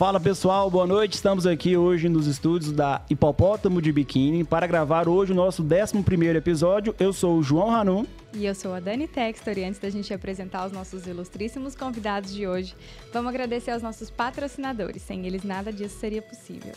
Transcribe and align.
Fala 0.00 0.18
pessoal, 0.18 0.70
boa 0.70 0.86
noite. 0.86 1.12
Estamos 1.12 1.46
aqui 1.46 1.76
hoje 1.76 2.08
nos 2.08 2.26
estúdios 2.26 2.72
da 2.72 3.02
Hipopótamo 3.10 3.82
de 3.82 3.92
Biquíni 3.92 4.44
para 4.44 4.66
gravar 4.66 5.06
hoje 5.06 5.32
o 5.32 5.34
nosso 5.34 5.62
11 5.62 6.38
episódio. 6.38 6.94
Eu 6.98 7.12
sou 7.12 7.36
o 7.36 7.42
João 7.42 7.68
Ranum. 7.68 8.06
E 8.32 8.46
eu 8.46 8.54
sou 8.54 8.72
a 8.72 8.80
Dani 8.80 9.06
Textor 9.06 9.58
e 9.58 9.64
antes 9.64 9.78
da 9.78 9.90
gente 9.90 10.14
apresentar 10.14 10.66
os 10.66 10.72
nossos 10.72 11.06
ilustríssimos 11.06 11.74
convidados 11.74 12.32
de 12.32 12.46
hoje, 12.46 12.74
vamos 13.12 13.28
agradecer 13.28 13.72
aos 13.72 13.82
nossos 13.82 14.08
patrocinadores. 14.08 15.02
Sem 15.02 15.26
eles 15.26 15.44
nada 15.44 15.70
disso 15.70 15.98
seria 16.00 16.22
possível. 16.22 16.72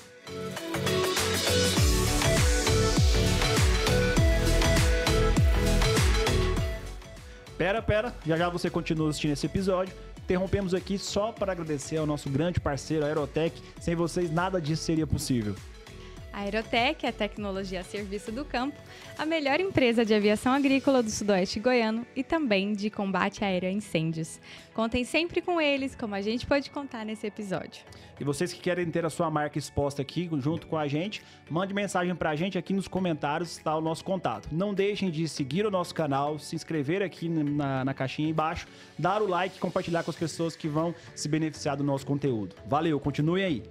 Pera, 7.58 7.82
pera, 7.82 8.14
já 8.28 8.36
já 8.36 8.50
você 8.50 8.70
continua 8.70 9.10
assistindo 9.10 9.32
esse 9.32 9.46
episódio. 9.46 9.96
Interrompemos 10.24 10.74
aqui 10.74 10.98
só 10.98 11.32
para 11.34 11.52
agradecer 11.52 11.98
ao 11.98 12.06
nosso 12.06 12.30
grande 12.30 12.60
parceiro, 12.60 13.06
Aerotech. 13.06 13.62
Sem 13.80 13.94
vocês, 13.94 14.32
nada 14.32 14.62
disso 14.62 14.84
seria 14.84 15.06
possível. 15.06 15.54
A 16.34 16.40
Aerotech 16.40 17.06
é 17.06 17.10
a 17.10 17.14
tecnologia 17.14 17.82
a 17.82 17.84
serviço 17.84 18.32
do 18.32 18.44
campo, 18.44 18.76
a 19.20 19.24
melhor 19.24 19.60
empresa 19.60 20.04
de 20.04 20.16
aviação 20.16 20.52
agrícola 20.52 21.04
do 21.04 21.12
sudoeste 21.12 21.60
goiano 21.60 22.08
e 22.16 22.24
também 22.24 22.74
de 22.74 22.90
combate 22.90 23.46
aéreo 23.46 23.70
a 23.70 23.72
incêndios. 23.72 24.40
Contem 24.74 25.04
sempre 25.04 25.44
com 25.44 25.62
eles, 25.62 25.94
como 25.94 26.16
a 26.16 26.22
gente 26.22 26.48
pode 26.48 26.72
contar 26.72 27.06
nesse 27.06 27.28
episódio. 27.28 27.86
E 28.20 28.24
vocês 28.24 28.52
que 28.52 28.60
querem 28.60 28.90
ter 28.90 29.06
a 29.06 29.12
sua 29.12 29.30
marca 29.30 29.60
exposta 29.60 30.02
aqui 30.02 30.28
junto 30.40 30.66
com 30.66 30.76
a 30.76 30.88
gente, 30.88 31.22
mande 31.52 31.72
mensagem 31.72 32.16
para 32.16 32.32
a 32.32 32.36
gente 32.36 32.58
aqui 32.58 32.74
nos 32.74 32.88
comentários, 32.88 33.52
está 33.52 33.78
o 33.78 33.82
nosso 33.82 34.04
contato. 34.04 34.50
Não 34.52 34.74
deixem 34.74 35.12
de 35.12 35.28
seguir 35.28 35.68
o 35.68 35.72
nosso 35.72 35.94
canal, 35.94 36.40
se 36.40 36.56
inscrever 36.56 37.04
aqui 37.04 37.30
na, 37.30 37.86
na 37.86 37.94
caixinha 37.94 38.28
embaixo, 38.28 38.68
dar 38.98 39.22
o 39.22 39.28
like 39.28 39.58
e 39.58 39.60
compartilhar 39.60 40.04
com 40.04 40.10
as 40.10 40.18
pessoas 40.18 40.56
que 40.56 40.68
vão 40.68 40.96
se 41.14 41.30
beneficiar 41.30 41.78
do 41.78 41.84
nosso 41.84 42.08
conteúdo. 42.08 42.56
Valeu, 42.66 43.00
continue 43.00 43.44
aí. 43.44 43.64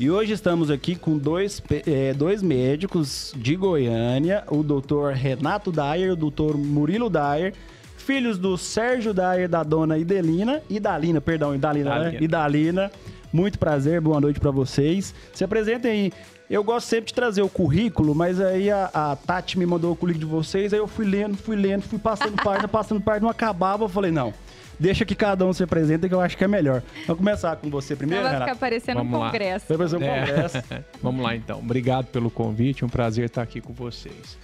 E 0.00 0.10
hoje 0.10 0.32
estamos 0.32 0.70
aqui 0.70 0.96
com 0.96 1.18
dois, 1.18 1.62
é, 1.86 2.14
dois 2.14 2.42
médicos 2.42 3.34
de 3.36 3.54
Goiânia, 3.54 4.42
o 4.48 4.62
doutor 4.62 5.12
Renato 5.12 5.70
Dyer 5.70 6.08
e 6.08 6.10
o 6.12 6.16
doutor 6.16 6.56
Murilo 6.56 7.10
Dyer, 7.10 7.52
filhos 7.98 8.38
do 8.38 8.56
Sérgio 8.56 9.12
Dyer, 9.12 9.46
da 9.46 9.62
dona 9.62 9.98
Idelina, 9.98 10.62
Idalina, 10.70 11.20
perdão, 11.20 11.54
Idalina, 11.54 11.90
Idalina. 11.90 12.10
né? 12.12 12.18
Idalina. 12.24 12.90
Muito 13.32 13.58
prazer, 13.58 14.00
boa 14.00 14.20
noite 14.20 14.40
para 14.40 14.50
vocês. 14.50 15.14
Se 15.32 15.44
apresentem 15.44 15.90
aí. 15.90 16.12
Eu 16.48 16.64
gosto 16.64 16.88
sempre 16.88 17.06
de 17.06 17.14
trazer 17.14 17.42
o 17.42 17.48
currículo, 17.48 18.12
mas 18.12 18.40
aí 18.40 18.72
a, 18.72 18.90
a, 18.92 19.14
Tati 19.14 19.56
me 19.56 19.64
mandou 19.64 19.92
o 19.92 19.96
currículo 19.96 20.26
de 20.26 20.30
vocês, 20.30 20.72
aí 20.72 20.80
eu 20.80 20.88
fui 20.88 21.06
lendo, 21.06 21.36
fui 21.36 21.54
lendo, 21.54 21.82
fui 21.82 21.98
passando 21.98 22.34
página, 22.42 22.66
passando 22.66 23.00
página, 23.00 23.22
não 23.22 23.30
acabava, 23.30 23.84
eu 23.84 23.88
falei, 23.88 24.10
não, 24.10 24.34
deixa 24.76 25.04
que 25.04 25.14
cada 25.14 25.46
um 25.46 25.52
se 25.52 25.62
apresenta 25.62 26.08
que 26.08 26.14
eu 26.14 26.20
acho 26.20 26.36
que 26.36 26.42
é 26.42 26.48
melhor. 26.48 26.82
Vamos 27.06 27.18
começar 27.18 27.54
com 27.54 27.70
você 27.70 27.94
primeiro, 27.94 28.24
Vai 28.24 28.40
ficar 28.40 28.56
parecendo 28.56 28.98
Vamos 28.98 29.14
um 29.14 29.22
congresso. 29.22 29.66
Vai 29.68 29.78
parecer 29.78 29.96
um 29.96 30.02
é. 30.02 30.18
congresso. 30.18 30.62
Vamos 31.00 31.22
lá, 31.22 31.36
então. 31.36 31.60
Obrigado 31.60 32.06
pelo 32.06 32.32
convite, 32.32 32.84
um 32.84 32.88
prazer 32.88 33.26
estar 33.26 33.42
aqui 33.42 33.60
com 33.60 33.72
vocês. 33.72 34.36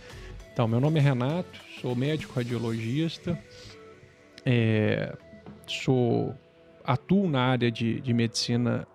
Então, 0.53 0.69
meu 0.69 0.79
nome 0.79 1.01
é 1.01 1.03
Renato, 1.03 1.61
sou 1.83 1.97
médico 1.97 2.35
radiologista, 2.35 3.37
é, 4.45 5.13
sou 5.67 6.37
atuo 6.87 7.29
na 7.29 7.41
área 7.41 7.71
de, 7.71 8.01
de 8.01 8.15
medicina 8.15 8.87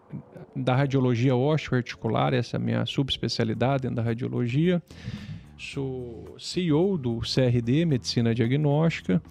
da 0.55 0.75
radiologia 0.75 1.35
osteoarticular, 1.35 2.33
essa 2.33 2.57
é 2.57 2.59
a 2.59 2.61
minha 2.61 2.85
subespecialidade 2.85 3.83
dentro 3.83 3.97
da 3.97 4.01
radiologia. 4.01 4.81
Sou 5.57 6.35
CEO 6.39 6.97
do 6.97 7.19
CRD, 7.19 7.85
Medicina 7.85 8.33
Diagnóstica, 8.33 9.21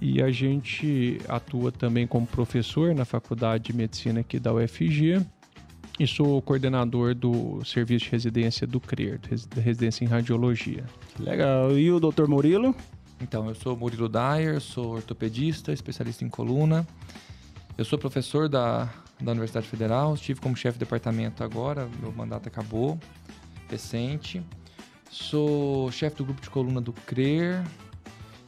e 0.00 0.22
a 0.22 0.30
gente 0.30 1.18
atua 1.28 1.70
também 1.70 2.06
como 2.06 2.26
professor 2.26 2.94
na 2.94 3.04
Faculdade 3.04 3.64
de 3.64 3.76
Medicina 3.76 4.20
aqui 4.20 4.38
da 4.38 4.52
UFG. 4.52 5.24
E 6.00 6.06
sou 6.06 6.40
coordenador 6.40 7.12
do 7.12 7.60
serviço 7.64 8.04
de 8.04 8.12
residência 8.12 8.66
do 8.66 8.78
CRER, 8.78 9.18
da 9.54 9.60
residência 9.60 10.04
em 10.04 10.08
radiologia. 10.08 10.84
Legal. 11.18 11.76
E 11.76 11.90
o 11.90 11.98
doutor 11.98 12.28
Murilo? 12.28 12.72
Então, 13.20 13.48
eu 13.48 13.54
sou 13.56 13.76
Murilo 13.76 14.08
Dyer, 14.08 14.60
sou 14.60 14.94
ortopedista, 14.94 15.72
especialista 15.72 16.24
em 16.24 16.28
coluna. 16.28 16.86
Eu 17.78 17.84
sou 17.84 17.96
professor 17.96 18.48
da, 18.48 18.92
da 19.20 19.30
Universidade 19.30 19.68
Federal, 19.68 20.12
estive 20.12 20.40
como 20.40 20.56
chefe 20.56 20.76
de 20.76 20.84
departamento 20.84 21.44
agora, 21.44 21.88
meu 22.00 22.10
mandato 22.10 22.48
acabou, 22.48 22.98
recente. 23.70 24.42
Sou 25.08 25.88
chefe 25.92 26.16
do 26.16 26.24
grupo 26.24 26.40
de 26.40 26.50
coluna 26.50 26.80
do 26.80 26.92
CRER 26.92 27.64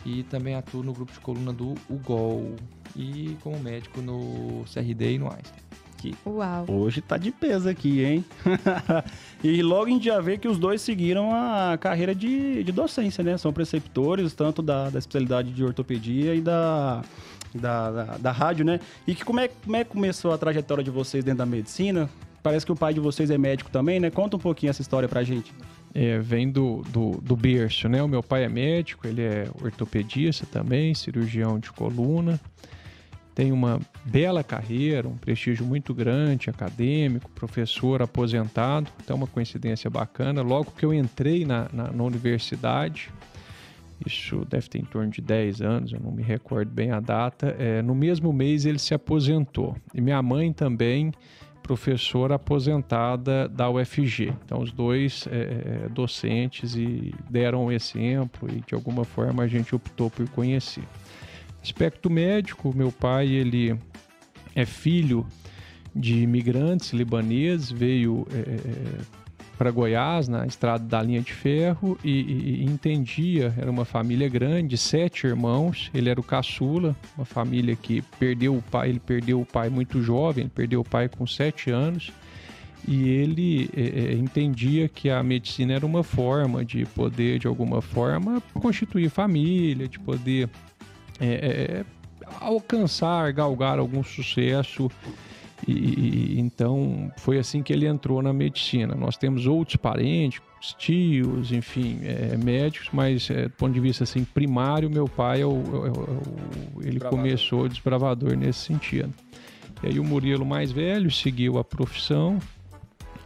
e 0.05 0.25
também 0.25 0.57
atuo 0.57 0.83
no 0.83 0.93
grupo 0.93 1.13
de 1.13 1.21
coluna 1.21 1.53
do 1.53 1.77
UGOL 1.89 2.57
e 2.97 3.37
como 3.41 3.57
médico 3.61 4.03
no 4.03 4.65
CRD 4.65 5.13
e 5.13 5.19
no 5.21 5.27
Einstein. 5.27 5.62
Que 5.99 6.12
Uau. 6.27 6.65
Hoje 6.69 7.01
tá 7.01 7.17
de 7.17 7.31
peso 7.31 7.69
aqui, 7.69 8.03
hein? 8.03 8.25
e 9.45 9.62
logo 9.62 9.87
em 9.87 9.99
dia 9.99 10.21
ver 10.21 10.39
que 10.39 10.49
os 10.49 10.59
dois 10.59 10.81
seguiram 10.81 11.33
a 11.33 11.79
carreira 11.79 12.17
de, 12.17 12.65
de 12.65 12.73
docência, 12.73 13.23
né? 13.23 13.39
São 13.39 13.53
preceptores, 13.53 14.35
tanto 14.35 14.61
da, 14.61 14.91
da 14.91 14.99
especialidade 14.99 15.53
de 15.53 15.62
ortopedia 15.62 16.35
e 16.35 16.41
da 16.41 17.05
da, 17.55 17.91
da, 17.91 18.05
da 18.19 18.33
rádio, 18.33 18.65
né? 18.65 18.81
E 19.06 19.15
que 19.15 19.25
como 19.25 19.41
é, 19.41 19.49
como 19.49 19.77
é 19.77 19.84
que 19.84 19.91
começou 19.91 20.33
a 20.33 20.38
trajetória 20.38 20.84
de 20.84 20.91
vocês 20.91 21.25
dentro 21.25 21.38
da 21.38 21.47
medicina? 21.47 22.09
Parece 22.43 22.65
que 22.65 22.72
o 22.72 22.77
pai 22.77 22.94
de 22.94 23.00
vocês 23.00 23.31
é 23.31 23.37
médico 23.37 23.71
também, 23.71 24.00
né? 24.00 24.11
Conta 24.11 24.37
um 24.37 24.41
pouquinho 24.41 24.71
essa 24.71 24.81
história 24.81 25.09
pra 25.09 25.22
gente. 25.22 25.53
É, 25.94 26.19
vem 26.19 26.50
do, 26.50 26.83
do, 26.88 27.21
do 27.21 27.37
berço, 27.37 27.88
né? 27.88 28.03
O 28.03 28.09
meu 28.09 28.22
pai 28.22 28.44
é 28.44 28.49
médico, 28.49 29.06
ele 29.06 29.22
é 29.22 29.49
ortopedista 29.61 30.47
também, 30.47 30.94
cirurgião 30.94 31.59
de 31.59 31.71
coluna. 31.71 32.41
Tem 33.34 33.53
uma 33.53 33.81
bela 34.05 34.43
carreira, 34.43 35.09
um 35.09 35.17
prestígio 35.17 35.65
muito 35.65 35.94
grande, 35.94 36.50
acadêmico, 36.50 37.31
professor 37.31 38.03
aposentado. 38.03 38.91
Então, 39.03 39.17
uma 39.17 39.27
coincidência 39.27 39.91
bacana. 39.91 40.43
Logo 40.43 40.72
que 40.72 40.84
eu 40.84 40.93
entrei 40.94 41.44
na, 41.44 41.69
na, 41.72 41.91
na 41.91 42.05
universidade, 42.05 43.11
isso 44.06 44.44
deve 44.49 44.69
ter 44.69 44.78
em 44.78 44.84
torno 44.84 45.11
de 45.11 45.21
10 45.21 45.61
anos, 45.61 45.93
eu 45.93 46.00
não 46.00 46.11
me 46.11 46.22
recordo 46.22 46.71
bem 46.71 46.91
a 46.91 47.00
data. 47.00 47.55
É, 47.59 47.83
no 47.83 47.94
mesmo 47.94 48.33
mês 48.33 48.65
ele 48.65 48.78
se 48.78 48.94
aposentou. 48.94 49.77
E 49.94 50.00
minha 50.00 50.22
mãe 50.22 50.53
também, 50.53 51.12
professora 51.62 52.34
aposentada 52.37 53.49
da 53.49 53.71
UFG. 53.71 54.33
Então, 54.44 54.61
os 54.61 54.72
dois 54.72 55.27
é, 55.31 55.84
é, 55.84 55.88
docentes 55.88 56.75
e 56.75 57.15
deram 57.28 57.71
exemplo 57.71 58.49
e 58.50 58.61
de 58.66 58.75
alguma 58.75 59.05
forma 59.05 59.43
a 59.43 59.47
gente 59.47 59.75
optou 59.75 60.11
por 60.11 60.28
conhecer. 60.31 60.84
Aspecto 61.62 62.09
médico, 62.09 62.75
meu 62.75 62.91
pai 62.91 63.28
ele 63.28 63.78
é 64.55 64.65
filho 64.65 65.27
de 65.94 66.22
imigrantes 66.22 66.93
libaneses, 66.93 67.71
veio 67.71 68.27
é, 68.32 68.38
é 68.38 69.19
para 69.60 69.71
Goiás, 69.71 70.26
na 70.26 70.47
estrada 70.47 70.82
da 70.82 71.03
linha 71.03 71.21
de 71.21 71.34
ferro, 71.34 71.98
e, 72.03 72.62
e, 72.62 72.65
entendia, 72.65 73.54
era 73.59 73.71
uma 73.71 73.84
família 73.84 74.26
grande, 74.26 74.78
sete 74.78 75.26
irmãos, 75.26 75.91
ele 75.93 76.09
era 76.09 76.19
o 76.19 76.22
caçula, 76.22 76.97
uma 77.14 77.26
família 77.26 77.76
que 77.76 78.00
perdeu 78.19 78.56
o 78.56 78.62
pai, 78.62 78.88
ele 78.88 78.99
perdeu 78.99 79.38
o 79.38 79.44
pai 79.44 79.69
muito 79.69 80.00
jovem, 80.00 80.44
ele 80.44 80.52
perdeu 80.55 80.81
o 80.81 80.85
pai 80.85 81.11
com 81.11 81.26
sete 81.26 81.70
anos, 81.70 82.11
e 82.88 83.06
ele 83.11 83.69
é, 83.76 83.82
é, 83.82 84.12
entendia 84.14 84.88
que 84.88 85.11
a 85.11 85.23
medicina 85.23 85.75
era 85.75 85.85
uma 85.85 86.02
forma 86.02 86.64
de 86.64 86.87
poder, 86.87 87.38
de 87.38 87.46
alguma 87.46 87.82
forma, 87.82 88.43
constituir 88.55 89.11
família, 89.11 89.87
de 89.87 89.99
poder 89.99 90.49
é, 91.20 91.26
é 91.26 91.85
alcançar, 92.40 93.31
galgar 93.35 93.79
algum 93.79 94.02
sucesso 94.02 94.90
e, 95.69 96.41
então 96.41 97.12
foi 97.17 97.39
assim 97.39 97.62
que 97.62 97.73
ele 97.73 97.87
entrou 97.87 98.23
na 98.23 98.33
medicina. 98.33 98.95
Nós 98.95 99.17
temos 99.17 99.47
outros 99.47 99.77
parentes, 99.77 100.41
tios, 100.79 101.53
enfim, 101.53 102.01
é, 102.03 102.37
médicos, 102.37 102.89
mas 102.93 103.31
é, 103.31 103.45
do 103.45 103.51
ponto 103.51 103.73
de 103.73 103.81
vista 103.81 104.05
assim 104.05 104.25
primário, 104.25 104.91
meu 104.91 105.09
pai 105.09 105.43
é 105.43 105.47
o, 105.47 105.51
é 105.51 105.89
é 105.89 105.91
o 105.91 106.83
ele 106.83 106.91
desbravador. 106.93 107.11
começou 107.11 107.69
desbravador 107.69 108.37
nesse 108.37 108.61
sentido. 108.61 109.12
E 109.83 109.89
aí 109.89 109.99
o 109.99 110.05
Murilo 110.05 110.45
mais 110.45 110.71
velho 110.71 111.11
seguiu 111.11 111.59
a 111.59 111.65
profissão. 111.65 112.39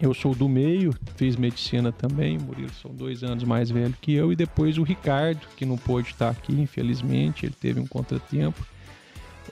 Eu 0.01 0.13
sou 0.13 0.35
do 0.35 0.49
meio, 0.49 0.95
fiz 1.17 1.37
medicina 1.37 1.91
também. 1.91 2.37
O 2.37 2.43
Murilo 2.43 2.73
são 2.75 2.93
dois 2.93 3.23
anos 3.25 3.45
mais 3.45 3.71
velho 3.71 3.95
que 4.01 4.13
eu 4.13 4.33
e 4.33 4.37
depois 4.37 4.77
o 4.79 4.83
Ricardo 4.83 5.47
que 5.57 5.65
não 5.65 5.77
pôde 5.77 6.11
estar 6.11 6.31
aqui, 6.31 6.53
infelizmente, 6.53 7.47
ele 7.47 7.55
teve 7.59 7.81
um 7.81 7.87
contratempo. 7.87 8.65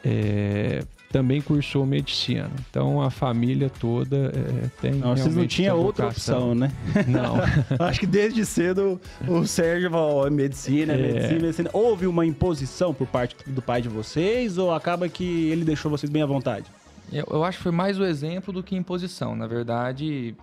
É, 0.05 0.85
também 1.13 1.43
cursou 1.43 1.85
medicina. 1.85 2.51
Então 2.71 3.03
a 3.03 3.11
família 3.11 3.69
toda 3.69 4.33
é, 4.35 4.69
tem. 4.81 4.93
Não, 4.93 5.15
vocês 5.15 5.37
não 5.37 5.47
tinham 5.47 5.79
outra 5.79 6.09
opção, 6.09 6.55
né? 6.55 6.73
Não. 7.07 7.37
Acho 7.87 8.01
que 8.01 8.07
desde 8.07 8.45
cedo 8.47 9.01
o 9.29 9.47
Sérgio 9.47 9.91
falou: 9.91 10.29
medicina, 10.31 10.95
é. 10.95 10.97
medicina, 10.97 11.41
medicina. 11.41 11.71
Houve 11.73 12.07
uma 12.07 12.25
imposição 12.25 12.95
por 12.95 13.07
parte 13.07 13.37
do 13.47 13.61
pai 13.61 13.83
de 13.83 13.89
vocês 13.89 14.57
ou 14.57 14.73
acaba 14.73 15.09
que 15.09 15.51
ele 15.51 15.65
deixou 15.65 15.91
vocês 15.91 16.11
bem 16.11 16.23
à 16.23 16.27
vontade? 16.27 16.65
Eu, 17.13 17.27
eu 17.31 17.45
acho 17.45 17.59
que 17.59 17.63
foi 17.63 17.73
mais 17.73 18.01
o 18.01 18.05
exemplo 18.05 18.53
do 18.53 18.63
que 18.63 18.75
imposição. 18.75 19.37
Na 19.37 19.47
verdade, 19.47 20.35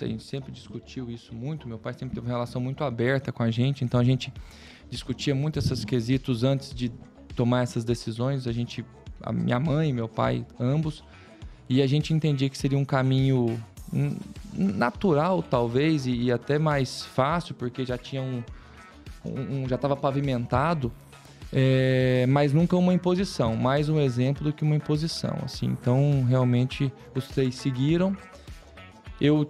a 0.00 0.06
gente 0.06 0.24
sempre 0.24 0.52
discutiu 0.52 1.10
isso 1.10 1.34
muito. 1.34 1.66
Meu 1.66 1.78
pai 1.78 1.94
sempre 1.94 2.14
teve 2.14 2.26
uma 2.26 2.32
relação 2.32 2.60
muito 2.60 2.84
aberta 2.84 3.32
com 3.32 3.42
a 3.42 3.50
gente, 3.50 3.82
então 3.82 3.98
a 3.98 4.04
gente 4.04 4.30
discutia 4.90 5.34
muito 5.34 5.58
esses 5.58 5.84
quesitos 5.84 6.44
antes 6.44 6.74
de 6.74 6.92
tomar 7.34 7.62
essas 7.62 7.84
decisões. 7.84 8.46
A 8.46 8.52
gente, 8.52 8.84
a 9.22 9.32
minha 9.32 9.58
mãe, 9.58 9.92
meu 9.92 10.08
pai, 10.08 10.44
ambos, 10.58 11.02
e 11.68 11.82
a 11.82 11.86
gente 11.86 12.12
entendia 12.14 12.48
que 12.48 12.56
seria 12.56 12.78
um 12.78 12.84
caminho 12.84 13.60
natural, 14.52 15.42
talvez, 15.42 16.06
e, 16.06 16.30
até 16.30 16.58
mais 16.58 17.04
fácil, 17.04 17.54
porque 17.54 17.84
já 17.84 17.98
tinha 17.98 18.22
um, 18.22 18.42
um 19.24 19.68
já 19.68 19.76
estava 19.76 19.96
pavimentado. 19.96 20.92
É, 21.52 22.26
mas 22.28 22.52
nunca 22.52 22.76
uma 22.76 22.92
imposição, 22.92 23.54
mais 23.54 23.88
um 23.88 24.00
exemplo 24.00 24.44
do 24.44 24.52
que 24.52 24.64
uma 24.64 24.74
imposição, 24.74 25.36
assim. 25.44 25.66
Então, 25.66 26.24
realmente, 26.28 26.92
os 27.14 27.28
três 27.28 27.54
seguiram. 27.54 28.16
Eu 29.20 29.48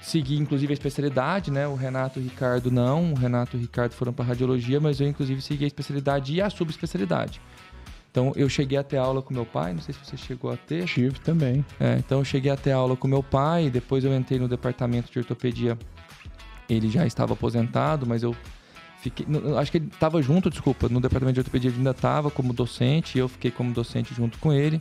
segui, 0.00 0.36
inclusive, 0.36 0.72
a 0.72 0.74
especialidade, 0.74 1.50
né? 1.50 1.68
O 1.68 1.74
Renato 1.74 2.18
e 2.18 2.22
o 2.22 2.24
Ricardo 2.24 2.70
não. 2.70 3.12
O 3.12 3.14
Renato 3.14 3.56
e 3.56 3.58
o 3.58 3.60
Ricardo 3.60 3.92
foram 3.92 4.12
para 4.12 4.24
radiologia, 4.24 4.80
mas 4.80 5.00
eu, 5.00 5.06
inclusive, 5.06 5.40
segui 5.42 5.64
a 5.64 5.66
especialidade 5.66 6.34
e 6.34 6.40
a 6.40 6.48
subespecialidade. 6.48 7.40
Então, 8.14 8.32
eu 8.36 8.48
cheguei 8.48 8.78
a 8.78 8.84
ter 8.84 8.96
aula 8.96 9.20
com 9.20 9.34
meu 9.34 9.44
pai, 9.44 9.72
não 9.72 9.80
sei 9.80 9.92
se 9.92 9.98
você 9.98 10.16
chegou 10.16 10.52
a 10.52 10.56
ter. 10.56 10.84
Tive 10.84 11.18
também. 11.18 11.66
É, 11.80 11.96
então, 11.98 12.20
eu 12.20 12.24
cheguei 12.24 12.52
a 12.52 12.56
ter 12.56 12.70
aula 12.70 12.96
com 12.96 13.08
meu 13.08 13.24
pai, 13.24 13.68
depois 13.68 14.04
eu 14.04 14.16
entrei 14.16 14.38
no 14.38 14.46
departamento 14.46 15.10
de 15.10 15.18
ortopedia. 15.18 15.76
Ele 16.68 16.88
já 16.88 17.04
estava 17.04 17.32
aposentado, 17.32 18.06
mas 18.06 18.22
eu 18.22 18.32
fiquei. 19.00 19.26
Acho 19.58 19.72
que 19.72 19.78
ele 19.78 19.88
estava 19.92 20.22
junto, 20.22 20.48
desculpa, 20.48 20.88
no 20.88 21.00
departamento 21.00 21.34
de 21.34 21.40
ortopedia 21.40 21.70
ele 21.70 21.78
ainda 21.78 21.90
estava 21.90 22.30
como 22.30 22.52
docente, 22.52 23.18
e 23.18 23.20
eu 23.20 23.26
fiquei 23.26 23.50
como 23.50 23.72
docente 23.72 24.14
junto 24.14 24.38
com 24.38 24.52
ele. 24.52 24.80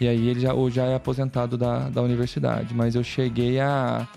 E 0.00 0.08
aí 0.08 0.26
ele 0.26 0.40
já, 0.40 0.52
hoje 0.52 0.74
já 0.74 0.86
é 0.86 0.96
aposentado 0.96 1.56
da, 1.56 1.88
da 1.88 2.02
universidade. 2.02 2.74
Mas 2.74 2.96
eu 2.96 3.04
cheguei 3.04 3.60
a, 3.60 4.08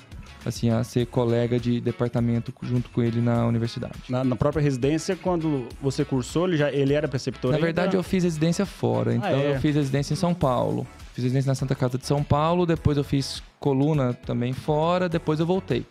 assim, 0.46 0.70
a 0.70 0.84
ser 0.84 1.06
colega 1.08 1.60
de 1.60 1.80
departamento 1.80 2.54
junto 2.64 2.90
com 2.90 3.02
ele 3.02 3.22
na 3.22 3.46
universidade. 3.48 3.94
Na, 4.10 4.24
na 4.24 4.36
própria 4.36 4.62
residência, 4.62 5.16
quando 5.16 5.68
você 5.82 6.04
cursou, 6.04 6.48
ele, 6.48 6.58
já, 6.58 6.72
ele 6.72 6.94
era 6.94 7.08
preceptor 7.08 7.52
Na 7.52 7.58
ainda? 7.58 7.66
verdade, 7.68 7.96
eu 7.96 8.04
fiz 8.04 8.24
residência 8.24 8.66
fora. 8.66 9.12
Ah, 9.12 9.16
Então, 9.16 9.30
é? 9.40 9.56
eu 9.56 9.60
fiz 9.60 9.76
residência 9.76 10.14
em 10.14 10.18
São 10.18 10.34
Paulo. 10.34 10.86
Fiz 11.14 11.24
residência 11.24 11.50
na 11.50 11.56
Santa 11.56 11.76
Casa 11.76 11.98
de 11.98 12.06
São 12.06 12.24
Paulo, 12.24 12.66
depois 12.66 12.98
eu 12.98 13.04
fiz 13.04 13.42
coluna 13.60 14.14
também 14.14 14.52
fora, 14.54 15.08
depois 15.08 15.40
eu 15.40 15.46
voltei. 15.46 15.86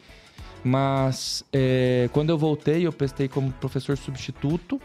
Mas 0.64 1.44
é, 1.52 2.08
quando 2.12 2.31
eu 2.31 2.38
voltei, 2.38 2.87
eu 2.87 2.93
prestei 2.93 3.28
como 3.28 3.50
professor 3.52 3.96
substituto. 3.96 4.81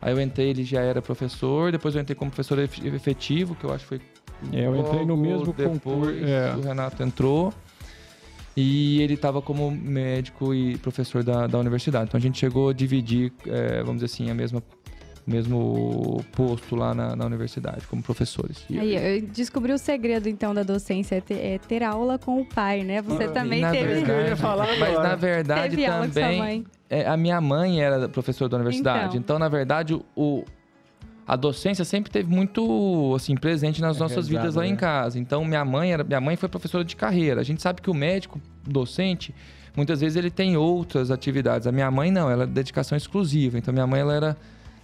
Aí 0.00 0.12
eu 0.12 0.20
entrei, 0.20 0.50
ele 0.50 0.64
já 0.64 0.80
era 0.80 1.02
professor. 1.02 1.72
Depois 1.72 1.94
eu 1.94 2.00
entrei 2.00 2.14
como 2.14 2.30
professor 2.30 2.58
ef- 2.58 2.84
efetivo, 2.84 3.54
que 3.54 3.64
eu 3.64 3.72
acho 3.72 3.84
que 3.84 3.88
foi 3.88 4.00
É, 4.52 4.66
eu 4.66 4.76
entrei 4.76 5.04
no 5.04 5.16
mesmo 5.16 5.46
depois 5.52 5.68
concurso. 5.68 6.24
É. 6.24 6.54
o 6.56 6.60
Renato 6.60 7.02
entrou. 7.02 7.52
E 8.56 9.00
ele 9.00 9.14
estava 9.14 9.40
como 9.40 9.70
médico 9.70 10.52
e 10.54 10.76
professor 10.78 11.22
da, 11.22 11.46
da 11.46 11.58
universidade. 11.58 12.06
Então 12.08 12.18
a 12.18 12.20
gente 12.20 12.38
chegou 12.38 12.68
a 12.70 12.72
dividir, 12.72 13.32
é, 13.46 13.78
vamos 13.82 14.02
dizer 14.02 14.06
assim, 14.06 14.30
a 14.30 14.34
mesma 14.34 14.62
mesmo 15.26 16.24
posto 16.32 16.74
lá 16.74 16.92
na, 16.94 17.14
na 17.14 17.24
universidade, 17.26 17.86
como 17.86 18.02
professores. 18.02 18.64
E- 18.68 18.78
Aí, 18.80 19.18
eu 19.18 19.22
descobri 19.28 19.72
o 19.72 19.78
segredo, 19.78 20.28
então, 20.28 20.52
da 20.52 20.62
docência, 20.64 21.16
é 21.16 21.20
ter, 21.20 21.34
é 21.34 21.58
ter 21.58 21.82
aula 21.84 22.18
com 22.18 22.40
o 22.40 22.44
pai, 22.44 22.82
né? 22.82 23.00
Você 23.02 23.24
Ah, 23.24 23.28
também 23.30 23.60
na 23.60 23.70
teve, 23.70 23.94
verdade- 23.94 24.10
eu 24.22 24.28
ia 24.28 24.36
falar 24.36 24.66
mas 24.78 24.98
na 24.98 25.14
verdade 25.14 25.76
teve 25.76 25.86
aula 25.86 26.06
com 26.06 26.12
sua 26.12 26.22
também 26.22 26.38
mãe. 26.38 26.64
é, 26.88 27.06
a 27.06 27.16
minha 27.16 27.40
mãe 27.40 27.80
era 27.80 28.08
professora 28.08 28.48
da 28.48 28.56
universidade. 28.56 29.08
Então. 29.10 29.20
Então, 29.20 29.38
na 29.38 29.48
verdade, 29.48 29.94
o, 30.16 30.44
a 31.32 31.36
docência 31.36 31.84
sempre 31.84 32.10
teve 32.10 32.28
muito 32.28 33.12
assim 33.14 33.36
presente 33.36 33.80
nas 33.80 33.96
É 33.96 34.00
nossas 34.00 34.26
rezado, 34.26 34.38
vidas 34.40 34.54
lá 34.56 34.66
em 34.66 34.72
né? 34.72 34.76
casa. 34.76 35.18
Então, 35.18 35.44
minha 35.44 35.64
mãe 35.64 35.92
era 35.92 36.02
minha 36.02 36.20
mãe 36.20 36.34
foi 36.34 36.48
professora 36.48 36.84
de 36.84 36.96
carreira. 36.96 37.40
A 37.40 37.44
gente 37.44 37.62
sabe 37.62 37.80
que 37.80 37.88
o 37.88 37.94
médico 37.94 38.40
docente 38.66 39.32
muitas 39.76 40.00
vezes 40.00 40.16
ele 40.16 40.30
tem 40.30 40.56
outras 40.56 41.10
atividades. 41.10 41.68
A 41.68 41.72
minha 41.72 41.88
mãe 41.90 42.10
não, 42.10 42.28
ela 42.28 42.42
é 42.42 42.46
dedicação 42.46 42.98
exclusiva. 42.98 43.56
Então, 43.58 43.72
minha 43.72 43.86
mãe 43.86 44.00
ela 44.00 44.12
era 44.14 44.36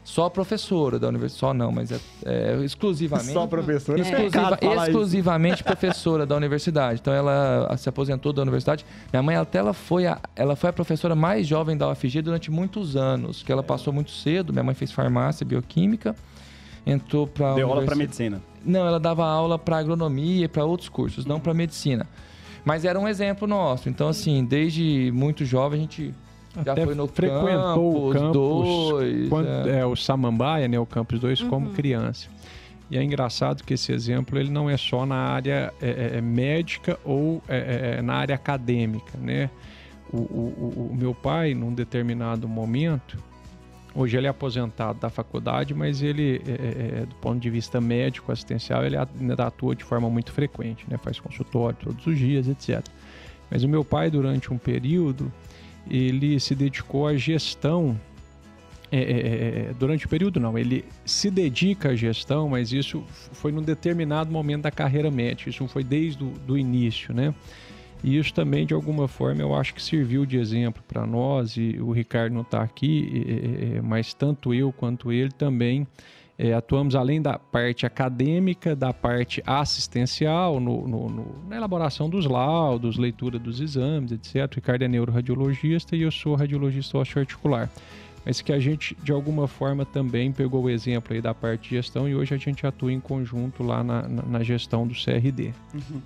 só 0.04 0.28
professora 0.28 1.00
da 1.00 1.08
universidade, 1.08 1.40
só 1.40 1.52
não, 1.52 1.72
mas 1.72 1.90
é, 1.90 1.98
é 2.24 2.56
exclusivamente 2.64 3.32
Só 3.32 3.44
professor. 3.48 3.98
exclusiva- 3.98 4.58
exclusivamente 4.86 5.64
professora 5.64 6.24
da 6.24 6.36
universidade. 6.36 7.00
Então 7.00 7.12
ela 7.12 7.74
se 7.76 7.88
aposentou 7.88 8.32
da 8.32 8.40
universidade. 8.40 8.86
Minha 9.12 9.20
mãe 9.20 9.34
até 9.34 9.58
ela 9.58 9.72
foi 9.72 10.06
a, 10.06 10.20
ela 10.36 10.54
foi 10.54 10.70
a 10.70 10.72
professora 10.72 11.16
mais 11.16 11.44
jovem 11.44 11.76
da 11.76 11.90
UFG 11.90 12.22
durante 12.22 12.52
muitos 12.52 12.94
anos, 12.94 13.42
que 13.42 13.50
ela 13.50 13.64
passou 13.64 13.92
muito 13.92 14.12
cedo. 14.12 14.52
Minha 14.52 14.62
mãe 14.62 14.76
fez 14.76 14.92
farmácia, 14.92 15.44
bioquímica, 15.44 16.14
entrou 16.86 17.26
para 17.26 17.54
Deu 17.54 17.68
aula 17.68 17.84
pra 17.84 17.96
medicina. 17.96 18.40
Não, 18.64 18.86
ela 18.86 18.98
dava 19.00 19.26
aula 19.26 19.58
para 19.58 19.78
agronomia 19.78 20.44
e 20.44 20.48
para 20.48 20.64
outros 20.64 20.88
cursos, 20.88 21.26
não 21.26 21.38
para 21.40 21.52
medicina. 21.52 22.06
Mas 22.64 22.84
era 22.84 22.98
um 22.98 23.06
exemplo 23.08 23.46
nosso. 23.46 23.88
Então 23.88 24.08
assim, 24.08 24.44
desde 24.44 25.10
muito 25.14 25.44
jovem 25.44 25.78
a 25.78 25.82
gente 25.82 26.14
já 26.64 26.72
Até 26.72 26.84
foi 26.84 26.94
no 26.94 27.06
frequentou 27.06 28.08
o 28.08 28.12
campus 28.12 28.22
campus, 28.22 28.32
dois, 28.32 29.28
quando- 29.28 29.48
é. 29.68 29.80
é, 29.80 29.86
o 29.86 29.94
Samambaia, 29.94 30.66
né, 30.66 30.78
o 30.78 30.86
Campus 30.86 31.20
2, 31.20 31.40
Uhum. 31.42 31.48
como 31.50 31.70
criança. 31.70 32.28
E 32.90 32.96
é 32.96 33.02
engraçado 33.02 33.62
que 33.64 33.74
esse 33.74 33.92
exemplo 33.92 34.38
ele 34.38 34.48
não 34.50 34.70
é 34.70 34.76
só 34.76 35.04
na 35.04 35.16
área 35.16 35.72
é, 35.82 35.88
é, 36.14 36.18
é, 36.18 36.20
médica 36.20 36.98
ou 37.04 37.42
é, 37.48 37.96
é, 37.98 38.02
na 38.02 38.14
área 38.14 38.34
acadêmica, 38.34 39.18
né? 39.18 39.50
O, 40.12 40.18
o- 40.18 40.74
o- 40.76 40.90
o 40.92 40.96
meu 40.96 41.12
pai, 41.12 41.52
num 41.52 41.74
determinado 41.74 42.48
momento, 42.48 43.18
hoje 43.96 44.16
ele 44.16 44.26
é 44.26 44.30
aposentado 44.30 45.00
da 45.00 45.08
faculdade, 45.08 45.74
mas 45.74 46.02
ele, 46.02 46.42
é, 46.46 46.50
é, 46.50 47.00
é, 47.00 47.06
do 47.06 47.14
ponto 47.16 47.40
de 47.40 47.48
vista 47.48 47.80
médico, 47.80 48.30
assistencial, 48.30 48.84
ele 48.84 48.96
ainda 48.96 49.46
atua 49.46 49.74
de 49.74 49.82
forma 49.82 50.08
muito 50.10 50.30
frequente, 50.32 50.84
né? 50.88 50.98
Faz 50.98 51.18
consultório 51.18 51.76
todos 51.82 52.06
os 52.06 52.18
dias, 52.18 52.46
etc. 52.46 52.84
Mas 53.50 53.64
o 53.64 53.68
meu 53.68 53.84
pai, 53.84 54.10
durante 54.10 54.52
um 54.52 54.58
período, 54.58 55.32
ele 55.90 56.38
se 56.38 56.54
dedicou 56.54 57.06
à 57.06 57.16
gestão. 57.16 57.98
é, 58.92 58.98
é, 58.98 59.70
é, 59.70 59.74
durante 59.78 60.06
o 60.06 60.08
período, 60.08 60.38
não, 60.38 60.56
ele 60.56 60.84
se 61.04 61.30
dedica 61.30 61.90
à 61.90 61.96
gestão, 61.96 62.48
mas 62.48 62.72
isso 62.72 63.02
foi 63.32 63.50
num 63.50 63.62
determinado 63.62 64.30
momento 64.30 64.62
da 64.62 64.70
carreira 64.70 65.10
médica, 65.10 65.50
isso 65.50 65.66
foi 65.66 65.82
desde 65.82 66.22
o 66.22 66.56
início, 66.56 67.14
né? 67.14 67.34
E 68.06 68.16
isso 68.16 68.32
também, 68.32 68.64
de 68.64 68.72
alguma 68.72 69.08
forma, 69.08 69.42
eu 69.42 69.52
acho 69.52 69.74
que 69.74 69.82
serviu 69.82 70.24
de 70.24 70.38
exemplo 70.38 70.80
para 70.86 71.04
nós, 71.04 71.56
e 71.56 71.76
o 71.80 71.90
Ricardo 71.90 72.32
não 72.32 72.42
está 72.42 72.62
aqui, 72.62 73.80
mas 73.82 74.14
tanto 74.14 74.54
eu 74.54 74.72
quanto 74.72 75.10
ele 75.10 75.32
também 75.32 75.84
é, 76.38 76.52
atuamos 76.52 76.94
além 76.94 77.20
da 77.20 77.36
parte 77.38 77.84
acadêmica, 77.84 78.76
da 78.76 78.92
parte 78.92 79.42
assistencial, 79.44 80.60
no, 80.60 80.86
no- 80.86 81.08
no- 81.08 81.34
na 81.48 81.56
elaboração 81.56 82.08
dos 82.08 82.26
laudos, 82.26 82.96
leitura 82.96 83.38
dos 83.38 83.60
exames, 83.60 84.12
etc. 84.12 84.52
O 84.52 84.54
Ricardo 84.54 84.82
é 84.82 84.88
neuroradiologista 84.88 85.96
e 85.96 86.02
eu 86.02 86.10
sou 86.12 86.34
radiologista 86.36 86.98
osteoarticular. 86.98 87.70
Mas 88.26 88.40
que 88.40 88.52
a 88.52 88.58
gente, 88.58 88.96
de 89.04 89.12
alguma 89.12 89.46
forma, 89.46 89.84
também 89.86 90.32
pegou 90.32 90.64
o 90.64 90.68
exemplo 90.68 91.14
aí 91.14 91.22
da 91.22 91.32
parte 91.32 91.68
de 91.68 91.76
gestão 91.76 92.08
e 92.08 92.14
hoje 92.16 92.34
a 92.34 92.36
gente 92.36 92.66
atua 92.66 92.92
em 92.92 92.98
conjunto 92.98 93.62
lá 93.62 93.84
na, 93.84 94.02
na- 94.08 94.22
na 94.24 94.42
gestão 94.42 94.84
do 94.84 94.94
CRD. 94.94 95.52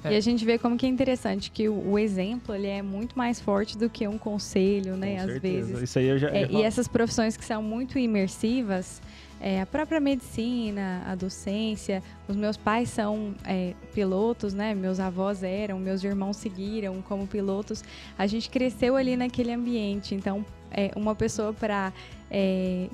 É. 0.04 0.12
E 0.12 0.16
a 0.16 0.20
gente 0.20 0.44
vê 0.44 0.58
como 0.58 0.76
que 0.76 0.84
é 0.84 0.88
interessante 0.90 1.50
que 1.50 1.66
o, 1.66 1.92
o 1.92 1.98
exemplo 1.98 2.54
ele 2.54 2.66
é 2.66 2.82
muito 2.82 3.16
mais 3.16 3.40
forte 3.40 3.78
do 3.78 3.88
que 3.88 4.06
um 4.06 4.18
conselho, 4.18 4.96
né? 4.98 5.16
Com 5.16 5.20
Às 5.22 5.30
certeza. 5.32 5.66
vezes. 5.68 5.82
Isso 5.82 5.98
aí 5.98 6.06
eu 6.08 6.18
já. 6.18 6.28
É, 6.28 6.46
e 6.52 6.62
essas 6.62 6.86
profissões 6.86 7.38
que 7.38 7.44
são 7.44 7.62
muito 7.62 7.98
imersivas, 7.98 9.00
é, 9.40 9.62
a 9.62 9.66
própria 9.66 9.98
medicina, 9.98 11.02
a 11.06 11.14
docência, 11.14 12.02
os 12.28 12.36
meus 12.36 12.58
pais 12.58 12.90
são 12.90 13.34
é, 13.44 13.74
pilotos, 13.94 14.52
né? 14.52 14.74
Meus 14.74 15.00
avós 15.00 15.42
eram, 15.42 15.78
meus 15.78 16.04
irmãos 16.04 16.36
seguiram 16.36 17.00
como 17.00 17.26
pilotos. 17.26 17.82
A 18.18 18.26
gente 18.26 18.50
cresceu 18.50 18.96
ali 18.96 19.16
naquele 19.16 19.52
ambiente, 19.52 20.14
então 20.14 20.44
é, 20.70 20.90
uma 20.94 21.14
pessoa 21.14 21.54
para 21.54 21.90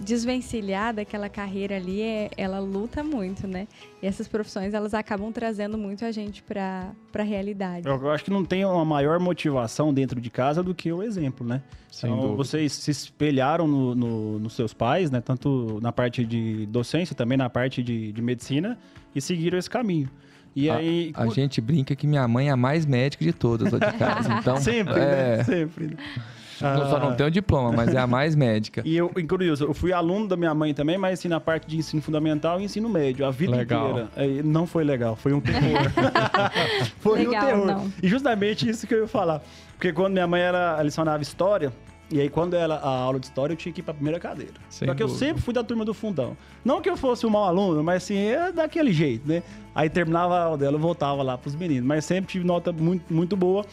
desvencilhar 0.03 0.95
daquela 0.95 1.29
carreira 1.29 1.77
ali, 1.77 2.01
é, 2.01 2.31
ela 2.37 2.59
luta 2.59 3.03
muito, 3.03 3.47
né? 3.47 3.69
E 4.03 4.07
essas 4.07 4.27
profissões 4.27 4.73
elas 4.75 4.95
acabam 4.95 5.31
trazendo 5.33 5.77
muito 5.77 6.05
a 6.05 6.11
gente 6.13 6.43
para 6.43 6.93
a 7.15 7.23
realidade. 7.23 7.87
Eu 7.87 7.97
eu 8.01 8.11
acho 8.11 8.25
que 8.25 8.31
não 8.31 8.45
tem 8.45 8.65
uma 8.65 8.85
maior 8.85 9.19
motivação 9.21 9.93
dentro 9.93 10.21
de 10.21 10.31
casa 10.31 10.63
do 10.63 10.75
que 10.75 10.91
o 10.93 11.03
exemplo, 11.03 11.47
né? 11.47 11.63
Sem 11.91 12.11
então, 12.11 12.21
dúvida. 12.23 12.37
vocês 12.37 12.73
se 12.73 12.91
espelharam 12.91 13.67
no- 13.67 13.95
no- 13.95 14.39
nos 14.39 14.53
seus 14.55 14.73
pais, 14.73 15.11
né? 15.11 15.21
Tanto 15.21 15.79
na 15.83 15.93
parte 15.93 16.25
de 16.25 16.67
docência, 16.67 17.15
também 17.15 17.37
na 17.39 17.49
parte 17.51 17.83
de, 17.83 18.13
de 18.13 18.23
medicina, 18.23 18.79
e 19.15 19.21
seguiram 19.21 19.59
esse 19.59 19.69
caminho. 19.71 20.09
E 20.55 20.71
A- 20.71 20.77
aí. 20.77 21.13
A, 21.15 21.27
gente 21.29 21.61
brinca 21.61 21.95
que 21.95 22.07
minha 22.07 22.27
mãe 22.27 22.49
é 22.49 22.53
a 22.53 22.57
mais 22.57 22.87
médica 22.87 23.25
de 23.25 23.33
todas 23.33 23.73
lá 23.73 23.79
de 23.79 23.99
casa. 23.99 24.29
Então, 24.41 24.57
Sempre, 24.59 24.95
é, 24.95 25.37
né? 25.39 25.45
Sempre. 25.45 25.97
Né? 26.65 26.75
não- 26.77 26.91
só 26.91 26.99
não 26.99 27.09
Ah, 27.11 27.15
tem 27.15 27.27
o 27.27 27.31
diploma, 27.31 27.73
mas 27.73 27.95
é 27.95 27.99
a 27.99 28.07
mais 28.07 28.35
médica. 28.37 28.83
E 28.85 28.97
eu, 28.97 29.11
curioso, 29.29 29.65
eu 29.65 29.75
fui 29.75 29.93
aluno 29.93 30.27
da 30.29 30.37
minha 30.37 30.55
mãe 30.55 30.73
também, 30.75 30.97
mas 30.99 31.19
assim, 31.19 31.29
na 31.29 31.41
parte 31.41 31.67
de 31.67 31.77
ensino 31.77 32.01
fundamental 32.03 32.61
e 32.61 32.65
ensino 32.65 32.89
médio, 32.89 33.25
a 33.27 33.31
vida 33.31 33.57
Legal. 33.57 33.91
inteira. 33.91 34.09
Aí, 34.17 34.43
não 34.43 34.67
foi 34.67 34.85
legal, 34.85 35.17
foi 35.17 35.33
um 35.33 35.41
terror. 35.41 35.61
foi 37.01 37.25
Legal, 37.25 37.43
um 37.43 37.47
terror. 37.47 37.67
não. 37.67 37.93
E 38.03 38.09
justamente 38.09 38.69
isso 38.69 38.87
que 38.87 38.95
eu 38.95 39.03
ia 39.03 39.09
falar. 39.09 39.43
Porque 39.75 39.93
quando 39.93 40.13
minha 40.13 40.27
mãe 40.27 40.41
era, 40.41 40.81
lecionava 40.81 41.23
história, 41.23 41.73
E 42.09 42.21
aí, 42.21 42.29
quando 42.29 42.55
era 42.55 42.75
a 42.77 42.89
aula 42.89 43.19
de 43.19 43.27
história, 43.27 43.53
eu 43.53 43.57
tinha 43.57 43.73
que 43.73 43.81
ir 43.81 43.83
pra 43.83 43.93
primeira 43.93 44.21
cadeira. 44.21 44.53
Sem 44.71 44.87
Só 44.87 44.95
que 44.95 45.03
eu 45.03 45.09
dúvida. 45.09 45.27
sempre 45.27 45.43
fui 45.43 45.53
da 45.53 45.65
turma 45.65 45.85
do 45.85 45.93
fundão. 45.93 46.37
Não 46.65 46.81
que 46.81 46.89
eu 46.89 46.97
fosse 46.97 47.27
um 47.27 47.31
mau 47.31 47.43
aluno, 47.43 47.83
mas 47.83 48.05
assim, 48.05 48.17
é 48.17 48.53
daquele 48.53 48.93
jeito, 48.93 49.27
né? 49.27 49.43
Aí 49.75 49.91
terminava 49.91 50.37
a 50.39 50.45
aula 50.45 50.57
dela, 50.57 50.77
eu 50.77 50.81
voltava 50.81 51.21
lá 51.25 51.37
pros 51.37 51.57
meninos. 51.57 51.85
Mas 51.85 52.05
sempre 52.05 52.31
tive 52.31 52.47
nota 52.47 52.71
muito, 52.73 53.13
muito 53.13 53.37
boa. 53.37 53.65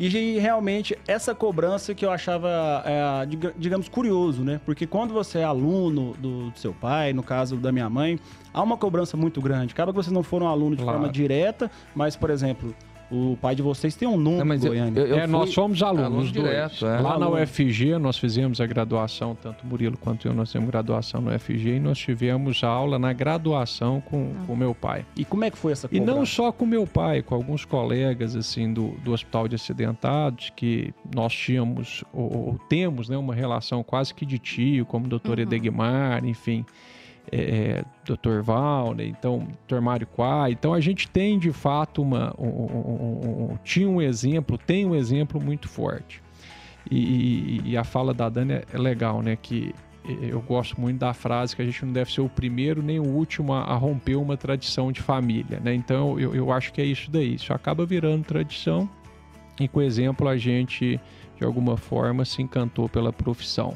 E 0.00 0.38
realmente, 0.38 0.96
essa 1.08 1.34
cobrança 1.34 1.92
que 1.94 2.04
eu 2.04 2.10
achava, 2.10 2.48
é, 2.84 3.26
diga- 3.26 3.52
digamos, 3.58 3.88
curioso, 3.88 4.44
né? 4.44 4.60
Porque 4.64 4.86
quando 4.86 5.12
você 5.12 5.40
é 5.40 5.44
aluno 5.44 6.14
do, 6.18 6.50
do 6.50 6.58
seu 6.58 6.72
pai, 6.72 7.12
no 7.12 7.22
caso 7.22 7.56
da 7.56 7.72
minha 7.72 7.90
mãe, 7.90 8.18
há 8.54 8.62
uma 8.62 8.76
cobrança 8.76 9.16
muito 9.16 9.40
grande. 9.40 9.72
Acaba 9.72 9.90
que 9.92 9.96
vocês 9.96 10.12
não 10.12 10.22
foram 10.22 10.46
aluno 10.46 10.76
de 10.76 10.82
Claro. 10.82 10.98
forma 10.98 11.12
direta, 11.12 11.68
mas, 11.96 12.14
por 12.14 12.30
exemplo, 12.30 12.72
o 13.10 13.36
pai 13.40 13.54
de 13.54 13.62
vocês 13.62 13.94
tem 13.96 14.06
um 14.06 14.16
Não, 14.18 14.38
eu- 14.38 14.58
Goiânia. 14.58 15.00
eu- 15.00 15.06
eu 15.06 15.18
é, 15.18 15.26
nós 15.26 15.44
fui 15.44 15.52
somos 15.54 15.82
alunos 15.82 16.04
aluno 16.06 16.20
dois. 16.20 16.32
direto, 16.32 16.86
é. 16.86 17.00
Lá 17.00 17.18
na. 17.18 17.28
UFG 17.28 17.98
nós 17.98 18.18
fizemos 18.18 18.60
a 18.60 18.66
graduação, 18.66 19.34
tanto 19.34 19.64
o 19.64 19.66
Murilo 19.66 19.96
quanto 19.96 20.28
eu, 20.28 20.34
nós 20.34 20.52
temos 20.52 20.68
graduação 20.68 21.20
no 21.20 21.30
UFG 21.34 21.76
e 21.76 21.80
nós 21.80 21.98
tivemos 21.98 22.62
aula 22.62 22.98
na 22.98 23.12
graduação 23.12 24.00
com 24.00 24.32
o 24.48 24.56
meu 24.56 24.74
pai. 24.74 25.06
E 25.16 25.24
como 25.24 25.44
é 25.44 25.50
que 25.50 25.56
foi 25.58 25.72
essa 25.72 25.86
E 25.90 25.98
cobrança? 25.98 26.18
não 26.18 26.26
só 26.26 26.52
com 26.52 26.66
meu 26.66 26.86
pai, 26.86 27.22
com 27.22 27.34
alguns 27.34 27.64
colegas 27.64 28.36
assim 28.36 28.72
do, 28.72 28.88
do 29.04 29.12
Hospital 29.12 29.48
de 29.48 29.54
Acidentados, 29.54 30.52
que 30.54 30.92
nós 31.14 31.32
tínhamos 31.32 32.04
ou, 32.12 32.48
ou 32.48 32.58
temos 32.68 33.08
né, 33.08 33.16
uma 33.16 33.34
relação 33.34 33.82
quase 33.82 34.12
que 34.12 34.26
de 34.26 34.38
tio, 34.38 34.84
como 34.84 35.06
o 35.06 35.08
doutor 35.08 35.38
Uhum. 35.38 35.42
Edegmar, 35.44 36.24
enfim, 36.24 36.64
é, 37.32 37.84
doutor 38.04 38.42
Valner, 38.42 39.06
então, 39.06 39.38
doutor 39.38 39.80
Mário. 39.80 40.08
Então 40.50 40.72
a 40.74 40.80
gente 40.80 41.08
tem 41.08 41.38
de 41.38 41.52
fato 41.52 42.02
uma. 42.02 42.34
um- 42.38 42.46
um- 42.46 43.50
um- 43.52 43.58
tinha 43.64 43.88
um 43.88 44.00
exemplo, 44.00 44.56
tem 44.58 44.86
um 44.86 44.94
exemplo 44.94 45.40
muito 45.40 45.68
forte. 45.68 46.22
E, 46.90 46.98
e- 46.98 47.70
e 47.70 47.76
a 47.76 47.84
fala 47.84 48.14
da 48.14 48.28
Dani 48.28 48.54
é- 48.54 48.64
é 48.72 48.78
legal, 48.78 49.20
né? 49.22 49.36
Que 49.40 49.74
eu 50.22 50.40
gosto 50.40 50.80
muito 50.80 50.98
da 50.98 51.12
frase 51.12 51.54
que 51.54 51.60
a 51.60 51.64
gente 51.66 51.84
não 51.84 51.92
deve 51.92 52.10
ser 52.10 52.22
o 52.22 52.28
primeiro 52.30 52.82
nem 52.82 52.98
o 52.98 53.06
último 53.06 53.52
a, 53.52 53.60
a 53.64 53.74
romper 53.74 54.16
uma 54.16 54.38
tradição 54.38 54.90
de 54.90 55.02
família, 55.02 55.60
né? 55.60 55.74
Então 55.74 56.18
eu, 56.18 56.34
eu 56.34 56.50
acho 56.50 56.72
que 56.72 56.80
é 56.80 56.84
isso 56.84 57.10
daí. 57.10 57.34
Isso 57.34 57.52
acaba 57.52 57.84
virando 57.84 58.24
tradição 58.24 58.88
e 59.60 59.68
com 59.68 59.82
exemplo 59.82 60.26
a 60.26 60.36
gente 60.38 60.98
de 61.36 61.44
alguma 61.44 61.76
forma 61.76 62.24
se 62.24 62.40
encantou 62.40 62.88
pela 62.88 63.12
profissão. 63.12 63.74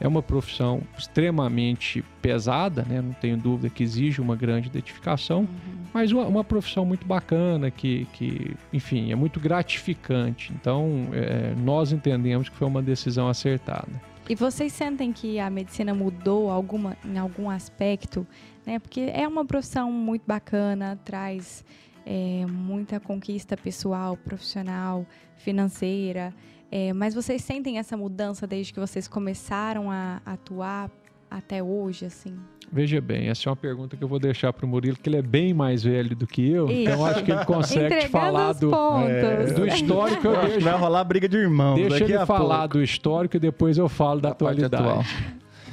É 0.00 0.08
uma 0.08 0.22
profissão 0.22 0.80
extremamente 0.96 2.02
pesada, 2.22 2.84
né? 2.88 3.02
Não 3.02 3.12
tenho 3.12 3.36
dúvida 3.36 3.68
que 3.68 3.82
exige 3.82 4.20
uma 4.20 4.34
grande 4.34 4.70
dedicação, 4.70 5.46
mas 5.92 6.10
uma, 6.10 6.24
uma 6.24 6.42
profissão 6.42 6.86
muito 6.86 7.06
bacana 7.06 7.70
que, 7.70 8.06
que, 8.14 8.56
enfim, 8.72 9.12
é 9.12 9.14
muito 9.14 9.38
gratificante. 9.38 10.52
Então 10.58 11.08
é, 11.12 11.54
nós 11.54 11.92
entendemos 11.92 12.48
que 12.48 12.56
foi 12.56 12.66
uma 12.66 12.82
decisão 12.82 13.28
acertada. 13.28 13.88
E 14.28 14.34
vocês 14.34 14.72
sentem 14.72 15.12
que 15.12 15.38
a 15.40 15.50
medicina 15.50 15.92
mudou 15.92 16.50
alguma, 16.50 16.96
em 17.04 17.18
algum 17.18 17.50
aspecto? 17.50 18.26
Né? 18.64 18.78
Porque 18.78 19.10
é 19.12 19.26
uma 19.26 19.44
profissão 19.44 19.90
muito 19.90 20.22
bacana, 20.26 20.98
traz 21.04 21.64
é, 22.06 22.46
muita 22.46 23.00
conquista 23.00 23.56
pessoal, 23.56 24.16
profissional, 24.16 25.04
financeira. 25.36 26.32
É, 26.70 26.92
mas 26.92 27.14
vocês 27.14 27.42
sentem 27.42 27.78
essa 27.78 27.96
mudança 27.96 28.46
desde 28.46 28.72
que 28.72 28.78
vocês 28.80 29.08
começaram 29.08 29.90
a 29.90 30.20
atuar 30.24 30.90
até 31.30 31.62
hoje, 31.62 32.04
assim? 32.06 32.36
Veja 32.72 33.00
bem, 33.00 33.28
essa 33.28 33.48
é 33.48 33.50
uma 33.50 33.56
pergunta 33.56 33.96
que 33.96 34.04
eu 34.04 34.06
vou 34.06 34.20
deixar 34.20 34.52
para 34.52 34.64
o 34.64 34.68
Murilo, 34.68 34.96
que 34.96 35.08
ele 35.08 35.16
é 35.16 35.22
bem 35.22 35.52
mais 35.52 35.82
velho 35.82 36.14
do 36.14 36.24
que 36.26 36.48
eu, 36.48 36.66
Isso. 36.70 36.82
então 36.82 37.04
acho 37.04 37.24
que 37.24 37.32
ele 37.32 37.44
consegue 37.44 37.96
te 37.98 38.08
falar 38.08 38.52
do, 38.52 38.72
é, 39.08 39.46
do 39.52 39.66
histórico. 39.66 40.26
Eu 40.28 40.32
Eu 40.32 40.36
acho 40.38 40.46
que 40.46 40.52
deixo, 40.52 40.64
vai 40.70 40.78
rolar 40.78 41.02
briga 41.02 41.28
de 41.28 41.36
irmãos 41.36 41.74
deixa 41.74 41.90
daqui 41.98 42.12
ele 42.12 42.16
a 42.22 42.26
falar 42.26 42.58
pouco. 42.60 42.74
do 42.78 42.82
histórico 42.84 43.36
e 43.36 43.40
depois 43.40 43.76
eu 43.76 43.88
falo 43.88 44.20
da 44.20 44.30
atualidade. 44.30 44.76
atual. 44.76 45.02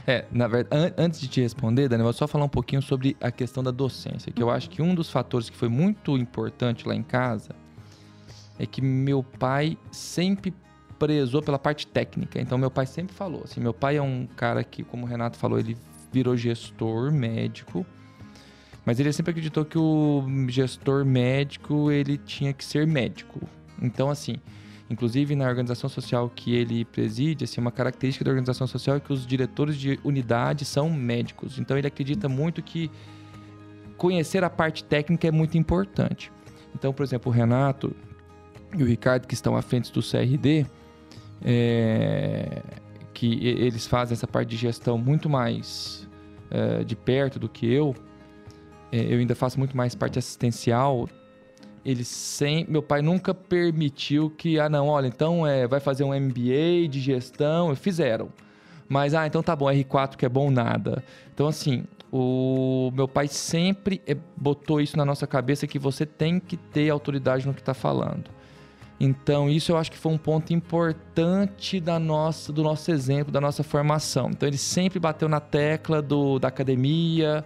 É, 0.07 0.25
na 0.31 0.47
verdade, 0.47 0.83
an- 0.87 0.93
antes 0.97 1.19
de 1.19 1.27
te 1.27 1.41
responder, 1.41 1.87
Dani, 1.87 1.99
eu 2.01 2.05
vou 2.05 2.13
só 2.13 2.27
falar 2.27 2.45
um 2.45 2.49
pouquinho 2.49 2.81
sobre 2.81 3.15
a 3.21 3.29
questão 3.29 3.61
da 3.61 3.69
docência, 3.71 4.31
que 4.31 4.41
eu 4.41 4.49
acho 4.49 4.67
que 4.69 4.81
um 4.81 4.95
dos 4.95 5.11
fatores 5.11 5.49
que 5.51 5.55
foi 5.57 5.69
muito 5.69 6.17
importante 6.17 6.87
lá 6.87 6.95
em 6.95 7.03
casa 7.03 7.51
é 8.57 8.65
que 8.65 8.81
meu 8.81 9.21
pai 9.21 9.77
sempre 9.91 10.51
prezou 10.97 11.41
pela 11.41 11.59
parte 11.59 11.87
técnica. 11.87 12.39
Então, 12.39 12.57
meu 12.57 12.71
pai 12.71 12.85
sempre 12.85 13.15
falou 13.15 13.41
assim: 13.43 13.59
meu 13.59 13.73
pai 13.73 13.97
é 13.97 14.01
um 14.01 14.27
cara 14.35 14.63
que, 14.63 14.83
como 14.83 15.05
o 15.05 15.09
Renato 15.09 15.37
falou, 15.37 15.59
ele 15.59 15.77
virou 16.11 16.35
gestor 16.35 17.11
médico, 17.11 17.85
mas 18.85 18.99
ele 18.99 19.11
sempre 19.11 19.31
acreditou 19.31 19.65
que 19.65 19.77
o 19.77 20.23
gestor 20.47 21.05
médico 21.05 21.91
ele 21.91 22.17
tinha 22.17 22.53
que 22.53 22.63
ser 22.63 22.87
médico. 22.87 23.39
Então, 23.81 24.09
assim, 24.09 24.37
inclusive 24.89 25.35
na 25.35 25.47
organização 25.47 25.89
social 25.89 26.31
que 26.33 26.55
ele 26.55 26.85
preside, 26.85 27.43
assim, 27.43 27.59
uma 27.59 27.71
característica 27.71 28.23
da 28.23 28.31
organização 28.31 28.65
social 28.65 28.95
é 28.95 28.99
que 28.99 29.11
os 29.11 29.27
diretores 29.27 29.75
de 29.75 29.99
unidade 30.03 30.65
são 30.65 30.89
médicos. 30.89 31.59
Então, 31.59 31.77
ele 31.77 31.87
acredita 31.87 32.29
muito 32.29 32.61
que 32.61 32.89
conhecer 33.97 34.43
a 34.43 34.49
parte 34.49 34.83
técnica 34.83 35.27
é 35.27 35.31
muito 35.31 35.57
importante. 35.57 36.31
Então, 36.73 36.93
por 36.93 37.03
exemplo, 37.03 37.31
o 37.31 37.35
Renato 37.35 37.95
e 38.75 38.83
o 38.83 38.85
Ricardo, 38.85 39.27
que 39.27 39.33
estão 39.33 39.55
à 39.55 39.61
frente 39.61 39.91
do 39.91 40.01
CRD, 40.01 40.65
é, 41.43 42.61
que 43.13 43.47
eles 43.47 43.87
fazem 43.87 44.13
essa 44.13 44.27
parte 44.27 44.49
de 44.49 44.57
gestão 44.57 44.97
muito 44.97 45.29
mais 45.29 46.07
é, 46.49 46.83
de 46.83 46.95
perto 46.95 47.39
do 47.39 47.49
que 47.49 47.71
eu, 47.71 47.95
é, 48.91 49.13
eu 49.13 49.19
ainda 49.19 49.35
faço 49.35 49.59
muito 49.59 49.75
mais 49.75 49.95
parte 49.95 50.17
assistencial. 50.19 51.09
Eles 51.85 52.07
sem, 52.07 52.65
meu 52.67 52.81
pai 52.81 53.01
nunca 53.01 53.33
permitiu 53.33 54.29
que, 54.29 54.59
ah, 54.59 54.67
não, 54.67 54.87
olha, 54.87 55.07
então 55.07 55.47
é, 55.47 55.67
vai 55.67 55.79
fazer 55.79 56.03
um 56.03 56.13
MBA 56.13 56.87
de 56.89 56.99
gestão, 56.99 57.73
fizeram. 57.75 58.29
Mas, 58.89 59.13
ah, 59.13 59.25
então 59.25 59.43
tá 59.43 59.55
bom, 59.55 59.65
R4 59.65 60.15
que 60.15 60.25
é 60.25 60.29
bom 60.29 60.49
nada. 60.49 61.03
Então, 61.33 61.47
assim, 61.47 61.85
o 62.11 62.91
meu 62.93 63.07
pai 63.07 63.27
sempre 63.27 64.01
eh, 64.07 64.17
botou 64.35 64.79
isso 64.79 64.97
na 64.97 65.05
nossa 65.05 65.27
cabeça 65.27 65.67
que 65.67 65.77
você 65.77 66.05
tem 66.05 66.39
que 66.39 66.55
ter 66.55 66.89
autoridade 66.89 67.45
no 67.45 67.53
que 67.53 67.59
está 67.59 67.73
falando. 67.73 68.29
Então, 68.99 69.49
isso 69.49 69.71
eu 69.71 69.77
acho 69.77 69.91
que 69.91 69.97
foi 69.97 70.11
um 70.11 70.17
ponto 70.17 70.53
importante 70.53 71.79
da 71.79 71.99
nossa, 71.99 72.51
do 72.51 72.63
nosso 72.63 72.91
exemplo, 72.91 73.31
da 73.31 73.39
nossa 73.39 73.63
formação. 73.63 74.29
Então, 74.31 74.47
ele 74.47 74.57
sempre 74.57 74.99
bateu 74.99 75.29
na 75.29 75.39
tecla 75.39 76.01
do, 76.01 76.39
da 76.39 76.47
academia, 76.47 77.45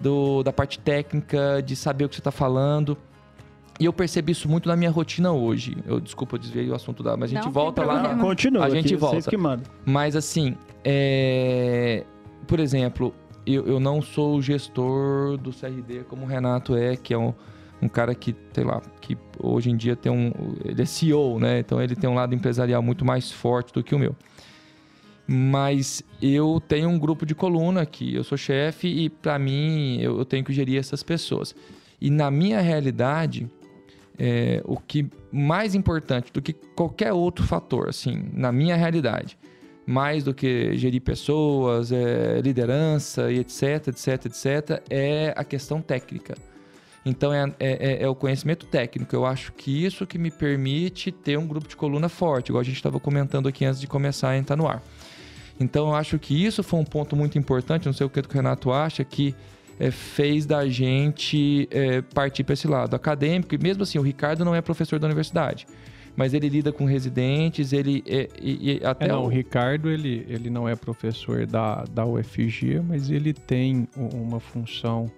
do, 0.00 0.42
da 0.42 0.52
parte 0.52 0.78
técnica, 0.78 1.60
de 1.64 1.74
saber 1.74 2.04
o 2.04 2.08
que 2.08 2.14
você 2.14 2.20
está 2.20 2.30
falando. 2.30 2.96
E 3.80 3.84
eu 3.84 3.92
percebi 3.92 4.30
isso 4.30 4.48
muito 4.48 4.68
na 4.68 4.76
minha 4.76 4.90
rotina 4.90 5.32
hoje. 5.32 5.76
Eu 5.86 5.98
desculpa, 5.98 6.36
eu 6.36 6.38
desviei 6.38 6.68
o 6.68 6.74
assunto 6.74 7.02
da, 7.02 7.16
mas 7.16 7.30
a 7.30 7.34
gente 7.34 7.44
Não 7.44 7.52
volta 7.52 7.84
lá. 7.84 8.14
Continua, 8.16 8.66
A 8.66 8.70
gente 8.70 8.86
aqui, 8.86 8.96
volta. 8.96 9.16
Vocês 9.16 9.26
que 9.26 9.36
mandam. 9.36 9.64
Mas 9.84 10.14
assim, 10.14 10.56
é... 10.84 12.04
por 12.46 12.60
exemplo, 12.60 13.12
eu, 13.44 13.66
eu 13.66 13.80
não 13.80 14.00
sou 14.00 14.36
o 14.36 14.42
gestor 14.42 15.36
do 15.36 15.50
CRD 15.50 16.04
como 16.08 16.24
o 16.24 16.28
Renato 16.28 16.76
é, 16.76 16.94
que 16.96 17.12
é 17.12 17.18
um, 17.18 17.34
um 17.82 17.88
cara 17.88 18.14
que, 18.14 18.34
sei 18.52 18.62
lá, 18.62 18.80
que 19.00 19.18
hoje 19.40 19.68
em 19.68 19.76
dia 19.76 19.96
tem 19.96 20.12
um. 20.12 20.32
Ele 20.64 20.80
é 20.80 20.84
CEO, 20.84 21.40
né? 21.40 21.58
Então 21.58 21.82
ele 21.82 21.96
tem 21.96 22.08
um 22.08 22.14
lado 22.14 22.32
empresarial 22.32 22.80
muito 22.80 23.04
mais 23.04 23.32
forte 23.32 23.72
do 23.74 23.82
que 23.82 23.92
o 23.92 23.98
meu. 23.98 24.14
Mas 25.26 26.02
eu 26.20 26.62
tenho 26.66 26.88
um 26.88 26.98
grupo 26.98 27.26
de 27.26 27.34
coluna 27.34 27.82
aqui, 27.82 28.14
eu 28.14 28.22
sou 28.22 28.38
chefe 28.38 28.86
e 28.86 29.08
para 29.08 29.38
mim 29.38 30.00
eu, 30.00 30.24
tenho 30.24 30.44
que 30.44 30.52
gerir 30.52 30.78
essas 30.78 31.02
pessoas. 31.02 31.54
E 32.00 32.10
na 32.10 32.30
minha 32.30 32.60
realidade, 32.60 33.50
é, 34.18 34.60
o 34.64 34.76
que 34.76 35.08
mais 35.32 35.74
importante 35.74 36.32
do 36.32 36.42
que 36.42 36.52
qualquer 36.52 37.12
outro 37.12 37.44
fator, 37.44 37.88
assim, 37.88 38.24
na 38.32 38.52
minha 38.52 38.76
realidade, 38.76 39.38
mais 39.86 40.22
do 40.22 40.34
que 40.34 40.76
gerir 40.76 41.00
pessoas, 41.00 41.90
é, 41.92 42.40
liderança 42.40 43.30
e 43.32 43.38
etc, 43.38 43.88
etc, 43.88 44.26
etc, 44.26 44.82
é 44.90 45.32
a 45.36 45.44
questão 45.44 45.80
técnica. 45.80 46.34
Então 47.04 47.32
é, 47.32 47.52
é, 47.58 48.02
é 48.04 48.08
o 48.08 48.14
conhecimento 48.14 48.64
técnico. 48.66 49.14
Eu 49.14 49.26
acho 49.26 49.52
que 49.52 49.84
isso 49.84 50.06
que 50.06 50.18
me 50.18 50.30
permite 50.30 51.10
ter 51.10 51.36
um 51.38 51.46
grupo 51.46 51.66
de 51.68 51.74
coluna 51.76 52.08
forte, 52.08 52.48
igual 52.50 52.60
a 52.60 52.64
gente 52.64 52.76
estava 52.76 53.00
comentando 53.00 53.48
aqui 53.48 53.64
antes 53.64 53.80
de 53.80 53.86
começar 53.88 54.30
a 54.30 54.38
entrar 54.38 54.54
no 54.56 54.68
ar. 54.68 54.82
Então 55.58 55.88
eu 55.88 55.94
acho 55.94 56.18
que 56.18 56.44
isso 56.44 56.62
foi 56.62 56.78
um 56.80 56.84
ponto 56.84 57.14
muito 57.16 57.36
importante, 57.38 57.86
não 57.86 57.92
sei 57.92 58.06
o 58.06 58.10
que 58.10 58.20
o 58.20 58.24
Renato 58.30 58.72
acha, 58.72 59.02
que 59.04 59.34
é, 59.80 59.90
fez 59.90 60.46
da 60.46 60.66
gente 60.68 61.68
é, 61.70 62.02
partir 62.02 62.44
para 62.44 62.52
esse 62.54 62.68
lado 62.68 62.94
acadêmico. 62.94 63.54
E 63.54 63.58
mesmo 63.58 63.82
assim, 63.82 63.98
o 63.98 64.02
Ricardo 64.02 64.44
não 64.44 64.54
é 64.54 64.60
professor 64.60 64.98
da 65.00 65.06
universidade, 65.06 65.66
mas 66.16 66.34
ele 66.34 66.48
lida 66.48 66.70
com 66.72 66.84
residentes, 66.84 67.72
ele 67.72 68.02
é, 68.06 68.28
e, 68.40 68.78
e 68.80 68.84
até 68.84 69.06
É, 69.06 69.08
não, 69.08 69.22
o- 69.22 69.26
o 69.26 69.28
Ricardo, 69.28 69.90
ele, 69.90 70.24
ele 70.28 70.50
não 70.50 70.68
é 70.68 70.76
professor 70.76 71.46
da, 71.46 71.84
da 71.92 72.04
UFG, 72.06 72.80
mas 72.86 73.10
ele 73.10 73.32
tem 73.32 73.88
uma 73.96 74.38
função 74.38 75.10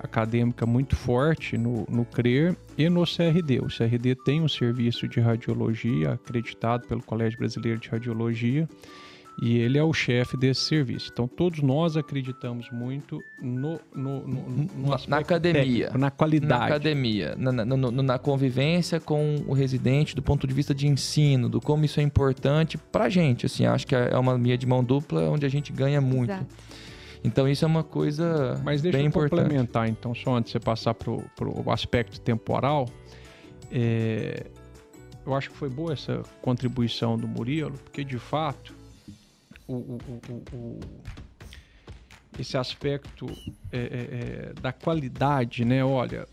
acadêmica 0.00 0.64
muito 0.66 0.96
forte 0.96 1.56
no, 1.56 1.86
no 1.88 2.04
CRER 2.04 2.56
e 2.76 2.88
no 2.88 3.04
CRD. 3.04 3.60
O 3.60 3.66
CRD 3.66 4.14
tem 4.14 4.40
um 4.40 4.48
serviço 4.48 5.08
de 5.08 5.20
radiologia 5.20 6.12
acreditado 6.12 6.86
pelo 6.86 7.02
Colégio 7.02 7.38
Brasileiro 7.38 7.80
de 7.80 7.88
Radiologia 7.88 8.68
E 9.40 9.58
ele 9.58 9.78
é 9.78 9.82
o 9.82 9.92
chefe 9.92 10.36
desse 10.36 10.62
serviço. 10.62 11.10
Então, 11.12 11.28
todos 11.28 11.60
nós 11.60 11.96
acreditamos 11.96 12.70
muito 12.70 13.22
no, 13.40 13.80
no, 13.94 14.26
no, 14.26 14.48
no 14.48 14.90
na, 14.90 14.98
na 15.06 15.18
academia. 15.18 15.62
Técnico, 15.62 15.98
na 15.98 16.10
qualidade. 16.10 16.60
Na 16.60 16.66
academia, 16.66 17.34
na, 17.36 17.52
na, 17.52 17.64
na, 17.64 18.18
convivência 18.18 18.98
com 18.98 19.36
o 19.46 19.52
residente, 19.52 20.14
do 20.14 20.22
ponto 20.22 20.46
de 20.46 20.54
vista 20.54 20.74
de 20.74 20.86
ensino, 20.88 21.48
do 21.48 21.60
como 21.60 21.84
isso 21.84 22.00
é 22.00 22.02
importante 22.02 22.76
para 22.76 23.08
gente. 23.08 23.46
Assim, 23.46 23.64
acho 23.66 23.86
que 23.86 23.94
é 23.94 24.18
uma 24.18 24.36
via 24.36 24.58
de 24.58 24.66
mão 24.66 24.82
dupla 24.82 25.30
onde 25.30 25.46
a 25.46 25.48
gente 25.48 25.72
ganha 25.72 26.00
muito. 26.00 26.32
Exato. 26.32 26.67
Então 27.24 27.48
isso 27.48 27.64
é 27.64 27.68
uma 27.68 27.84
coisa 27.84 28.60
Mas 28.64 28.80
deixa 28.80 28.96
bem 28.96 29.06
eu 29.06 29.08
importante. 29.08 29.40
complementar, 29.42 29.88
então, 29.88 30.14
só 30.14 30.36
antes 30.36 30.52
de 30.52 30.58
você 30.58 30.60
passar 30.60 30.94
para 30.94 31.10
o 31.10 31.70
aspecto 31.70 32.20
temporal. 32.20 32.88
É, 33.70 34.46
eu 35.26 35.34
acho 35.34 35.50
que 35.50 35.56
foi 35.56 35.68
boa 35.68 35.92
essa 35.92 36.22
contribuição 36.40 37.18
do 37.18 37.28
Murilo, 37.28 37.76
porque 37.84 38.02
de 38.02 38.18
fato 38.18 38.74
o, 39.66 39.74
o, 39.74 39.98
o, 40.54 40.80
esse 42.38 42.56
aspecto 42.56 43.26
é, 43.70 43.78
é, 43.78 43.80
é, 43.80 44.52
da 44.60 44.72
qualidade, 44.72 45.64
né? 45.64 45.84
Olha, 45.84 46.26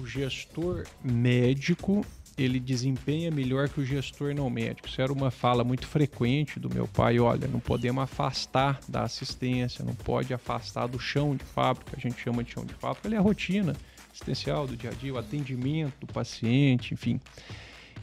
o, 0.00 0.06
gestor 0.06 0.84
médico 1.04 2.04
ele 2.42 2.58
desempenha 2.58 3.30
melhor 3.30 3.68
que 3.68 3.80
o 3.80 3.84
gestor 3.84 4.34
não 4.34 4.48
médico. 4.48 4.88
Isso 4.88 5.00
era 5.00 5.12
uma 5.12 5.30
fala 5.30 5.62
muito 5.62 5.86
frequente 5.86 6.58
do 6.58 6.72
meu 6.72 6.88
pai. 6.88 7.18
Olha, 7.18 7.46
não 7.46 7.60
podemos 7.60 8.02
afastar 8.02 8.80
da 8.88 9.02
assistência, 9.02 9.84
não 9.84 9.94
pode 9.94 10.32
afastar 10.32 10.86
do 10.86 10.98
chão 10.98 11.36
de 11.36 11.44
fábrica, 11.44 11.92
a 11.96 12.00
gente 12.00 12.20
chama 12.20 12.42
de 12.42 12.52
chão 12.52 12.64
de 12.64 12.74
fábrica, 12.74 13.06
ele 13.08 13.14
é 13.14 13.18
a 13.18 13.22
rotina 13.22 13.76
assistencial 14.10 14.66
do 14.66 14.76
dia 14.76 14.90
a 14.90 14.92
dia, 14.92 15.14
o 15.14 15.18
atendimento 15.18 15.94
do 16.00 16.12
paciente, 16.12 16.94
enfim. 16.94 17.20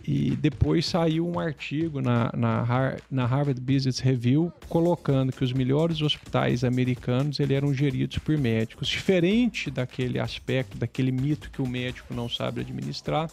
E 0.07 0.37
depois 0.37 0.85
saiu 0.85 1.27
um 1.27 1.37
artigo 1.37 1.99
na, 1.99 2.31
na, 2.33 2.95
na, 3.11 3.25
Harvard 3.25 3.59
Business 3.59 3.99
Review 3.99 4.53
colocando 4.69 5.33
que 5.33 5.43
os 5.43 5.51
melhores 5.51 6.01
hospitais 6.01 6.63
americanos 6.63 7.41
ele 7.41 7.53
eram 7.53 7.73
geridos 7.73 8.17
por 8.19 8.37
médicos. 8.37 8.87
Diferente 8.87 9.69
daquele 9.69 10.17
aspecto, 10.17 10.77
daquele 10.77 11.11
mito 11.11 11.51
que 11.51 11.61
o 11.61 11.67
médico 11.67 12.13
não 12.13 12.29
sabe 12.29 12.61
administrar, 12.61 13.29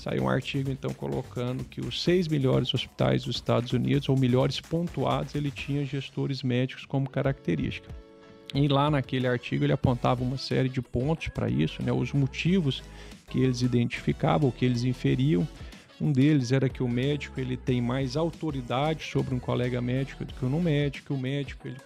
saiu 0.00 0.24
um 0.24 0.28
artigo 0.28 0.68
então 0.68 0.92
colocando 0.92 1.62
que 1.62 1.80
os 1.80 2.02
seis 2.02 2.26
melhores 2.26 2.74
hospitais 2.74 3.22
dos 3.22 3.36
Estados 3.36 3.72
Unidos, 3.72 4.08
ou 4.08 4.18
melhores 4.18 4.60
pontuados, 4.60 5.36
ele 5.36 5.52
tinha 5.52 5.84
gestores 5.84 6.42
médicos 6.42 6.84
como 6.84 7.08
característica. 7.08 7.88
E 8.52 8.66
lá 8.66 8.90
naquele 8.90 9.28
artigo 9.28 9.62
ele 9.62 9.72
apontava 9.72 10.24
uma 10.24 10.38
série 10.38 10.68
de 10.68 10.82
pontos 10.82 11.28
para 11.28 11.48
isso, 11.48 11.80
né, 11.84 11.92
os 11.92 12.12
motivos 12.12 12.82
que 13.28 13.40
eles 13.40 13.62
identificavam, 13.62 14.50
que 14.50 14.64
eles 14.64 14.82
inferiam 14.82 15.46
um 16.00 16.12
deles 16.12 16.52
era 16.52 16.68
que 16.68 16.82
o 16.82 16.88
médico 16.88 17.40
ele 17.40 17.56
tem 17.56 17.80
mais 17.80 18.16
autoridade 18.16 19.04
sobre 19.04 19.34
um 19.34 19.38
colega 19.38 19.80
médico 19.80 20.24
do 20.24 20.34
que 20.34 20.44
um 20.44 20.48
não 20.48 20.60
médico. 20.60 21.14
O 21.14 21.18
médico 21.18 21.66
ele 21.66 21.76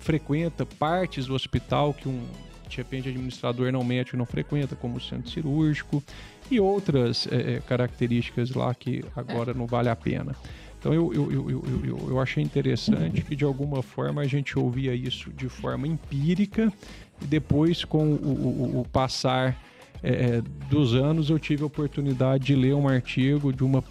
frequenta 0.00 0.64
partes 0.64 1.26
do 1.26 1.34
hospital 1.34 1.94
que 1.94 2.08
um 2.08 2.26
de 2.68 2.78
repente 2.78 3.10
administrador 3.10 3.70
não 3.70 3.84
médico 3.84 4.16
não 4.16 4.24
frequenta, 4.24 4.74
como 4.74 4.96
o 4.96 5.00
centro 5.00 5.30
cirúrgico 5.30 6.02
e 6.50 6.58
outras 6.58 7.28
é, 7.30 7.60
características 7.60 8.50
lá 8.52 8.74
que 8.74 9.04
agora 9.14 9.52
não 9.52 9.66
vale 9.66 9.90
a 9.90 9.96
pena. 9.96 10.34
Então 10.78 10.92
eu, 10.92 11.12
eu, 11.12 11.30
eu, 11.30 11.64
eu, 11.84 12.08
eu 12.08 12.20
achei 12.20 12.42
interessante 12.42 13.22
que 13.22 13.36
de 13.36 13.44
alguma 13.44 13.82
forma 13.82 14.22
a 14.22 14.26
gente 14.26 14.58
ouvia 14.58 14.94
isso 14.94 15.30
de 15.30 15.48
forma 15.48 15.86
empírica 15.86 16.72
e 17.20 17.26
depois 17.26 17.84
com 17.84 18.14
o, 18.14 18.78
o, 18.78 18.80
o 18.80 18.88
passar 18.88 19.56
é, 20.02 20.10
é, 20.10 20.42
dos 20.68 20.94
anos 20.94 21.30
eu 21.30 21.38
tive 21.38 21.62
a 21.62 21.66
oportunidade 21.66 22.44
de 22.46 22.56
ler 22.56 22.74
um 22.74 22.88
artigo 22.88 23.52
de 23.52 23.62
uma 23.62 23.84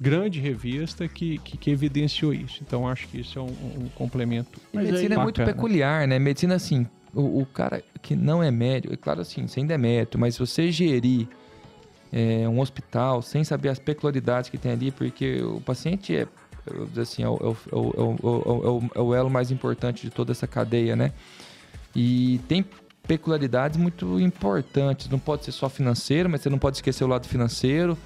grande 0.00 0.40
revista 0.40 1.06
que, 1.08 1.38
que, 1.38 1.56
que 1.56 1.70
evidenciou 1.70 2.32
isso. 2.32 2.62
Então 2.66 2.88
acho 2.88 3.08
que 3.08 3.20
isso 3.20 3.38
é 3.38 3.42
um, 3.42 3.46
um 3.46 3.88
complemento. 3.94 4.60
E 4.72 4.76
medicina 4.78 5.14
é 5.14 5.18
muito 5.18 5.44
peculiar, 5.44 6.06
né? 6.06 6.18
Medicina, 6.18 6.54
assim, 6.54 6.86
o, 7.14 7.40
o, 7.40 7.46
cara 7.46 7.82
que 8.00 8.14
não 8.14 8.42
é 8.42 8.50
médico, 8.50 8.94
é 8.94 8.96
claro 8.96 9.20
assim, 9.20 9.46
sem 9.46 9.66
demérito, 9.66 10.18
mas 10.18 10.38
você 10.38 10.70
gerir 10.70 11.28
é, 12.12 12.48
um 12.48 12.60
hospital 12.60 13.22
sem 13.22 13.44
saber 13.44 13.68
as 13.68 13.78
peculiaridades 13.78 14.50
que 14.50 14.58
tem 14.58 14.72
ali, 14.72 14.90
porque 14.90 15.42
o 15.42 15.60
paciente 15.60 16.16
é, 16.16 16.26
assim, 17.00 17.22
é 17.22 17.28
o, 17.28 17.36
é, 17.36 17.76
o, 17.76 18.90
é 18.94 19.00
o 19.00 19.14
elo 19.14 19.30
mais 19.30 19.50
importante 19.50 20.02
de 20.02 20.10
toda 20.10 20.32
essa 20.32 20.46
cadeia, 20.46 20.96
né? 20.96 21.12
E 21.94 22.40
tem 22.46 22.64
peculiaridades 23.10 23.76
muito 23.76 24.20
importantes. 24.20 25.08
Não 25.08 25.18
pode 25.18 25.44
ser 25.44 25.50
só 25.50 25.68
financeiro, 25.68 26.30
mas 26.30 26.42
você 26.42 26.48
não 26.48 26.58
pode 26.58 26.76
esquecer 26.76 27.02
o 27.02 27.08
lado 27.08 27.26
financeiro. 27.26 27.98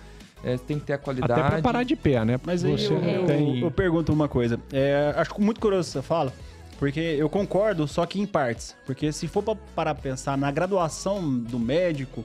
É, 0.43 0.57
tem 0.57 0.79
que 0.79 0.87
ter 0.87 0.95
a 0.95 0.99
qualidade. 0.99 1.33
Até 1.33 1.51
para 1.51 1.63
parar 1.63 1.83
de 1.83 1.95
pé, 1.95 2.25
né? 2.25 2.41
Mas 2.43 2.65
aí 2.65 2.73
eu, 2.73 2.99
eu, 2.99 3.27
tem... 3.27 3.61
eu, 3.61 3.71
pergunto 3.71 4.11
uma 4.15 4.29
coisa. 4.29 4.59
É, 4.73 5.13
acho 5.17 5.39
muito 5.39 5.61
curioso 5.61 5.91
você 5.91 6.01
fala, 6.01 6.33
porque 6.79 7.01
eu 7.01 7.29
concordo, 7.29 7.87
só 7.87 8.07
que 8.07 8.19
em 8.19 8.25
partes. 8.25 8.75
Porque 8.87 9.13
se 9.13 9.29
for 9.29 9.43
para 9.43 9.57
parar 9.75 9.95
pensar 9.95 10.39
na 10.39 10.51
graduação 10.51 11.39
do 11.39 11.59
médico, 11.59 12.25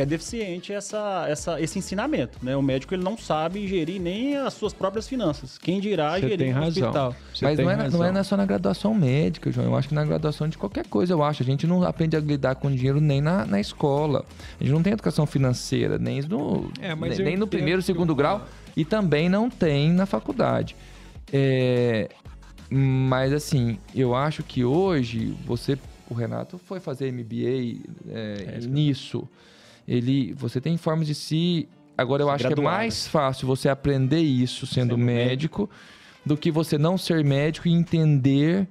é 0.00 0.06
deficiente 0.06 0.72
essa, 0.72 1.26
essa, 1.28 1.60
esse 1.60 1.78
ensinamento, 1.78 2.38
né? 2.42 2.56
O 2.56 2.62
médico 2.62 2.94
ele 2.94 3.02
não 3.02 3.16
sabe 3.16 3.66
gerir 3.66 4.00
nem 4.00 4.36
as 4.36 4.54
suas 4.54 4.72
próprias 4.72 5.08
finanças. 5.08 5.58
Quem 5.58 5.80
dirá 5.80 6.12
Você 6.12 6.28
gerir 6.28 6.56
um 6.56 6.66
hospital. 6.66 7.14
Você 7.34 7.44
Mas 7.44 7.58
não 7.58 7.70
é, 7.70 7.88
não 7.88 8.04
é 8.04 8.22
só 8.22 8.36
na 8.36 8.46
graduação 8.46 8.94
médica, 8.94 9.50
João. 9.50 9.66
Eu 9.66 9.76
acho 9.76 9.88
que 9.88 9.94
na 9.94 10.04
graduação 10.04 10.48
de 10.48 10.56
qualquer 10.56 10.86
coisa, 10.86 11.12
eu 11.12 11.22
acho. 11.22 11.42
A 11.42 11.46
gente 11.46 11.66
não 11.66 11.82
aprende 11.82 12.16
a 12.16 12.20
lidar 12.20 12.54
com 12.56 12.70
dinheiro 12.70 13.00
nem 13.00 13.20
na, 13.20 13.44
na 13.44 13.60
escola. 13.60 14.24
A 14.58 14.64
gente 14.64 14.72
não 14.72 14.82
tem 14.82 14.92
educação 14.92 15.26
financeira, 15.26 15.98
nem 15.98 16.22
no, 16.22 16.70
é, 16.80 16.94
nem, 16.94 17.18
nem 17.18 17.36
no 17.36 17.46
primeiro, 17.46 17.82
segundo 17.82 18.14
grau, 18.14 18.46
e 18.76 18.84
também 18.84 19.28
não 19.28 19.50
tem 19.50 19.92
na 19.92 20.06
faculdade. 20.06 20.76
É, 21.32 22.08
mas 22.70 23.32
assim, 23.32 23.78
eu 23.94 24.14
acho 24.14 24.42
que 24.42 24.64
hoje 24.64 25.36
você, 25.44 25.78
o 26.08 26.14
Renato 26.14 26.58
foi 26.58 26.80
fazer 26.80 27.12
MBA 27.12 27.80
é, 28.08 28.56
é 28.56 28.60
nisso 28.66 29.28
ele, 29.90 30.32
você 30.34 30.60
tem 30.60 30.76
formas 30.76 31.08
de 31.08 31.16
se. 31.16 31.68
Agora, 31.98 32.22
eu 32.22 32.30
acho 32.30 32.46
que 32.46 32.52
é 32.52 32.62
mais 32.62 33.08
fácil 33.08 33.46
você 33.46 33.68
aprender 33.68 34.20
isso 34.20 34.64
sendo, 34.64 34.92
sendo 34.92 34.98
médico, 34.98 35.62
médico 35.62 35.70
do 36.24 36.36
que 36.36 36.50
você 36.50 36.78
não 36.78 36.96
ser 36.96 37.24
médico 37.24 37.66
e 37.66 37.72
entender 37.72 38.68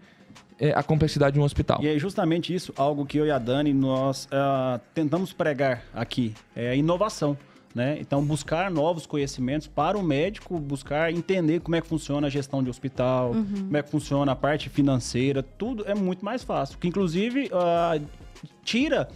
é, 0.58 0.72
a 0.72 0.82
complexidade 0.82 1.34
de 1.34 1.40
um 1.40 1.44
hospital. 1.44 1.80
E 1.84 1.88
é 1.90 2.00
justamente 2.00 2.56
isso, 2.56 2.74
algo 2.78 3.06
que 3.06 3.18
eu 3.18 3.26
e 3.26 3.32
a 3.32 3.38
Dani, 3.38 3.74
nós 3.74 4.28
uh, 4.28 4.80
tentamos 4.94 5.34
pregar 5.34 5.84
aqui, 5.94 6.34
é 6.56 6.70
a 6.70 6.76
inovação. 6.76 7.38
Né? 7.76 7.98
Então, 8.00 8.24
buscar 8.24 8.72
novos 8.72 9.06
conhecimentos 9.06 9.68
para 9.68 9.96
o 9.96 10.02
médico, 10.02 10.58
buscar 10.58 11.14
entender 11.14 11.60
como 11.60 11.76
é 11.76 11.82
que 11.82 11.88
funciona 11.88 12.26
a 12.26 12.30
gestão 12.30 12.64
de 12.64 12.70
hospital, 12.70 13.32
uhum. 13.32 13.66
como 13.66 13.78
é 13.78 13.84
que 13.84 13.92
funciona 13.92 14.32
a 14.32 14.36
parte 14.36 14.70
financeira, 14.70 15.44
tudo 15.44 15.84
é 15.86 15.94
muito 15.94 16.26
mais 16.26 16.44
fácil. 16.44 16.80
Que, 16.80 16.88
inclusive, 16.88 17.52
uh, 17.54 18.04
tira 18.64 19.08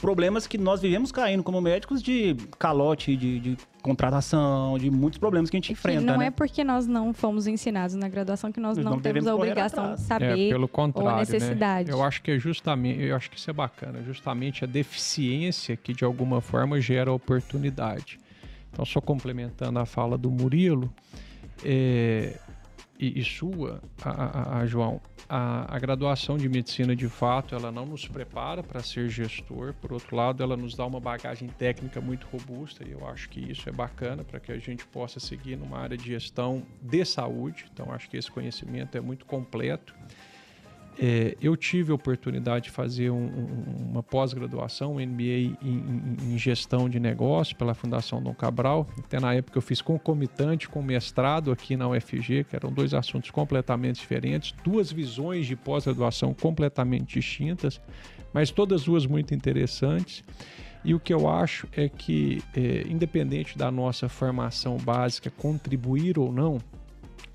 problemas 0.00 0.46
que 0.46 0.58
nós 0.58 0.80
vivemos 0.80 1.12
caindo 1.12 1.42
como 1.42 1.60
médicos 1.60 2.02
de 2.02 2.34
calote, 2.58 3.16
de, 3.16 3.38
de 3.38 3.56
contratação, 3.82 4.76
de 4.76 4.90
muitos 4.90 5.18
problemas 5.18 5.48
que 5.48 5.56
a 5.56 5.58
gente 5.60 5.70
é 5.70 5.72
enfrenta. 5.74 6.00
Não 6.00 6.18
né? 6.18 6.26
é 6.26 6.30
porque 6.30 6.64
nós 6.64 6.86
não 6.86 7.12
fomos 7.12 7.46
ensinados 7.46 7.94
na 7.94 8.08
graduação 8.08 8.50
que 8.50 8.58
nós, 8.58 8.76
nós 8.76 8.84
não, 8.84 8.92
não 8.92 9.00
temos 9.00 9.26
a 9.26 9.34
obrigação 9.34 9.94
de 9.94 10.00
saber 10.00 10.48
é, 10.48 10.50
pelo 10.50 10.66
contrário, 10.66 11.10
ou 11.10 11.16
a 11.16 11.18
necessidade. 11.20 11.88
Né? 11.90 11.94
Eu 11.94 12.02
acho 12.02 12.20
que 12.22 12.32
é 12.32 12.38
justamente, 12.38 13.00
eu 13.00 13.14
acho 13.14 13.30
que 13.30 13.38
isso 13.38 13.48
é 13.48 13.52
bacana, 13.52 14.02
justamente 14.02 14.64
a 14.64 14.66
deficiência 14.66 15.76
que 15.76 15.92
de 15.92 16.04
alguma 16.04 16.40
forma 16.40 16.80
gera 16.80 17.12
oportunidade. 17.12 18.18
Então, 18.72 18.84
só 18.84 19.00
complementando 19.00 19.78
a 19.78 19.86
fala 19.86 20.16
do 20.16 20.30
Murilo, 20.30 20.92
é, 21.64 22.38
e, 23.02 23.18
e 23.18 23.24
sua, 23.24 23.82
a, 24.00 24.10
a, 24.10 24.58
a 24.60 24.66
João, 24.66 25.00
a, 25.28 25.74
a, 25.74 25.78
graduação 25.80 26.36
de 26.36 26.48
medicina 26.48 26.94
de 26.94 27.08
fato 27.08 27.52
ela 27.52 27.72
não 27.72 27.84
nos 27.84 28.06
prepara 28.06 28.62
para 28.62 28.80
ser 28.80 29.08
gestor, 29.08 29.74
por 29.74 29.92
outro 29.92 30.14
lado, 30.14 30.40
ela 30.40 30.56
nos 30.56 30.76
dá 30.76 30.86
uma 30.86 31.00
bagagem 31.00 31.48
técnica 31.48 32.00
muito 32.00 32.28
robusta 32.28 32.86
e 32.86 32.92
eu 32.92 33.04
acho 33.08 33.28
que 33.28 33.40
isso 33.40 33.68
é 33.68 33.72
bacana 33.72 34.22
para 34.22 34.38
que 34.38 34.52
a 34.52 34.58
gente 34.58 34.86
possa 34.86 35.18
seguir 35.18 35.56
numa 35.56 35.80
área 35.80 35.96
de 35.96 36.06
gestão 36.06 36.62
de 36.80 37.04
saúde. 37.04 37.66
Então, 37.72 37.90
acho 37.90 38.08
que 38.08 38.16
esse 38.16 38.30
conhecimento 38.30 38.96
é 38.96 39.00
muito 39.00 39.26
completo. 39.26 39.92
É, 41.04 41.36
eu 41.42 41.56
tive 41.56 41.90
a 41.90 41.96
oportunidade 41.96 42.66
de 42.66 42.70
fazer 42.70 43.10
um, 43.10 43.24
um, 43.24 43.90
uma 43.90 44.04
pós-graduação, 44.04 44.92
um 44.92 45.00
MBA 45.04 45.24
em, 45.24 45.56
em, 45.60 46.16
em, 46.32 46.38
gestão 46.38 46.88
de 46.88 47.00
negócio 47.00 47.56
pela 47.56 47.74
Fundação 47.74 48.22
Dom 48.22 48.32
Cabral. 48.32 48.86
Até 49.00 49.18
na 49.18 49.34
época 49.34 49.58
eu 49.58 49.62
fiz 49.62 49.82
concomitante 49.82 50.68
com 50.68 50.80
mestrado 50.80 51.50
aqui 51.50 51.76
na 51.76 51.88
UFG, 51.88 52.44
que 52.44 52.54
eram 52.54 52.70
dois 52.70 52.94
assuntos 52.94 53.32
completamente 53.32 53.98
diferentes, 53.98 54.54
duas 54.62 54.92
visões 54.92 55.44
de 55.44 55.56
pós-graduação 55.56 56.32
completamente 56.32 57.14
distintas, 57.14 57.80
mas 58.32 58.52
todas 58.52 58.84
duas 58.84 59.04
muito 59.04 59.34
interessantes. 59.34 60.22
E 60.84 60.94
o 60.94 61.00
que 61.00 61.12
eu 61.12 61.28
acho 61.28 61.66
é 61.72 61.88
que, 61.88 62.40
é, 62.54 62.84
independente 62.88 63.58
da 63.58 63.72
nossa 63.72 64.08
formação 64.08 64.76
básica 64.76 65.30
contribuir 65.30 66.16
ou 66.16 66.30
não, 66.30 66.60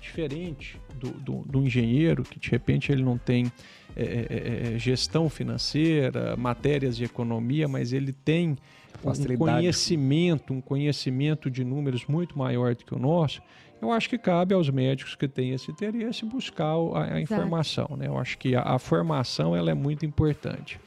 diferente 0.00 0.80
do, 0.94 1.10
do, 1.10 1.32
do 1.44 1.62
engenheiro, 1.62 2.22
que 2.22 2.38
de 2.38 2.50
repente 2.50 2.92
ele 2.92 3.02
não 3.02 3.18
tem 3.18 3.50
é, 3.96 4.02
é, 4.02 4.74
é 4.74 4.78
gestão 4.78 5.28
financeira, 5.28 6.36
matérias 6.36 6.96
de 6.96 7.04
economia, 7.04 7.66
mas 7.66 7.92
ele 7.92 8.12
tem 8.12 8.56
um 9.04 9.36
conhecimento, 9.36 10.52
um 10.52 10.60
conhecimento 10.60 11.50
de 11.50 11.64
números 11.64 12.06
muito 12.06 12.36
maior 12.38 12.74
do 12.74 12.84
que 12.84 12.94
o 12.94 12.98
nosso. 12.98 13.40
Eu 13.80 13.92
acho 13.92 14.08
que 14.08 14.18
cabe 14.18 14.54
aos 14.54 14.68
médicos 14.70 15.14
que 15.14 15.28
têm 15.28 15.52
esse 15.52 15.70
interesse 15.70 16.24
buscar 16.24 16.74
a, 16.74 17.14
a 17.14 17.20
informação, 17.20 17.88
né? 17.96 18.08
Eu 18.08 18.18
acho 18.18 18.36
que 18.36 18.56
a, 18.56 18.62
a, 18.62 18.78
formação 18.78 19.54
ela 19.54 19.70
é 19.70 19.74
muito 19.74 20.04
importante. 20.04 20.80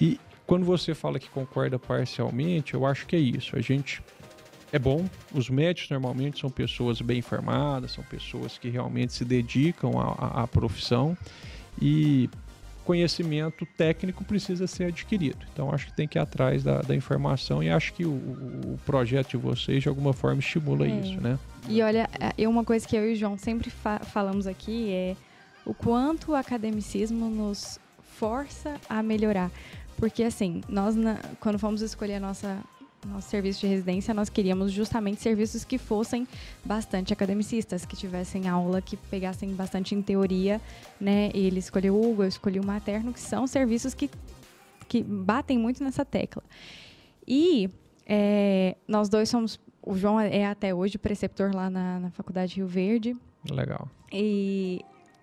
E 0.00 0.18
quando 0.44 0.64
você 0.64 0.94
fala 0.94 1.18
que 1.18 1.28
concorda 1.30 1.78
parcialmente, 1.78 2.74
eu 2.74 2.84
acho 2.84 3.06
que 3.06 3.14
é 3.14 3.20
isso. 3.20 3.56
A 3.56 3.60
gente 3.60 4.02
é 4.74 4.78
bom. 4.78 5.08
Os 5.32 5.48
médicos 5.48 5.88
normalmente 5.88 6.40
são 6.40 6.50
pessoas 6.50 7.00
bem 7.00 7.18
informadas, 7.18 7.92
são 7.92 8.02
pessoas 8.02 8.58
que 8.58 8.68
realmente 8.68 9.12
se 9.12 9.24
dedicam 9.24 9.92
à, 10.00 10.42
à 10.42 10.46
profissão 10.48 11.16
e 11.80 12.28
conhecimento 12.84 13.64
técnico 13.64 14.24
precisa 14.24 14.66
ser 14.66 14.86
adquirido. 14.86 15.46
Então, 15.52 15.72
acho 15.72 15.86
que 15.86 15.92
tem 15.92 16.08
que 16.08 16.18
ir 16.18 16.20
atrás 16.20 16.64
da, 16.64 16.82
da 16.82 16.94
informação 16.94 17.62
e 17.62 17.70
acho 17.70 17.94
que 17.94 18.04
o, 18.04 18.10
o, 18.10 18.78
projeto 18.84 19.30
de 19.30 19.36
vocês, 19.36 19.80
de 19.80 19.88
alguma 19.88 20.12
forma, 20.12 20.40
estimula 20.40 20.84
é. 20.86 20.90
isso, 20.90 21.20
né? 21.20 21.38
E 21.68 21.80
olha, 21.80 22.10
é, 22.36 22.48
uma 22.48 22.64
coisa 22.64 22.86
que 22.86 22.96
eu 22.96 23.08
e 23.08 23.12
o 23.12 23.16
João 23.16 23.38
sempre 23.38 23.70
fa 23.70 24.00
falamos 24.00 24.44
aqui 24.44 24.90
é 24.90 25.16
o 25.64 25.72
quanto 25.72 26.32
o 26.32 26.34
academicismo 26.34 27.30
nos 27.30 27.78
força 28.18 28.74
a 28.88 29.04
melhorar. 29.04 29.52
Porque, 29.96 30.24
assim, 30.24 30.62
nós, 30.68 30.96
na, 30.96 31.16
quando 31.38 31.60
fomos 31.60 31.80
escolher 31.80 32.16
a 32.16 32.20
nossa 32.20 32.58
nosso 33.06 33.28
serviço 33.28 33.60
de 33.60 33.66
residência, 33.66 34.14
nós 34.14 34.28
queríamos 34.28 34.72
justamente 34.72 35.20
serviços 35.20 35.64
que 35.64 35.78
fossem 35.78 36.26
bastante 36.64 37.12
academicistas, 37.12 37.84
que 37.84 37.96
tivessem 37.96 38.48
aula, 38.48 38.80
que 38.80 38.96
pegassem 38.96 39.54
bastante 39.54 39.94
em 39.94 40.02
teoria, 40.02 40.60
né? 41.00 41.30
Ele 41.34 41.58
escolheu 41.58 41.94
o 41.94 42.10
Hugo, 42.10 42.22
eu 42.22 42.28
escolhi 42.28 42.60
o 42.60 42.66
Materno, 42.66 43.12
que 43.12 43.20
são 43.20 43.46
serviços 43.46 43.94
que, 43.94 44.10
que 44.88 45.02
batem 45.02 45.58
muito 45.58 45.82
nessa 45.82 46.04
tecla. 46.04 46.42
E 47.26 47.70
é, 48.06 48.76
nós 48.86 49.08
dois 49.08 49.28
somos. 49.28 49.58
O 49.82 49.96
João 49.96 50.18
é 50.18 50.46
até 50.46 50.74
hoje 50.74 50.96
preceptor 50.96 51.54
lá 51.54 51.68
na, 51.68 52.00
na 52.00 52.10
Faculdade 52.10 52.56
Rio 52.56 52.66
Verde. 52.66 53.14
Legal. 53.50 53.86
E 54.10 54.80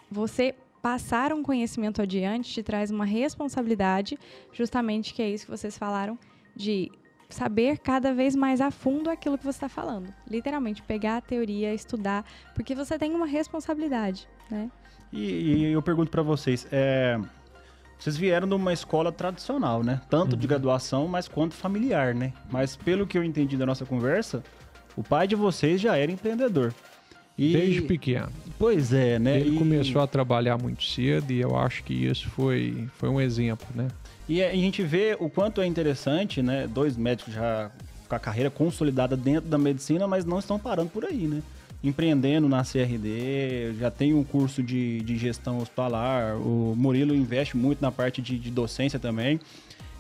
você 0.10 0.54
passar 0.82 1.32
um 1.32 1.44
conhecimento 1.44 2.02
adiante 2.02 2.52
te 2.52 2.64
traz 2.64 2.92
uma 2.92 3.06
responsabilidade, 3.06 4.18
justamente 4.52 5.14
que 5.14 5.22
é 5.22 5.30
isso 5.30 5.46
que 5.46 5.52
vocês 5.52 5.78
falaram, 5.78 6.18
de 6.56 6.92
saber 7.36 7.78
cada 7.80 8.14
vez 8.14 8.36
mais 8.36 8.62
a 8.62 8.72
fundo 8.72 9.10
aquilo 9.10 9.38
que 9.38 9.44
você 9.44 9.58
está 9.58 9.70
falando. 9.70 10.14
Literalmente, 10.30 10.82
pegar 10.82 11.18
a 11.18 11.22
teoria, 11.22 11.74
estudar, 11.74 12.26
porque 12.54 12.76
você 12.76 12.98
tem 12.98 13.14
uma 13.14 13.26
responsabilidade, 13.26 14.28
né? 14.50 14.70
E, 15.12 15.20
e 15.20 15.64
eu 15.72 15.82
pergunto 15.82 16.10
para 16.10 16.22
vocês, 16.22 16.68
é, 16.72 17.20
vocês 18.00 18.18
vieram 18.18 18.48
de 18.48 18.56
uma 18.56 18.74
escola 18.74 19.12
tradicional, 19.12 19.84
né? 19.84 20.02
Tanto 20.10 20.34
uhum. 20.34 20.40
de 20.40 20.48
graduação, 20.48 21.08
mas 21.08 21.28
quanto 21.28 21.54
familiar, 21.54 22.16
né? 22.16 22.34
Mas 22.50 22.76
pelo 22.76 23.06
que 23.06 23.18
eu 23.18 23.24
entendi 23.24 23.58
da 23.58 23.66
nossa 23.66 23.86
conversa, 23.86 24.44
o 24.96 25.04
pai 25.04 25.28
de 25.28 25.36
vocês 25.36 25.80
já 25.80 25.98
era 25.98 26.12
empreendedor. 26.12 26.74
E... 27.38 27.54
Desde 27.54 27.82
pequeno. 27.82 28.30
Pois 28.58 28.94
é, 28.94 29.18
né? 29.20 29.40
Ele 29.40 29.56
e... 29.56 29.58
começou 29.58 30.02
a 30.02 30.08
trabalhar 30.08 30.58
muito 30.58 30.84
cedo 30.84 31.32
e 31.32 31.42
eu 31.42 31.58
acho 31.58 31.84
que 31.84 31.94
isso 31.94 32.30
foi, 32.30 32.88
foi 32.98 33.10
um 33.10 33.20
exemplo, 33.20 33.68
né? 33.76 33.88
E 34.32 34.42
a 34.42 34.54
gente 34.54 34.82
vê 34.82 35.18
o 35.20 35.30
quanto 35.30 35.60
é 35.60 35.66
interessante, 35.66 36.42
né? 36.42 36.66
Dois 36.66 36.96
médicos 36.96 37.34
já 37.34 37.70
com 38.08 38.16
a 38.16 38.20
carreira 38.20 38.50
consolidada 38.50 39.18
dentro 39.18 39.50
da 39.50 39.58
medicina, 39.58 40.08
mas 40.08 40.24
não 40.24 40.40
estão 40.40 40.58
parando 40.58 40.90
por 40.90 41.04
aí, 41.04 41.28
né? 41.28 41.44
Empreendendo 41.84 42.48
na 42.48 42.64
CRD, 42.64 43.74
já 43.78 43.92
tem 43.92 44.14
um 44.14 44.24
curso 44.24 44.64
de, 44.64 45.02
de 45.02 45.18
gestão 45.18 45.58
hospitalar, 45.58 46.38
o 46.38 46.74
Murilo 46.78 47.14
investe 47.14 47.58
muito 47.58 47.82
na 47.82 47.92
parte 47.92 48.22
de, 48.22 48.40
de 48.40 48.50
docência 48.50 48.98
também. 48.98 49.38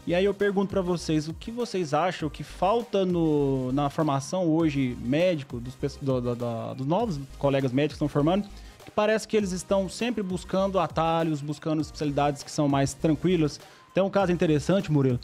E 0.07 0.15
aí 0.15 0.23
eu 0.23 0.33
pergunto 0.33 0.69
para 0.69 0.81
vocês, 0.81 1.27
o 1.27 1.33
que 1.33 1.51
vocês 1.51 1.93
acham 1.93 2.29
que 2.29 2.41
falta 2.41 3.05
no, 3.05 3.73
na 3.73 3.89
formação 3.89 4.47
hoje 4.47 4.97
médico, 5.01 5.59
dos, 5.59 5.75
do, 6.01 6.21
do, 6.21 6.35
do, 6.37 6.73
dos 6.75 6.87
novos 6.87 7.19
colegas 7.37 7.73
médicos 7.73 7.95
que 7.95 8.05
estão 8.05 8.07
formando, 8.07 8.47
que 8.85 8.91
parece 8.91 9.27
que 9.27 9.35
eles 9.35 9.51
estão 9.51 9.89
sempre 9.89 10.23
buscando 10.23 10.79
atalhos, 10.79 11.41
buscando 11.41 11.81
especialidades 11.81 12.43
que 12.43 12.49
são 12.49 12.69
mais 12.69 12.93
tranquilas, 12.93 13.59
tem 13.93 14.03
um 14.03 14.09
caso 14.09 14.31
interessante, 14.31 14.91
Murilo. 14.91 15.19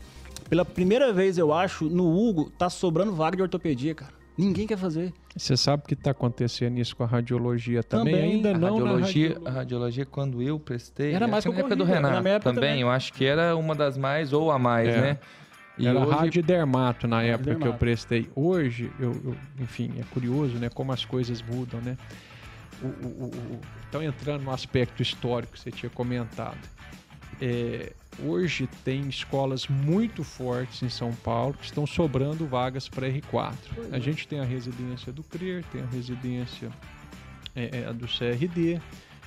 Pela 0.49 0.63
primeira 0.63 1.11
vez, 1.11 1.37
eu 1.37 1.53
acho, 1.53 1.85
no 1.85 2.07
Hugo, 2.15 2.49
tá 2.57 2.69
sobrando 2.69 3.13
vaga 3.13 3.35
de 3.35 3.41
ortopedia, 3.41 3.93
cara. 3.93 4.13
Ninguém 4.37 4.67
quer 4.67 4.77
fazer. 4.77 5.11
Você 5.35 5.57
sabe 5.57 5.83
que 5.87 5.95
está 5.95 6.11
acontecendo 6.11 6.77
isso 6.77 6.95
com 6.95 7.03
a 7.03 7.07
radiologia 7.07 7.81
também? 7.81 8.13
também. 8.13 8.31
Ainda 8.33 8.51
a 8.51 8.57
não 8.57 8.77
radiologia, 8.77 9.29
radiologia. 9.29 9.49
A 9.49 9.51
radiologia, 9.51 10.05
quando 10.05 10.41
eu 10.43 10.59
prestei, 10.59 11.13
era 11.13 11.27
mais 11.27 11.43
que 11.43 11.51
na 11.51 11.57
época 11.57 11.75
do 11.75 11.83
Renato 11.83 12.15
também, 12.17 12.39
também, 12.39 12.81
Eu 12.81 12.89
acho 12.89 13.11
que 13.13 13.25
era 13.25 13.55
uma 13.55 13.73
das 13.73 13.97
mais 13.97 14.33
ou 14.33 14.51
a 14.51 14.59
mais, 14.59 14.89
é. 14.89 15.01
né? 15.01 15.19
E 15.77 15.87
era 15.87 15.99
hoje... 15.99 16.11
radiodermato 16.11 17.07
na 17.07 17.23
época 17.23 17.55
que 17.55 17.67
eu 17.67 17.73
prestei. 17.73 18.29
Hoje, 18.35 18.91
eu, 18.99 19.11
eu, 19.23 19.35
enfim, 19.59 19.91
é 19.99 20.03
curioso, 20.11 20.57
né? 20.57 20.69
Como 20.69 20.91
as 20.91 21.03
coisas 21.03 21.41
mudam, 21.41 21.79
né? 21.81 21.97
Estão 23.85 24.03
entrando 24.03 24.43
no 24.43 24.51
aspecto 24.51 25.01
histórico 25.01 25.53
que 25.53 25.59
você 25.59 25.71
tinha 25.71 25.89
comentado. 25.89 26.57
É, 27.41 27.93
hoje 28.19 28.67
tem 28.83 29.07
escolas 29.07 29.67
muito 29.67 30.23
fortes 30.23 30.81
em 30.81 30.89
São 30.89 31.13
Paulo 31.13 31.53
que 31.53 31.65
estão 31.65 31.85
sobrando 31.85 32.47
vagas 32.47 32.89
para 32.89 33.07
R4. 33.07 33.53
A 33.91 33.99
gente 33.99 34.27
tem 34.27 34.39
a 34.39 34.45
residência 34.45 35.11
do 35.11 35.23
CRER, 35.23 35.63
tem 35.71 35.81
a 35.81 35.85
residência 35.85 36.69
é, 37.55 37.83
é, 37.83 37.93
do 37.93 38.07
CRD, 38.07 38.79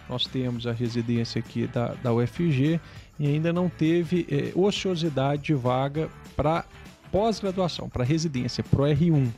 nós 0.09 0.27
temos 0.27 0.67
a 0.67 0.73
residência 0.73 1.39
aqui 1.39 1.69
da, 1.69 1.95
da 1.95 2.13
UFG 2.13 2.81
e 3.19 3.27
ainda 3.27 3.53
não 3.53 3.69
teve 3.69 4.27
é, 4.29 4.53
ociosidade 4.59 5.43
de 5.43 5.55
vaga 5.55 6.11
para 6.35 6.65
pós-graduação, 7.13 7.89
para 7.89 8.03
residência, 8.03 8.65
para 8.65 8.83
o 8.83 8.85
R1. 8.85 9.31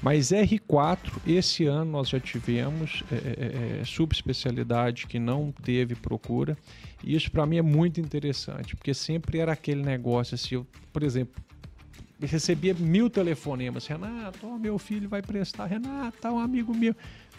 Mas 0.00 0.28
R4, 0.28 0.98
esse 1.26 1.66
ano 1.66 1.90
nós 1.92 2.08
já 2.08 2.20
tivemos 2.20 3.02
é, 3.10 3.14
é, 3.14 3.80
é, 3.80 3.84
subespecialidade 3.84 5.06
que 5.06 5.18
não 5.18 5.52
teve 5.62 5.94
procura. 5.94 6.56
E 7.02 7.14
isso 7.14 7.30
para 7.30 7.46
mim 7.46 7.58
é 7.58 7.62
muito 7.62 8.00
interessante, 8.00 8.74
porque 8.76 8.92
sempre 8.92 9.38
era 9.38 9.52
aquele 9.52 9.82
negócio 9.82 10.34
assim, 10.34 10.56
eu, 10.56 10.66
por 10.92 11.02
exemplo, 11.02 11.42
recebia 12.20 12.74
mil 12.74 13.08
telefonemas, 13.08 13.86
Renato, 13.86 14.38
oh, 14.42 14.58
meu 14.58 14.78
filho 14.78 15.08
vai 15.08 15.22
prestar, 15.22 15.66
Renato, 15.66 16.18
tá 16.18 16.32
um 16.32 16.38
amigo 16.38 16.74
meu. 16.74 16.94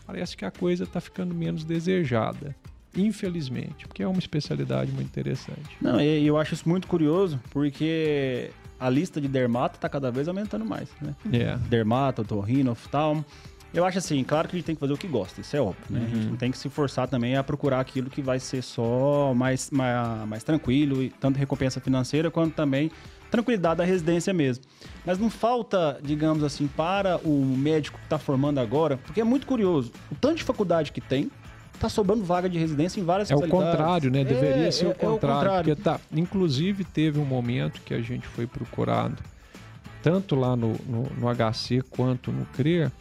Parece 0.05 0.35
que 0.35 0.45
a 0.45 0.51
coisa 0.51 0.85
está 0.85 0.99
ficando 0.99 1.35
menos 1.35 1.63
desejada. 1.63 2.55
Infelizmente, 2.95 3.87
porque 3.87 4.01
é 4.01 4.07
uma 4.07 4.17
especialidade 4.17 4.91
muito 4.91 5.07
interessante. 5.07 5.77
Não, 5.79 6.01
e 6.01 6.25
eu 6.25 6.37
acho 6.37 6.55
isso 6.55 6.67
muito 6.67 6.87
curioso, 6.87 7.39
porque 7.51 8.49
a 8.79 8.89
lista 8.89 9.21
de 9.21 9.27
dermato 9.27 9.75
está 9.75 9.87
cada 9.87 10.09
vez 10.09 10.27
aumentando 10.27 10.65
mais, 10.65 10.89
né? 11.01 11.13
Yeah. 11.31 11.61
É. 11.63 11.67
Dermato, 11.69 12.23
torrino, 12.23 12.71
oftalmo. 12.71 13.23
Eu 13.73 13.85
acho 13.85 13.99
assim, 13.99 14.23
claro 14.23 14.47
que 14.47 14.55
a 14.55 14.57
gente 14.59 14.65
tem 14.65 14.75
que 14.75 14.79
fazer 14.79 14.93
o 14.93 14.97
que 14.97 15.07
gosta, 15.07 15.41
isso 15.41 15.55
é 15.55 15.61
óbvio, 15.61 15.85
né? 15.89 15.99
Uhum. 15.99 16.05
A 16.05 16.09
gente 16.09 16.23
uhum. 16.23 16.29
não 16.31 16.37
tem 16.37 16.51
que 16.51 16.57
se 16.57 16.69
forçar 16.69 17.07
também 17.07 17.35
a 17.35 17.43
procurar 17.43 17.79
aquilo 17.79 18.09
que 18.09 18.21
vai 18.21 18.39
ser 18.39 18.63
só 18.63 19.33
mais, 19.35 19.69
mais, 19.69 20.27
mais 20.27 20.43
tranquilo, 20.43 21.03
e 21.03 21.09
tanto 21.09 21.37
recompensa 21.37 21.79
financeira 21.79 22.31
quanto 22.31 22.55
também 22.55 22.89
tranquilidade 23.29 23.77
da 23.77 23.83
residência 23.83 24.33
mesmo. 24.33 24.63
Mas 25.05 25.19
não 25.19 25.29
falta, 25.29 25.99
digamos 26.01 26.43
assim, 26.43 26.67
para 26.67 27.17
o 27.17 27.45
médico 27.45 27.99
que 27.99 28.05
está 28.05 28.17
formando 28.17 28.59
agora, 28.59 28.97
porque 28.97 29.21
é 29.21 29.23
muito 29.23 29.45
curioso, 29.45 29.91
o 30.11 30.15
tanto 30.15 30.37
de 30.37 30.43
faculdade 30.43 30.91
que 30.91 30.99
tem, 30.99 31.29
tá 31.79 31.87
sobrando 31.87 32.23
vaga 32.23 32.49
de 32.49 32.57
residência 32.57 32.99
em 32.99 33.03
várias 33.03 33.31
É 33.31 33.35
o 33.35 33.47
contrário, 33.47 34.11
né? 34.11 34.23
Deveria 34.23 34.67
é, 34.67 34.71
ser 34.71 34.87
o, 34.87 34.95
contrário, 34.95 35.05
é 35.05 35.07
o 35.07 35.19
contrário. 35.19 35.75
Porque 35.75 35.81
tá, 35.81 35.99
inclusive 36.11 36.83
teve 36.83 37.19
um 37.19 37.25
momento 37.25 37.81
que 37.81 37.93
a 37.93 38.01
gente 38.01 38.27
foi 38.27 38.45
procurado, 38.45 39.17
tanto 40.03 40.35
lá 40.35 40.55
no, 40.55 40.75
no, 40.87 41.03
no 41.17 41.33
HC 41.33 41.81
quanto 41.89 42.31
no 42.31 42.45
CRER, 42.47 42.91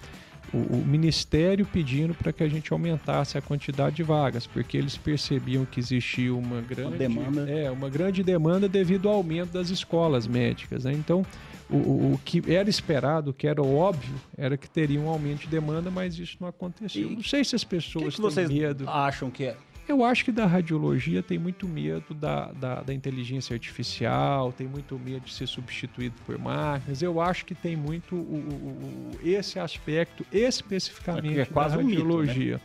o, 0.53 0.59
o 0.59 0.85
Ministério 0.87 1.67
pedindo 1.67 2.15
para 2.15 2.33
que 2.33 2.43
a 2.43 2.49
gente 2.49 2.73
aumentasse 2.73 3.37
a 3.37 3.41
quantidade 3.41 3.97
de 3.97 4.03
vagas, 4.03 4.47
porque 4.47 4.77
eles 4.77 4.97
percebiam 4.97 5.65
que 5.65 5.81
existia 5.81 6.35
uma 6.35 6.61
grande 6.61 6.89
uma 6.89 6.97
demanda, 6.97 7.51
é, 7.51 7.71
uma 7.71 7.89
grande 7.89 8.23
demanda 8.23 8.69
devido 8.69 9.09
ao 9.09 9.17
aumento 9.17 9.53
das 9.53 9.71
escolas 9.71 10.27
médicas. 10.27 10.85
Né? 10.85 10.93
Então, 10.93 11.25
o, 11.71 12.15
o, 12.15 12.21
que 12.25 12.43
era 12.51 12.69
esperado, 12.71 13.31
o 13.31 13.35
que 13.35 13.47
era 13.47 13.63
óbvio, 13.63 14.15
era 14.37 14.57
que 14.57 14.69
teria 14.69 15.01
um 15.01 15.09
aumento 15.09 15.41
de 15.41 15.49
demanda, 15.49 15.91
mas 15.91 16.19
isso 16.19 16.37
não 16.41 16.49
aconteceu. 16.49 17.11
E 17.11 17.15
não 17.15 17.23
sei 17.23 17.45
se 17.45 17.55
as 17.55 17.65
pessoas 17.65 18.17
que 18.17 18.23
que 18.23 18.35
têm 18.35 18.49
medo. 18.49 18.89
acham 18.89 19.31
que 19.31 19.45
é? 19.45 19.57
Eu 19.89 20.05
acho 20.05 20.23
que 20.23 20.31
da 20.31 20.45
radiologia 20.45 21.23
tem 21.23 21.39
muito 21.39 21.67
medo 21.67 22.13
da, 22.13 22.53
da, 22.53 22.83
da, 22.83 22.93
inteligência 22.93 23.55
artificial, 23.55 24.53
tem 24.53 24.67
muito 24.67 24.99
medo 24.99 25.25
de 25.25 25.33
ser 25.33 25.49
substituído 25.49 26.15
por 26.27 26.39
máquinas. 26.39 27.01
Eu 27.01 27.23
acho 27.23 27.47
que 27.47 27.55
tem 27.55 27.75
muito 27.75 28.15
o, 28.15 28.19
o, 28.19 29.13
o 29.17 29.27
esse 29.27 29.59
aspecto 29.59 30.27
especificamente 30.31 31.41
é 31.41 31.47
quase 31.47 31.77
da 31.77 31.83
radiologia. 31.83 32.57
Um 32.57 32.59
né? 32.59 32.61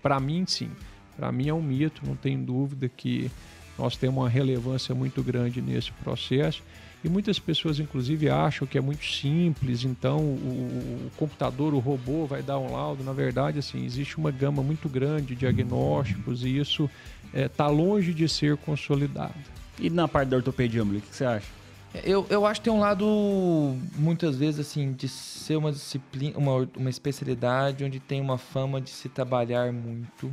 Para 0.00 0.18
mim, 0.18 0.44
sim. 0.46 0.70
Para 1.14 1.30
mim 1.30 1.48
é 1.48 1.52
um 1.52 1.62
mito, 1.62 2.00
não 2.06 2.16
tenho 2.16 2.42
dúvida 2.42 2.88
que 2.88 3.30
nós 3.78 3.94
temos 3.94 4.16
uma 4.16 4.28
relevância 4.28 4.94
muito 4.94 5.22
grande 5.22 5.60
nesse 5.60 5.92
processo. 5.92 6.62
E 7.06 7.08
muitas 7.08 7.38
pessoas, 7.38 7.78
inclusive, 7.78 8.28
acham 8.28 8.66
que 8.66 8.76
é 8.76 8.80
muito 8.80 9.04
simples, 9.04 9.84
então 9.84 10.18
o, 10.18 11.06
o, 11.06 11.10
computador, 11.16 11.72
o 11.72 11.78
robô 11.78 12.26
vai 12.26 12.42
dar 12.42 12.58
um 12.58 12.72
laudo. 12.72 13.04
Na 13.04 13.12
verdade, 13.12 13.60
assim, 13.60 13.84
existe 13.84 14.18
uma 14.18 14.32
gama 14.32 14.60
muito 14.60 14.88
grande 14.88 15.26
de 15.26 15.36
diagnósticos 15.36 16.42
e 16.42 16.58
isso 16.58 16.90
está 17.26 17.38
é, 17.38 17.48
tá 17.48 17.68
longe 17.68 18.12
de 18.12 18.28
ser 18.28 18.56
consolidado. 18.56 19.36
E 19.78 19.88
na 19.88 20.08
parte 20.08 20.30
da 20.30 20.38
ortopedia, 20.38 20.82
o 20.82 21.00
que 21.00 21.14
você 21.14 21.24
acha? 21.24 21.46
Eu, 22.02 22.26
eu 22.28 22.44
acho 22.44 22.60
que 22.60 22.64
tem 22.64 22.72
um 22.72 22.80
lado, 22.80 23.06
muitas 23.96 24.36
vezes, 24.36 24.58
assim, 24.58 24.92
de 24.92 25.06
ser 25.06 25.54
uma 25.54 25.70
disciplina, 25.70 26.36
uma, 26.36 26.68
uma 26.76 26.90
especialidade 26.90 27.84
onde 27.84 28.00
tem 28.00 28.20
uma 28.20 28.36
fama 28.36 28.80
de 28.80 28.90
se 28.90 29.08
trabalhar 29.08 29.72
muito. 29.72 30.28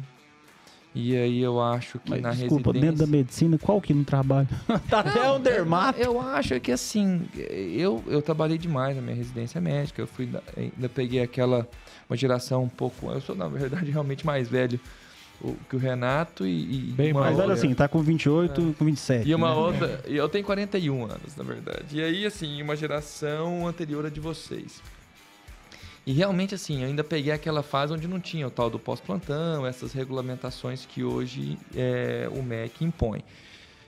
E 0.96 1.16
aí 1.18 1.42
eu 1.42 1.60
acho 1.60 1.98
que 2.00 2.12
Mas, 2.12 2.22
na 2.22 2.32
desculpa, 2.32 2.72
residência... 2.72 2.82
dentro 2.82 3.06
da 3.06 3.18
medicina, 3.18 3.58
qual 3.58 3.82
que 3.82 3.94
não 3.94 4.04
trabalha? 4.04 4.48
tá 4.90 5.00
até 5.00 5.32
um 5.32 5.40
dermato. 5.40 6.00
Eu 6.00 6.22
acho 6.22 6.60
que 6.60 6.72
assim, 6.72 7.28
eu, 7.36 8.04
eu 8.08 8.22
trabalhei 8.22 8.58
demais 8.58 8.96
na 8.96 9.02
minha 9.02 9.16
residência 9.16 9.60
médica. 9.60 10.02
Eu 10.02 10.08
fui 10.08 10.30
ainda 10.56 10.90
peguei 10.90 11.22
aquela 11.22 11.68
uma 12.10 12.16
geração 12.16 12.64
um 12.64 12.70
pouco. 12.70 13.10
Eu 13.10 13.22
sou, 13.22 13.36
na 13.36 13.48
verdade, 13.48 13.90
realmente 13.90 14.26
mais 14.26 14.48
velho 14.48 14.80
o, 15.42 15.56
que 15.70 15.76
o 15.76 15.80
Renato 15.80 16.46
e. 16.46 16.90
e 16.90 16.92
Bem 16.92 17.12
Mas 17.12 17.24
mais 17.24 17.40
olha 17.40 17.54
assim, 17.54 17.74
tá 17.74 17.88
com 17.88 18.02
28, 18.02 18.62
É. 18.62 18.74
com 18.74 18.86
27. 18.86 19.28
E 19.28 19.36
uma 19.36 19.50
né? 19.50 19.56
outra. 19.56 20.04
E 20.08 20.16
eu 20.16 20.30
tenho 20.30 20.46
41 20.46 21.06
anos, 21.06 21.36
na 21.36 21.44
verdade. 21.44 21.98
E 21.98 22.02
aí, 22.02 22.26
assim, 22.26 22.62
uma 22.62 22.76
geração 22.76 23.68
anterior 23.68 24.06
a 24.06 24.10
de 24.10 24.20
vocês. 24.20 24.82
E 26.06 26.12
realmente, 26.12 26.54
assim, 26.54 26.82
eu 26.82 26.88
ainda 26.88 27.04
peguei 27.04 27.32
aquela 27.32 27.64
fase 27.64 27.94
onde 27.94 28.08
não 28.08 28.20
tinha 28.20 28.46
o 28.46 28.52
tal 28.52 28.70
do 28.70 28.78
pós-plantão, 28.78 29.66
essas 29.66 29.94
regulamentações 29.94 30.86
que 30.86 31.04
hoje 31.04 31.58
é, 31.74 32.30
o 32.32 32.44
MEC 32.44 32.84
impõe. 32.84 33.24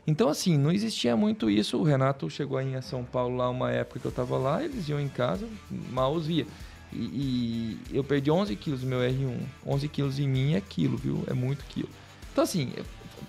Então, 0.08 0.30
assim, 0.30 0.58
não 0.58 0.72
existia 0.72 1.16
muito 1.18 1.50
isso. 1.50 1.78
O 1.78 1.84
Renato 1.84 2.30
chegou 2.30 2.58
aí 2.58 2.82
São 2.82 3.04
Paulo 3.04 3.36
lá 3.36 3.50
uma 3.50 3.72
época 3.72 4.00
que 4.00 4.06
eu 4.06 4.12
tava 4.12 4.38
lá, 4.38 4.64
eles 4.64 4.88
iam 4.88 5.00
em 5.00 5.10
casa, 5.10 5.48
mal 5.92 6.14
os 6.14 6.28
via. 6.28 6.46
E, 6.94 6.98
e 6.98 7.80
eu 7.92 8.04
perdi 8.04 8.32
11 8.32 8.56
quilos 8.56 8.84
no 8.84 8.90
meu 8.90 9.00
R1. 9.00 9.38
11 9.66 9.88
quilos 9.90 10.20
em 10.20 10.28
mim 10.28 10.54
é 10.54 10.62
quilo, 10.62 10.96
viu? 10.96 11.24
É 11.28 11.34
muito 11.34 11.66
quilo. 11.66 11.90
Então, 12.32 12.44
assim, 12.44 12.72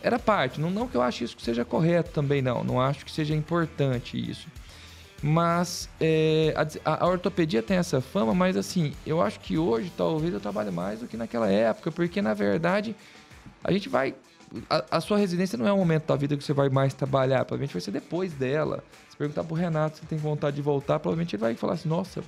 era 0.02 0.18
parte. 0.18 0.60
Não, 0.60 0.70
não 0.70 0.86
que 0.86 0.96
eu 0.96 1.02
ache 1.02 1.24
isso 1.24 1.36
que 1.36 1.42
seja 1.42 1.64
correto 1.64 2.10
também, 2.12 2.42
não. 2.42 2.62
Não 2.62 2.80
acho 2.80 3.04
que 3.04 3.10
seja 3.10 3.34
importante 3.34 4.18
isso. 4.18 4.46
Mas 5.22 5.88
é, 6.00 6.54
a, 6.84 7.04
a 7.04 7.08
ortopedia 7.08 7.62
tem 7.62 7.76
essa 7.76 8.00
fama, 8.00 8.34
mas 8.34 8.56
assim, 8.56 8.92
eu 9.06 9.22
acho 9.22 9.40
que 9.40 9.56
hoje 9.56 9.90
talvez 9.96 10.32
eu 10.32 10.40
trabalhe 10.40 10.70
mais 10.70 11.00
do 11.00 11.06
que 11.06 11.16
naquela 11.16 11.50
época, 11.50 11.90
porque 11.90 12.20
na 12.20 12.34
verdade 12.34 12.94
a 13.64 13.72
gente 13.72 13.88
vai. 13.88 14.14
A, 14.68 14.98
a 14.98 15.00
sua 15.00 15.18
residência 15.18 15.56
não 15.58 15.66
é 15.66 15.72
o 15.72 15.76
momento 15.76 16.06
da 16.06 16.16
vida 16.16 16.36
que 16.36 16.44
você 16.44 16.52
vai 16.52 16.68
mais 16.68 16.92
trabalhar, 16.94 17.44
provavelmente 17.44 17.72
vai 17.72 17.80
ser 17.80 17.90
depois 17.90 18.32
dela. 18.34 18.84
Se 19.08 19.16
perguntar 19.16 19.42
pro 19.44 19.54
Renato 19.54 19.98
se 19.98 20.06
tem 20.06 20.18
vontade 20.18 20.56
de 20.56 20.62
voltar, 20.62 20.98
provavelmente 20.98 21.34
ele 21.34 21.40
vai 21.40 21.54
falar 21.54 21.72
assim, 21.72 21.88
nossa, 21.88 22.22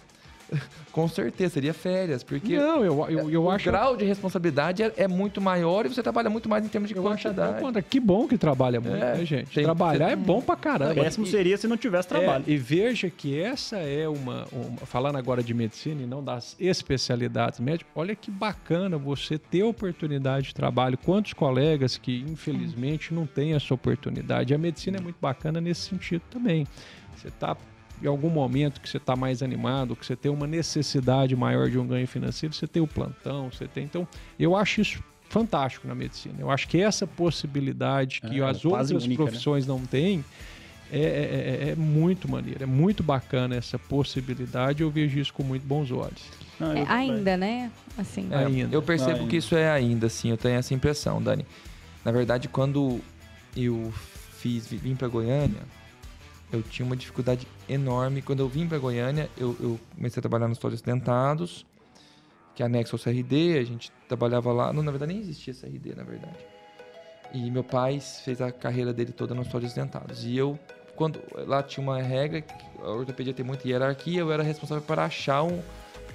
com 0.92 1.06
certeza, 1.08 1.54
seria 1.54 1.74
férias, 1.74 2.22
porque 2.22 2.56
Não, 2.56 2.84
eu, 2.84 3.06
eu, 3.08 3.30
eu 3.30 3.42
o 3.44 3.50
acho. 3.50 3.64
grau 3.66 3.96
de 3.96 4.04
responsabilidade 4.04 4.82
é, 4.82 4.92
é 4.96 5.08
muito 5.08 5.40
maior 5.40 5.86
e 5.86 5.88
você 5.88 6.02
trabalha 6.02 6.28
muito 6.30 6.48
mais 6.48 6.64
em 6.64 6.68
termos 6.68 6.88
de 6.90 6.96
Eu 6.96 7.06
acho 7.08 7.24
quantidade. 7.24 7.60
contra. 7.60 7.82
Que 7.82 8.00
bom 8.00 8.26
que 8.26 8.38
trabalha 8.38 8.80
muito, 8.80 8.96
É, 8.96 9.14
né, 9.16 9.24
gente? 9.24 9.52
tem- 9.54 9.64
Trabalhar 9.64 10.10
é 10.10 10.16
bom 10.16 10.40
pra 10.40 10.56
caramba. 10.56 10.94
Péssimo 10.94 11.26
E- 11.26 11.30
seria 11.30 11.56
se 11.56 11.66
não 11.68 11.76
tivesse 11.76 12.08
trabalho. 12.08 12.44
É, 12.46 12.50
e 12.50 12.56
veja 12.56 13.10
que 13.10 13.38
essa 13.40 13.76
é 13.78 14.08
uma, 14.08 14.46
uma- 14.52 14.78
Falando 14.86 15.16
agora 15.16 15.42
de 15.42 15.52
medicina 15.52 16.02
e 16.02 16.06
não 16.06 16.22
das 16.24 16.56
especialidades 16.58 17.60
médicas, 17.60 17.90
olha 17.94 18.14
que 18.16 18.30
bacana 18.30 18.96
você 18.96 19.36
ter 19.38 19.62
oportunidade 19.62 20.48
de 20.48 20.54
trabalho. 20.54 20.96
Quantos 20.98 21.32
colegas 21.32 21.96
que, 21.98 22.24
infelizmente, 22.28 23.12
não 23.12 23.26
têm 23.26 23.54
essa 23.54 23.74
oportunidade? 23.74 24.54
A 24.54 24.58
medicina 24.58 24.96
é 24.98 25.00
muito 25.00 25.16
bacana 25.20 25.60
nesse 25.60 25.82
sentido 25.82 26.22
também. 26.30 26.66
Você 27.16 27.28
está. 27.28 27.56
Em 28.02 28.06
algum 28.06 28.30
momento 28.30 28.80
que 28.80 28.88
você 28.88 28.96
está 28.98 29.16
mais 29.16 29.42
animado, 29.42 29.96
que 29.96 30.04
você 30.06 30.14
tem 30.16 30.30
uma 30.30 30.46
necessidade 30.46 31.34
maior 31.34 31.68
de 31.70 31.78
um 31.78 31.86
ganho 31.86 32.06
financeiro, 32.06 32.54
você 32.54 32.66
tem 32.66 32.80
o 32.82 32.86
plantão, 32.86 33.50
você 33.50 33.66
tem. 33.66 33.84
Então, 33.84 34.06
eu 34.38 34.54
acho 34.56 34.80
isso 34.80 35.02
fantástico 35.28 35.86
na 35.86 35.94
medicina. 35.94 36.36
Eu 36.38 36.50
acho 36.50 36.68
que 36.68 36.80
essa 36.80 37.06
possibilidade 37.06 38.20
que 38.20 38.40
É, 38.40 38.44
as 38.44 38.64
outras 38.64 38.90
única, 38.90 39.08
né? 39.08 39.16
profissões 39.16 39.66
não 39.66 39.80
têm 39.80 40.24
é, 40.90 40.98
é- 41.00 41.02
é- 41.02 41.70
é 41.72 41.74
muito 41.76 42.26
maneiro, 42.30 42.62
é 42.62 42.66
muito 42.66 43.02
bacana 43.02 43.54
essa 43.56 43.78
possibilidade. 43.78 44.82
Eu 44.82 44.90
vejo 44.90 45.18
isso 45.18 45.34
com 45.34 45.42
muito 45.42 45.66
bons 45.66 45.90
olhos. 45.90 46.22
Não, 46.58 46.72
É, 46.72 46.84
ainda, 46.88 47.36
né? 47.36 47.70
Assim. 47.98 48.26
É, 48.30 48.36
Ainda. 48.46 48.74
Eu 48.74 48.80
percebo 48.82 49.18
Ainda. 49.18 49.28
que 49.28 49.36
isso 49.36 49.54
é 49.54 49.70
ainda, 49.70 50.08
sim, 50.08 50.30
eu 50.30 50.36
tenho 50.38 50.54
essa 50.56 50.72
impressão, 50.72 51.20
Dani. 51.22 51.44
Na 52.04 52.10
verdade, 52.10 52.48
quando 52.48 53.00
eu 53.56 53.92
fiz, 54.38 54.66
vim 54.66 54.94
para 54.94 55.08
Goiânia, 55.08 55.60
eu 56.52 56.62
tinha 56.62 56.84
uma 56.86 56.96
dificuldade 56.96 57.46
enorme. 57.68 58.22
Quando 58.22 58.40
eu 58.40 58.48
vim 58.48 58.66
para 58.66 58.78
Goiânia, 58.78 59.28
eu, 59.36 59.56
eu 59.60 59.80
comecei 59.94 60.20
a 60.20 60.22
trabalhar 60.22 60.48
nos 60.48 60.58
Todos 60.58 60.80
Dentados, 60.80 61.66
que 62.54 62.62
é 62.62 62.66
anexo 62.66 62.96
ao 62.96 63.00
CRD, 63.00 63.58
a 63.58 63.64
gente 63.64 63.92
trabalhava 64.08 64.52
lá. 64.52 64.72
Não, 64.72 64.82
na 64.82 64.90
verdade, 64.90 65.12
nem 65.12 65.20
existia 65.22 65.52
CRD, 65.54 65.94
na 65.94 66.02
verdade. 66.02 66.36
E 67.34 67.50
meu 67.50 67.62
pai 67.62 68.00
fez 68.00 68.40
a 68.40 68.50
carreira 68.50 68.92
dele 68.92 69.12
toda 69.12 69.34
nos 69.34 69.48
Todos 69.48 69.72
Dentados. 69.74 70.24
E 70.24 70.36
eu, 70.36 70.58
quando 70.96 71.20
lá 71.46 71.62
tinha 71.62 71.82
uma 71.84 72.00
regra, 72.00 72.42
a 72.82 72.90
ortopedia 72.90 73.34
tem 73.34 73.44
muita 73.44 73.68
hierarquia, 73.68 74.20
eu 74.20 74.32
era 74.32 74.42
responsável 74.42 74.82
para 74.82 75.04
achar 75.04 75.42
um. 75.42 75.60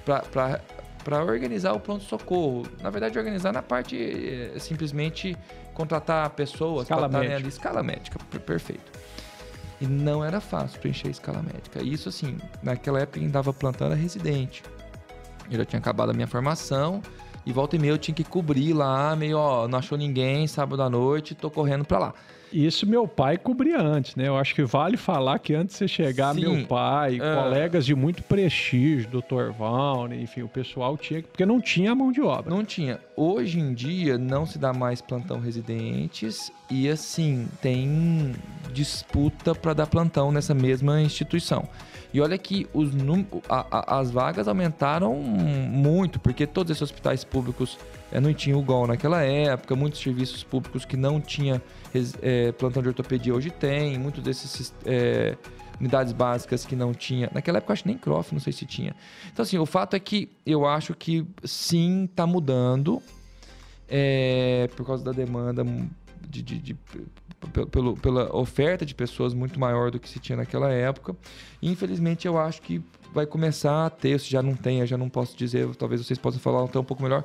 para 0.03 1.23
organizar 1.23 1.73
o 1.73 1.79
pronto-socorro. 1.79 2.63
Na 2.81 2.89
verdade, 2.89 3.17
organizar 3.19 3.53
na 3.53 3.61
parte 3.61 3.95
eh, 3.97 4.57
simplesmente 4.59 5.37
contratar 5.73 6.29
pessoas 6.31 6.83
Escala 6.83 7.07
médica. 7.07 7.35
ali. 7.35 7.47
Escala 7.47 7.83
médica, 7.83 8.19
per- 8.31 8.41
perfeito. 8.41 8.91
E 9.81 9.87
não 9.87 10.23
era 10.23 10.39
fácil 10.39 10.79
preencher 10.79 11.07
a 11.07 11.11
escala 11.11 11.41
médica. 11.41 11.81
Isso 11.83 12.09
assim, 12.09 12.37
naquela 12.61 12.99
época 13.01 13.19
quem 13.19 13.29
dava 13.29 13.51
plantão 13.53 13.87
era 13.87 13.95
residente. 13.95 14.63
Eu 15.51 15.57
já 15.57 15.65
tinha 15.65 15.79
acabado 15.79 16.11
a 16.11 16.13
minha 16.13 16.27
formação 16.27 17.01
e 17.45 17.51
volta 17.51 17.75
e 17.75 17.79
meia 17.79 17.91
eu 17.91 17.97
tinha 17.97 18.15
que 18.15 18.23
cobrir 18.23 18.73
lá, 18.73 19.15
meio, 19.15 19.37
ó, 19.37 19.67
não 19.67 19.79
achou 19.79 19.97
ninguém, 19.97 20.47
sábado 20.47 20.81
à 20.81 20.89
noite, 20.89 21.35
tô 21.35 21.49
correndo 21.49 21.83
pra 21.83 21.99
lá. 21.99 22.13
Isso 22.53 22.85
meu 22.87 23.07
pai 23.07 23.37
cobria 23.37 23.81
antes, 23.81 24.15
né? 24.15 24.27
Eu 24.27 24.37
acho 24.37 24.53
que 24.53 24.63
vale 24.63 24.95
falar 24.95 25.39
que 25.39 25.55
antes 25.55 25.73
de 25.73 25.79
você 25.79 25.87
chegar, 25.87 26.35
Sim, 26.35 26.41
meu 26.41 26.67
pai, 26.67 27.15
é. 27.19 27.35
colegas 27.35 27.85
de 27.85 27.95
muito 27.95 28.21
prestígio, 28.23 29.09
Dr. 29.09 29.51
Valne, 29.57 30.21
enfim, 30.21 30.43
o 30.43 30.47
pessoal 30.47 30.95
tinha, 30.95 31.23
porque 31.23 31.45
não 31.45 31.59
tinha 31.59 31.95
mão 31.95 32.11
de 32.11 32.21
obra. 32.21 32.49
Não 32.53 32.63
tinha. 32.63 32.99
Hoje 33.15 33.59
em 33.59 33.73
dia 33.73 34.17
não 34.17 34.45
se 34.45 34.59
dá 34.59 34.71
mais 34.71 35.01
plantão 35.01 35.39
residentes 35.39 36.51
e 36.69 36.87
assim, 36.87 37.47
tem 37.61 38.33
disputa 38.71 39.53
para 39.55 39.73
dar 39.73 39.87
plantão 39.87 40.31
nessa 40.31 40.53
mesma 40.53 41.01
instituição. 41.01 41.67
E 42.13 42.21
olha 42.21 42.37
que 42.37 42.67
os 42.73 42.93
num- 42.93 43.25
a- 43.49 43.65
a- 43.71 43.99
as 43.99 44.11
vagas 44.11 44.47
aumentaram 44.47 45.15
muito, 45.15 46.19
porque 46.19 46.45
todos 46.45 46.69
esses 46.71 46.81
hospitais 46.83 47.23
públicos 47.23 47.77
eh, 48.11 48.19
não 48.19 48.31
tinham 48.31 48.59
o 48.59 48.63
GOL 48.63 48.85
naquela 48.85 49.23
época, 49.23 49.75
muitos 49.75 49.99
serviços 49.99 50.43
públicos 50.43 50.85
que 50.85 50.95
não 50.95 51.19
tinha 51.19 51.59
eh, 52.21 52.51
plantão 52.53 52.81
de 52.81 52.89
ortopedia 52.89 53.33
hoje 53.33 53.49
tem, 53.49 53.97
muitos 53.97 54.23
desses 54.23 54.73
eh, 54.85 55.35
unidades 55.79 56.13
básicas 56.13 56.65
que 56.65 56.75
não 56.75 56.93
tinha. 56.93 57.29
Naquela 57.33 57.57
época 57.57 57.71
eu 57.71 57.73
acho 57.73 57.87
nem 57.87 57.97
CROF, 57.97 58.33
não 58.33 58.39
sei 58.39 58.53
se 58.53 58.65
tinha. 58.65 58.95
Então 59.31 59.43
assim, 59.43 59.57
o 59.57 59.65
fato 59.65 59.95
é 59.95 59.99
que 59.99 60.29
eu 60.45 60.65
acho 60.65 60.93
que 60.95 61.25
sim, 61.43 62.05
está 62.05 62.25
mudando 62.27 63.01
é, 63.87 64.69
por 64.75 64.85
causa 64.85 65.03
da 65.03 65.11
demanda 65.11 65.63
de, 66.27 66.41
de- 66.41 66.59
de- 66.59 66.77
pelo- 67.71 67.95
pela 67.97 68.35
oferta 68.35 68.85
de 68.85 68.95
pessoas 68.95 69.33
muito 69.33 69.59
maior 69.59 69.91
do 69.91 69.99
que 69.99 70.09
se 70.09 70.19
tinha 70.19 70.37
naquela 70.37 70.71
época. 70.71 71.15
Infelizmente, 71.61 72.25
eu 72.27 72.37
acho 72.37 72.61
que 72.61 72.81
vai 73.13 73.25
começar 73.25 73.85
a 73.85 73.89
ter, 73.89 74.19
se 74.19 74.29
já 74.31 74.41
não 74.41 74.55
tem, 74.55 74.79
eu 74.79 74.87
já 74.87 74.97
não 74.97 75.09
posso 75.09 75.35
dizer, 75.37 75.67
talvez 75.75 76.03
vocês 76.05 76.17
possam 76.17 76.39
falar 76.39 76.63
até 76.63 76.79
um 76.79 76.83
pouco 76.83 77.03
melhor, 77.03 77.23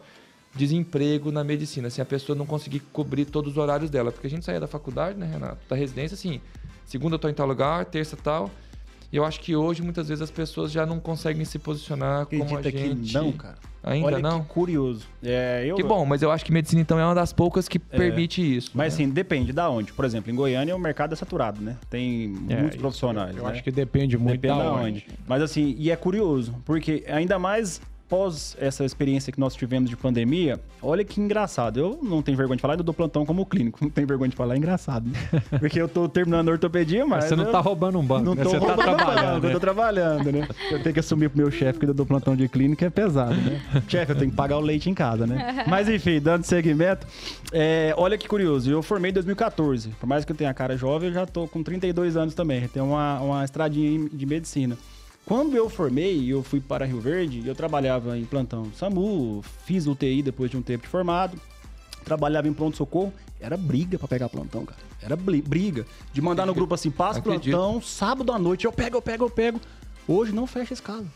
desemprego 0.54 1.30
na 1.30 1.44
medicina, 1.44 1.88
se 1.90 2.00
a 2.00 2.04
pessoa 2.04 2.37
não 2.37 2.46
conseguir 2.46 2.80
cobrir 2.92 3.24
todos 3.26 3.52
os 3.52 3.58
horários 3.58 3.90
dela. 3.90 4.11
Porque 4.11 4.26
a 4.26 4.30
gente 4.30 4.44
saía 4.44 4.61
da 4.61 4.66
faculdade, 4.66 5.18
né, 5.18 5.26
Renato? 5.30 5.58
Da 5.68 5.76
residência, 5.76 6.14
assim, 6.14 6.40
segunda 6.84 7.14
eu 7.14 7.18
tô 7.18 7.28
em 7.28 7.34
tal 7.34 7.46
lugar, 7.46 7.84
terça 7.84 8.16
tal. 8.16 8.50
E 9.11 9.16
eu 9.16 9.24
acho 9.24 9.40
que 9.40 9.56
hoje, 9.56 9.80
muitas 9.82 10.08
vezes, 10.08 10.20
as 10.20 10.30
pessoas 10.30 10.70
já 10.70 10.84
não 10.84 11.00
conseguem 11.00 11.42
se 11.44 11.58
posicionar 11.58 12.26
como 12.26 12.42
a 12.42 12.58
Acredita 12.58 12.70
gente... 12.88 13.08
que 13.08 13.14
não, 13.14 13.32
cara. 13.32 13.56
Ainda 13.82 14.06
Olha 14.06 14.18
não? 14.18 14.42
que 14.42 14.48
curioso. 14.48 15.06
É, 15.22 15.64
eu, 15.64 15.76
Que 15.76 15.82
bom, 15.82 16.04
mas 16.04 16.20
eu 16.20 16.30
acho 16.30 16.44
que 16.44 16.52
medicina 16.52 16.82
então 16.82 16.98
é 16.98 17.04
uma 17.04 17.14
das 17.14 17.32
poucas 17.32 17.68
que 17.68 17.78
permite 17.78 18.42
isso. 18.42 18.72
Mas 18.74 18.98
né? 18.98 19.04
assim, 19.04 19.12
depende 19.12 19.50
da 19.50 19.70
onde. 19.70 19.94
Por 19.94 20.04
exemplo, 20.04 20.30
em 20.30 20.34
Goiânia 20.34 20.76
o 20.76 20.78
mercado 20.78 21.14
é 21.14 21.16
saturado, 21.16 21.62
né? 21.62 21.76
Tem 21.88 22.34
É, 22.50 22.56
muitos 22.61 22.76
profissionais. 22.76 23.34
Eu 23.34 23.44
né? 23.44 23.50
acho 23.50 23.62
que 23.62 23.70
depende 23.70 24.18
muito 24.18 24.32
Depende 24.40 24.58
da 24.58 24.64
da 24.64 24.72
onde. 24.72 24.88
onde. 24.88 25.06
Mas 25.26 25.40
assim, 25.40 25.74
e 25.78 25.90
é 25.90 25.96
curioso, 25.96 26.54
porque 26.66 27.04
ainda 27.08 27.38
mais 27.38 27.80
pós 28.09 28.57
essa 28.59 28.85
experiência 28.85 29.33
que 29.33 29.38
nós 29.38 29.55
tivemos 29.55 29.90
de 29.90 29.97
pandemia, 29.97 30.59
olha 30.83 31.05
que 31.05 31.21
engraçado. 31.21 31.79
Eu 31.79 31.99
não 32.03 32.23
tenho 32.23 32.37
vergonha 32.37 32.57
de 32.57 32.62
falar, 32.62 32.75
eu 32.75 32.83
dou 32.83 32.94
plantão 32.94 33.27
como 33.27 33.44
clínico. 33.44 33.79
Não 33.88 33.90
tenho 33.90 34.07
vergonha 34.07 34.29
de 34.31 34.37
falar, 34.37 34.55
é 34.55 34.59
engraçado. 34.59 35.09
Né? 35.09 35.42
Porque 35.59 35.81
eu 35.81 35.88
tô 35.88 36.09
terminando 36.09 36.49
a 36.49 36.53
ortopedia, 36.53 37.05
mas. 37.05 37.18
Mas 37.18 37.29
você 37.29 37.37
não 37.37 37.44
eu 37.44 37.53
tá 37.53 37.61
roubando 37.61 37.99
um 37.99 38.05
banco, 38.05 38.25
Não 38.25 38.35
né? 38.35 38.42
tô 38.42 38.51
Você 38.51 38.61
tá 38.61 38.66
banco, 38.66 38.83
trabalhando. 38.83 39.44
eu 39.44 39.49
né? 39.49 39.53
tô 39.55 39.61
trabalhando, 39.61 40.33
né? 40.33 40.49
Eu 40.71 40.83
tenho 40.83 40.92
que 40.92 41.01
assumir 41.01 41.29
pro 41.29 41.38
meu 41.38 41.51
chefe 41.51 41.79
que 41.79 41.87
eu 41.87 41.94
dou 41.94 42.07
plantão 42.07 42.37
de 42.37 42.49
clínica, 42.49 42.87
é 42.87 42.90
pesado, 42.90 43.35
né? 43.35 43.61
chefe, 43.88 44.12
eu 44.12 44.16
tenho 44.16 44.31
que 44.31 44.37
pagar 44.37 44.59
o 44.59 44.61
leite 44.61 44.88
em 44.88 44.94
casa, 44.94 45.27
né? 45.27 45.64
Mas 45.68 45.88
enfim, 45.88 46.21
dando 46.21 46.44
seguimento, 46.44 47.07
é, 47.53 47.92
olha 47.97 48.16
que 48.16 48.29
curioso, 48.29 48.71
eu 48.71 48.83
formei 48.83 49.11
em 49.11 49.14
2014. 49.14 49.90
Por 50.01 50.07
mais 50.07 50.25
que 50.25 50.33
eu 50.33 50.37
tenha 50.37 50.53
cara 50.55 50.77
jovem, 50.77 51.09
eu 51.09 51.14
já 51.14 51.27
tô 51.27 51.47
com 51.49 51.62
32 51.62 52.16
anos 52.16 52.35
também. 52.35 52.66
Tenho 52.68 52.87
uma, 52.87 53.21
uma 53.21 53.44
estradinha 53.44 54.09
de 54.12 54.27
medicina. 54.27 54.77
Quando 55.28 55.54
eu 55.54 55.68
formei, 55.68 56.26
eu 56.32 56.42
fui 56.42 56.58
para 56.58 56.86
Rio 56.86 57.00
Verde, 57.00 57.46
eu 57.46 57.54
trabalhava 57.54 58.16
em 58.16 58.24
plantão 58.24 58.72
SAMU, 58.72 59.44
fiz 59.66 59.86
UTI 59.86 60.22
depois 60.22 60.50
de 60.50 60.56
um 60.56 60.62
tempo 60.62 60.84
de 60.84 60.88
formado, 60.88 61.38
trabalhava 62.02 62.48
em 62.48 62.52
pronto-socorro 62.54 63.12
era 63.38 63.54
briga 63.54 63.98
pra 63.98 64.08
pegar 64.08 64.30
plantão, 64.30 64.64
cara. 64.64 64.80
Era 65.02 65.14
briga. 65.14 65.86
De 66.14 66.22
mandar 66.22 66.46
no 66.46 66.54
grupo 66.54 66.74
assim, 66.74 66.90
passa 66.90 67.18
Acredito. 67.18 67.54
plantão, 67.54 67.80
sábado 67.80 68.32
à 68.32 68.38
noite, 68.38 68.64
eu 68.64 68.72
pego, 68.72 68.96
eu 68.96 69.02
pego, 69.02 69.24
eu 69.26 69.30
pego. 69.30 69.60
Hoje 70.08 70.32
não 70.32 70.46
fecha 70.46 70.72
esse 70.72 70.82
caso. 70.82 71.06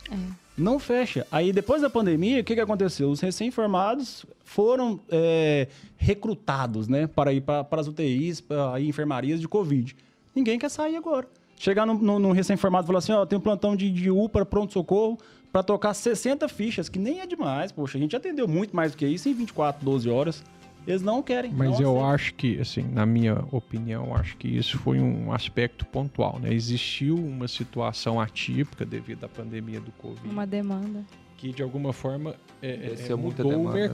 Não 0.56 0.78
fecha. 0.78 1.26
Aí 1.32 1.50
depois 1.50 1.80
da 1.80 1.88
pandemia, 1.88 2.42
o 2.42 2.44
que, 2.44 2.54
que 2.54 2.60
aconteceu? 2.60 3.10
Os 3.10 3.20
recém-formados 3.20 4.26
foram 4.44 5.00
é, 5.08 5.68
recrutados, 5.96 6.86
né? 6.86 7.06
Para 7.06 7.32
ir 7.32 7.40
para 7.40 7.66
as 7.72 7.88
UTIs, 7.88 8.42
para 8.42 8.78
ir 8.78 8.84
em 8.84 8.88
enfermarias 8.90 9.40
de 9.40 9.48
Covid. 9.48 9.96
Ninguém 10.34 10.58
quer 10.58 10.68
sair 10.68 10.96
agora. 10.96 11.26
Chegar 11.62 11.86
num, 11.86 11.94
num- 11.96 12.18
num 12.18 12.32
recém-formado 12.32 12.84
e 12.84 12.88
falar 12.88 12.98
assim, 12.98 13.12
ó, 13.12 13.24
tem 13.24 13.38
um 13.38 13.40
plantão 13.40 13.76
de, 13.76 13.88
de 13.88 14.10
UPA, 14.10 14.44
pronto-socorro, 14.44 15.16
para 15.52 15.62
tocar 15.62 15.94
60 15.94 16.48
fichas, 16.48 16.88
que 16.88 16.98
nem 16.98 17.20
é 17.20 17.26
demais, 17.26 17.70
poxa. 17.70 17.96
A 17.98 18.00
gente 18.00 18.16
atendeu 18.16 18.48
muito 18.48 18.74
mais 18.74 18.90
do 18.90 18.98
que 18.98 19.06
isso 19.06 19.28
em 19.28 19.32
24, 19.32 19.84
12 19.84 20.10
horas. 20.10 20.42
Eles 20.84 21.02
não 21.02 21.22
querem. 21.22 21.52
Mas 21.52 21.78
não 21.78 21.80
eu 21.80 21.90
aceitam. 21.90 22.10
acho 22.10 22.34
que, 22.34 22.58
assim, 22.58 22.82
na 22.82 23.06
minha 23.06 23.44
opinião, 23.52 24.12
acho 24.16 24.36
que 24.36 24.48
isso 24.48 24.76
foi 24.78 24.98
um 24.98 25.32
aspecto 25.32 25.86
pontual, 25.86 26.40
né? 26.40 26.52
Existiu 26.52 27.14
uma 27.14 27.46
situação 27.46 28.20
atípica 28.20 28.84
devido 28.84 29.22
à 29.22 29.28
pandemia 29.28 29.80
do 29.80 29.92
Covid, 29.92 30.28
Uma 30.28 30.44
demanda. 30.44 31.04
que 31.36 31.52
de 31.52 31.62
alguma 31.62 31.92
forma 31.92 32.34
é, 32.60 32.92
é, 33.08 33.14
muita 33.14 33.44
mudou 33.44 33.52
o 33.68 33.72
demanda, 33.72 33.78
né? 33.78 33.84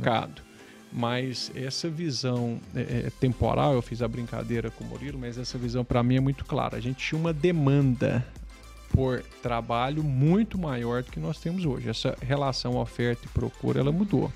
Mas 0.93 1.53
essa 1.55 1.89
visão 1.89 2.59
é, 2.75 2.81
é, 3.07 3.11
temporal, 3.21 3.75
eu 3.75 3.83
fiz 3.83 4.01
a 4.03 4.09
brincadeira 4.09 4.71
com 4.71 4.85
o 4.85 4.87
Murilo, 4.87 5.19
mas 5.19 5.37
essa 5.37 5.59
visão 5.59 5.85
para 5.85 6.03
mim 6.03 6.17
é 6.17 6.21
muito 6.21 6.45
clara. 6.45 6.77
A 6.77 6.81
gente 6.81 6.97
tinha 7.07 7.19
uma 7.21 7.33
demanda 7.33 8.27
por 8.91 9.23
trabalho 9.43 10.03
muito 10.03 10.57
maior 10.59 11.03
do 11.03 11.11
que 11.13 11.21
nós 11.21 11.39
temos 11.39 11.67
hoje. 11.67 11.91
Essa 11.91 12.17
relação 12.23 12.77
oferta 12.77 13.27
e 13.27 13.29
procura, 13.29 13.81
ela 13.81 13.93
mudou. 13.93 14.33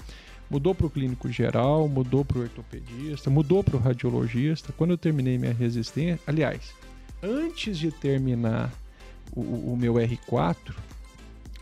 Mudou 0.50 0.74
para 0.74 0.86
o 0.86 0.90
clínico 0.90 1.32
geral, 1.32 1.88
mudou 1.88 2.22
para 2.22 2.38
o 2.38 2.42
ortopedista, 2.42 3.30
mudou 3.30 3.64
para 3.64 3.76
o 3.76 3.80
radiologista. 3.80 4.74
Quando 4.76 4.90
eu 4.90 4.98
terminei 4.98 5.38
minha 5.38 5.54
resistência, 5.54 6.20
aliás, 6.26 6.74
antes 7.22 7.78
de 7.78 7.90
terminar 7.90 8.70
o- 9.34 9.72
o 9.72 9.76
meu 9.80 9.94
R4, 9.94 10.74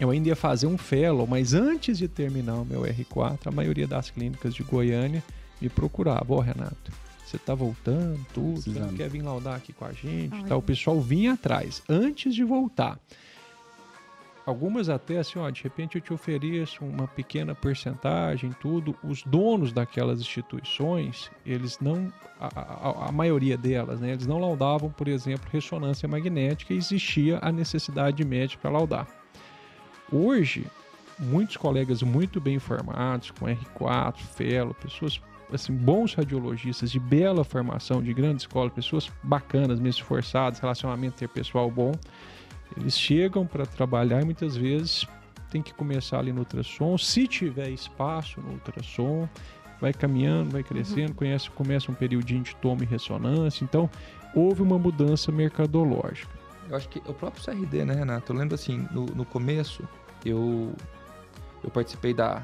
eu 0.01 0.11
ainda 0.11 0.29
ia 0.29 0.37
fazer 0.37 0.67
um 0.67 0.77
fellow, 0.79 1.27
mas 1.27 1.55
antes 1.55 1.99
de 1.99 2.09
terminar 2.09 2.55
o 2.55 2.65
meu 2.65 2.81
R4, 2.83 3.39
a 3.47 3.51
maioria 3.53 3.87
das 3.87 4.11
clínicas 4.11 4.55
de 4.55 4.63
Goiânia 4.65 5.23
me 5.61 5.69
procurava. 5.69 6.33
Ó, 6.35 6.41
Renato, 6.41 6.91
você 7.25 7.39
tá 7.39 7.55
voltando, 7.55 8.19
tudo, 8.35 8.61
você 8.63 8.71
não 8.71 8.89
quer 8.97 9.09
vir 9.11 9.23
laudar 9.23 9.55
aqui 9.57 9.73
com 9.73 9.85
a 9.85 9.93
gente? 9.93 10.43
Tá? 10.45 10.57
O 10.57 10.63
pessoal 10.63 11.01
vinha 11.01 11.35
atrás, 11.35 11.83
antes 11.89 12.35
de 12.35 12.43
voltar. 12.43 12.99
Algumas 14.47 14.89
até 14.89 15.19
assim, 15.19 15.39
ó, 15.39 15.49
de 15.51 15.63
repente 15.63 15.97
eu 15.97 16.01
te 16.01 16.13
ofereço 16.13 16.83
uma 16.85 17.07
pequena 17.07 17.55
porcentagem, 17.55 18.53
tudo. 18.59 18.97
Os 19.05 19.23
donos 19.23 19.71
daquelas 19.73 20.19
instituições, 20.21 21.31
eles 21.47 21.79
não, 21.79 22.11
a, 22.41 22.49
a- 22.59 23.09
a 23.09 23.13
maioria 23.13 23.57
delas, 23.57 24.01
né, 24.01 24.13
eles 24.13 24.27
não 24.27 24.39
laudavam, 24.41 24.91
por 24.91 25.07
exemplo, 25.07 25.49
ressonância 25.53 26.09
magnética 26.09 26.73
e 26.73 26.79
existia 26.79 27.39
a 27.43 27.53
necessidade 27.53 28.17
de 28.17 28.25
médico 28.25 28.63
para 28.63 28.71
laudar. 28.71 29.07
Hoje, 30.13 30.67
muitos 31.19 31.57
colegas 31.57 32.03
muito 32.03 32.41
bem 32.41 32.59
formados, 32.59 33.31
com 33.31 33.47
R4, 33.47 34.17
Fellow, 34.17 34.75
pessoas 34.75 35.21
assim, 35.53 35.73
bons 35.73 36.15
radiologistas 36.15 36.91
de 36.91 36.99
bela 36.99 37.45
formação, 37.45 38.03
de 38.03 38.13
grande 38.15 38.43
escola, 38.43 38.71
pessoas 38.71 39.11
bacanas, 39.23 39.81
mesmo 39.81 40.01
esforçadas, 40.03 40.61
relacionamento 40.61 41.17
interpessoal 41.17 41.71
bom, 41.71 41.93
eles 42.77 42.99
chegam 42.99 43.47
para 43.47 43.67
trabalhar 43.67 44.23
e 44.23 44.25
muitas 44.25 44.57
vezes 44.57 45.07
tem 45.51 45.61
que 45.61 45.75
começar 45.75 46.21
ali 46.21 46.33
no 46.33 46.41
ultrassom, 46.41 46.97
se 46.97 47.27
tiver 47.27 47.71
espaço 47.71 48.41
no 48.41 48.53
ultrassom, 48.53 49.29
vai 49.81 49.93
caminhando, 49.93 50.51
vai 50.51 50.63
crescendo, 50.63 51.15
conhece, 51.15 51.51
começa 51.51 51.91
um 51.91 51.95
periodinho 51.95 52.43
de 52.43 52.55
toma 52.57 52.85
e 52.85 52.87
ressonância, 52.87 53.65
então 53.65 53.91
houve 54.35 54.63
uma 54.63 54.79
mudança 54.79 55.33
mercadológica. 55.33 56.39
Eu 56.69 56.77
acho 56.77 56.89
que 56.89 57.01
o 57.01 57.13
próprio 57.13 57.45
CRD, 57.45 57.85
né, 57.85 57.95
Renato? 57.95 58.33
Eu 58.33 58.37
lembro 58.37 58.55
assim, 58.55 58.87
no, 58.93 59.07
no 59.07 59.25
começo, 59.25 59.83
eu, 60.29 60.73
eu 61.65 61.71
participei 61.71 62.13
da, 62.13 62.43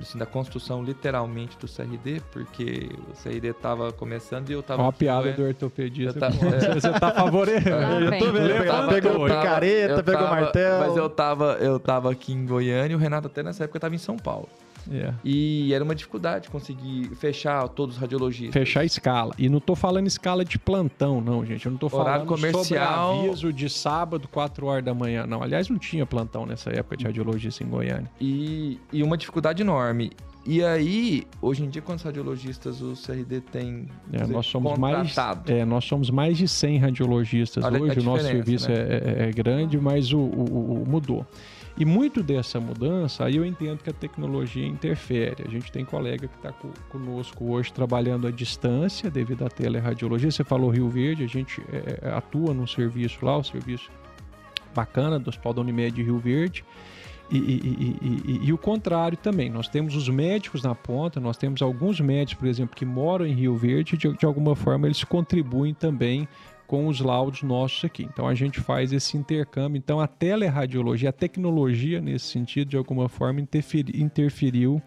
assim, 0.00 0.18
da 0.18 0.26
construção 0.26 0.82
literalmente 0.84 1.56
do 1.58 1.66
CRD, 1.66 2.22
porque 2.32 2.90
o 3.10 3.22
CRD 3.22 3.52
tava 3.54 3.92
começando 3.92 4.48
e 4.50 4.52
eu 4.52 4.62
tava. 4.62 4.82
Ó 4.82 4.86
a 4.86 4.88
aqui 4.88 4.96
em 4.96 4.98
piada 4.98 5.32
do 5.32 5.42
ortopedista. 5.44 6.16
Eu 6.16 6.20
tava- 6.20 6.34
Você 6.80 6.90
tá 6.92 7.10
favorecendo. 7.12 7.70
Lá 7.76 8.00
Eu 8.00 8.18
tô 8.18 8.32
vendo, 8.32 8.66
tava- 8.66 8.88
pegou 8.92 9.24
picareta, 9.26 10.02
pegou 10.02 10.28
martelo. 10.28 10.78
Mas 10.86 10.96
eu 10.96 11.10
tava, 11.10 11.56
eu 11.60 11.78
tava 11.80 12.10
aqui 12.12 12.32
em 12.32 12.46
Goiânia 12.46 12.92
e 12.92 12.96
o 12.96 12.98
Renato 12.98 13.26
até 13.26 13.42
nessa 13.42 13.64
época 13.64 13.80
tava 13.80 13.94
em 13.94 13.98
São 13.98 14.16
Paulo. 14.16 14.48
É. 14.90 15.12
E 15.24 15.72
era 15.72 15.82
uma 15.84 15.94
dificuldade 15.94 16.48
conseguir 16.48 17.10
fechar 17.16 17.68
todos 17.68 17.96
os 17.96 18.00
radiologistas. 18.00 18.52
Fechar 18.52 18.80
a 18.80 18.84
escala. 18.84 19.34
E 19.38 19.48
não 19.48 19.60
tô 19.60 19.74
falando 19.74 20.06
escala 20.06 20.44
de 20.44 20.58
plantão, 20.58 21.20
não, 21.20 21.44
gente. 21.44 21.66
Eu 21.66 21.72
não 21.72 21.78
tô 21.78 21.86
Horário 21.86 22.24
falando 22.24 22.28
comercial. 22.28 22.64
sobre 23.14 23.28
aviso 23.28 23.52
de 23.52 23.68
sábado, 23.68 24.28
4 24.28 24.66
horas 24.66 24.84
da 24.84 24.94
manhã. 24.94 25.26
Não, 25.26 25.42
aliás, 25.42 25.68
não 25.68 25.78
tinha 25.78 26.04
plantão 26.06 26.46
nessa 26.46 26.70
época 26.70 26.96
de 26.96 27.04
radiologista 27.04 27.62
em 27.62 27.66
Goiânia. 27.68 28.10
E, 28.20 28.78
e 28.92 29.02
uma 29.02 29.16
dificuldade 29.16 29.62
enorme. 29.62 30.10
E 30.44 30.60
aí, 30.64 31.24
hoje 31.40 31.62
em 31.64 31.68
dia, 31.68 31.80
quantos 31.80 32.02
radiologistas 32.04 32.82
o 32.82 32.94
CRD 32.94 33.40
tem 33.40 33.86
É, 34.12 34.22
dizer, 34.22 34.32
nós, 34.32 34.44
somos 34.46 34.76
mais, 34.76 34.96
contratado? 34.96 35.52
é, 35.52 35.64
nós 35.64 35.84
somos 35.84 36.10
mais 36.10 36.36
de 36.36 36.48
100 36.48 36.78
radiologistas 36.78 37.62
Olha 37.64 37.80
hoje. 37.80 38.00
O 38.00 38.02
nosso 38.02 38.24
serviço 38.24 38.68
né? 38.68 38.74
é, 38.76 39.24
é- 39.24 39.28
é 39.28 39.30
grande, 39.30 39.78
mas 39.78 40.12
o, 40.12 40.18
o- 40.18 40.82
o- 40.82 40.84
mudou. 40.84 41.24
E 41.76 41.84
muito 41.84 42.22
dessa 42.22 42.60
mudança, 42.60 43.24
aí 43.24 43.36
eu 43.36 43.46
entendo 43.46 43.78
que 43.82 43.88
a 43.88 43.92
tecnologia 43.94 44.66
interfere. 44.66 45.42
A 45.46 45.50
gente 45.50 45.72
tem 45.72 45.84
colega 45.84 46.28
que 46.28 46.36
está 46.36 46.52
conosco 46.90 47.50
hoje 47.50 47.72
trabalhando 47.72 48.26
à 48.26 48.30
distância 48.30 49.10
devido 49.10 49.44
à 49.46 49.48
teleradiologia. 49.48 50.30
Você 50.30 50.44
falou 50.44 50.70
Rio 50.70 50.88
Verde, 50.90 51.24
a 51.24 51.28
gente 51.28 51.62
é, 51.72 52.00
é, 52.02 52.10
atua 52.12 52.52
num 52.52 52.66
serviço 52.66 53.24
lá, 53.24 53.38
o 53.38 53.42
serviço 53.42 53.90
bacana 54.74 55.18
do 55.18 55.28
Hospital 55.28 55.54
da 55.54 55.60
Unimed 55.62 55.96
de 55.96 56.02
Rio 56.02 56.18
Verde. 56.18 56.62
E- 57.30 57.38
e- 57.38 57.96
e- 58.02 58.40
e 58.48 58.52
o 58.52 58.58
contrário 58.58 59.16
também, 59.16 59.48
nós 59.48 59.66
temos 59.66 59.96
os 59.96 60.06
médicos 60.06 60.62
na 60.62 60.74
ponta, 60.74 61.18
nós 61.18 61.38
temos 61.38 61.62
alguns 61.62 61.98
médicos, 61.98 62.40
por 62.40 62.46
exemplo, 62.48 62.76
que 62.76 62.84
moram 62.84 63.26
em 63.26 63.32
Rio 63.32 63.56
Verde, 63.56 63.96
de, 63.96 64.12
de 64.12 64.26
alguma 64.26 64.54
forma 64.54 64.86
eles 64.86 65.02
contribuem 65.02 65.72
também 65.72 66.28
com 66.72 66.86
os 66.86 67.00
laudos 67.00 67.42
nossos 67.42 67.84
aqui. 67.84 68.02
Então 68.02 68.26
a 68.26 68.34
gente 68.34 68.58
faz 68.58 68.94
esse 68.94 69.14
intercâmbio. 69.14 69.76
Então 69.76 70.00
a 70.00 70.06
teleradiologia, 70.06 71.10
a 71.10 71.12
tecnologia 71.12 72.00
nesse 72.00 72.24
sentido, 72.24 72.70
de 72.70 72.78
alguma 72.78 73.10
forma 73.10 73.42
interferi- 73.42 74.00
interferiu 74.02 74.80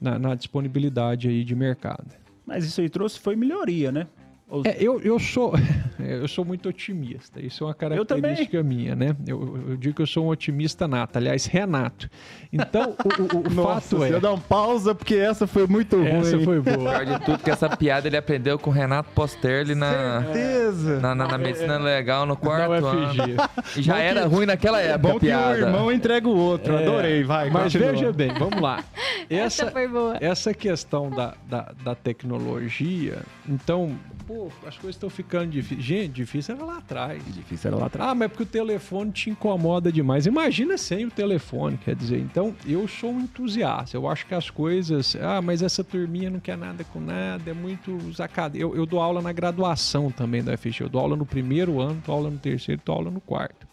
na, 0.00 0.16
na 0.16 0.36
disponibilidade 0.36 1.28
aí 1.28 1.42
de 1.42 1.56
mercado. 1.56 2.14
Mas 2.46 2.64
isso 2.64 2.80
aí 2.80 2.88
trouxe 2.88 3.18
foi 3.18 3.34
melhoria, 3.34 3.90
né? 3.90 4.06
Ou- 4.48 4.62
É, 4.66 4.76
eu, 4.78 5.00
eu 5.00 5.18
sou 5.18 5.54
eu 5.98 6.28
sou 6.28 6.44
muito 6.44 6.68
otimista. 6.68 7.40
Isso 7.40 7.64
é 7.64 7.66
uma 7.68 7.74
característica 7.74 8.62
minha, 8.62 8.94
né? 8.94 9.16
Eu, 9.26 9.40
eu- 9.40 9.70
eu 9.70 9.76
digo 9.76 9.94
que 9.96 10.02
eu 10.02 10.06
sou 10.06 10.26
um 10.26 10.28
otimista 10.28 10.86
nato. 10.86 11.16
Aliás, 11.16 11.46
Renato. 11.46 12.08
Então, 12.52 12.94
o, 13.04 13.36
o- 13.36 13.40
o 13.46 13.50
Nossa, 13.54 13.96
fato 13.96 14.04
é. 14.04 14.12
eu 14.12 14.20
dar 14.20 14.32
um 14.32 14.38
pausa 14.38 14.94
porque 14.94 15.14
essa 15.14 15.46
foi 15.46 15.66
muito 15.66 15.96
Essa 16.04 16.36
ruim. 16.36 16.44
foi 16.44 16.60
boa. 16.60 16.76
Pior 16.76 17.06
de 17.06 17.24
tudo 17.24 17.38
que 17.38 17.50
essa 17.50 17.74
piada 17.74 18.06
ele 18.06 18.16
aprendeu 18.18 18.58
com 18.58 18.68
o 18.70 18.72
Renato 18.72 19.10
Posterli 19.14 19.74
na, 19.74 20.22
Certeza. 20.24 21.00
na, 21.00 21.14
na- 21.14 21.26
na 21.26 21.38
medicina 21.38 21.78
legal 21.78 22.26
no 22.26 22.36
quarto 22.36 22.84
ano. 22.86 23.14
E 23.76 23.82
já 23.82 23.94
Bom 23.94 23.98
que- 24.00 24.04
era 24.06 24.26
ruim 24.26 24.46
naquela 24.46 24.80
É 24.80 24.88
época 24.90 24.98
bom 24.98 25.16
a 25.16 25.20
que 25.20 25.26
piada. 25.26 25.52
o 25.54 25.56
irmão 25.58 25.90
entrega 25.92 26.28
o 26.28 26.36
outro. 26.36 26.74
É, 26.74 26.82
Adorei, 26.82 27.24
vai. 27.24 27.48
Mas 27.50 27.72
continua. 27.72 27.92
veja 27.92 28.12
bem, 28.12 28.32
vamos 28.34 28.60
lá. 28.60 28.84
Essa 29.30 29.62
Essa, 29.64 29.70
foi 29.72 29.88
boa. 29.88 30.16
essa 30.20 30.52
questão 30.52 31.08
da, 31.10 31.34
da, 31.48 31.72
da 31.82 31.94
tecnologia, 31.94 33.18
então, 33.48 33.96
pô, 34.34 34.48
as 34.66 34.76
coisas 34.76 34.96
estão 34.96 35.08
ficando 35.08 35.50
difíceis. 35.50 35.84
Gente, 35.84 36.12
difícil 36.12 36.56
era 36.56 36.64
lá 36.64 36.78
atrás. 36.78 37.22
Difícil 37.32 37.68
era 37.68 37.78
lá 37.78 37.86
atrás. 37.86 38.10
Ah, 38.10 38.14
mas 38.14 38.28
porque 38.28 38.42
o 38.42 38.46
telefone 38.46 39.12
te 39.12 39.30
incomoda 39.30 39.92
demais. 39.92 40.26
Imagina 40.26 40.76
sem 40.76 41.04
o 41.04 41.10
telefone, 41.10 41.78
quer 41.78 41.94
dizer. 41.94 42.18
Então, 42.18 42.54
eu 42.66 42.88
sou 42.88 43.12
um 43.12 43.20
entusiasta. 43.20 43.96
Eu 43.96 44.08
acho 44.08 44.26
que 44.26 44.34
as 44.34 44.50
coisas. 44.50 45.16
Ah, 45.20 45.40
mas 45.40 45.62
essa 45.62 45.84
turminha 45.84 46.28
não 46.28 46.40
quer 46.40 46.58
nada 46.58 46.82
com 46.82 47.00
nada, 47.00 47.48
é 47.50 47.54
muito 47.54 47.98
zacada. 48.12 48.58
Eu, 48.58 48.74
eu 48.74 48.84
dou 48.84 49.00
aula 49.00 49.22
na 49.22 49.32
graduação 49.32 50.10
também 50.10 50.42
da 50.42 50.56
FG. 50.56 50.82
Eu 50.82 50.88
dou 50.88 51.00
aula 51.00 51.16
no 51.16 51.24
primeiro 51.24 51.80
ano, 51.80 52.02
dou 52.04 52.16
aula 52.16 52.30
no 52.30 52.38
terceiro, 52.38 52.82
dou 52.84 52.96
aula 52.96 53.10
no 53.10 53.20
quarto. 53.20 53.66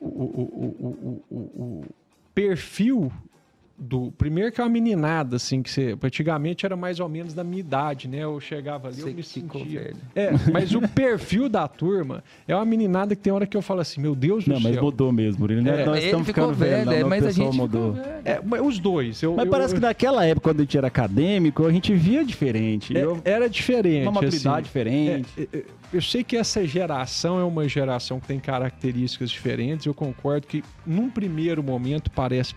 O, 0.00 0.06
o, 0.06 0.10
o, 0.10 1.24
o, 1.30 1.36
o, 1.36 1.36
o 1.36 1.84
perfil 2.34 3.12
do. 3.78 4.10
Primeiro 4.18 4.50
que 4.50 4.60
é 4.60 4.64
uma 4.64 4.70
meninada, 4.70 5.36
assim, 5.36 5.62
que 5.62 5.70
você. 5.70 5.96
Antigamente 6.02 6.66
era 6.66 6.76
mais 6.76 6.98
ou 7.00 7.08
menos 7.08 7.32
da 7.34 7.44
minha 7.44 7.60
idade, 7.60 8.08
né? 8.08 8.24
Eu 8.24 8.40
chegava 8.40 8.88
ali, 8.88 8.96
Você 8.96 9.10
eu 9.10 9.14
me 9.14 9.22
ficou 9.22 9.60
sentia. 9.60 9.80
velho. 9.82 9.96
É, 10.14 10.30
mas 10.52 10.74
o 10.74 10.80
perfil 10.88 11.48
da 11.48 11.68
turma 11.68 12.22
é 12.46 12.54
uma 12.54 12.64
meninada 12.64 13.14
que 13.14 13.22
tem 13.22 13.32
hora 13.32 13.46
que 13.46 13.56
eu 13.56 13.62
falo 13.62 13.80
assim, 13.80 14.00
meu 14.00 14.14
Deus 14.14 14.44
do 14.44 14.52
Não, 14.52 14.60
mas 14.60 14.74
céu. 14.74 14.82
mudou 14.82 15.12
mesmo, 15.12 15.40
Murilo. 15.40 15.68
É, 15.68 15.84
Nós 15.84 15.96
Ele 15.98 16.06
estamos 16.06 16.26
ficou 16.26 16.44
ficando 16.44 16.58
velho, 16.58 16.84
velho, 16.86 16.90
é, 16.96 17.00
não, 17.00 17.06
o 17.06 17.10
mas 17.10 17.24
a 17.26 17.30
gente 17.30 17.56
mudou. 17.56 17.94
ficou 17.94 18.04
velho. 18.10 18.20
É, 18.24 18.40
mas 18.44 18.60
os 18.62 18.78
dois. 18.78 19.22
Eu, 19.22 19.34
Mas 19.36 19.44
eu- 19.44 19.50
parece 19.50 19.74
que 19.74 19.78
eu- 19.78 19.82
naquela 19.88 20.24
época, 20.26 20.50
quando 20.50 20.60
a 20.60 20.62
gente 20.62 20.76
era 20.76 20.86
acadêmico, 20.88 21.64
a 21.66 21.72
gente 21.72 21.94
via 21.94 22.24
diferente. 22.24 22.96
é- 22.96 23.04
Eu- 23.04 23.20
era 23.24 23.48
diferente. 23.48 24.02
uma 24.02 24.12
maturidade 24.12 24.48
assim. 24.56 24.62
diferente. 24.62 25.28
É, 25.36 25.42
é, 25.42 25.48
é, 25.60 25.64
eu 25.92 26.02
sei 26.02 26.24
que 26.24 26.36
essa 26.36 26.66
geração 26.66 27.38
é 27.38 27.44
uma 27.44 27.68
geração 27.68 28.18
que 28.20 28.26
tem 28.26 28.38
características 28.40 29.30
diferentes. 29.30 29.86
Eu 29.86 29.94
concordo 29.94 30.46
que, 30.46 30.62
num 30.86 31.08
primeiro 31.08 31.62
momento, 31.62 32.10
parece 32.10 32.54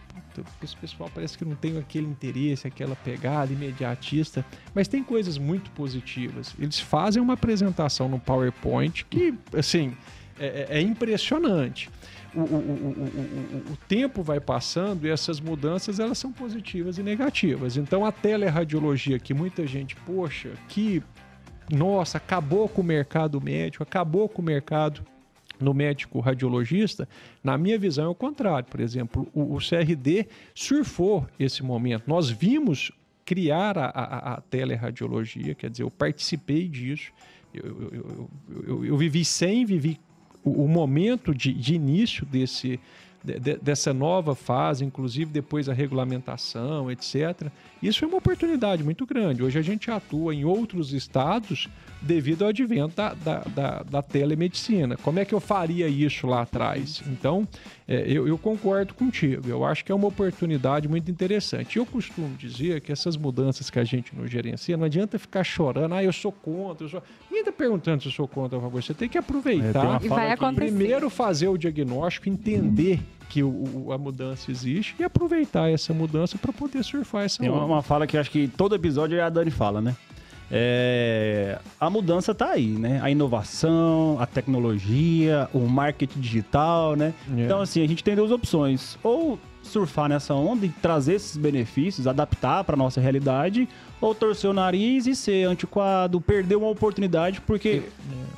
esse 0.64 0.76
pessoal 0.76 1.10
parece 1.14 1.38
que 1.38 1.46
não 1.46 1.56
tem 1.56 1.78
aquele 1.78 2.08
interesse, 2.08 2.68
aquela 2.68 2.96
pegada 2.96 3.52
imediatista, 3.52 4.46
mas 4.74 4.88
tem 4.88 5.04
coisas 5.04 5.38
muito 5.38 5.72
positivas. 5.72 6.54
Eles 6.60 6.80
fazem 6.80 7.22
uma 7.22 7.34
apresentação 7.34 8.08
no 8.08 8.20
PowerPoint 8.20 9.06
que, 9.06 9.34
assim, 9.54 9.96
é, 10.40 10.68
é, 10.70 10.78
é 10.80 10.82
impressionante. 10.82 11.90
O, 12.34 12.40
o, 12.40 12.44
o, 12.44 13.74
o, 13.74 13.78
tempo 13.90 14.24
vai 14.24 14.40
passando 14.40 15.06
e 15.06 15.10
essas 15.10 15.42
mudanças 15.42 16.00
elas 16.00 16.18
são 16.18 16.32
positivas 16.32 16.98
e 16.98 17.04
negativas. 17.04 17.76
Então 17.76 18.06
a 18.06 18.12
teleradiologia 18.12 19.20
que 19.20 19.34
muita 19.34 19.68
gente, 19.68 19.98
poxa, 19.98 20.52
que 20.70 21.04
nossa, 21.70 22.18
acabou 22.18 22.68
com 22.68 22.82
o 22.82 22.84
mercado 22.84 23.40
médico, 23.42 23.84
acabou 23.84 24.28
com 24.28 24.42
o 24.42 24.46
mercado 24.46 25.04
no 25.64 25.74
médico 25.74 26.20
radiologista, 26.20 27.08
na 27.44 27.58
minha 27.58 27.78
visão 27.78 28.06
é 28.06 28.10
o 28.10 28.16
contrário. 28.16 28.68
Por 28.70 28.80
exemplo, 28.80 29.28
o, 29.34 29.56
o 29.56 29.58
CRD 29.58 30.28
surfou 30.54 31.28
esse 31.40 31.64
momento. 31.64 32.04
Nós 32.08 32.30
vimos 32.30 32.92
criar 33.26 33.78
a, 33.78 33.86
a, 33.86 34.34
a 34.34 34.42
teleradiologia, 34.42 35.56
quer 35.56 35.70
dizer, 35.70 35.84
eu 35.84 35.92
participei 35.92 36.68
disso. 36.68 37.12
Eu, 37.54 37.92
eu, 37.92 38.30
eu, 38.68 38.86
eu 38.86 38.98
vivi 38.98 39.24
sem, 39.24 39.66
vivi 39.66 40.00
o, 40.44 40.66
o 40.66 40.68
momento 40.68 41.34
de, 41.34 41.54
de 41.54 41.76
início 41.76 42.26
desse, 42.26 42.80
de, 43.24 43.58
dessa 43.58 43.94
nova 43.94 44.36
fase, 44.36 44.84
inclusive 44.84 45.32
depois 45.32 45.70
a 45.70 45.74
regulamentação, 45.74 46.92
etc. 46.92 47.48
Isso 47.82 48.04
é 48.04 48.08
uma 48.08 48.18
oportunidade 48.18 48.84
muito 48.84 49.06
grande. 49.06 49.44
Hoje 49.44 49.60
a 49.60 49.62
gente 49.62 49.90
atua 49.92 50.34
em 50.34 50.44
outros 50.44 50.94
estados 50.94 51.70
devido 52.02 52.44
ao 52.44 52.50
advento 52.50 52.96
da, 52.96 53.14
da, 53.14 53.40
da, 53.40 53.84
da 53.84 54.02
telemedicina. 54.02 54.98
Como 54.98 55.20
é 55.20 55.26
que 55.26 55.34
eu 55.34 55.40
faria 55.40 55.88
isso 55.88 56.26
lá 56.26 56.42
atrás? 56.42 57.02
Então, 57.08 57.48
é, 57.88 58.04
eu, 58.08 58.28
eu, 58.28 58.38
concordo 58.38 58.94
contigo. 58.94 59.48
Eu 59.48 59.64
acho 59.64 59.86
que 59.86 59.92
é 59.92 59.96
uma 59.96 60.08
oportunidade 60.08 60.88
muito 60.88 61.12
interessante. 61.12 61.78
Eu 61.78 61.86
costumo 61.86 62.36
dizer 62.38 62.82
que 62.82 62.92
essas 62.92 63.16
mudanças 63.16 63.70
que 63.70 63.78
a 63.78 63.84
gente 63.84 64.16
não 64.16 64.26
gerencia, 64.26 64.76
não 64.76 64.86
adianta 64.86 65.20
ficar 65.20 65.44
chorando, 65.44 65.94
ah, 65.94 66.04
eu 66.04 66.12
sou 66.12 66.32
contra. 66.32 66.86
Eu 66.86 66.90
sou... 66.90 67.04
Ninguém 67.26 67.42
está 67.42 67.52
perguntando 67.52 68.02
se 68.02 68.08
eu 68.08 68.12
sou 68.12 68.28
contra 68.28 68.58
ou 68.58 68.64
favor. 68.64 68.82
Você 68.82 68.94
tem 68.94 69.08
que 69.08 69.18
aproveitar. 69.18 70.02
É, 70.02 70.06
e 70.06 70.10
vai 70.10 70.32
acontecer. 70.32 70.72
Primeiro 70.72 71.10
fazer 71.10 71.48
o 71.48 71.58
diagnóstico, 71.58 72.28
entender 72.28 73.00
que 73.30 73.42
o, 73.44 73.92
a 73.94 73.98
mudança 73.98 74.52
existe 74.52 74.94
e 75.00 75.04
aproveitar 75.06 75.72
essa 75.72 75.94
mudança 75.94 76.38
para 76.38 76.52
poder 76.52 76.84
surfar 76.84 77.24
essa 77.24 77.40
Tem 77.40 77.50
uma, 77.50 77.64
uma, 77.64 77.82
fala 77.82 78.06
que 78.06 78.18
acho 78.18 78.30
que 78.30 78.50
todo 78.50 78.76
episódio 78.76 79.18
é 79.18 79.22
a 79.22 79.30
Dani 79.30 79.50
fala, 79.50 79.80
né? 79.82 79.96
É, 80.52 81.58
a 81.80 81.90
mudança 81.90 82.34
está 82.34 82.52
aí, 82.52 82.68
né? 82.68 83.00
A 83.02 83.10
inovação, 83.10 84.18
a 84.20 84.26
tecnologia, 84.26 85.50
o 85.54 85.60
marketing 85.60 86.20
digital, 86.20 86.96
né? 86.96 87.14
Yeah. 87.28 87.42
É. 87.42 87.46
Então, 87.46 87.62
assim, 87.62 87.82
a 87.82 87.88
gente 87.88 88.04
tem 88.04 88.16
duas 88.16 88.32
opções. 88.32 88.98
Ou 89.02 89.40
surfar 89.64 90.10
nessa 90.10 90.34
onda 90.34 90.66
e 90.66 90.70
trazer 90.70 91.14
esses 91.14 91.38
benefícios, 91.38 92.08
adaptar 92.08 92.64
para 92.64 92.76
nossa 92.76 93.00
realidade, 93.00 93.70
ou 94.02 94.14
torcer 94.14 94.50
o 94.50 94.54
nariz 94.54 95.06
e 95.08 95.16
ser 95.16 95.48
antiquado, 95.48 96.20
perder 96.20 96.56
uma 96.56 96.68
oportunidade, 96.68 97.40
porque 97.42 97.84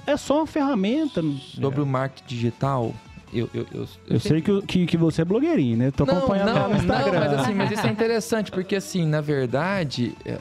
é 0.05 0.17
só 0.17 0.39
uma 0.39 0.47
ferramenta. 0.47 1.23
Sobre 1.59 1.81
o 1.81 1.85
marketing 1.85 2.27
digital, 2.27 2.93
eu, 3.33 3.49
eu, 3.53 3.65
eu, 3.73 3.87
eu 4.09 4.19
sei 4.19 4.41
que, 4.41 4.61
que, 4.63 4.85
que, 4.85 4.97
você 4.97 5.21
é 5.21 5.25
blogueirinho, 5.25 5.77
né? 5.77 5.91
Tô 5.91 6.05
não, 6.05 6.17
acompanhando 6.17 6.53
não, 6.53 6.69
no 6.69 6.75
Instagram. 6.75 7.11
Não, 7.11 7.19
mas 7.19 7.39
assim, 7.39 7.53
mas 7.53 7.71
isso 7.71 7.87
é 7.87 7.89
interessante, 7.89 8.51
porque 8.51 8.75
assim, 8.75 9.07
na 9.07 9.21
verdade. 9.21 10.15
É, 10.25 10.37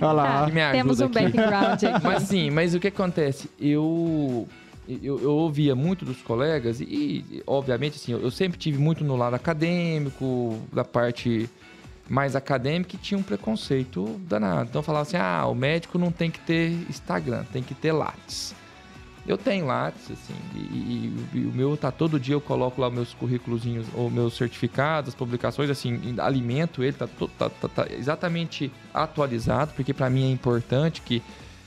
Olha 0.00 0.12
lá. 0.12 0.50
Tá, 0.50 0.72
temos 0.72 1.00
um 1.00 1.06
aqui. 1.06 1.14
background 1.14 1.82
aqui. 1.84 2.04
Mas 2.04 2.22
sim, 2.24 2.50
mas 2.50 2.74
o 2.74 2.80
que 2.80 2.88
acontece? 2.88 3.50
Eu. 3.60 4.48
Eu, 4.86 5.18
eu, 5.18 5.30
ouvia 5.30 5.74
muito 5.74 6.04
dos 6.04 6.20
colegas 6.20 6.78
e, 6.78 6.84
e, 6.84 7.42
obviamente, 7.46 7.96
assim, 7.96 8.12
eu, 8.12 8.20
eu, 8.20 8.30
sempre 8.30 8.58
tive 8.58 8.76
muito 8.76 9.02
no 9.02 9.16
lado 9.16 9.32
acadêmico, 9.32 10.58
da 10.70 10.84
parte 10.84 11.48
mais 12.06 12.36
acadêmica, 12.36 12.94
e 12.94 12.98
tinha 12.98 13.16
um 13.16 13.22
preconceito 13.22 14.20
danado. 14.28 14.68
Então, 14.68 14.82
falava 14.82 15.08
assim, 15.08 15.16
ah, 15.16 15.46
o 15.46 15.54
médico 15.54 15.98
não 15.98 16.12
tem 16.12 16.30
que 16.30 16.38
ter 16.40 16.72
Instagram, 16.90 17.44
tem 17.50 17.62
que 17.62 17.74
ter 17.74 17.92
Lattes. 17.92 18.54
Eu 19.26 19.38
tenho 19.38 19.66
Lattes, 19.66 20.10
assim, 20.10 20.34
e, 20.54 20.58
e, 20.58 21.38
e, 21.38 21.46
o 21.46 21.52
meu 21.52 21.76
tá 21.78 21.90
todo 21.90 22.20
dia 22.20 22.34
eu 22.34 22.42
coloco 22.42 22.78
lá 22.80 22.90
meus 22.90 23.14
currículos 23.14 23.62
ou 23.94 24.10
meus 24.10 24.36
certificados, 24.36 25.08
as 25.08 25.14
publicações, 25.14 25.70
assim, 25.70 26.14
alimento 26.18 26.82
ele, 26.82 26.92
tá, 26.92 27.06
tá, 27.06 27.48
tá, 27.48 27.68
tá 27.68 27.86
exatamente 27.90 28.70
atualizado, 28.92 29.72
porque 29.74 29.94
para 29.94 30.10
mim 30.10 30.24
é 30.24 30.30
importante 30.30 31.00
que 31.00 31.22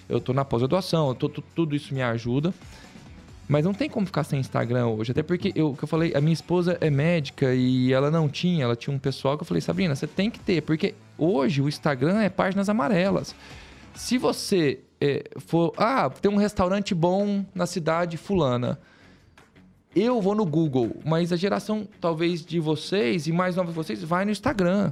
eu 0.08 0.22
tô 0.22 0.34
na 0.34 0.46
pós-graduação, 0.46 1.16
tudo 1.16 1.76
isso 1.76 1.94
me 1.94 2.02
ajuda. 2.02 2.54
Mas 3.48 3.64
não 3.64 3.74
tem 3.74 3.90
como 3.90 4.06
ficar 4.06 4.26
sem 4.26 4.40
Instagram 4.40 4.88
hoje, 4.88 5.12
até 5.12 5.24
porque 5.24 5.54
eu 5.56 5.74
que 5.74 5.84
eu 5.84 5.88
falei, 5.88 6.14
a 6.14 6.20
minha 6.20 6.34
esposa 6.34 6.78
é 6.82 6.90
médica 6.90 7.56
e 7.56 7.94
ela 7.94 8.12
não 8.12 8.28
tinha, 8.28 8.66
ela 8.66 8.76
tinha 8.76 8.94
um 8.94 9.00
pessoal 9.00 9.38
que 9.38 9.44
eu 9.44 9.48
falei, 9.48 9.62
Sabrina, 9.62 9.96
você 9.96 10.06
tem 10.06 10.30
que 10.30 10.40
ter, 10.40 10.62
porque 10.62 10.94
hoje 11.18 11.62
o 11.62 11.68
Instagram 11.70 12.22
é 12.22 12.30
páginas 12.30 12.68
amarelas. 12.68 13.34
Se 13.96 14.18
você 14.18 14.82
é, 15.00 15.24
for. 15.38 15.74
Ah, 15.78 16.10
tem 16.10 16.32
um 16.32 16.38
restaurante 16.38 16.94
bom 16.94 17.46
na 17.54 17.66
cidade 17.66 18.18
fulana. 18.18 18.80
Eu 19.96 20.22
vou 20.22 20.36
no 20.36 20.46
Google, 20.46 20.98
mas 21.04 21.34
a 21.34 21.36
geração 21.36 21.88
talvez 22.00 22.46
de 22.46 22.60
vocês 22.60 23.28
e 23.28 23.32
mais 23.32 23.56
nova 23.56 23.70
de 23.70 23.76
vocês 23.76 24.04
vai 24.04 24.26
no 24.26 24.32
Instagram. 24.32 24.92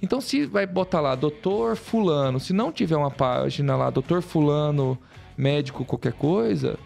Então, 0.00 0.20
se 0.20 0.44
vai 0.46 0.66
botar 0.66 1.00
lá 1.00 1.14
Doutor 1.14 1.74
Fulano, 1.74 2.38
se 2.38 2.52
não 2.52 2.70
tiver 2.70 2.96
uma 2.96 3.10
página 3.10 3.74
lá, 3.76 3.90
Doutor 3.90 4.22
Fulano, 4.22 4.98
médico, 5.36 5.84
qualquer 5.84 6.12
coisa, 6.12 6.78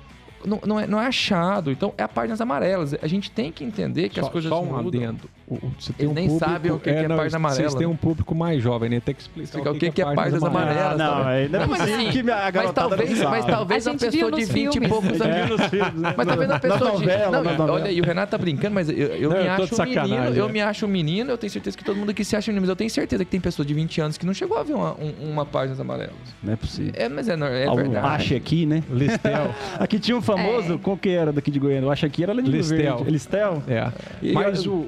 não, 0.44 0.60
não, 0.64 0.80
é, 0.80 0.86
não 0.86 1.00
é 1.00 1.06
achado. 1.06 1.70
Então, 1.70 1.92
é 1.96 2.02
a 2.02 2.08
páginas 2.08 2.40
amarelas. 2.40 2.94
A 3.00 3.06
gente 3.06 3.30
tem 3.30 3.52
que 3.52 3.64
entender 3.64 4.08
que 4.08 4.20
só, 4.20 4.26
as 4.26 4.32
coisas 4.32 4.48
só 4.48 4.62
um 4.62 4.66
mudam. 4.66 5.02
adendo. 5.02 5.30
Você 5.78 5.92
tem 5.92 6.06
Eles 6.06 6.10
um 6.10 6.14
nem 6.14 6.28
público, 6.28 6.48
sabem 6.48 6.70
o 6.70 6.78
que 6.78 6.90
é, 6.90 7.04
é, 7.04 7.08
não, 7.08 7.16
página 7.16 7.36
amarela. 7.36 7.62
Vocês 7.62 7.74
têm 7.74 7.86
um 7.86 7.96
público 7.96 8.34
mais 8.34 8.62
jovem, 8.62 8.88
né? 8.88 9.00
Tem 9.00 9.14
que 9.14 9.22
explicar, 9.22 9.44
explicar 9.44 9.70
o 9.72 9.74
que, 9.74 9.90
que 9.90 10.02
é, 10.02 10.04
é 10.06 10.14
páginas 10.14 10.44
amarelas. 10.44 10.98
Não, 10.98 11.18
não, 11.18 11.26
ainda 11.26 11.58
não, 11.58 11.66
mas, 11.66 11.80
assim, 11.80 12.10
que 12.10 12.20
a 12.30 12.52
mas 12.54 12.72
talvez, 12.72 13.22
mas 13.22 13.44
talvez 13.44 13.86
a, 13.86 13.90
a 13.90 13.94
pessoa 13.94 14.30
de 14.30 14.44
20 14.44 14.76
e 14.76 14.88
poucos 14.88 15.20
anos. 15.20 15.60
Né? 15.60 16.14
Mas 16.16 16.26
talvez 16.26 16.50
a 16.50 16.58
pessoa 16.60 16.98
de. 16.98 17.06
Não, 17.06 17.70
olha, 17.70 17.90
e 17.90 18.00
o 18.00 18.04
Renato 18.04 18.30
tá 18.30 18.38
brincando, 18.38 18.74
mas 18.74 18.88
eu, 18.88 18.94
eu 18.96 19.30
me 19.30 19.48
acho 19.48 19.82
menino. 19.82 20.24
Eu 20.36 20.48
me 20.48 20.60
acho 20.60 20.88
menino, 20.88 21.30
eu 21.30 21.38
tenho 21.38 21.50
certeza 21.50 21.76
que 21.76 21.84
todo 21.84 21.96
mundo 21.96 22.10
aqui 22.10 22.24
se 22.24 22.36
acha 22.36 22.50
menino, 22.50 22.62
mas 22.62 22.70
eu 22.70 22.76
tenho 22.76 22.90
certeza 22.90 23.24
que 23.24 23.30
tem 23.30 23.40
pessoa 23.40 23.66
de 23.66 23.74
20 23.74 24.00
anos 24.00 24.18
que 24.18 24.24
não 24.24 24.34
chegou 24.34 24.56
a 24.56 24.62
ver 24.62 24.74
uma, 24.74 24.96
uma 25.20 25.44
páginas 25.44 25.80
amarelas. 25.80 26.14
Não 26.42 26.52
é 26.52 26.56
possível. 26.56 26.92
É, 26.94 27.08
mas 27.08 27.28
é, 27.28 27.32
é 27.32 27.74
verdade. 27.74 28.06
Ache 28.06 28.36
aqui, 28.36 28.66
né? 28.66 28.82
Listel. 28.90 29.54
Aqui 29.80 29.98
tinha 29.98 30.16
um 30.16 30.22
famoso, 30.36 30.78
qual 30.78 30.96
que 30.96 31.08
era 31.10 31.32
daqui 31.32 31.50
de 31.50 31.58
Goiânia? 31.58 31.86
Eu 31.86 31.90
acho 31.90 32.08
que 32.10 32.22
era 32.22 32.32
Listel. 32.32 33.04
Listel? 33.04 33.62
É. 33.68 33.92
Mas 34.32 34.66
o 34.66 34.86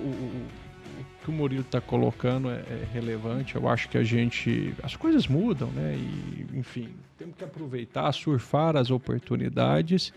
que 1.22 1.30
o 1.30 1.32
Murilo 1.32 1.62
está 1.62 1.80
colocando 1.80 2.50
é, 2.50 2.54
é, 2.54 2.86
relevante. 2.92 3.54
Eu 3.54 3.68
acho 3.68 3.88
que 3.88 3.96
a 3.96 4.02
gente. 4.02 4.74
As 4.82 4.96
coisas 4.96 5.26
mudam, 5.26 5.68
né? 5.68 5.96
E, 5.96 6.58
enfim, 6.58 6.88
temos 7.16 7.36
que 7.36 7.44
aproveitar, 7.44 8.12
surfar 8.12 8.76
as 8.76 8.90
oportunidades. 8.90 10.12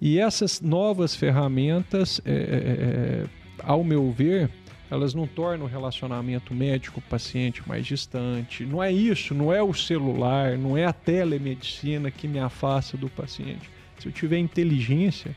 E 0.00 0.18
essas 0.18 0.60
novas 0.60 1.14
ferramentas, 1.14 2.20
é, 2.24 2.32
é, 2.32 2.34
é 2.34 3.26
ao 3.62 3.84
meu 3.84 4.10
ver, 4.10 4.50
elas 4.90 5.14
não 5.14 5.26
tornam 5.26 5.64
o 5.64 5.68
relacionamento 5.68 6.52
médico-paciente 6.52 7.66
mais 7.66 7.86
distante. 7.86 8.66
Não 8.66 8.82
é 8.82 8.92
isso, 8.92 9.32
não 9.34 9.52
é 9.52 9.62
o 9.62 9.72
celular, 9.72 10.58
não 10.58 10.76
é 10.76 10.84
a 10.84 10.92
telemedicina 10.92 12.10
que 12.10 12.26
me 12.26 12.38
afasta 12.38 12.96
do 12.96 13.08
paciente. 13.08 13.70
Se 14.02 14.08
eu 14.08 14.12
tiver 14.12 14.38
inteligência, 14.38 15.34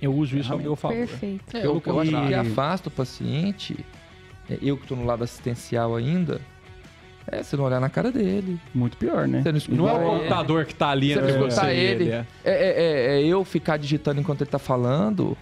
eu 0.00 0.14
uso 0.14 0.38
isso 0.38 0.52
ao 0.52 0.58
meu 0.58 0.76
favor. 0.76 0.96
Perfeito. 0.96 1.56
É, 1.56 1.66
eu, 1.66 1.82
eu 1.84 2.00
acho 2.00 2.10
que 2.10 2.34
afasta 2.34 2.88
o 2.88 2.92
paciente 2.92 3.84
é, 4.48 4.58
eu 4.62 4.76
que 4.76 4.84
estou 4.84 4.96
no 4.96 5.04
lado 5.04 5.24
assistencial 5.24 5.96
ainda, 5.96 6.40
é 7.26 7.42
você 7.42 7.56
não 7.56 7.64
olhar 7.64 7.80
na 7.80 7.90
cara 7.90 8.12
dele. 8.12 8.58
Muito 8.72 8.96
pior, 8.96 9.26
né? 9.26 9.42
Você 9.42 9.72
não, 9.72 9.76
não 9.76 9.88
é 9.88 9.92
o 9.92 10.10
computador 10.10 10.64
que 10.64 10.72
está 10.72 10.90
ali, 10.90 11.12
você 11.12 11.20
não 11.20 11.48
escutar 11.48 11.72
ele. 11.72 12.04
ele 12.04 12.10
é. 12.12 12.26
É, 12.44 12.52
é, 12.52 13.20
é. 13.20 13.26
eu 13.26 13.44
ficar 13.44 13.76
digitando 13.76 14.20
enquanto 14.20 14.40
ele 14.40 14.48
está 14.48 14.58
falando. 14.58 15.36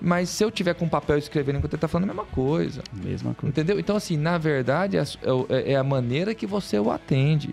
Mas 0.00 0.28
se 0.28 0.44
eu 0.44 0.50
tiver 0.50 0.74
com 0.74 0.88
papel 0.88 1.18
escrevendo 1.18 1.56
enquanto 1.56 1.72
ele 1.72 1.78
está 1.78 1.88
falando, 1.88 2.08
é 2.08 2.12
a 2.12 2.14
mesma 2.14 2.30
coisa. 2.32 2.82
Mesma 2.92 3.34
coisa. 3.34 3.50
Entendeu? 3.50 3.80
Então, 3.80 3.96
assim, 3.96 4.16
na 4.16 4.38
verdade, 4.38 4.96
é, 4.96 5.72
é 5.72 5.76
a 5.76 5.82
maneira 5.82 6.34
que 6.34 6.46
você 6.46 6.78
o 6.78 6.90
atende. 6.90 7.52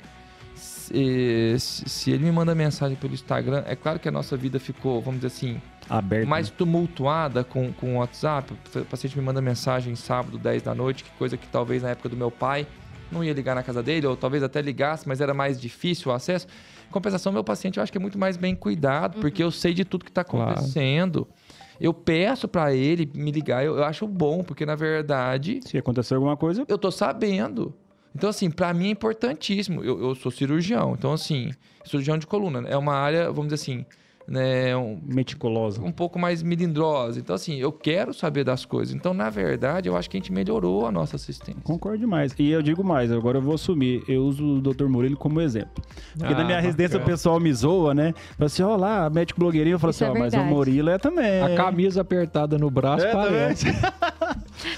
Se, 0.85 1.55
se 1.89 2.11
ele 2.11 2.25
me 2.25 2.31
manda 2.31 2.53
mensagem 2.53 2.95
pelo 2.95 3.13
Instagram, 3.13 3.63
é 3.65 3.75
claro 3.75 3.99
que 3.99 4.07
a 4.07 4.11
nossa 4.11 4.37
vida 4.37 4.59
ficou, 4.59 5.01
vamos 5.01 5.21
dizer 5.21 5.27
assim, 5.27 5.61
Aberto, 5.89 6.27
mais 6.27 6.49
tumultuada 6.49 7.43
com, 7.43 7.71
com 7.73 7.95
o 7.95 7.97
WhatsApp. 7.99 8.53
O 8.75 8.85
paciente 8.85 9.17
me 9.17 9.23
manda 9.23 9.41
mensagem 9.41 9.95
sábado, 9.95 10.37
10 10.37 10.63
da 10.63 10.75
noite, 10.75 11.03
que 11.03 11.11
coisa 11.11 11.37
que 11.37 11.47
talvez 11.47 11.83
na 11.83 11.89
época 11.89 12.09
do 12.09 12.17
meu 12.17 12.31
pai 12.31 12.67
não 13.11 13.23
ia 13.23 13.33
ligar 13.33 13.55
na 13.55 13.63
casa 13.63 13.81
dele, 13.81 14.07
ou 14.07 14.15
talvez 14.15 14.43
até 14.43 14.61
ligasse, 14.61 15.07
mas 15.07 15.21
era 15.21 15.33
mais 15.33 15.59
difícil 15.59 16.11
o 16.11 16.15
acesso. 16.15 16.47
Em 16.87 16.91
compensação, 16.91 17.31
meu 17.31 17.43
paciente 17.43 17.77
eu 17.77 17.83
acho 17.83 17.91
que 17.91 17.97
é 17.97 18.01
muito 18.01 18.17
mais 18.17 18.37
bem 18.37 18.55
cuidado, 18.55 19.15
uhum. 19.15 19.21
porque 19.21 19.43
eu 19.43 19.51
sei 19.51 19.73
de 19.73 19.85
tudo 19.85 20.03
que 20.03 20.11
está 20.11 20.21
acontecendo. 20.21 21.25
Claro. 21.25 21.45
Eu 21.79 21.93
peço 21.93 22.47
para 22.47 22.73
ele 22.73 23.09
me 23.13 23.31
ligar, 23.31 23.63
eu, 23.65 23.77
eu, 23.77 23.83
acho 23.83 24.07
bom, 24.07 24.43
porque 24.43 24.65
na 24.65 24.75
verdade. 24.75 25.59
Se 25.65 25.77
acontecer 25.77 26.15
alguma 26.15 26.37
coisa. 26.37 26.63
Eu 26.67 26.77
tô 26.77 26.89
sabendo. 26.89 27.73
Então, 28.15 28.29
assim, 28.29 28.49
para 28.49 28.73
mim 28.73 28.87
é 28.87 28.91
importantíssimo. 28.91 29.83
Eu, 29.83 30.01
eu, 30.01 30.15
sou 30.15 30.31
cirurgião, 30.31 30.95
então, 30.97 31.11
assim, 31.11 31.51
cirurgião 31.83 32.17
de 32.17 32.25
coluna. 32.25 32.67
É 32.67 32.77
uma 32.77 32.93
área, 32.93 33.25
vamos 33.25 33.51
dizer 33.51 33.55
assim, 33.55 33.85
né, 34.27 34.75
um, 34.75 34.99
Meticulosa. 35.05 35.81
um 35.81 35.91
pouco 35.91 36.17
mais 36.17 36.41
melindrosa. 36.41 37.19
Então, 37.19 37.35
assim, 37.35 37.59
eu 37.59 37.71
quero 37.71 38.13
saber 38.13 38.43
das 38.43 38.65
coisas. 38.65 38.95
Então, 38.95 39.13
na 39.13 39.29
verdade, 39.29 39.89
eu 39.89 39.95
acho 39.95 40.09
que 40.09 40.17
a 40.17 40.19
gente 40.19 40.31
melhorou 40.31 40.87
a 40.87 40.91
nossa 40.91 41.15
assistência. 41.15 41.61
Concordo 41.63 41.99
demais. 41.99 42.33
E 42.39 42.49
eu 42.49 42.61
digo 42.61 42.83
mais, 42.83 43.11
agora 43.11 43.37
eu 43.37 43.41
vou 43.41 43.55
assumir. 43.55 44.03
Eu 44.07 44.23
uso 44.23 44.55
o 44.55 44.61
Dr. 44.61 44.85
Murilo 44.85 45.17
como 45.17 45.41
exemplo. 45.41 45.83
Porque 46.17 46.33
Ah, 46.33 46.37
na 46.37 46.43
minha 46.43 46.59
residência 46.59 46.97
o 46.97 47.03
pessoal 47.03 47.39
me 47.39 47.53
zoa, 47.53 47.93
né? 47.93 48.13
Fala 48.37 48.47
assim, 48.47 48.63
ó 48.63 48.75
lá, 48.75 49.09
médico 49.09 49.39
blogueirinho. 49.39 49.75
Eu 49.75 49.79
falo 49.79 49.91
Isso 49.91 50.03
assim, 50.03 50.13
é 50.13 50.17
ó, 50.17 50.19
mas 50.19 50.33
o. 50.33 50.43
Murilo 50.43 50.89
é 50.89 50.97
também. 50.97 51.41
A 51.41 51.55
camisa 51.55 52.01
apertada 52.01 52.57
no 52.57 52.71
braço 52.71 53.05
É, 53.05 53.11
parece. 53.11 53.67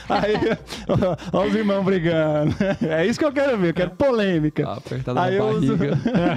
Aí, 0.09 0.33
ó, 1.33 1.45
os 1.45 1.55
irmãos 1.55 1.83
brigando. 1.83 2.55
É 2.81 3.05
isso 3.05 3.19
que 3.19 3.25
eu 3.25 3.31
quero 3.31 3.57
ver, 3.57 3.69
eu 3.69 3.73
quero 3.73 3.91
polêmica. 3.91 4.63
Tá 4.63 4.73
apertada 4.73 5.21
Aí 5.21 5.31
na 5.37 5.37
eu 5.37 5.47
uso-. 5.49 5.77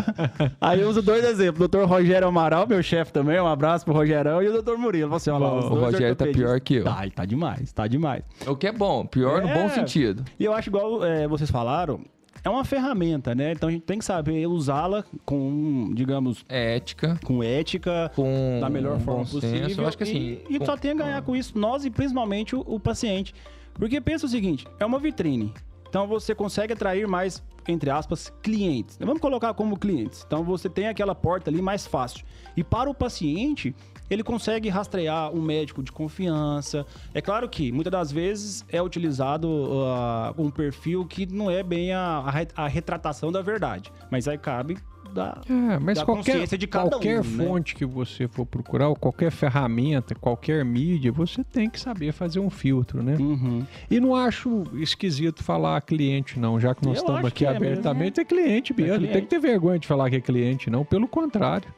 Aí 0.60 0.80
eu 0.80 0.88
uso 0.88 1.02
dois 1.02 1.24
exemplos. 1.24 1.56
O 1.56 1.68
doutor 1.68 1.86
Rogério 1.88 2.28
Amaral, 2.28 2.66
meu 2.66 2.82
chefe 2.82 3.12
também, 3.12 3.40
um 3.40 3.46
abraço 3.46 3.84
pro 3.84 3.94
Rogerão, 3.94 4.42
e 4.42 4.48
o 4.48 4.52
doutor 4.52 4.78
Murilo. 4.78 5.14
Assim, 5.14 5.30
ó 5.30 5.38
lá, 5.38 5.52
O 5.54 5.74
Rogério 5.80 6.16
tá 6.16 6.26
pior 6.26 6.60
que 6.60 6.76
eu. 6.76 6.84
Tá, 6.84 7.02
tá 7.14 7.24
demais, 7.24 7.72
tá 7.72 7.86
demais. 7.86 8.22
O 8.46 8.56
que 8.56 8.66
é 8.66 8.72
bom, 8.72 9.04
pior 9.06 9.42
no 9.42 9.48
É. 9.48 9.54
bom 9.54 9.68
sentido. 9.68 10.24
E 10.38 10.44
eu 10.44 10.52
acho 10.52 10.68
igual 10.68 11.04
é, 11.04 11.26
vocês 11.26 11.50
falaram, 11.50 12.00
é 12.42 12.48
uma 12.50 12.64
ferramenta, 12.64 13.34
né? 13.34 13.52
Então 13.52 13.68
a 13.68 13.72
gente 13.72 13.82
tem 13.82 13.98
que 13.98 14.04
saber 14.04 14.46
usá-la 14.46 15.04
com, 15.24 15.90
digamos, 15.94 16.44
ética, 16.48 17.18
com 17.24 17.42
ética, 17.42 18.10
com 18.14 18.58
da 18.60 18.68
melhor 18.70 18.96
um 18.96 19.00
forma 19.00 19.24
possível. 19.24 19.68
senso. 19.68 19.80
Eu 19.80 19.86
acho 19.88 19.96
que 19.96 20.02
assim. 20.04 20.38
E, 20.48 20.56
e 20.56 20.58
com- 20.58 20.64
só 20.66 20.76
tem 20.76 20.90
a 20.92 20.94
ganhar 20.94 21.22
com 21.22 21.34
isso, 21.36 21.58
nós 21.58 21.84
e 21.84 21.90
principalmente 21.90 22.54
o, 22.56 22.60
o 22.66 22.78
paciente. 22.80 23.34
Porque 23.74 24.00
pensa 24.00 24.26
o 24.26 24.28
seguinte: 24.28 24.66
é 24.78 24.84
uma 24.86 24.98
vitrine. 24.98 25.52
Então 25.88 26.06
você 26.06 26.34
consegue 26.34 26.72
atrair 26.72 27.06
mais, 27.08 27.42
entre 27.66 27.90
aspas, 27.90 28.32
clientes. 28.42 28.96
Vamos 29.00 29.20
colocar 29.20 29.52
como 29.54 29.76
clientes. 29.76 30.22
Então 30.26 30.44
você 30.44 30.68
tem 30.68 30.86
aquela 30.86 31.14
porta 31.16 31.50
ali 31.50 31.60
mais 31.60 31.84
fácil. 31.86 32.24
E 32.56 32.62
para 32.62 32.88
o 32.88 32.94
paciente, 32.94 33.74
ele 34.10 34.22
consegue 34.22 34.68
rastrear 34.68 35.32
um 35.32 35.40
médico 35.40 35.82
de 35.82 35.92
confiança. 35.92 36.84
É 37.14 37.20
claro 37.20 37.48
que 37.48 37.70
muitas 37.72 37.90
das 37.92 38.10
vezes 38.12 38.64
é 38.68 38.82
utilizado 38.82 39.48
ah, 39.86 40.34
um 40.36 40.50
perfil 40.50 41.04
que 41.06 41.24
não 41.26 41.50
é 41.50 41.62
bem 41.62 41.92
a, 41.92 42.00
a 42.26 42.30
re- 42.30 42.48
a 42.56 42.66
retratação 42.68 43.30
da 43.30 43.40
verdade. 43.40 43.92
Mas 44.10 44.26
aí 44.26 44.36
cabe 44.36 44.76
da, 45.14 45.38
É, 45.48 45.78
mas 45.80 45.98
da 45.98 46.04
qualquer, 46.04 46.32
consciência 46.32 46.56
de 46.56 46.66
cada 46.68 46.88
qualquer 46.90 47.20
um, 47.20 47.24
né? 47.24 47.44
fonte 47.44 47.74
que 47.74 47.84
você 47.84 48.28
for 48.28 48.46
procurar, 48.46 48.88
ou 48.88 48.94
qualquer 48.94 49.32
ferramenta, 49.32 50.14
qualquer 50.14 50.64
mídia, 50.64 51.10
você 51.10 51.42
tem 51.42 51.68
que 51.68 51.80
saber 51.80 52.12
fazer 52.12 52.38
um 52.38 52.48
filtro, 52.48 53.02
né? 53.02 53.16
Uhum. 53.18 53.66
E 53.90 53.98
não 53.98 54.14
acho 54.14 54.62
esquisito 54.74 55.42
falar 55.42 55.80
cliente, 55.80 56.38
não, 56.38 56.60
já 56.60 56.76
que 56.76 56.84
nós 56.86 56.98
Eu 56.98 57.00
estamos 57.02 57.24
aqui 57.24 57.44
é 57.44 57.50
mesmo, 57.50 57.64
abertamente, 57.66 58.20
é 58.20 58.24
cliente 58.24 58.72
mesmo. 58.72 58.98
cliente. 58.98 59.12
Tem 59.12 59.22
que 59.22 59.28
ter 59.28 59.40
vergonha 59.40 59.80
de 59.80 59.86
falar 59.88 60.08
que 60.10 60.16
é 60.16 60.20
cliente, 60.20 60.70
não. 60.70 60.84
Pelo 60.84 61.08
contrário. 61.08 61.68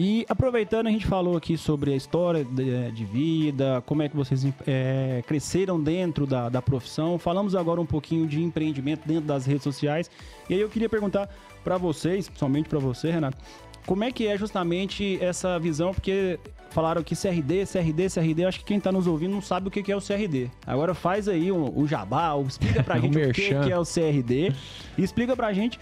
E 0.00 0.24
aproveitando, 0.28 0.86
a 0.86 0.92
gente 0.92 1.08
falou 1.08 1.36
aqui 1.36 1.58
sobre 1.58 1.92
a 1.92 1.96
história 1.96 2.44
de, 2.44 2.92
de 2.92 3.04
vida, 3.04 3.82
como 3.84 4.00
é 4.00 4.08
que 4.08 4.14
vocês 4.14 4.46
é, 4.64 5.24
cresceram 5.26 5.82
dentro 5.82 6.24
da, 6.24 6.48
da 6.48 6.62
profissão. 6.62 7.18
Falamos 7.18 7.56
agora 7.56 7.80
um 7.80 7.84
pouquinho 7.84 8.24
de 8.24 8.40
empreendimento 8.40 9.04
dentro 9.04 9.24
das 9.24 9.44
redes 9.44 9.64
sociais. 9.64 10.08
E 10.48 10.54
aí 10.54 10.60
eu 10.60 10.68
queria 10.68 10.88
perguntar 10.88 11.28
para 11.64 11.76
vocês, 11.78 12.28
principalmente 12.28 12.68
para 12.68 12.78
você, 12.78 13.10
Renato, 13.10 13.38
como 13.86 14.04
é 14.04 14.12
que 14.12 14.28
é 14.28 14.38
justamente 14.38 15.18
essa 15.20 15.58
visão? 15.58 15.92
Porque 15.92 16.38
falaram 16.70 17.00
aqui 17.00 17.16
CRD, 17.16 17.66
CRD, 17.66 18.08
CRD. 18.08 18.44
Acho 18.44 18.58
que 18.60 18.66
quem 18.66 18.78
está 18.78 18.92
nos 18.92 19.08
ouvindo 19.08 19.32
não 19.32 19.42
sabe 19.42 19.66
o 19.66 19.70
que 19.70 19.82
que 19.82 19.90
é 19.90 19.96
o 19.96 20.00
CRD. 20.00 20.48
Agora 20.64 20.94
faz 20.94 21.26
aí 21.26 21.50
o, 21.50 21.76
o 21.76 21.88
jabá, 21.88 22.34
ou 22.34 22.46
explica 22.46 22.84
pra 22.84 22.98
O 22.98 23.00
gente 23.02 23.18
o 23.18 23.32
que, 23.32 23.48
que 23.48 23.72
é 23.72 23.76
o 23.76 23.82
CRD. 23.82 24.52
E 24.96 25.02
explica 25.02 25.34
pra 25.34 25.52
gente 25.52 25.76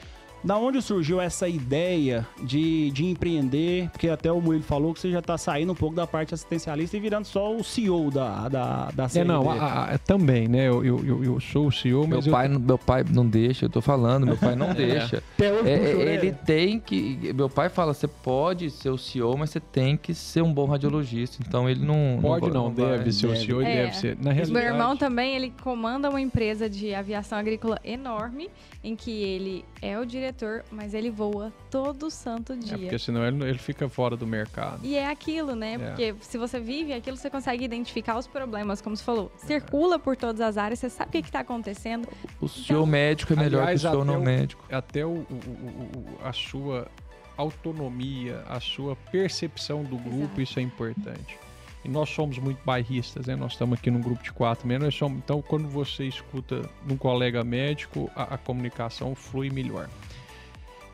da 0.47 0.57
onde 0.57 0.80
surgiu 0.80 1.20
essa 1.20 1.49
ideia 1.49 2.26
de, 2.42 2.90
de 2.92 3.05
empreender? 3.05 3.90
Porque 3.90 4.09
até 4.09 4.30
o 4.30 4.40
Murilo 4.40 4.62
falou 4.62 4.94
que 4.94 5.01
você 5.01 5.11
já 5.11 5.18
está 5.18 5.36
saindo 5.36 5.72
um 5.72 5.74
pouco 5.74 5.97
da 5.97 6.07
parte 6.07 6.32
assistencialista 6.32 6.97
e 6.97 7.01
virando 7.01 7.24
só 7.24 7.53
o 7.55 7.64
CEO 7.64 8.11
da, 8.12 8.49
da, 8.49 8.90
da 8.94 9.09
É, 9.14 9.24
não, 9.24 9.51
a- 9.51 9.94
a- 9.94 9.99
também, 9.99 10.47
né? 10.47 10.68
Eu, 10.68 10.84
eu, 10.84 11.05
eu- 11.05 11.24
eu 11.24 11.40
sou 11.40 11.66
o 11.66 11.72
CEO, 11.72 12.07
Meu 12.07 12.18
mas 12.18 12.26
eu- 12.26 12.32
pai, 12.32 12.47
não- 12.49 12.61
meu 12.61 12.78
pai 12.78 13.05
não 13.11 13.26
deixa, 13.26 13.64
eu 13.64 13.68
tô 13.70 13.80
falando, 13.80 14.24
meu 14.24 14.36
pai 14.36 14.55
não 14.55 14.72
deixa. 14.74 15.20
Até 15.34 15.53
hoje 15.53 15.68
É, 15.68 15.78
puxa 15.78 15.88
a 15.88 15.92
é, 15.92 15.94
orelha. 15.97 16.11
ele 16.26 16.32
tem 16.32 16.78
que. 16.78 17.32
Meu 17.34 17.51
pai 17.51 17.68
fala: 17.68 17.92
você 17.92 18.07
pode 18.07 18.70
ser 18.70 18.90
o 18.90 18.97
CEO, 18.99 19.36
mas 19.36 19.51
você 19.51 19.59
tem 19.59 19.97
que 19.97 20.14
ser 20.14 20.42
um 20.42 20.53
bom 20.55 20.66
radiologista. 20.66 21.42
Então 21.47 21.68
ele 21.68 21.84
não. 21.84 22.20
pode 22.22 22.51
não, 22.51 22.70
vai- 22.72 22.99
deve 22.99 23.11
ser 23.12 23.26
o 23.26 23.30
deve. 23.32 23.44
CEO 23.44 23.62
e 23.62 23.64
É. 23.66 23.74
deve 23.86 23.97
ser. 23.97 24.16
Na 24.16 24.24
Meu 24.26 24.32
realidade, 24.34 24.66
irmão 24.66 24.97
também, 24.97 25.34
ele 25.34 25.53
comanda 25.62 26.09
uma 26.09 26.20
empresa 26.20 26.70
de 26.70 26.94
aviação 26.94 27.36
agrícola 27.36 27.80
enorme, 27.84 28.49
em 28.84 28.94
que 28.94 29.11
ele 29.11 29.64
é 29.82 29.99
o 29.99 30.07
diretor, 30.07 30.36
mas 30.70 30.95
ele 30.95 31.11
voa 31.11 31.53
todo 31.70 32.11
santo 32.11 32.53
é 32.53 32.57
dia. 32.57 32.78
porque 32.78 32.99
senão 32.99 33.24
ele, 33.26 33.43
ele 33.45 33.59
fica 33.59 33.89
fora 33.89 34.16
do 34.16 34.26
mercado. 34.26 34.80
E 34.84 34.95
é 34.97 35.07
aquilo, 35.09 35.55
né? 35.55 35.74
É. 35.74 35.78
Porque 35.78 36.14
se 36.20 36.37
você 36.39 36.61
vive 36.61 36.93
aquilo, 36.93 37.16
você 37.16 37.30
consegue 37.30 37.64
identificar 37.64 38.18
os 38.18 38.26
problemas, 38.26 38.80
como 38.80 38.97
você 38.97 39.05
falou. 39.05 39.32
Circula 39.37 39.99
por 39.99 40.16
todas 40.16 40.41
as 40.41 40.57
áreas, 40.57 40.78
você 40.78 40.91
sabe 40.91 41.09
o 41.09 41.22
que 41.22 41.28
está 41.28 41.41
acontecendo. 41.41 42.09
O 42.41 42.49
CEO 42.49 42.87
médico 42.87 43.32
é 43.32 43.37
melhor 43.37 43.62
Aliás, 43.62 43.80
que 43.80 43.87
o 43.87 43.91
até 43.91 44.05
não 44.05 44.20
o- 44.20 44.24
médico. 44.24 44.64
Até 44.70 45.05
o, 45.07 45.09
o- 45.09 45.26
o- 45.30 45.99
o- 46.22 46.26
a 46.26 46.32
sua 46.32 46.89
autonomia, 47.37 48.43
a 48.49 48.61
sua 48.61 48.97
percepção 49.11 49.82
do 49.84 49.97
grupo, 49.97 50.24
Exato. 50.24 50.41
isso 50.41 50.59
é 50.59 50.62
importante. 50.62 51.39
E 51.84 51.89
nós 51.89 52.09
somos 52.11 52.39
muito 52.39 52.59
bairristas, 52.64 53.26
né? 53.26 53.37
Nós 53.37 53.53
estamos 53.53 53.78
aqui 53.78 53.91
num 53.91 54.01
grupo 54.01 54.22
de 54.22 54.32
quatro 54.32 54.66
mesmo. 54.66 54.84
nós 54.87 54.95
somos- 54.95 55.18
então, 55.18 55.41
quando 55.41 55.68
você 55.68 56.05
escuta 56.05 56.68
num 56.84 56.97
colega 56.97 57.45
médico, 57.45 58.11
a, 58.16 58.34
a 58.34 58.39
comunicação 58.39 59.14
flui 59.14 59.51
melhor. 59.51 59.89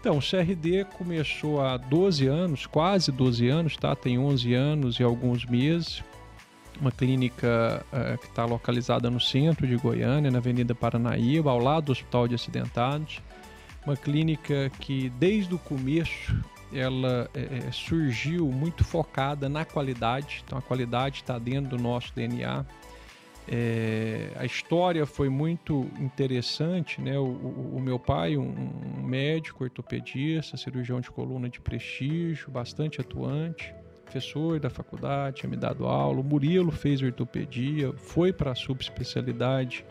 Então, 0.03 0.19
o 0.19 0.21
CRD 0.21 0.85
começou 0.99 1.61
há 1.61 1.77
12 1.77 2.27
anos, 2.27 2.67
quase 2.67 3.13
12 3.13 3.49
anos, 3.49 3.77
tá? 3.77 3.95
Tem 3.95 4.19
11 4.19 4.53
anos 4.53 4.99
e 4.99 5.03
alguns 5.05 5.45
meses. 5.47 6.03
Uma 6.81 6.91
clínica 6.91 7.87
eh, 7.93 8.17
que 8.21 8.27
está 8.27 8.45
localizada 8.45 9.09
no 9.09 9.21
centro 9.21 9.65
de 9.65 9.77
Goiânia, 9.77 10.29
na 10.29 10.39
Avenida 10.39 10.75
Paranaíba, 10.75 11.53
ao 11.53 11.61
lado 11.61 11.85
do 11.85 11.93
Hospital 11.93 12.27
de 12.27 12.35
Acidentados. 12.35 13.21
Uma 13.87 13.97
clínica 13.97 14.73
que, 14.81 15.09
desde 15.21 15.55
o 15.55 15.59
começo, 15.61 16.35
ela 16.73 17.31
eh, 17.33 17.71
surgiu 17.71 18.47
muito 18.51 18.83
focada 18.83 19.49
na 19.49 19.65
qualidade. 19.65 20.43
Então, 20.45 20.59
a 20.59 20.63
qualidade 20.63 21.19
está 21.19 21.39
dentro 21.39 21.77
do 21.77 21.81
nosso 21.81 22.13
DNA. 22.13 22.67
É, 23.47 24.33
a 24.37 24.45
história 24.45 25.05
foi 25.05 25.29
muito 25.29 25.91
interessante, 25.99 27.01
né? 27.01 27.19
O, 27.19 27.25
o- 27.25 27.77
o 27.77 27.81
meu 27.81 27.99
pai, 27.99 28.37
um, 28.37 28.45
um 28.99 29.03
médico 29.03 29.65
ortopedista, 29.65 30.57
cirurgião 30.57 31.01
de 31.01 31.11
coluna 31.11 31.49
de 31.49 31.61
prestígio, 31.61 32.51
bastante 32.51 33.01
atuante, 33.01 33.75
professor 34.05 34.61
da 34.61 34.71
faculdade, 34.71 35.39
tinha 35.41 35.51
me 35.51 35.57
dado 35.57 35.87
aula. 35.87 36.21
O 36.21 36.25
Murilo 36.25 36.71
fez 36.71 37.03
ortopedia, 37.03 37.93
foi 37.95 38.33
para 38.33 38.53
a 38.53 38.55
subespecialidade 38.55 39.85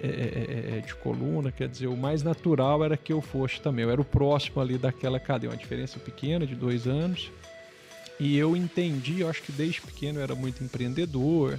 é, 0.00 0.06
é, 0.06 0.78
é, 0.78 0.80
de 0.80 0.94
coluna, 0.94 1.50
quer 1.50 1.68
dizer, 1.68 1.86
o 1.88 1.96
mais 1.96 2.22
natural 2.22 2.84
era 2.84 2.96
que 2.96 3.12
eu 3.12 3.20
fosse 3.22 3.60
também. 3.60 3.84
Eu 3.84 3.90
era 3.90 4.00
o 4.00 4.04
próximo 4.04 4.60
ali 4.60 4.78
daquela 4.78 5.18
cadeia, 5.18 5.50
uma 5.50 5.56
diferença 5.56 5.98
pequena 5.98 6.46
de 6.46 6.54
dois 6.54 6.86
anos. 6.86 7.32
E 8.20 8.36
eu 8.38 8.54
entendi, 8.56 9.20
eu 9.20 9.28
acho 9.28 9.42
que 9.42 9.50
desde 9.52 9.80
pequeno 9.82 10.18
eu 10.18 10.22
era 10.22 10.34
muito 10.34 10.62
empreendedor, 10.62 11.58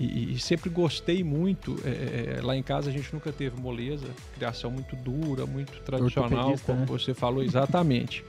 e, 0.00 0.32
e 0.32 0.38
sempre 0.38 0.70
gostei 0.70 1.22
muito. 1.22 1.76
é, 1.84 2.38
é, 2.38 2.42
lá 2.42 2.56
em 2.56 2.62
casa 2.62 2.88
a 2.90 2.92
gente 2.92 3.12
nunca 3.12 3.30
teve 3.32 3.60
moleza, 3.60 4.06
criação 4.34 4.70
muito 4.70 4.96
dura, 4.96 5.44
muito 5.46 5.78
tradicional, 5.82 6.56
como 6.64 6.80
né? 6.80 6.86
você 6.86 7.12
falou 7.14 7.42
exatamente. 7.44 8.24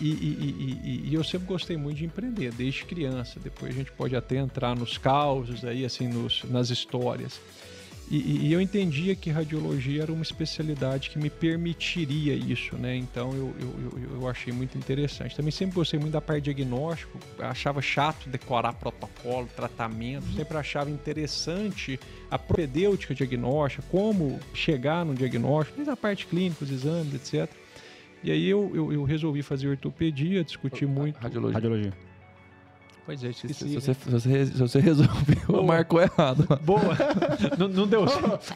E- 0.00 0.06
e- 0.08 1.08
e 1.10 1.14
eu 1.14 1.22
sempre 1.22 1.46
gostei 1.46 1.76
muito 1.76 1.98
de 1.98 2.04
empreender, 2.04 2.52
desde 2.52 2.84
criança. 2.84 3.38
Depois 3.38 3.72
a 3.72 3.78
gente 3.78 3.92
pode 3.92 4.16
até 4.16 4.36
entrar 4.38 4.74
nos 4.76 4.98
causos 4.98 5.64
aí, 5.64 5.84
assim, 5.84 6.08
nos, 6.08 6.42
nas 6.50 6.68
histórias. 6.70 7.40
E, 8.10 8.48
e- 8.48 8.52
eu 8.52 8.60
entendia 8.60 9.16
que 9.16 9.30
radiologia 9.30 10.02
era 10.02 10.12
uma 10.12 10.22
especialidade 10.22 11.08
que 11.08 11.18
me 11.18 11.30
permitiria 11.30 12.34
isso, 12.34 12.76
né? 12.76 12.94
Então 12.94 13.34
eu, 13.34 13.54
eu, 13.58 13.74
eu- 14.02 14.14
eu 14.20 14.28
achei 14.28 14.52
muito 14.52 14.76
interessante. 14.76 15.34
Também 15.34 15.50
sempre 15.50 15.74
gostei 15.74 15.98
muito 15.98 16.12
da 16.12 16.20
parte 16.20 16.42
de 16.44 16.54
diagnóstico, 16.54 17.18
achava 17.38 17.80
chato 17.80 18.28
decorar 18.28 18.74
protocolo, 18.74 19.48
tratamento, 19.56 20.26
sempre 20.34 20.56
achava 20.58 20.90
interessante 20.90 21.98
a 22.30 22.38
propedêutica 22.38 23.14
diagnóstica, 23.14 23.82
como 23.90 24.38
chegar 24.52 25.04
no 25.04 25.14
diagnóstico, 25.14 25.76
desde 25.76 25.90
a 25.90 25.96
parte 25.96 26.26
clínica, 26.26 26.62
os 26.62 26.70
exames, 26.70 27.14
etc. 27.14 27.50
E 28.22 28.30
aí 28.30 28.46
eu, 28.48 28.70
eu, 28.74 28.92
eu 28.92 29.04
resolvi 29.04 29.42
fazer 29.42 29.68
ortopedia, 29.68 30.44
discuti 30.44 30.84
muito. 30.86 31.16
Radiologia. 31.16 31.54
Radiologia. 31.54 31.92
Pois 33.06 33.22
é, 33.22 33.32
Se, 33.32 33.46
esqueci. 33.46 33.68
se 33.68 33.74
você, 33.74 33.92
se, 33.92 34.10
você, 34.10 34.46
se 34.46 34.58
você 34.58 34.80
resolveu, 34.80 35.36
Boa. 35.46 35.62
marcou 35.62 36.00
errado. 36.00 36.46
Boa! 36.62 36.80
não, 37.58 37.68
não 37.68 37.86
deu 37.86 38.02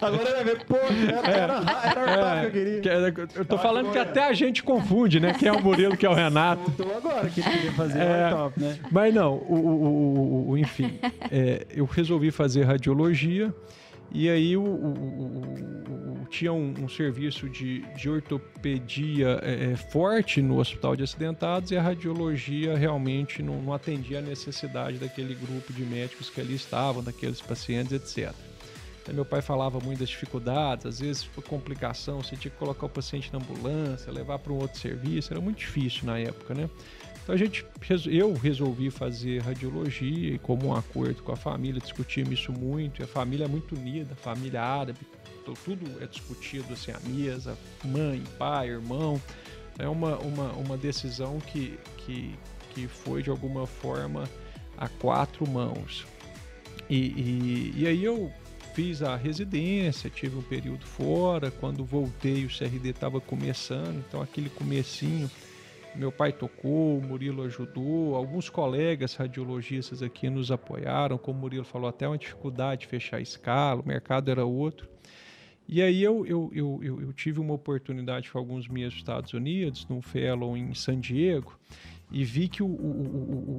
Agora 0.00 0.24
vai 0.32 0.44
ver, 0.44 0.64
pô, 0.64 0.76
era, 1.22 1.60
era, 1.84 2.10
era 2.10 2.36
o 2.36 2.40
que 2.40 2.46
eu 2.46 2.50
queria. 2.64 2.80
que 2.80 2.88
é- 2.88 3.14
eu 3.40 3.44
tô 3.44 3.58
falando 3.58 3.92
que 3.92 3.98
até 3.98 4.24
a 4.24 4.32
gente 4.32 4.62
confunde, 4.62 5.20
né? 5.20 5.34
Quem 5.34 5.48
é 5.48 5.52
o 5.52 5.62
Murilo, 5.62 5.98
quem 5.98 6.08
é 6.08 6.10
o 6.12 6.14
Renato. 6.14 6.62
Voltou 6.70 6.96
agora 6.96 7.28
que 7.28 7.40
ele 7.40 7.50
queria 7.50 7.72
fazer, 7.72 7.98
É. 8.00 8.30
top, 8.30 8.58
né? 8.60 8.78
Mas 8.90 9.14
não, 9.14 9.34
o, 9.34 9.54
o- 9.54 10.50
o- 10.52 10.58
enfim, 10.58 10.98
é, 11.30 11.66
eu 11.70 11.84
resolvi 11.84 12.30
fazer 12.30 12.62
radiologia 12.64 13.54
e 14.10 14.30
aí 14.30 14.56
o- 14.56 14.62
o 14.62 15.42
tinha 16.28 16.52
um, 16.52 16.74
um 16.78 16.88
serviço 16.88 17.48
de, 17.48 17.80
de 17.94 18.08
ortopedia 18.08 19.40
é, 19.42 19.72
é, 19.72 19.76
forte 19.76 20.42
no 20.42 20.58
hospital 20.58 20.94
de 20.94 21.02
acidentados 21.02 21.70
e 21.70 21.76
a 21.76 21.82
radiologia 21.82 22.76
realmente 22.76 23.42
não, 23.42 23.60
não 23.60 23.72
atendia 23.72 24.18
a 24.18 24.22
necessidade 24.22 24.98
daquele 24.98 25.34
grupo 25.34 25.72
de 25.72 25.82
médicos 25.82 26.30
que 26.30 26.40
ali 26.40 26.54
estavam, 26.54 27.02
daqueles 27.02 27.40
pacientes, 27.40 27.92
etc. 27.92 28.34
Meu 29.12 29.24
pai 29.24 29.40
falava 29.40 29.80
muito 29.80 30.00
das 30.00 30.10
dificuldades, 30.10 30.84
às 30.84 31.00
vezes 31.00 31.24
por 31.24 31.42
complicação, 31.42 32.22
você 32.22 32.36
tinha 32.36 32.50
que 32.50 32.58
colocar 32.58 32.84
o 32.86 32.88
paciente 32.90 33.32
na 33.32 33.38
ambulância, 33.38 34.12
levar 34.12 34.38
para 34.38 34.52
um 34.52 34.56
outro 34.56 34.78
serviço, 34.78 35.32
era 35.32 35.40
muito 35.40 35.58
difícil 35.58 36.04
na 36.04 36.18
época, 36.18 36.54
né? 36.54 36.68
Então 37.22 37.34
a 37.34 37.38
gente, 37.38 37.64
eu 38.06 38.32
resolvi 38.34 38.90
fazer 38.90 39.42
radiologia 39.42 40.34
e 40.34 40.38
como 40.38 40.68
um 40.68 40.74
acordo 40.74 41.22
com 41.22 41.32
a 41.32 41.36
família, 41.36 41.80
discutimos 41.80 42.32
isso 42.32 42.52
muito, 42.52 43.02
a 43.02 43.06
família 43.06 43.44
é 43.44 43.48
muito 43.48 43.74
unida, 43.74 44.14
família 44.14 44.62
árabe, 44.62 45.00
tudo 45.54 46.02
é 46.02 46.06
discutido 46.06 46.72
assim, 46.72 46.90
a 46.90 47.00
mesa, 47.00 47.56
mãe, 47.84 48.22
pai, 48.38 48.68
irmão. 48.68 49.20
É 49.78 49.88
uma, 49.88 50.18
uma, 50.18 50.52
uma 50.52 50.76
decisão 50.76 51.38
que, 51.38 51.78
que, 51.98 52.34
que 52.70 52.88
foi 52.88 53.22
de 53.22 53.30
alguma 53.30 53.66
forma 53.66 54.28
a 54.76 54.88
quatro 54.88 55.48
mãos. 55.48 56.06
E, 56.90 56.96
e, 56.96 57.72
e 57.76 57.86
aí 57.86 58.04
eu 58.04 58.32
fiz 58.74 59.02
a 59.02 59.16
residência, 59.16 60.10
tive 60.10 60.36
um 60.36 60.42
período 60.42 60.84
fora, 60.86 61.50
quando 61.50 61.84
voltei 61.84 62.44
o 62.44 62.48
CRD 62.48 62.90
estava 62.90 63.20
começando, 63.20 64.04
então 64.06 64.22
aquele 64.22 64.48
comecinho 64.48 65.30
meu 65.98 66.12
pai 66.12 66.32
tocou, 66.32 66.96
o 66.96 67.02
Murilo 67.02 67.42
ajudou, 67.42 68.14
alguns 68.14 68.48
colegas 68.48 69.14
radiologistas 69.16 70.00
aqui 70.00 70.30
nos 70.30 70.52
apoiaram, 70.52 71.18
como 71.18 71.38
o 71.38 71.40
Murilo 71.40 71.64
falou, 71.64 71.88
até 71.88 72.06
uma 72.06 72.16
dificuldade 72.16 72.82
de 72.82 72.86
fechar 72.86 73.16
a 73.16 73.20
escala, 73.20 73.80
o 73.80 73.86
mercado 73.86 74.30
era 74.30 74.44
outro. 74.44 74.88
E 75.68 75.82
aí 75.82 76.02
eu, 76.02 76.24
eu, 76.26 76.50
eu, 76.54 76.80
eu, 76.82 77.12
tive 77.12 77.40
uma 77.40 77.52
oportunidade 77.52 78.30
com 78.30 78.38
alguns 78.38 78.66
nos 78.66 78.94
Estados 78.94 79.34
Unidos, 79.34 79.86
num 79.86 80.00
fellow 80.00 80.56
em 80.56 80.72
San 80.72 80.98
Diego, 80.98 81.58
e 82.10 82.24
vi 82.24 82.48
que 82.48 82.62
o, 82.62 82.66
o, 82.66 83.58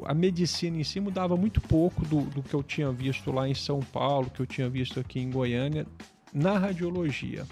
o, 0.00 0.02
a 0.04 0.12
medicina 0.12 0.76
em 0.76 0.82
si 0.82 0.98
mudava 0.98 1.36
muito 1.36 1.60
pouco 1.60 2.04
do, 2.04 2.22
do 2.22 2.42
que 2.42 2.54
eu 2.54 2.62
tinha 2.62 2.90
visto 2.90 3.30
lá 3.30 3.48
em 3.48 3.54
São 3.54 3.78
Paulo, 3.78 4.30
que 4.30 4.40
eu 4.40 4.46
tinha 4.46 4.68
visto 4.68 4.98
aqui 4.98 5.20
em 5.20 5.30
Goiânia, 5.30 5.86
na 6.32 6.58
radiologia 6.58 7.46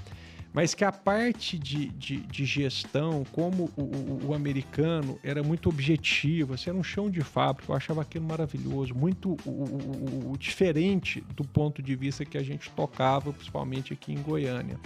mas 0.52 0.74
que 0.74 0.84
a 0.84 0.92
parte 0.92 1.58
de, 1.58 1.88
de, 1.88 2.18
de 2.18 2.44
gestão, 2.44 3.24
como 3.32 3.70
o, 3.76 3.82
o, 3.82 4.26
o, 4.28 4.34
americano 4.34 5.18
era 5.24 5.42
muito 5.42 5.68
objetivo, 5.68 6.54
assim, 6.54 6.68
era 6.68 6.78
um 6.78 6.82
chão 6.82 7.10
de 7.10 7.22
fábrica, 7.22 7.72
eu 7.72 7.76
achava 7.76 8.02
aquilo 8.02 8.26
maravilhoso, 8.26 8.94
muito 8.94 9.36
o, 9.46 10.36
diferente 10.38 11.22
do 11.34 11.44
ponto 11.44 11.82
de 11.82 11.96
vista 11.96 12.24
que 12.24 12.36
a 12.36 12.42
gente 12.42 12.70
tocava, 12.70 13.32
principalmente 13.32 13.92
aqui 13.94 14.12
em 14.12 14.20
Goiânia. 14.20 14.78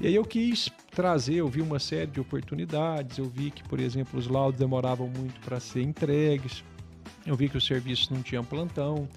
E 0.00 0.06
aí 0.06 0.14
eu 0.14 0.24
quis 0.24 0.70
trazer, 0.92 1.34
eu 1.34 1.48
vi 1.48 1.60
uma 1.60 1.78
série 1.78 2.10
de 2.10 2.20
oportunidades, 2.20 3.18
eu 3.18 3.26
vi 3.26 3.50
que, 3.50 3.62
por 3.64 3.80
exemplo, 3.80 4.18
os 4.18 4.28
laudos 4.28 4.58
demoravam 4.58 5.08
muito 5.08 5.38
para 5.40 5.58
ser 5.60 5.82
entregues, 5.82 6.64
eu 7.26 7.34
vi 7.36 7.48
que 7.48 7.58
o 7.58 7.60
serviço 7.60 8.14
não 8.14 8.22
tinha 8.22 8.42
plantão, 8.42 9.08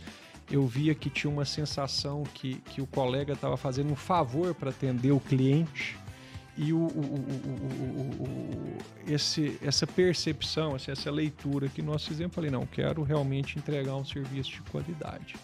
eu 0.51 0.65
via 0.67 0.93
que 0.93 1.09
tinha 1.09 1.31
uma 1.31 1.45
sensação 1.45 2.23
que, 2.33 2.55
que 2.55 2.81
o 2.81 2.87
colega 2.87 3.33
estava 3.33 3.57
fazendo 3.57 3.91
um 3.91 3.95
favor 3.95 4.53
para 4.53 4.69
atender 4.69 5.11
o 5.11 5.19
cliente 5.19 5.97
e 6.55 6.71
o, 6.71 6.77
o, 6.77 6.89
o, 8.19 8.77
esse, 9.07 9.57
essa 9.61 9.87
percepção, 9.87 10.75
assim, 10.75 10.91
essa 10.91 11.09
leitura 11.09 11.67
que 11.67 11.81
nós 11.81 12.05
fizemos, 12.05 12.35
falei, 12.35 12.51
não, 12.51 12.65
quero 12.65 13.01
realmente 13.01 13.57
entregar 13.57 13.95
um 13.95 14.05
serviço 14.05 14.51
de 14.51 14.61
qualidade. 14.63 15.35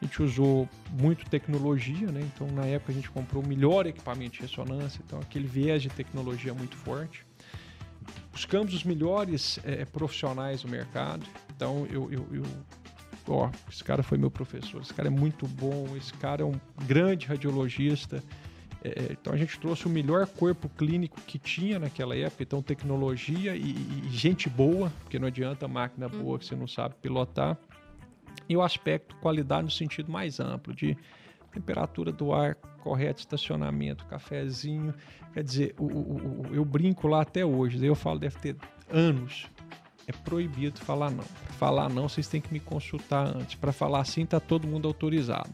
A 0.00 0.04
gente 0.04 0.22
usou 0.22 0.68
muito 0.92 1.24
tecnologia, 1.28 2.12
né? 2.12 2.20
Então, 2.20 2.46
na 2.48 2.66
época, 2.66 2.92
a 2.92 2.94
gente 2.94 3.10
comprou 3.10 3.42
o 3.42 3.46
melhor 3.46 3.86
equipamento 3.86 4.34
de 4.34 4.42
ressonância, 4.42 5.00
então 5.04 5.18
aquele 5.18 5.46
viés 5.46 5.82
de 5.82 5.88
tecnologia 5.88 6.54
muito 6.54 6.76
forte. 6.76 7.26
Buscamos 8.30 8.74
os 8.74 8.84
melhores 8.84 9.58
é, 9.64 9.84
profissionais 9.84 10.62
do 10.62 10.68
mercado. 10.68 11.26
Então, 11.56 11.86
eu, 11.90 12.12
eu, 12.12 12.28
eu 12.32 12.44
ó, 13.28 13.50
esse 13.70 13.82
cara 13.82 14.02
foi 14.02 14.18
meu 14.18 14.30
professor, 14.30 14.80
esse 14.82 14.92
cara 14.92 15.08
é 15.08 15.10
muito 15.10 15.46
bom, 15.46 15.96
esse 15.96 16.12
cara 16.14 16.42
é 16.42 16.44
um 16.44 16.58
grande 16.86 17.26
radiologista. 17.26 18.22
É, 18.82 18.88
é, 18.88 19.12
então 19.12 19.32
a 19.32 19.36
gente 19.36 19.58
trouxe 19.58 19.86
o 19.86 19.90
melhor 19.90 20.26
corpo 20.26 20.68
clínico 20.68 21.20
que 21.22 21.38
tinha 21.38 21.78
naquela 21.78 22.14
época, 22.16 22.42
então 22.42 22.62
tecnologia 22.62 23.56
e, 23.56 23.70
e 23.70 24.08
gente 24.10 24.48
boa, 24.48 24.92
porque 25.00 25.18
não 25.18 25.28
adianta 25.28 25.66
máquina 25.66 26.08
boa 26.08 26.38
que 26.38 26.44
você 26.44 26.54
não 26.54 26.66
sabe 26.66 26.94
pilotar. 27.00 27.56
E 28.48 28.56
o 28.56 28.62
aspecto 28.62 29.16
qualidade 29.16 29.64
no 29.64 29.70
sentido 29.70 30.12
mais 30.12 30.38
amplo, 30.38 30.74
de 30.74 30.96
temperatura 31.50 32.12
do 32.12 32.32
ar 32.32 32.56
correto, 32.80 33.20
estacionamento, 33.20 34.04
cafezinho. 34.06 34.94
Quer 35.32 35.42
dizer, 35.42 35.74
o, 35.78 35.84
o, 35.84 36.42
o, 36.50 36.54
eu 36.54 36.64
brinco 36.64 37.08
lá 37.08 37.22
até 37.22 37.44
hoje, 37.44 37.82
eu 37.84 37.94
falo, 37.94 38.18
deve 38.18 38.38
ter 38.38 38.56
anos 38.90 39.46
é 40.06 40.12
proibido 40.12 40.80
falar 40.80 41.10
não. 41.10 41.24
Pra 41.24 41.52
falar 41.58 41.88
não, 41.88 42.08
vocês 42.08 42.28
têm 42.28 42.40
que 42.40 42.52
me 42.52 42.60
consultar 42.60 43.26
antes. 43.36 43.54
Para 43.54 43.72
falar 43.72 44.00
assim, 44.00 44.24
tá 44.24 44.40
todo 44.40 44.66
mundo 44.66 44.86
autorizado. 44.86 45.52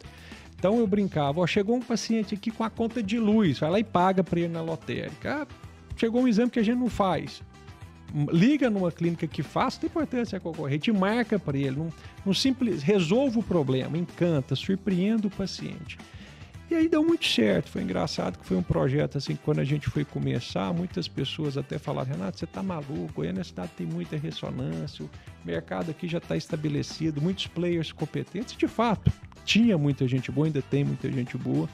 Então 0.60 0.78
eu 0.78 0.86
brincava, 0.86 1.40
ó, 1.40 1.46
chegou 1.46 1.76
um 1.76 1.80
paciente 1.80 2.34
aqui 2.34 2.50
com 2.50 2.62
a 2.62 2.68
conta 2.68 3.02
de 3.02 3.18
luz, 3.18 3.58
vai 3.58 3.70
lá 3.70 3.80
e 3.80 3.84
paga 3.84 4.22
para 4.22 4.40
ele 4.40 4.52
na 4.52 4.60
lotérica. 4.60 5.42
Ah, 5.42 5.46
chegou 5.96 6.20
um 6.22 6.28
exame 6.28 6.50
que 6.50 6.58
a 6.58 6.62
gente 6.62 6.78
não 6.78 6.90
faz. 6.90 7.42
Liga 8.30 8.68
numa 8.68 8.92
clínica 8.92 9.26
que 9.26 9.42
faz, 9.42 9.78
tem 9.78 9.88
importância 9.88 10.36
a 10.36 10.40
concorrente, 10.40 10.92
marca 10.92 11.38
para 11.38 11.56
ele, 11.56 11.76
não, 11.76 11.92
não 12.26 12.34
simples, 12.34 12.82
resolva 12.82 13.38
o 13.38 13.42
problema, 13.42 13.96
encanta, 13.96 14.56
surpreenda 14.56 15.28
o 15.28 15.30
paciente. 15.30 15.96
E 16.70 16.74
aí 16.74 16.88
deu 16.88 17.02
muito 17.02 17.26
certo. 17.26 17.68
Foi 17.68 17.82
engraçado 17.82 18.38
que 18.38 18.46
foi 18.46 18.56
um 18.56 18.62
projeto 18.62 19.18
assim, 19.18 19.34
quando 19.34 19.58
a 19.58 19.64
gente 19.64 19.90
foi 19.90 20.04
começar, 20.04 20.72
muitas 20.72 21.08
pessoas 21.08 21.58
até 21.58 21.78
falaram: 21.78 22.12
Renato, 22.12 22.38
você 22.38 22.44
está 22.44 22.62
maluco, 22.62 23.12
Goiânia 23.12 23.42
cidade 23.42 23.72
tem 23.76 23.86
muita 23.86 24.16
ressonância, 24.16 25.04
o 25.04 25.10
mercado 25.44 25.90
aqui 25.90 26.06
já 26.06 26.18
está 26.18 26.36
estabelecido, 26.36 27.20
muitos 27.20 27.48
players 27.48 27.90
competentes. 27.90 28.56
De 28.56 28.68
fato, 28.68 29.10
tinha 29.44 29.76
muita 29.76 30.06
gente 30.06 30.30
boa, 30.30 30.46
ainda 30.46 30.62
tem 30.62 30.84
muita 30.84 31.10
gente 31.10 31.36
boa. 31.36 31.68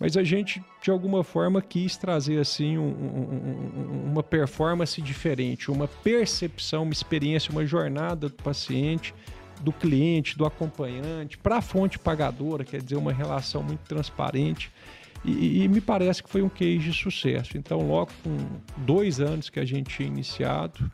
Mas 0.00 0.16
a 0.16 0.24
gente, 0.24 0.60
de 0.82 0.90
alguma 0.90 1.22
forma, 1.22 1.62
quis 1.62 1.96
trazer 1.96 2.40
assim 2.40 2.76
um, 2.76 2.88
um, 2.88 4.10
uma 4.10 4.22
performance 4.24 5.00
diferente, 5.00 5.70
uma 5.70 5.86
percepção, 5.86 6.82
uma 6.82 6.92
experiência, 6.92 7.52
uma 7.52 7.64
jornada 7.64 8.28
do 8.28 8.34
paciente 8.34 9.14
do 9.64 9.72
cliente, 9.72 10.36
do 10.36 10.44
acompanhante, 10.44 11.38
para 11.38 11.56
a 11.56 11.62
fonte 11.62 11.98
pagadora, 11.98 12.64
quer 12.64 12.82
dizer, 12.82 12.96
uma 12.96 13.12
relação 13.12 13.62
muito 13.62 13.80
transparente. 13.80 14.70
E, 15.24 15.62
e, 15.62 15.68
me 15.68 15.80
parece 15.80 16.22
que 16.22 16.28
foi 16.28 16.42
um 16.42 16.50
case 16.50 16.78
de 16.78 16.92
sucesso. 16.92 17.56
Então, 17.56 17.80
logo 17.80 18.10
com 18.22 18.36
dois 18.76 19.20
anos 19.20 19.48
que 19.48 19.58
a 19.58 19.64
gente 19.64 19.96
tinha 19.96 20.06
iniciado, 20.06 20.90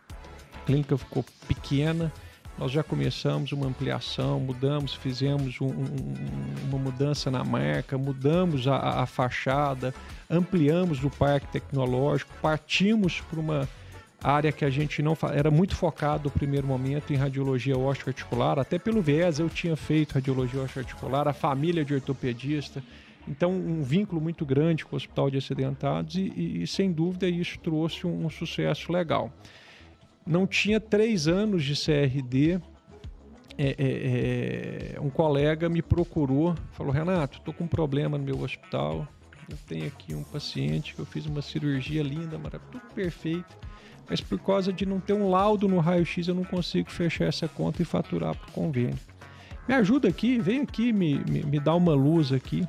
a 0.55 0.65
clínica 0.65 0.97
ficou 0.97 1.25
pequena, 1.49 2.13
nós 2.57 2.71
já 2.71 2.83
começamos 2.83 3.51
uma 3.51 3.67
ampliação, 3.67 4.39
mudamos, 4.39 4.95
fizemos 4.95 5.61
um, 5.61 5.67
um, 5.67 6.15
uma 6.69 6.79
mudança 6.79 7.29
na 7.29 7.43
marca, 7.43 7.99
mudamos 7.99 8.69
a, 8.69 9.01
a 9.01 9.07
fachada, 9.07 9.93
ampliamos 10.29 11.03
o 11.03 11.11
parque 11.11 11.49
tecnológico, 11.49 12.31
partimos 12.41 13.21
para 13.23 13.41
uma 13.41 13.69
área 14.23 14.53
que 14.53 14.65
a 14.65 14.71
gente 14.71 15.03
não 15.03 15.17
era 15.33 15.51
muito 15.51 15.75
focado 15.75 16.25
no 16.25 16.31
primeiro 16.31 16.67
momento 16.67 17.13
em 17.13 17.17
radiologia 17.17 17.75
articular, 18.07 18.59
até 18.59 18.79
pelo 18.79 19.01
viés 19.01 19.39
eu 19.39 19.49
tinha 19.49 19.77
feito 19.77 20.13
radiologia 20.13 20.63
articular, 20.63 21.27
a 21.27 21.33
família 21.33 21.85
de 21.85 21.95
ortopedista, 21.95 22.83
então 23.27 23.51
um 23.51 23.83
vínculo 23.83 24.21
muito 24.21 24.45
grande 24.45 24.85
com 24.85 24.95
o 24.95 24.97
Hospital 24.97 25.31
de 25.31 25.39
Acidentados 25.39 26.17
e, 26.17 26.33
e, 26.37 26.63
e 26.63 26.67
sem 26.67 26.93
dúvida 26.93 27.29
isso 27.29 27.59
trouxe 27.61 28.07
um, 28.07 28.27
um, 28.27 28.31
sucesso 28.31 28.93
legal. 28.93 29.33
Não 30.27 30.47
tinha 30.47 30.79
três 30.79 31.27
anos 31.27 31.65
de 31.65 31.75
CRD, 31.75 32.61
é, 33.57 33.75
é, 33.79 34.95
é, 34.97 35.01
um 35.01 35.11
colega 35.11 35.69
me 35.69 35.81
procurou, 35.81 36.55
falou 36.73 36.93
Renato, 36.93 37.39
estou 37.39 37.55
com 37.55 37.65
um 37.65 37.69
problema 37.69 38.19
no 38.19 38.25
meu 38.25 38.41
hospital, 38.43 39.09
eu 39.49 39.57
tenho 39.67 39.87
aqui 39.87 40.15
um 40.15 40.23
paciente 40.23 40.95
que 40.95 41.01
eu 41.01 41.07
fiz 41.07 41.25
uma 41.25 41.41
cirurgia 41.41 42.03
linda, 42.03 42.39
maravilhosa, 42.39 42.71
tudo 42.71 42.95
perfeito 42.95 43.70
mas 44.11 44.21
por 44.21 44.41
causa 44.41 44.73
de 44.73 44.85
não 44.85 44.99
ter 44.99 45.13
um 45.13 45.31
laudo 45.31 45.69
no 45.69 45.79
raio-x 45.79 46.27
eu 46.27 46.35
não 46.35 46.43
consigo 46.43 46.91
fechar 46.91 47.27
essa 47.27 47.47
conta 47.47 47.81
e 47.81 47.85
faturar 47.85 48.35
para 48.35 48.49
o 48.49 48.53
convênio. 48.53 48.99
Me 49.69 49.75
ajuda 49.75 50.09
aqui, 50.09 50.37
vem 50.37 50.63
aqui, 50.63 50.93
me, 50.93 51.21
me, 51.21 51.45
me 51.45 51.61
dá 51.61 51.73
uma 51.77 51.95
luz 51.95 52.33
aqui. 52.33 52.67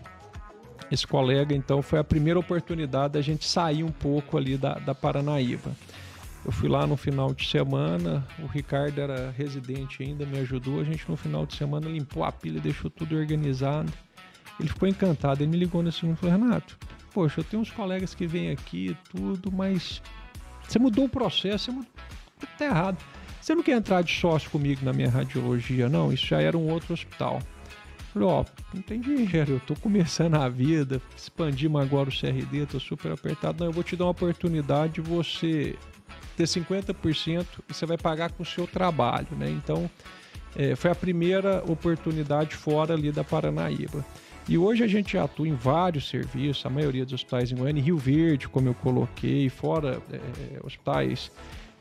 Esse 0.91 1.07
colega, 1.07 1.55
então, 1.55 1.81
foi 1.81 1.97
a 1.97 2.03
primeira 2.03 2.39
oportunidade 2.39 3.13
da 3.13 3.21
gente 3.21 3.47
sair 3.47 3.83
um 3.83 3.91
pouco 3.91 4.37
ali 4.37 4.55
da, 4.55 4.75
da 4.75 4.93
Paranaíba. 4.93 5.71
Eu 6.45 6.51
fui 6.51 6.69
lá 6.69 6.85
no 6.85 6.95
final 6.95 7.33
de 7.33 7.47
semana, 7.47 8.27
o 8.39 8.45
Ricardo 8.45 8.99
era 8.99 9.31
residente 9.31 10.03
ainda, 10.03 10.25
me 10.25 10.37
ajudou. 10.39 10.79
A 10.79 10.83
gente 10.83 11.09
no 11.09 11.15
final 11.15 11.45
de 11.45 11.55
semana 11.55 11.87
limpou 11.87 12.23
a 12.23 12.31
pilha, 12.31 12.59
deixou 12.59 12.91
tudo 12.91 13.15
organizado. 13.15 13.91
Ele 14.59 14.69
ficou 14.69 14.87
encantado, 14.87 15.41
ele 15.41 15.49
me 15.49 15.57
ligou 15.57 15.81
nesse 15.81 15.99
segundo 15.99 16.17
e 16.17 16.19
falou: 16.19 16.37
Renato, 16.37 16.77
poxa, 17.13 17.39
eu 17.39 17.43
tenho 17.43 17.61
uns 17.61 17.71
colegas 17.71 18.13
que 18.13 18.27
vêm 18.27 18.51
aqui 18.51 18.95
tudo, 19.11 19.51
mas 19.51 20.01
você 20.71 20.79
mudou 20.79 21.05
o 21.05 21.09
processo, 21.09 21.65
você 21.65 21.71
mudou. 21.71 21.91
Tá 22.57 22.65
errado. 22.65 22.97
Você 23.41 23.53
não 23.55 23.63
quer 23.63 23.77
entrar 23.77 24.01
de 24.03 24.13
sócio 24.13 24.49
comigo 24.49 24.85
na 24.85 24.93
minha 24.93 25.09
radiologia, 25.09 25.89
não? 25.89 26.13
Isso 26.13 26.25
já 26.27 26.41
era 26.41 26.57
um 26.57 26.69
outro 26.69 26.93
hospital. 26.93 27.41
Falei, 28.13 28.27
ó, 28.27 28.45
não 28.73 28.81
tem 28.81 28.99
dinheiro, 28.99 29.53
eu 29.53 29.59
tô 29.59 29.75
começando 29.75 30.35
a 30.35 30.47
vida, 30.49 31.01
expandimos 31.15 31.81
agora 31.81 32.09
o 32.09 32.11
CRD, 32.11 32.65
tô 32.65 32.79
super 32.79 33.11
apertado. 33.11 33.59
Não, 33.59 33.67
eu 33.67 33.71
vou 33.71 33.83
te 33.83 33.95
dar 33.95 34.05
uma 34.05 34.11
oportunidade 34.11 34.93
de 34.93 35.01
você 35.01 35.75
ter 36.35 36.43
50% 36.43 37.45
e 37.69 37.73
você 37.73 37.85
vai 37.85 37.97
pagar 37.97 38.31
com 38.31 38.43
o 38.43 38.45
seu 38.45 38.67
trabalho, 38.67 39.27
né? 39.31 39.49
Então, 39.49 39.89
é, 40.55 40.75
foi 40.75 40.91
a 40.91 40.95
primeira 40.95 41.63
oportunidade 41.67 42.55
fora 42.55 42.93
ali 42.93 43.11
da 43.11 43.23
Paranaíba. 43.23 44.05
E 44.47 44.57
hoje 44.57 44.83
a 44.83 44.87
gente 44.87 45.17
atua 45.17 45.47
em 45.47 45.53
vários 45.53 46.09
serviços, 46.09 46.65
a 46.65 46.69
maioria 46.69 47.05
dos 47.05 47.13
hospitais 47.13 47.51
em 47.51 47.55
Goiânia, 47.55 47.81
Rio 47.81 47.97
Verde, 47.97 48.47
como 48.47 48.67
eu 48.67 48.73
coloquei, 48.73 49.49
fora 49.49 50.01
é, 50.11 50.65
hospitais, 50.65 51.31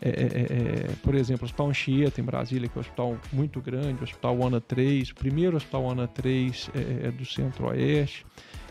é, 0.02 0.08
é, 0.08 0.12
é, 0.12 0.94
por 1.02 1.14
exemplo, 1.14 1.42
o 1.42 1.44
Hospital 1.44 1.68
Anchieta 1.68 2.20
em 2.20 2.24
Brasília, 2.24 2.68
que 2.68 2.76
é 2.76 2.78
um 2.78 2.80
hospital 2.80 3.18
muito 3.32 3.60
grande, 3.60 4.00
o 4.00 4.04
Hospital 4.04 4.46
ANA 4.46 4.60
3, 4.60 5.10
o 5.10 5.14
primeiro 5.14 5.56
Hospital 5.56 5.90
ANA 5.90 6.08
3 6.08 6.70
é, 6.74 7.08
é, 7.08 7.10
do 7.10 7.24
Centro-Oeste. 7.26 8.24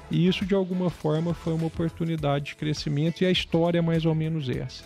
E 0.09 0.27
isso, 0.27 0.43
de 0.43 0.55
alguma 0.55 0.89
forma, 0.89 1.35
foi 1.35 1.53
uma 1.53 1.67
oportunidade 1.67 2.45
de 2.45 2.55
crescimento 2.55 3.21
e 3.21 3.27
a 3.27 3.31
história 3.31 3.77
é 3.77 3.81
mais 3.81 4.05
ou 4.05 4.15
menos 4.15 4.49
essa. 4.49 4.85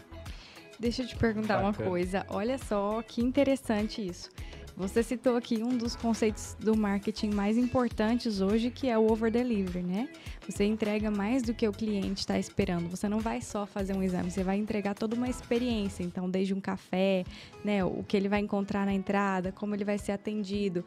Deixa 0.78 1.04
eu 1.04 1.08
te 1.08 1.16
perguntar 1.16 1.62
Bacana. 1.62 1.70
uma 1.70 1.89
coisa. 1.89 2.26
Olha 2.28 2.58
só 2.58 3.01
que 3.01 3.22
interessante 3.22 4.06
isso. 4.06 4.30
Você 4.76 5.03
citou 5.03 5.36
aqui 5.36 5.61
um 5.61 5.78
dos 5.78 5.95
conceitos 5.95 6.57
do 6.59 6.76
marketing 6.76 7.30
mais 7.30 7.59
importantes 7.59 8.41
hoje, 8.41 8.71
que 8.71 8.89
é 8.89 8.97
o 8.97 9.11
over 9.11 9.32
delivery, 9.32 9.84
né? 9.84 10.09
Você 10.49 10.65
entrega 10.65 11.11
mais 11.11 11.43
do 11.43 11.53
que 11.53 11.67
o 11.67 11.71
cliente 11.71 12.21
está 12.21 12.39
esperando. 12.39 12.89
Você 12.89 13.07
não 13.07 13.19
vai 13.19 13.39
só 13.39 13.67
fazer 13.67 13.93
um 13.93 14.01
exame, 14.01 14.32
você 14.32 14.43
vai 14.43 14.57
entregar 14.57 14.95
toda 14.95 15.15
uma 15.15 15.30
experiência. 15.30 16.01
Então, 16.01 16.28
desde 16.28 16.55
um 16.55 16.59
café, 16.59 17.24
né, 17.63 17.86
o 17.86 18.03
que 18.03 18.17
ele 18.17 18.28
vai 18.28 18.39
encontrar 18.39 18.84
na 18.84 18.93
entrada, 18.93 19.51
como 19.51 19.76
ele 19.76 19.86
vai 19.86 19.99
ser 19.99 20.11
atendido. 20.11 20.84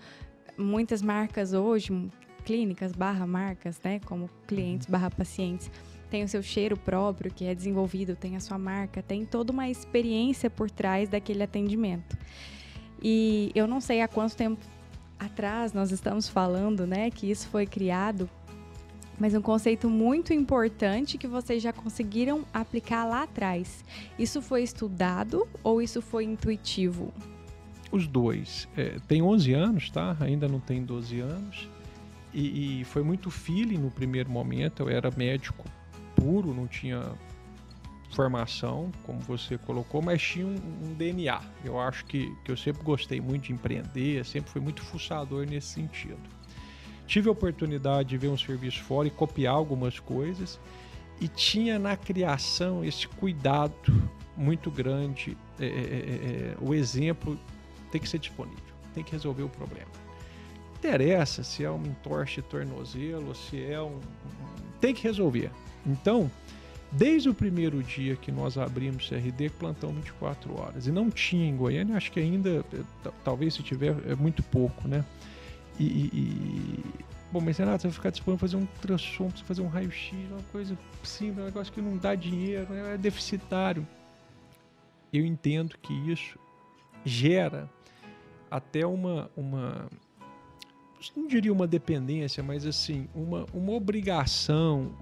Muitas 0.58 1.00
marcas 1.00 1.52
hoje, 1.52 2.10
clínicas 2.44 2.90
barra 2.90 3.24
marcas, 3.24 3.80
né, 3.84 4.00
como 4.04 4.28
clientes 4.48 4.88
barra 4.88 5.10
pacientes, 5.10 5.70
tem 6.10 6.24
o 6.24 6.28
seu 6.28 6.42
cheiro 6.42 6.76
próprio 6.76 7.32
que 7.32 7.44
é 7.44 7.54
desenvolvido, 7.54 8.16
tem 8.16 8.34
a 8.34 8.40
sua 8.40 8.58
marca, 8.58 9.00
tem 9.00 9.24
toda 9.24 9.52
uma 9.52 9.68
experiência 9.68 10.50
por 10.50 10.68
trás 10.70 11.08
daquele 11.08 11.44
atendimento. 11.44 12.16
E 13.02 13.50
eu 13.54 13.66
não 13.66 13.80
sei 13.80 14.00
há 14.00 14.08
quanto 14.08 14.36
tempo 14.36 14.60
atrás 15.18 15.72
nós 15.72 15.90
estamos 15.90 16.28
falando, 16.28 16.86
né, 16.86 17.10
que 17.10 17.30
isso 17.30 17.48
foi 17.48 17.66
criado, 17.66 18.28
mas 19.18 19.34
um 19.34 19.40
conceito 19.40 19.88
muito 19.88 20.32
importante 20.32 21.16
que 21.16 21.26
vocês 21.26 21.62
já 21.62 21.72
conseguiram 21.72 22.44
aplicar 22.52 23.04
lá 23.04 23.22
atrás. 23.22 23.84
Isso 24.18 24.42
foi 24.42 24.62
estudado 24.62 25.46
ou 25.62 25.80
isso 25.80 26.02
foi 26.02 26.24
intuitivo? 26.24 27.12
Os 27.90 28.06
dois. 28.06 28.68
É, 28.76 28.96
tem 29.08 29.22
11 29.22 29.52
anos, 29.54 29.90
tá? 29.90 30.16
Ainda 30.20 30.46
não 30.48 30.60
tem 30.60 30.84
12 30.84 31.20
anos. 31.20 31.68
E, 32.34 32.80
e 32.80 32.84
foi 32.84 33.02
muito 33.02 33.30
feeling 33.30 33.78
no 33.78 33.90
primeiro 33.90 34.30
momento. 34.30 34.82
Eu 34.82 34.90
era 34.90 35.10
médico 35.16 35.64
puro, 36.14 36.52
não 36.52 36.66
tinha 36.66 37.02
formação, 38.16 38.90
como 39.04 39.20
você 39.20 39.58
colocou, 39.58 40.00
mas 40.00 40.22
tinha 40.22 40.46
um, 40.46 40.54
um, 40.54 40.94
DNA. 40.94 41.38
Eu 41.62 41.78
acho 41.78 42.06
que, 42.06 42.34
que 42.42 42.50
eu 42.50 42.56
sempre 42.56 42.82
gostei 42.82 43.20
muito 43.20 43.44
de 43.44 43.52
empreender, 43.52 44.24
sempre 44.24 44.50
fui 44.50 44.60
muito 44.60 44.82
fuçador 44.82 45.46
nesse 45.46 45.68
sentido. 45.68 46.18
Tive 47.06 47.28
a 47.28 47.32
oportunidade 47.32 48.08
de 48.08 48.16
ver 48.16 48.28
um 48.28 48.38
serviço 48.38 48.82
fora 48.82 49.06
e 49.06 49.10
copiar 49.10 49.54
algumas 49.54 50.00
coisas, 50.00 50.58
e 51.20 51.28
tinha 51.28 51.78
na 51.78 51.94
criação 51.94 52.82
esse 52.82 53.06
cuidado 53.06 54.10
muito 54.34 54.70
grande. 54.70 55.36
É, 55.60 55.66
é, 55.66 55.68
é, 55.68 55.72
é 55.72 56.56
o 56.58 56.74
exemplo 56.74 57.38
tem 57.92 58.00
que 58.00 58.08
ser 58.08 58.18
disponível, 58.18 58.74
tem 58.94 59.04
que 59.04 59.12
resolver 59.12 59.42
o 59.42 59.48
problema. 59.48 59.90
Interessa 60.78 61.44
se 61.44 61.64
é 61.64 61.70
um 61.70 61.82
entorche 61.82 62.40
tornozelo, 62.40 63.34
se 63.34 63.62
é 63.62 63.80
um. 63.80 64.00
Tem 64.80 64.94
que 64.94 65.02
resolver. 65.02 65.50
Então, 65.86 66.30
Desde 66.96 67.28
o 67.28 67.34
primeiro 67.34 67.82
dia 67.82 68.16
que 68.16 68.32
nós 68.32 68.56
abrimos 68.56 69.08
CRD, 69.08 69.50
plantão 69.50 69.92
24 69.92 70.58
horas. 70.58 70.86
E 70.86 70.90
não 70.90 71.10
tinha 71.10 71.46
em 71.46 71.54
Goiânia, 71.54 71.94
acho 71.94 72.10
que 72.10 72.18
ainda, 72.18 72.64
eh, 72.72 73.10
talvez 73.22 73.52
se 73.52 73.62
tiver, 73.62 73.94
é 74.08 74.14
muito 74.14 74.42
pouco, 74.42 74.88
né? 74.88 75.04
E, 75.78 75.84
e, 75.84 76.84
Bom, 77.30 77.40
mas 77.40 77.58
Renato, 77.58 77.82
você 77.82 77.88
vai 77.88 77.94
ficar 77.94 78.10
disponível 78.10 78.38
fazer 78.38 78.56
um 78.56 78.60
ultrassom, 78.60 79.28
você 79.28 79.44
fazer 79.44 79.60
um 79.60 79.68
raio-x, 79.68 80.16
uma 80.30 80.42
coisa 80.44 80.78
simples, 81.02 81.38
um 81.38 81.44
negócio 81.44 81.70
que 81.70 81.82
não 81.82 81.98
dá 81.98 82.14
dinheiro, 82.14 82.72
é 82.72 82.96
deficitário. 82.96 83.86
Eu 85.12 85.26
entendo 85.26 85.76
que 85.76 85.92
isso 86.10 86.38
gera 87.04 87.68
até 88.50 88.86
uma, 88.86 89.30
uma 89.36 89.86
não 91.14 91.26
diria 91.26 91.52
uma 91.52 91.66
dependência, 91.66 92.42
mas 92.42 92.64
assim, 92.64 93.06
uma, 93.14 93.46
uma 93.52 93.72
obrigação, 93.72 94.92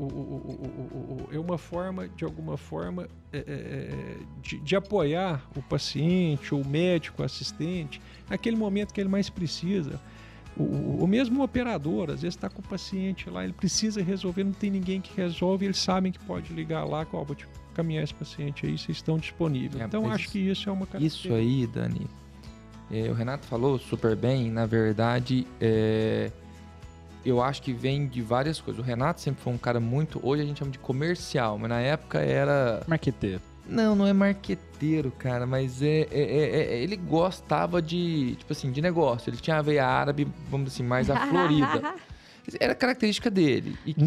é 1.32 1.38
uma 1.38 1.56
forma, 1.56 2.08
de 2.08 2.24
alguma 2.24 2.56
forma, 2.56 3.08
é, 3.32 3.38
é, 3.38 3.42
é, 3.46 4.16
de, 4.42 4.58
de, 4.58 4.76
apoiar 4.76 5.48
o 5.56 5.62
paciente, 5.62 6.54
ou 6.54 6.60
o 6.60 6.66
médico, 6.66 7.22
o 7.22 7.24
assistente, 7.24 8.00
naquele 8.28 8.56
momento 8.56 8.92
que 8.92 9.00
ele 9.00 9.08
mais 9.08 9.30
precisa. 9.30 10.00
O, 10.56 11.04
o 11.04 11.06
mesmo 11.06 11.42
operador, 11.42 12.10
às 12.10 12.22
vezes 12.22 12.36
está 12.36 12.48
com 12.48 12.60
o 12.60 12.64
paciente 12.64 13.28
lá, 13.28 13.44
ele 13.44 13.52
precisa 13.52 14.02
resolver, 14.02 14.44
não 14.44 14.52
tem 14.52 14.70
ninguém 14.70 15.00
que 15.00 15.14
resolve, 15.16 15.64
eles 15.64 15.78
sabem 15.78 16.12
que 16.12 16.18
pode 16.20 16.52
ligar 16.52 16.84
lá, 16.84 17.06
ó, 17.12 17.24
vou 17.24 17.34
te 17.34 17.46
caminhar 17.74 18.04
esse 18.04 18.14
paciente 18.14 18.64
aí, 18.66 18.78
vocês 18.78 18.98
estão 18.98 19.18
disponíveis. 19.18 19.80
É, 19.80 19.84
então, 19.84 20.10
acho 20.10 20.30
que 20.30 20.38
isso 20.38 20.68
é 20.68 20.72
uma 20.72 20.86
Isso 21.00 21.32
aí, 21.32 21.66
Dani, 21.66 22.06
é, 22.90 23.08
o 23.10 23.14
Renato 23.14 23.46
falou 23.46 23.78
super 23.78 24.14
bem, 24.14 24.50
na 24.50 24.66
verdade, 24.66 25.46
é, 25.60 26.30
eu 27.24 27.42
acho 27.42 27.62
que 27.62 27.72
vem 27.72 28.06
de 28.06 28.20
várias 28.20 28.60
coisas. 28.60 28.82
O 28.82 28.86
Renato 28.86 29.20
sempre 29.20 29.42
foi 29.42 29.52
um 29.52 29.58
cara 29.58 29.80
muito. 29.80 30.20
Hoje 30.22 30.42
a 30.42 30.44
gente 30.44 30.58
chama 30.58 30.70
de 30.70 30.78
comercial, 30.78 31.58
mas 31.58 31.68
na 31.68 31.80
época 31.80 32.18
era. 32.18 32.82
Marqueteiro. 32.86 33.40
Não, 33.66 33.96
não 33.96 34.06
é 34.06 34.12
marqueteiro, 34.12 35.10
cara, 35.10 35.46
mas 35.46 35.80
é, 35.80 36.06
é, 36.10 36.10
é, 36.10 36.74
é 36.74 36.82
ele 36.82 36.96
gostava 36.96 37.80
de, 37.80 38.36
tipo 38.36 38.52
assim, 38.52 38.70
de 38.70 38.82
negócio. 38.82 39.30
Ele 39.30 39.38
tinha 39.38 39.56
a 39.56 39.62
veia 39.62 39.86
árabe, 39.86 40.28
vamos 40.50 40.66
dizer 40.66 40.76
assim, 40.76 40.88
mais 40.88 41.08
aflorida. 41.08 41.94
Era 42.60 42.74
característica 42.74 43.30
dele. 43.30 43.76
E 43.86 43.94
que, 43.94 44.02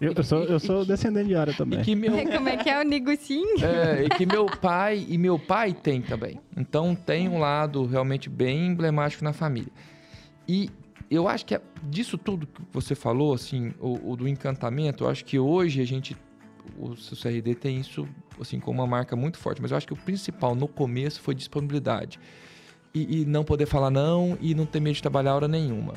Eu, 0.00 0.12
eu, 0.12 0.24
sou, 0.24 0.44
eu 0.44 0.58
sou 0.58 0.84
descendente 0.84 1.28
de 1.28 1.34
área 1.36 1.54
também. 1.54 1.80
que 1.82 1.94
meu, 1.94 2.12
Como 2.26 2.48
é 2.48 2.56
que 2.56 2.68
é 2.68 2.80
o 2.80 2.82
Nigucim? 2.82 3.44
É, 3.62 4.04
e 4.04 4.08
que 4.08 4.26
meu 4.26 4.46
pai 4.46 5.06
e 5.08 5.16
meu 5.16 5.38
pai 5.38 5.72
tem 5.72 6.02
também. 6.02 6.40
Então 6.56 6.94
tem 6.94 7.28
um 7.28 7.38
lado 7.38 7.86
realmente 7.86 8.28
bem 8.28 8.66
emblemático 8.66 9.22
na 9.22 9.32
família. 9.32 9.70
E 10.46 10.70
eu 11.10 11.28
acho 11.28 11.46
que 11.46 11.54
é 11.54 11.60
disso 11.84 12.18
tudo 12.18 12.46
que 12.46 12.60
você 12.72 12.94
falou, 12.94 13.32
assim, 13.32 13.72
o, 13.80 14.12
o, 14.12 14.16
do 14.16 14.26
encantamento, 14.26 15.04
eu 15.04 15.08
acho 15.08 15.24
que 15.24 15.38
hoje 15.38 15.80
a 15.80 15.84
gente, 15.84 16.16
o, 16.76 16.90
o 16.90 16.96
CRD 16.96 17.54
tem 17.54 17.78
isso, 17.78 18.08
assim, 18.40 18.58
como 18.58 18.80
uma 18.80 18.86
marca 18.88 19.14
muito 19.14 19.38
forte. 19.38 19.62
Mas 19.62 19.70
eu 19.70 19.76
acho 19.76 19.86
que 19.86 19.92
o 19.92 19.96
principal 19.96 20.54
no 20.54 20.66
começo 20.66 21.20
foi 21.20 21.34
disponibilidade. 21.34 22.18
E, 22.92 23.20
e 23.20 23.24
não 23.24 23.44
poder 23.44 23.66
falar 23.66 23.90
não 23.90 24.36
e 24.40 24.54
não 24.54 24.66
ter 24.66 24.80
medo 24.80 24.94
de 24.94 25.02
trabalhar 25.02 25.34
hora 25.34 25.46
nenhuma 25.46 25.94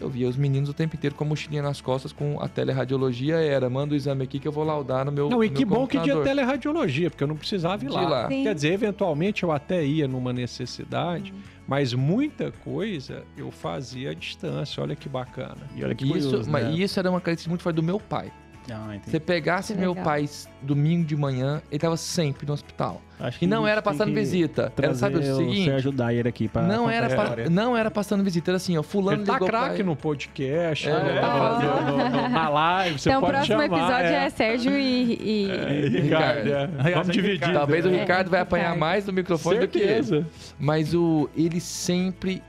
eu 0.00 0.08
via 0.08 0.28
os 0.28 0.36
meninos 0.36 0.68
o 0.68 0.74
tempo 0.74 0.96
inteiro 0.96 1.14
com 1.14 1.24
a 1.24 1.26
mochilinha 1.26 1.62
nas 1.62 1.80
costas, 1.80 2.12
com 2.12 2.40
a 2.40 2.48
teleradiologia 2.48 3.36
era, 3.36 3.68
manda 3.68 3.94
o 3.94 3.96
exame 3.96 4.24
aqui 4.24 4.38
que 4.38 4.46
eu 4.46 4.52
vou 4.52 4.64
laudar 4.64 5.04
no 5.04 5.12
meu 5.12 5.28
Não, 5.28 5.42
e 5.42 5.50
que 5.50 5.64
bom 5.64 5.86
que 5.86 5.98
tinha 6.00 6.20
teleradiologia, 6.20 7.10
porque 7.10 7.22
eu 7.22 7.28
não 7.28 7.36
precisava 7.36 7.84
ir 7.84 7.88
lá. 7.88 8.08
lá. 8.08 8.28
Quer 8.28 8.54
dizer, 8.54 8.72
eventualmente 8.72 9.42
eu 9.42 9.52
até 9.52 9.84
ia 9.84 10.06
numa 10.06 10.32
necessidade, 10.32 11.32
hum. 11.32 11.40
mas 11.66 11.92
muita 11.94 12.52
coisa 12.64 13.24
eu 13.36 13.50
fazia 13.50 14.10
à 14.10 14.14
distância, 14.14 14.82
olha 14.82 14.96
que 14.96 15.08
bacana. 15.08 15.68
E 15.74 15.84
olha 15.84 15.94
que 15.94 16.04
isso, 16.04 16.28
curioso, 16.28 16.50
mas 16.50 16.64
né? 16.64 16.72
isso 16.74 16.98
era 16.98 17.10
uma 17.10 17.20
característica 17.20 17.50
muito 17.50 17.62
forte 17.62 17.76
do 17.76 17.82
meu 17.82 17.98
pai. 17.98 18.32
Ah, 18.70 18.96
Você 19.04 19.18
pegasse 19.18 19.74
meu 19.74 19.94
pai 19.94 20.28
domingo 20.60 21.04
de 21.04 21.16
manhã, 21.16 21.62
ele 21.68 21.76
estava 21.76 21.96
sempre 21.96 22.46
no 22.46 22.52
hospital. 22.52 23.00
Acho 23.18 23.42
e 23.42 23.46
não 23.46 23.66
era 23.66 23.82
passando 23.82 24.14
visita. 24.14 24.72
Era, 24.76 24.94
sabe 24.94 25.16
o 25.16 25.36
seguinte? 25.36 25.64
Sérgio 25.64 25.90
Dyer 25.90 26.26
aqui 26.26 26.46
para 26.46 26.66
não 26.66 26.88
era 26.88 27.08
pa, 27.08 27.36
Não 27.50 27.76
era 27.76 27.90
passando 27.90 28.22
visita, 28.22 28.50
era 28.50 28.56
assim, 28.56 28.76
ó, 28.76 28.82
fulano 28.82 29.22
ele 29.22 29.26
tá 29.26 29.38
craque 29.38 29.82
no 29.82 29.96
podcast, 29.96 30.88
é, 30.88 30.92
né? 30.92 31.20
no, 31.20 31.96
no, 31.96 32.22
no, 32.22 32.28
na 32.28 32.48
live, 32.48 32.98
você 32.98 33.08
então, 33.08 33.20
pode 33.20 33.46
chamar. 33.46 33.66
Então 33.66 33.76
o 33.76 33.80
próximo 33.80 33.96
episódio 33.96 34.16
é, 34.16 34.24
é 34.26 34.30
Sérgio 34.30 34.72
e... 34.78 35.18
e... 35.20 35.50
É, 35.50 36.00
Ricardo. 36.00 36.48
É. 36.48 36.90
Vamos 36.92 37.08
dividir. 37.08 37.52
Talvez 37.52 37.86
o 37.86 37.88
Ricardo 37.88 38.30
vai 38.30 38.40
apanhar 38.40 38.76
mais 38.76 39.04
do 39.04 39.12
microfone 39.12 39.58
Certeza. 39.58 40.16
do 40.16 40.22
que 40.22 40.28
ele. 40.28 40.32
Mas 40.58 40.94
o, 40.94 41.28
ele 41.36 41.60
sempre... 41.60 42.42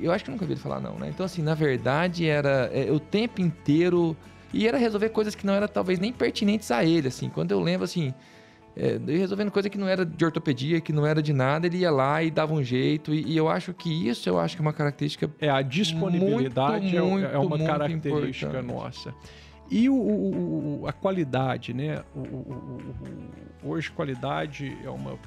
Eu 0.00 0.10
acho 0.10 0.24
que 0.24 0.30
eu 0.30 0.32
nunca 0.32 0.46
vi 0.46 0.52
ele 0.52 0.60
falar 0.60 0.80
não, 0.80 0.98
né? 0.98 1.08
Então, 1.08 1.24
assim, 1.24 1.42
na 1.42 1.54
verdade, 1.54 2.26
era 2.26 2.70
é, 2.72 2.90
o 2.90 2.98
tempo 2.98 3.40
inteiro 3.40 4.16
e 4.54 4.68
era 4.68 4.78
resolver 4.78 5.08
coisas 5.10 5.34
que 5.34 5.44
não 5.44 5.54
eram 5.54 5.66
talvez 5.66 5.98
nem 5.98 6.12
pertinentes 6.12 6.70
a 6.70 6.84
ele, 6.84 7.08
assim. 7.08 7.28
Quando 7.28 7.50
eu 7.50 7.60
lembro, 7.60 7.84
assim, 7.84 8.14
é, 8.76 8.98
resolvendo 9.06 9.50
coisa 9.50 9.68
que 9.70 9.78
não 9.78 9.88
era 9.88 10.04
de 10.04 10.24
ortopedia, 10.24 10.80
que 10.80 10.92
não 10.92 11.06
era 11.06 11.22
de 11.22 11.32
nada, 11.32 11.66
ele 11.66 11.78
ia 11.78 11.90
lá 11.90 12.22
e 12.22 12.30
dava 12.30 12.54
um 12.54 12.62
jeito. 12.62 13.14
E, 13.14 13.32
e 13.32 13.36
eu 13.36 13.48
acho 13.48 13.72
que 13.72 14.08
isso 14.08 14.28
eu 14.28 14.38
acho 14.38 14.56
que 14.56 14.62
é 14.62 14.64
uma 14.64 14.72
característica. 14.72 15.30
É, 15.40 15.48
a 15.48 15.62
disponibilidade 15.62 16.98
muito, 16.98 17.26
é, 17.26 17.34
é, 17.34 17.38
uma 17.38 17.58
característica 17.58 18.46
importante. 18.46 18.66
nossa. 18.66 19.14
E 19.70 19.88
o, 19.88 19.94
o, 19.94 20.84
a 20.86 20.92
qualidade, 20.92 21.72
né? 21.72 22.02
O, 22.14 22.82
hoje, 23.64 23.90
qualidade 23.90 24.76
é 24.84 24.90
uma 24.90 25.18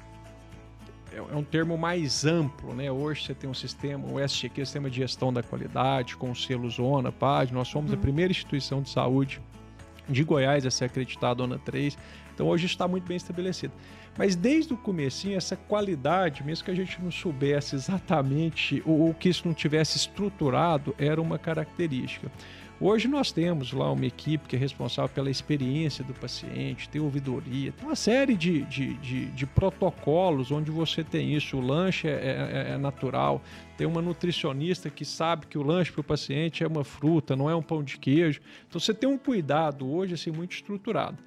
é, 1.12 1.16
é 1.16 1.36
um 1.36 1.44
termo 1.44 1.76
mais 1.76 2.24
amplo, 2.24 2.74
né? 2.74 2.90
Hoje 2.90 3.24
você 3.24 3.34
tem 3.34 3.48
um 3.48 3.54
sistema, 3.54 4.06
o 4.06 4.20
SGQ, 4.20 4.64
Sistema 4.64 4.90
de 4.90 4.96
Gestão 4.96 5.32
da 5.32 5.42
Qualidade, 5.42 6.16
com 6.16 6.30
o 6.30 6.36
selo 6.36 6.68
Zona, 6.70 7.10
PAD. 7.10 7.52
Nós 7.52 7.68
somos 7.68 7.90
uhum. 7.90 7.98
a 7.98 8.00
primeira 8.00 8.30
instituição 8.30 8.82
de 8.82 8.90
saúde 8.90 9.40
de 10.08 10.24
Goiás 10.24 10.64
a 10.64 10.70
ser 10.70 10.86
acreditada 10.86 11.42
ONA 11.42 11.58
3. 11.58 11.96
Então 12.34 12.46
hoje 12.46 12.66
está 12.66 12.86
muito 12.86 13.06
bem 13.06 13.16
estabelecido. 13.16 13.72
Mas 14.16 14.34
desde 14.34 14.72
o 14.72 14.76
começo, 14.76 15.28
essa 15.30 15.56
qualidade, 15.56 16.42
mesmo 16.42 16.64
que 16.64 16.70
a 16.70 16.74
gente 16.74 17.00
não 17.00 17.10
soubesse 17.10 17.76
exatamente 17.76 18.82
ou, 18.84 19.00
ou 19.00 19.14
que 19.14 19.28
isso 19.28 19.46
não 19.46 19.54
tivesse 19.54 19.96
estruturado, 19.96 20.94
era 20.98 21.20
uma 21.20 21.38
característica. 21.38 22.30
Hoje 22.80 23.08
nós 23.08 23.32
temos 23.32 23.72
lá 23.72 23.90
uma 23.90 24.06
equipe 24.06 24.46
que 24.46 24.54
é 24.54 24.58
responsável 24.58 25.12
pela 25.12 25.28
experiência 25.28 26.04
do 26.04 26.14
paciente, 26.14 26.88
tem 26.88 27.00
ouvidoria, 27.00 27.72
tem 27.72 27.84
uma 27.84 27.96
série 27.96 28.36
de, 28.36 28.62
de, 28.62 28.94
de, 28.94 29.26
de 29.26 29.46
protocolos 29.46 30.52
onde 30.52 30.70
você 30.70 31.02
tem 31.02 31.34
isso. 31.34 31.56
O 31.56 31.60
lanche 31.60 32.06
é, 32.06 32.12
é, 32.12 32.72
é, 32.74 32.78
natural, 32.78 33.42
tem 33.76 33.84
uma 33.84 34.00
nutricionista 34.00 34.88
que 34.88 35.04
sabe 35.04 35.46
que 35.48 35.58
o 35.58 35.62
lanche 35.64 35.90
para 35.90 36.02
o 36.02 36.04
paciente 36.04 36.62
é 36.62 36.68
uma 36.68 36.84
fruta, 36.84 37.34
não 37.34 37.50
é 37.50 37.56
um 37.56 37.62
pão 37.62 37.82
de 37.82 37.98
queijo. 37.98 38.40
Então 38.68 38.78
você 38.78 38.94
tem 38.94 39.08
um 39.08 39.18
cuidado 39.18 39.90
hoje 39.90 40.14
assim, 40.14 40.30
muito 40.30 40.52
estruturado. 40.52 41.18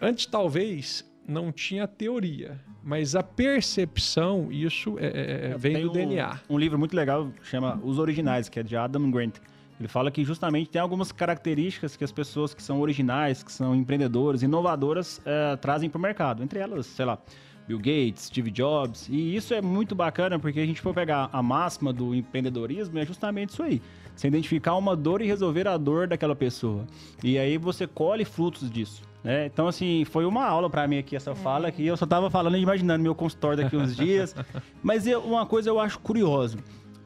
Antes, 0.00 0.26
talvez, 0.26 1.04
não 1.26 1.50
tinha 1.50 1.88
teoria, 1.88 2.60
mas 2.80 3.16
a 3.16 3.24
percepção, 3.24 4.52
isso 4.52 4.96
é, 5.00 5.50
é, 5.52 5.58
vem 5.58 5.80
do 5.82 5.90
um, 5.90 5.92
DNA. 5.92 6.40
Um 6.48 6.58
livro 6.58 6.78
muito 6.78 6.94
legal 6.94 7.32
chama 7.42 7.80
Os 7.82 7.98
Originais, 7.98 8.48
que 8.48 8.60
é 8.60 8.62
de 8.62 8.76
Adam 8.76 9.10
Grant 9.10 9.38
ele 9.82 9.88
fala 9.88 10.12
que 10.12 10.24
justamente 10.24 10.70
tem 10.70 10.80
algumas 10.80 11.10
características 11.10 11.96
que 11.96 12.04
as 12.04 12.12
pessoas 12.12 12.54
que 12.54 12.62
são 12.62 12.80
originais, 12.80 13.42
que 13.42 13.50
são 13.50 13.74
empreendedoras, 13.74 14.40
inovadoras, 14.40 15.20
é, 15.24 15.56
trazem 15.56 15.90
para 15.90 15.98
o 15.98 16.00
mercado. 16.00 16.40
Entre 16.40 16.60
elas, 16.60 16.86
sei 16.86 17.04
lá, 17.04 17.18
Bill 17.66 17.78
Gates, 17.78 18.26
Steve 18.26 18.52
Jobs. 18.52 19.08
E 19.08 19.34
isso 19.34 19.52
é 19.52 19.60
muito 19.60 19.96
bacana 19.96 20.38
porque 20.38 20.60
a 20.60 20.66
gente 20.66 20.80
for 20.80 20.94
pegar 20.94 21.28
a 21.32 21.42
máxima 21.42 21.92
do 21.92 22.14
empreendedorismo, 22.14 22.96
é 22.96 23.04
justamente 23.04 23.50
isso 23.50 23.62
aí. 23.62 23.82
Você 24.14 24.28
identificar 24.28 24.76
uma 24.76 24.94
dor 24.94 25.20
e 25.20 25.26
resolver 25.26 25.66
a 25.66 25.76
dor 25.76 26.06
daquela 26.06 26.36
pessoa. 26.36 26.86
E 27.24 27.36
aí 27.36 27.58
você 27.58 27.84
colhe 27.84 28.24
frutos 28.24 28.70
disso. 28.70 29.02
Né? 29.24 29.46
Então, 29.46 29.66
assim, 29.66 30.04
foi 30.04 30.24
uma 30.24 30.44
aula 30.44 30.70
para 30.70 30.86
mim 30.86 30.98
aqui 30.98 31.16
essa 31.16 31.34
fala 31.34 31.66
aqui. 31.66 31.84
Eu 31.84 31.96
só 31.96 32.06
tava 32.06 32.30
falando 32.30 32.56
e 32.56 32.60
imaginando 32.60 33.02
meu 33.02 33.16
consultório 33.16 33.56
daqui 33.56 33.76
uns 33.76 33.96
dias. 33.96 34.32
Mas 34.80 35.08
eu, 35.08 35.20
uma 35.22 35.44
coisa 35.44 35.70
eu 35.70 35.80
acho 35.80 35.98
curioso. 35.98 36.58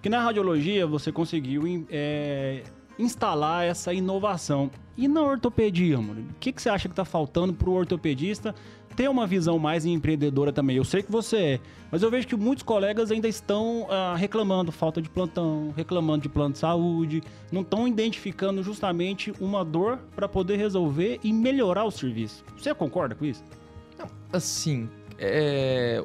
Que 0.07 0.11
na 0.11 0.23
radiologia 0.23 0.87
você 0.87 1.11
conseguiu 1.11 1.65
é, 1.91 2.63
instalar 2.97 3.65
essa 3.65 3.93
inovação. 3.93 4.71
E 4.97 5.09
na 5.09 5.21
ortopedia, 5.21 6.01
mano? 6.01 6.21
O 6.31 6.35
que, 6.39 6.53
que 6.53 6.63
você 6.63 6.69
acha 6.69 6.87
que 6.87 6.93
está 6.93 7.05
faltando 7.05 7.53
para 7.53 7.69
o 7.69 7.73
ortopedista 7.73 8.55
ter 8.95 9.11
uma 9.11 9.27
visão 9.27 9.59
mais 9.59 9.85
empreendedora 9.85 10.53
também? 10.53 10.77
Eu 10.77 10.85
sei 10.85 11.03
que 11.03 11.11
você 11.11 11.37
é, 11.37 11.61
mas 11.91 12.05
eu 12.05 12.11
vejo 12.13 12.29
que 12.29 12.37
muitos 12.37 12.63
colegas 12.63 13.11
ainda 13.11 13.27
estão 13.27 13.89
ah, 13.91 14.15
reclamando 14.17 14.71
falta 14.71 15.03
de 15.03 15.11
plantão, 15.11 15.75
reclamando 15.77 16.23
de 16.23 16.29
plano 16.29 16.53
de 16.53 16.61
saúde, 16.61 17.21
não 17.51 17.63
estão 17.63 17.89
identificando 17.89 18.63
justamente 18.63 19.33
uma 19.41 19.65
dor 19.65 19.99
para 20.15 20.29
poder 20.29 20.57
resolver 20.57 21.19
e 21.25 21.33
melhorar 21.33 21.83
o 21.85 21.91
serviço. 21.91 22.45
Você 22.57 22.73
concorda 22.73 23.17
com 23.17 23.25
isso? 23.25 23.43
Assim, 24.33 24.89
é, 25.19 26.01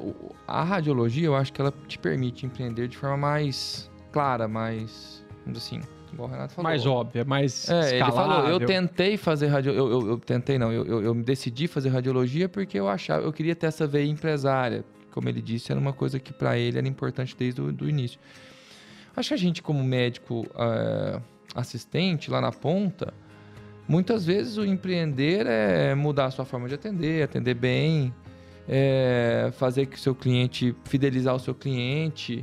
a 0.48 0.64
radiologia 0.64 1.26
eu 1.26 1.36
acho 1.36 1.52
que 1.52 1.60
ela 1.60 1.72
te 1.86 2.00
permite 2.00 2.46
empreender 2.46 2.88
de 2.88 2.96
forma 2.96 3.16
mais 3.16 3.91
clara, 4.12 4.46
mais, 4.46 5.24
assim, 5.56 5.80
igual 6.12 6.28
o 6.28 6.32
Renato 6.32 6.54
falou. 6.54 6.70
Mais 6.70 6.86
óbvia, 6.86 7.24
mais 7.24 7.68
é, 7.68 7.96
Ele 7.98 8.12
falou, 8.12 8.48
eu 8.48 8.60
tentei 8.60 9.16
fazer 9.16 9.46
radio... 9.48 9.72
Eu, 9.72 9.90
eu, 9.90 10.08
eu 10.08 10.18
tentei, 10.18 10.58
não, 10.58 10.72
eu, 10.72 10.84
eu, 10.84 11.02
eu 11.02 11.14
decidi 11.14 11.66
fazer 11.66 11.88
radiologia 11.88 12.48
porque 12.48 12.78
eu 12.78 12.88
achava, 12.88 13.24
eu 13.24 13.32
queria 13.32 13.56
ter 13.56 13.66
essa 13.66 13.86
veia 13.86 14.06
empresária. 14.06 14.84
Como 15.10 15.28
ele 15.28 15.42
disse, 15.42 15.70
era 15.70 15.80
uma 15.80 15.92
coisa 15.92 16.18
que 16.18 16.32
para 16.32 16.56
ele 16.56 16.78
era 16.78 16.88
importante 16.88 17.36
desde 17.38 17.60
o 17.60 17.88
início. 17.88 18.18
Acho 19.14 19.28
que 19.28 19.34
a 19.34 19.38
gente, 19.38 19.62
como 19.62 19.84
médico 19.84 20.46
uh, 20.54 21.20
assistente 21.54 22.30
lá 22.30 22.40
na 22.40 22.50
ponta, 22.50 23.12
muitas 23.86 24.24
vezes 24.24 24.56
o 24.56 24.64
empreender 24.64 25.46
é 25.46 25.94
mudar 25.94 26.26
a 26.26 26.30
sua 26.30 26.46
forma 26.46 26.66
de 26.66 26.74
atender, 26.74 27.22
atender 27.22 27.52
bem, 27.52 28.12
é 28.66 29.50
fazer 29.52 29.84
que 29.84 29.96
o 29.96 29.98
seu 29.98 30.14
cliente, 30.14 30.74
fidelizar 30.84 31.34
o 31.34 31.38
seu 31.38 31.54
cliente, 31.54 32.42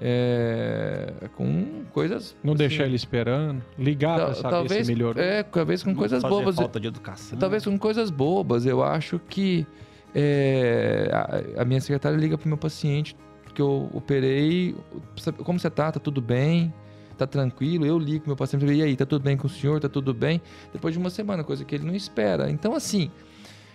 é, 0.00 1.12
com 1.36 1.84
coisas. 1.92 2.36
Não 2.42 2.52
assim, 2.52 2.58
deixar 2.58 2.84
ele 2.84 2.96
esperando, 2.96 3.62
ligar 3.78 4.16
para 4.16 4.34
saber 4.34 4.50
talvez, 4.50 4.86
se 4.86 4.92
melhorou. 4.92 5.22
É, 5.22 5.42
talvez 5.42 5.82
com 5.82 5.90
Não 5.90 5.96
coisas 5.96 6.22
bobas. 6.22 6.56
Falta 6.56 6.80
de 6.80 6.88
educação. 6.88 7.38
Talvez 7.38 7.64
com 7.64 7.78
coisas 7.78 8.10
bobas. 8.10 8.66
Eu 8.66 8.82
acho 8.82 9.18
que 9.18 9.66
é, 10.14 11.10
a, 11.12 11.62
a, 11.62 11.64
minha 11.64 11.80
secretária 11.80 12.16
liga 12.16 12.36
para 12.36 12.46
o 12.46 12.48
meu 12.48 12.58
paciente 12.58 13.16
que 13.54 13.62
eu 13.62 13.90
operei. 13.94 14.74
Como 15.44 15.58
você 15.58 15.70
tá? 15.70 15.90
Tá 15.90 16.00
tudo 16.00 16.20
bem? 16.20 16.72
Tá 17.16 17.26
tranquilo? 17.26 17.86
Eu 17.86 17.98
ligo 17.98 18.20
pro 18.20 18.28
meu 18.30 18.36
paciente 18.36 18.66
e 18.66 18.82
aí, 18.82 18.94
tá 18.94 19.06
tudo 19.06 19.22
bem 19.22 19.36
com 19.36 19.46
o 19.46 19.50
senhor? 19.50 19.80
Tá 19.80 19.88
tudo 19.88 20.12
bem? 20.12 20.42
Depois 20.72 20.92
de 20.92 20.98
uma 20.98 21.08
semana, 21.08 21.42
coisa 21.42 21.64
que 21.64 21.74
ele 21.74 21.84
não 21.86 21.94
espera. 21.94 22.50
Então, 22.50 22.74
assim, 22.74 23.10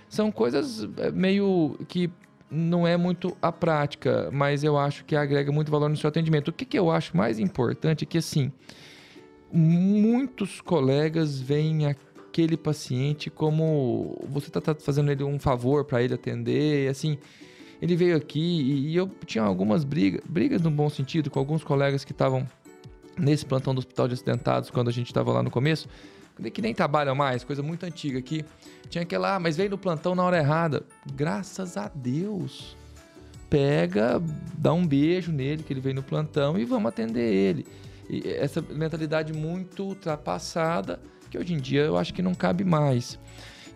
são 0.08 0.32
coisas 0.32 0.88
é, 0.98 1.10
meio 1.10 1.76
que 1.88 2.12
não 2.52 2.86
é 2.86 2.98
muito 2.98 3.36
a 3.42 3.52
prática, 3.52 4.30
mas 4.32 4.64
eu 4.64 4.78
acho 4.78 5.06
que 5.06 5.16
agrega 5.16 5.52
muito 5.52 5.72
valor 5.72 5.88
no 5.88 5.96
seu 5.96 6.10
atendimento. 6.10 6.50
O 6.50 6.54
que, 6.54 6.66
que 6.66 6.78
eu 6.78 6.92
acho 6.92 7.16
mais 7.16 7.40
importante 7.40 8.04
é 8.04 8.06
que, 8.06 8.18
assim, 8.18 8.52
muitos 9.52 10.60
colegas 10.60 11.40
veem 11.40 11.88
aquele 11.88 12.58
paciente 12.58 13.30
como 13.30 14.22
você 14.30 14.48
está 14.48 14.60
tá 14.60 14.76
fazendo 14.76 15.12
ele 15.12 15.24
um 15.24 15.40
favor 15.40 15.86
para 15.86 16.04
ele 16.04 16.14
atender, 16.14 16.90
assim. 16.90 17.18
Ele 17.82 17.96
veio 17.96 18.16
aqui 18.18 18.40
e, 18.40 18.90
e 18.90 18.96
eu 18.96 19.10
tinha 19.26 19.44
algumas 19.44 19.84
brigas, 19.86 20.22
brigas 20.28 20.62
no 20.62 20.70
bom 20.70 20.90
sentido, 20.90 21.32
com 21.32 21.40
alguns 21.40 21.64
colegas 21.64 22.04
que 22.04 22.12
estavam 22.12 22.46
nesse 23.18 23.46
plantão 23.46 23.74
do 23.74 23.80
Hospital 23.80 24.08
de 24.08 24.14
Acidentados, 24.14 24.70
quando 24.70 24.90
a 24.90 24.94
gente 24.94 25.08
estava 25.08 25.32
lá 25.32 25.42
no 25.42 25.50
começo, 25.50 25.88
que 26.52 26.62
nem 26.62 26.74
trabalham 26.74 27.16
mais, 27.16 27.44
coisa 27.44 27.62
muito 27.62 27.86
antiga 27.86 28.20
aqui. 28.20 28.46
Tinha 28.90 29.04
aquela, 29.04 29.36
ah, 29.36 29.40
mas 29.40 29.58
veio 29.58 29.70
no 29.70 29.78
plantão 29.78 30.16
na 30.16 30.24
hora 30.24 30.38
errada. 30.38 30.84
Graças 31.14 31.78
a 31.78 31.90
Deus. 31.94 32.76
Pega, 33.50 34.22
dá 34.58 34.74
um 34.74 34.86
beijo 34.86 35.32
nele, 35.32 35.64
que 35.64 35.74
ele 35.74 35.82
veio 35.82 35.96
no 35.96 36.04
plantão, 36.04 36.58
e 36.58 36.64
vamos 36.64 36.90
atender 36.90 37.34
ele. 37.34 37.68
E 38.10 38.28
essa 38.28 38.62
mentalidade 38.62 39.34
muito 39.34 39.84
ultrapassada, 39.84 41.00
que 41.30 41.38
hoje 41.38 41.54
em 41.54 41.58
dia 41.58 41.82
eu 41.82 41.98
acho 41.98 42.14
que 42.14 42.22
não 42.22 42.34
cabe 42.34 42.64
mais. 42.64 43.20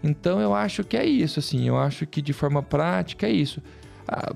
Então 0.04 0.40
eu 0.40 0.54
acho 0.54 0.84
que 0.84 0.96
é 0.96 1.06
isso, 1.06 1.40
assim, 1.40 1.68
eu 1.68 1.78
acho 1.78 2.06
que 2.06 2.22
de 2.22 2.34
forma 2.34 2.62
prática 2.62 3.28
é 3.28 3.32
isso. 3.32 3.62
Ah, 4.08 4.34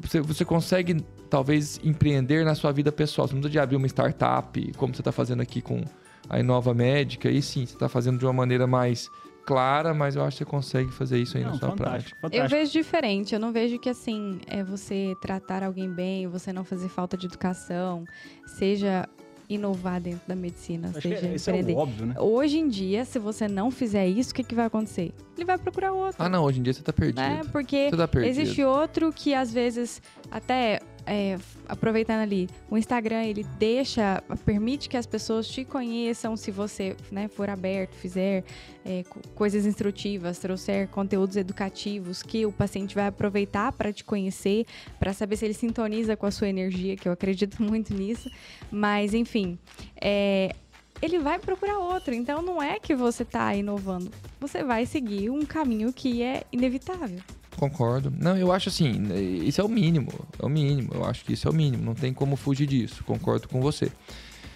você, 0.00 0.20
você 0.20 0.44
consegue 0.44 1.04
talvez 1.28 1.78
empreender 1.84 2.44
na 2.44 2.54
sua 2.54 2.72
vida 2.72 2.90
pessoal. 2.90 3.28
Você 3.28 3.34
não 3.34 3.40
precisa 3.40 3.52
de 3.52 3.58
abrir 3.58 3.76
uma 3.76 3.86
startup, 3.86 4.72
como 4.76 4.94
você 4.94 5.00
está 5.00 5.12
fazendo 5.12 5.42
aqui 5.42 5.60
com 5.60 5.82
a 6.28 6.38
Inova 6.38 6.74
Médica, 6.74 7.28
aí 7.28 7.42
sim, 7.42 7.66
você 7.66 7.74
está 7.74 7.88
fazendo 7.88 8.18
de 8.18 8.26
uma 8.26 8.32
maneira 8.32 8.66
mais 8.66 9.10
clara, 9.46 9.94
mas 9.94 10.16
eu 10.16 10.24
acho 10.24 10.38
que 10.38 10.44
você 10.44 10.50
consegue 10.50 10.90
fazer 10.90 11.18
isso 11.18 11.36
aí 11.36 11.44
não, 11.44 11.52
na 11.52 11.58
sua 11.58 11.72
prática. 11.72 12.16
Fantástico. 12.20 12.44
Eu 12.44 12.48
vejo 12.48 12.72
diferente, 12.72 13.32
eu 13.32 13.40
não 13.40 13.52
vejo 13.52 13.78
que 13.78 13.88
assim, 13.88 14.40
é 14.48 14.62
você 14.64 15.14
tratar 15.20 15.62
alguém 15.62 15.88
bem, 15.88 16.26
você 16.26 16.52
não 16.52 16.64
fazer 16.64 16.88
falta 16.88 17.16
de 17.16 17.26
educação, 17.26 18.04
seja 18.44 19.08
inovar 19.48 20.00
dentro 20.00 20.26
da 20.26 20.34
medicina, 20.34 20.88
Acho 20.88 21.00
seja 21.00 21.28
isso 21.28 21.50
empreender. 21.50 21.72
É 21.72 21.76
óbvio, 21.76 22.06
né? 22.06 22.14
Hoje 22.18 22.58
em 22.58 22.68
dia, 22.68 23.04
se 23.04 23.18
você 23.18 23.46
não 23.46 23.70
fizer 23.70 24.06
isso, 24.08 24.32
o 24.32 24.34
que, 24.34 24.42
que 24.42 24.54
vai 24.54 24.66
acontecer? 24.66 25.12
Ele 25.36 25.44
vai 25.44 25.56
procurar 25.56 25.92
outro. 25.92 26.16
Ah, 26.18 26.28
não, 26.28 26.42
hoje 26.42 26.58
em 26.58 26.62
dia 26.64 26.72
você 26.72 26.80
está 26.80 26.92
perdido. 26.92 27.20
É, 27.20 27.42
porque 27.52 27.90
tá 27.90 28.08
perdido. 28.08 28.30
existe 28.30 28.64
outro 28.64 29.12
que 29.12 29.34
às 29.34 29.52
vezes 29.52 30.02
até 30.30 30.80
é, 31.06 31.38
aproveitando 31.68 32.20
ali, 32.20 32.48
o 32.68 32.76
Instagram 32.76 33.22
ele 33.24 33.44
deixa, 33.58 34.22
permite 34.44 34.88
que 34.88 34.96
as 34.96 35.06
pessoas 35.06 35.46
te 35.46 35.64
conheçam 35.64 36.36
se 36.36 36.50
você 36.50 36.96
né, 37.12 37.28
for 37.28 37.48
aberto, 37.48 37.94
fizer 37.94 38.44
é, 38.84 39.04
coisas 39.34 39.64
instrutivas, 39.64 40.38
trouxer 40.38 40.88
conteúdos 40.88 41.36
educativos 41.36 42.22
que 42.22 42.44
o 42.44 42.50
paciente 42.50 42.94
vai 42.94 43.06
aproveitar 43.06 43.72
para 43.72 43.92
te 43.92 44.02
conhecer, 44.02 44.66
para 44.98 45.12
saber 45.12 45.36
se 45.36 45.44
ele 45.44 45.54
sintoniza 45.54 46.16
com 46.16 46.26
a 46.26 46.30
sua 46.30 46.48
energia, 46.48 46.96
que 46.96 47.08
eu 47.08 47.12
acredito 47.12 47.62
muito 47.62 47.94
nisso. 47.94 48.28
Mas, 48.70 49.14
enfim, 49.14 49.56
é, 50.00 50.54
ele 51.00 51.18
vai 51.18 51.38
procurar 51.38 51.78
outro. 51.78 52.14
Então 52.14 52.42
não 52.42 52.62
é 52.62 52.80
que 52.80 52.94
você 52.94 53.22
está 53.22 53.54
inovando, 53.54 54.10
você 54.40 54.64
vai 54.64 54.84
seguir 54.86 55.30
um 55.30 55.44
caminho 55.44 55.92
que 55.92 56.22
é 56.22 56.44
inevitável. 56.52 57.20
Concordo. 57.56 58.12
Não, 58.16 58.36
eu 58.36 58.52
acho 58.52 58.68
assim, 58.68 59.02
isso 59.44 59.60
é 59.60 59.64
o 59.64 59.68
mínimo. 59.68 60.12
É 60.38 60.44
o 60.44 60.48
mínimo. 60.48 60.90
Eu 60.94 61.04
acho 61.04 61.24
que 61.24 61.32
isso 61.32 61.48
é 61.48 61.50
o 61.50 61.54
mínimo. 61.54 61.82
Não 61.82 61.94
tem 61.94 62.12
como 62.12 62.36
fugir 62.36 62.66
disso. 62.66 63.02
Concordo 63.04 63.48
com 63.48 63.60
você. 63.60 63.90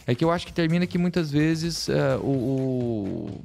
É 0.07 0.15
que 0.15 0.25
eu 0.25 0.31
acho 0.31 0.47
que 0.47 0.53
termina 0.53 0.87
que 0.87 0.99
muitas 0.99 1.31
vezes 1.31 1.89
uh, 1.89 2.19
o, 2.23 2.31
o, 2.31 3.45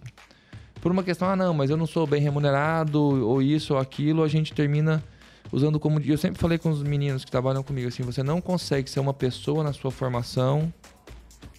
Por 0.82 0.91
uma 0.91 1.03
questão, 1.03 1.28
ah, 1.30 1.36
não, 1.36 1.53
mas 1.53 1.70
eu 1.70 1.78
não 1.78 1.86
sou 1.86 2.06
bem 2.08 2.22
remunerado, 2.22 3.01
ou 3.01 3.41
isso 3.41 3.74
ou 3.74 3.80
aquilo, 3.80 4.24
a 4.24 4.28
gente 4.28 4.53
termina 4.53 5.03
usando 5.51 5.80
como. 5.80 5.99
Eu 5.99 6.18
sempre 6.18 6.39
falei 6.39 6.58
com 6.58 6.70
os 6.70 6.84
meninos 6.84 7.24
que 7.24 7.32
trabalham 7.32 7.64
comigo 7.64 7.88
assim: 7.88 8.03
você 8.03 8.24
não 8.24 8.41
consegue 8.41 8.89
ser 8.89 8.99
uma 8.99 9.14
pessoa 9.14 9.64
na 9.64 9.74
sua 9.74 9.91
formação, 9.91 10.74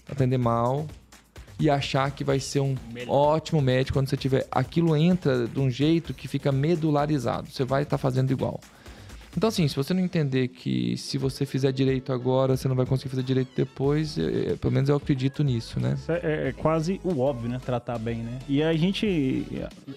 atender 0.08 0.38
mal, 0.38 0.86
e 1.58 1.70
achar 1.70 2.10
que 2.10 2.22
vai 2.22 2.38
ser 2.38 2.60
um 2.60 2.76
Melhor. 2.92 3.14
ótimo 3.14 3.60
médico 3.60 3.98
quando 3.98 4.08
você 4.08 4.16
tiver. 4.16 4.46
Aquilo 4.50 4.96
entra 4.96 5.46
de 5.46 5.58
um 5.58 5.70
jeito 5.70 6.12
que 6.12 6.28
fica 6.28 6.52
medularizado. 6.52 7.48
Você 7.50 7.64
vai 7.64 7.82
estar 7.82 7.96
tá 7.96 7.98
fazendo 7.98 8.30
igual. 8.30 8.60
Então, 9.36 9.48
assim, 9.48 9.68
se 9.68 9.76
você 9.76 9.92
não 9.92 10.00
entender 10.00 10.48
que 10.48 10.96
se 10.96 11.18
você 11.18 11.44
fizer 11.44 11.70
direito 11.70 12.10
agora, 12.10 12.56
você 12.56 12.66
não 12.68 12.74
vai 12.74 12.86
conseguir 12.86 13.10
fazer 13.10 13.22
direito 13.22 13.50
depois, 13.54 14.16
é, 14.16 14.52
é, 14.52 14.56
pelo 14.56 14.72
menos 14.72 14.88
eu 14.88 14.96
acredito 14.96 15.44
nisso, 15.44 15.78
né? 15.78 15.94
Isso 15.94 16.10
é, 16.10 16.48
é 16.48 16.52
quase 16.52 16.98
o 17.04 17.20
óbvio, 17.20 17.50
né? 17.50 17.60
Tratar 17.62 17.98
bem, 17.98 18.18
né? 18.18 18.38
E 18.48 18.62
a 18.62 18.72
gente. 18.74 19.46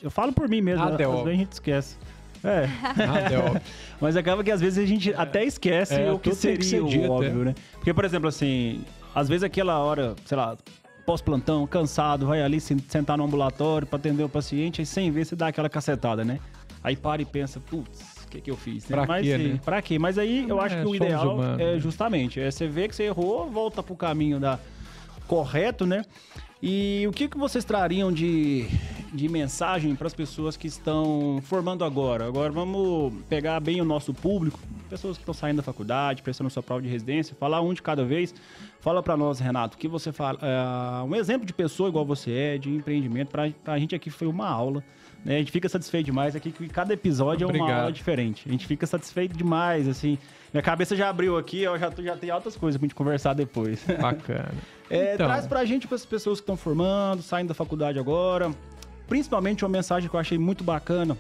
Eu 0.04 0.12
falo 0.12 0.34
por 0.34 0.50
mim 0.50 0.60
mesmo, 0.60 0.84
Nada 0.84 0.96
às 0.96 1.00
é 1.00 1.08
vezes 1.08 1.28
a 1.28 1.32
gente 1.32 1.52
esquece. 1.54 1.98
É, 2.44 2.68
Nada 3.06 3.34
é 3.34 3.38
óbvio. 3.38 3.62
mas 4.02 4.18
acaba 4.18 4.44
que 4.44 4.52
às 4.52 4.60
vezes 4.60 4.84
a 4.84 4.86
gente 4.86 5.14
até 5.14 5.46
esquece 5.46 5.94
É, 5.94 6.12
o 6.12 6.20
que 6.20 6.36
tem 6.36 6.58
que 6.58 6.66
seria 6.66 6.70
ser 6.70 6.82
o 6.82 6.88
dito, 6.88 7.10
óbvio, 7.10 7.42
é. 7.42 7.46
né? 7.46 7.56
Porque, 7.74 7.94
por 7.94 8.04
exemplo, 8.04 8.28
assim, 8.28 8.84
às 9.16 9.30
vezes 9.30 9.44
aquela 9.44 9.80
hora, 9.80 10.16
sei 10.26 10.36
lá, 10.38 10.58
pós-plantão, 11.14 11.66
cansado, 11.66 12.28
vai 12.28 12.40
ali 12.44 12.62
sen- 12.62 12.78
sentar 12.88 13.18
no 13.18 13.24
ambulatório 13.24 13.88
pra 13.88 13.98
atender 13.98 14.24
o 14.24 14.30
paciente, 14.30 14.82
aí 14.82 14.86
sem 14.86 15.10
ver 15.10 15.26
você 15.26 15.36
dá 15.36 15.48
aquela 15.48 15.68
cacetada, 15.68 16.24
né? 16.24 16.40
Aí 16.84 16.96
para 16.96 17.20
e 17.20 17.26
pensa, 17.26 17.60
putz, 17.60 18.00
o 18.26 18.28
que, 18.28 18.40
que 18.40 18.52
eu 18.52 18.56
fiz? 18.56 18.88
né? 18.88 18.96
Pra 18.96 19.08
Mas, 19.08 19.26
quê, 19.26 19.38
né? 19.40 19.60
Pra 19.66 19.82
quê? 19.82 19.98
Mas 19.98 20.20
aí 20.20 20.48
eu 20.48 20.62
É, 20.62 20.66
acho 20.66 20.78
que 20.78 20.88
o 20.88 20.94
ideal 20.96 21.34
humanos, 21.34 21.60
é 21.60 21.80
justamente, 21.80 22.40
é 22.40 22.52
você 22.52 22.68
ver 22.68 22.90
que 22.90 22.96
você 22.96 23.06
errou, 23.06 23.50
volta 23.50 23.82
pro 23.82 23.96
caminho 23.96 24.40
da 24.40 24.60
correto, 25.26 25.84
né? 25.88 26.04
E 26.62 27.06
o 27.08 27.12
que, 27.12 27.30
que 27.30 27.38
vocês 27.38 27.64
trariam 27.64 28.12
de, 28.12 28.68
de 29.14 29.30
mensagem 29.30 29.96
para 29.96 30.08
as 30.08 30.14
pessoas 30.14 30.58
que 30.58 30.68
estão 30.68 31.42
formando 31.44 31.86
agora? 31.86 32.28
Agora 32.28 32.52
vamos 32.52 33.14
pegar 33.30 33.62
bem 33.62 33.80
o 33.80 33.86
nosso 33.86 34.14
público, 34.14 34.60
pessoas 34.90 35.16
que 35.16 35.22
estão 35.22 35.34
saindo 35.34 35.58
da 35.58 35.64
faculdade, 35.64 36.22
prestando 36.22 36.50
sua 36.50 36.62
prova 36.62 36.82
de 36.82 36.90
residência, 36.90 37.34
falar 37.40 37.62
um 37.62 37.74
de 37.74 37.82
cada 37.82 38.04
vez. 38.04 38.36
Fala 38.82 39.02
para 39.02 39.16
nós, 39.16 39.40
Renato, 39.40 39.78
que 39.78 39.88
você 39.88 40.12
fala, 40.12 40.38
é, 40.42 41.04
um 41.04 41.16
exemplo 41.16 41.46
de 41.46 41.54
pessoa 41.54 41.88
igual 41.88 42.06
você 42.06 42.32
é, 42.32 42.58
de 42.58 42.70
empreendimento, 42.70 43.30
para 43.30 43.54
a 43.66 43.80
gente 43.80 43.96
aqui 43.96 44.10
foi 44.10 44.28
uma 44.28 44.48
aula. 44.48 44.84
Né? 45.24 45.36
A 45.36 45.40
gente 45.40 45.52
fica 45.52 45.68
satisfeito 45.68 46.06
demais 46.06 46.36
aqui 46.36 46.52
que 46.52 46.68
cada 46.70 46.94
episódio 46.94 47.44
é 47.44 47.48
uma 47.48 47.56
Obrigado. 47.56 47.80
aula 47.82 47.92
diferente. 47.92 48.48
A 48.48 48.52
gente 48.52 48.66
fica 48.66 48.88
satisfeito 48.88 49.36
demais, 49.38 49.88
assim. 49.88 50.18
Minha 50.54 50.64
cabeça 50.64 50.96
já 50.96 51.10
abriu 51.10 51.38
aqui, 51.38 51.62
eu 51.62 51.78
já, 51.78 51.92
já 52.02 52.16
tenho 52.16 52.34
altas 52.34 52.56
coisas 52.56 52.80
pra 52.80 52.86
gente 52.86 52.96
conversar 52.96 53.34
depois. 53.34 53.84
Bacana. 54.00 54.52
É, 54.90 55.14
Então. 55.16 55.28
Traz 55.28 55.46
pra 55.46 55.66
gente, 55.66 55.88
para 55.88 55.96
as 55.96 56.06
pessoas 56.06 56.40
que 56.40 56.44
estão 56.44 56.58
formando, 56.58 57.22
saindo 57.22 57.50
da 57.50 57.54
faculdade 57.54 58.00
agora, 58.00 58.52
principalmente 59.08 59.64
uma 59.64 59.70
mensagem 59.70 60.10
que 60.10 60.16
eu 60.16 60.20
achei 60.20 60.38
muito 60.38 60.64
bacana, 60.64 61.18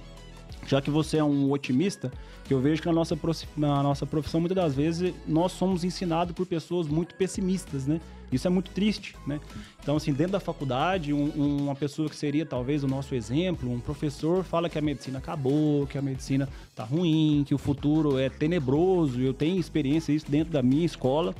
já 0.70 0.80
que 0.82 0.92
você 0.92 1.18
é 1.18 1.24
um 1.24 1.52
otimista, 1.52 2.12
eu 2.50 2.62
vejo 2.62 2.82
que 2.82 2.88
na 2.88 2.94
nossa, 2.94 3.18
na 3.58 3.82
nossa 3.84 4.06
profissão, 4.06 4.40
muitas 4.40 4.56
das 4.56 4.76
vezes, 4.76 5.14
nós 5.28 5.52
somos 5.52 5.84
ensinados 5.84 6.34
por 6.34 6.46
pessoas 6.46 6.88
muito 6.88 7.16
pessimistas, 7.16 7.88
né? 7.88 8.00
Isso 8.32 8.46
é 8.46 8.50
muito 8.52 8.70
triste, 8.70 9.16
né? 9.26 9.40
Então, 9.82 9.96
assim, 9.98 10.14
dentro 10.14 10.34
da 10.34 10.40
faculdade, 10.40 11.12
um- 11.12 11.64
uma 11.64 11.74
pessoa 11.76 12.08
que 12.08 12.16
seria 12.16 12.46
talvez 12.46 12.84
o 12.84 12.88
nosso 12.88 13.16
exemplo, 13.16 13.72
um 13.72 13.80
professor 13.80 14.44
fala 14.44 14.70
que 14.70 14.78
a 14.78 14.82
medicina 14.82 15.18
acabou, 15.18 15.88
que 15.88 15.98
a 15.98 16.02
medicina 16.02 16.48
tá 16.76 16.84
ruim, 16.84 17.44
que 17.48 17.56
o 17.56 17.58
futuro 17.58 18.20
é 18.20 18.30
tenebroso. 18.30 19.20
Eu 19.20 19.34
tenho 19.34 19.60
experiência 19.60 20.12
isso 20.14 20.30
dentro 20.30 20.54
da 20.54 20.62
minha 20.62 20.86
escola. 20.86 21.34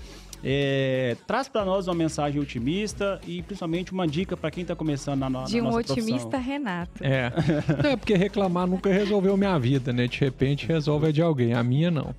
É, 0.44 1.18
traz 1.28 1.48
para 1.50 1.66
nós 1.66 1.88
uma 1.88 1.96
mensagem 1.96 2.40
otimista 2.42 3.20
e 3.28 3.42
principalmente 3.42 3.92
uma 3.92 4.08
dica 4.08 4.38
para 4.38 4.50
quem 4.50 4.62
está 4.62 4.76
começando 4.76 5.20
na, 5.20 5.30
no- 5.30 5.40
na 5.42 5.46
De 5.46 5.60
um 5.62 5.70
otimista 5.74 6.30
profissão. 6.30 6.42
Renato. 6.42 7.04
É. 7.04 7.32
é, 7.92 7.96
porque 7.98 8.14
reclamar 8.16 8.66
nunca 8.66 8.90
resolveu 8.92 9.36
minha 9.36 9.58
vida, 9.60 9.92
né? 9.92 10.08
De 10.08 10.18
repente 10.20 10.66
resolve 10.66 11.08
a 11.08 11.12
de 11.12 11.22
alguém, 11.22 11.54
a 11.54 11.64
minha 11.64 11.92
não. 11.92 12.16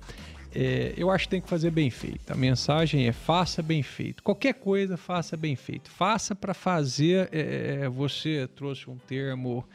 É, 0.53 0.93
eu 0.97 1.09
acho 1.09 1.23
que 1.25 1.29
tem 1.31 1.41
que 1.41 1.49
fazer 1.49 1.71
bem 1.71 1.89
feito. 1.89 2.31
A 2.31 2.35
mensagem 2.35 3.07
é 3.07 3.11
faça 3.13 3.61
bem 3.63 3.81
feito. 3.81 4.21
Qualquer 4.21 4.53
coisa, 4.53 4.97
faça 4.97 5.35
bem 5.37 5.55
feito. 5.55 5.89
Faça 5.89 6.35
para 6.35 6.53
fazer. 6.53 7.29
é, 7.31 7.87
você 7.89 8.47
trouxe 8.55 8.89
um 8.89 8.97
termo 8.97 9.65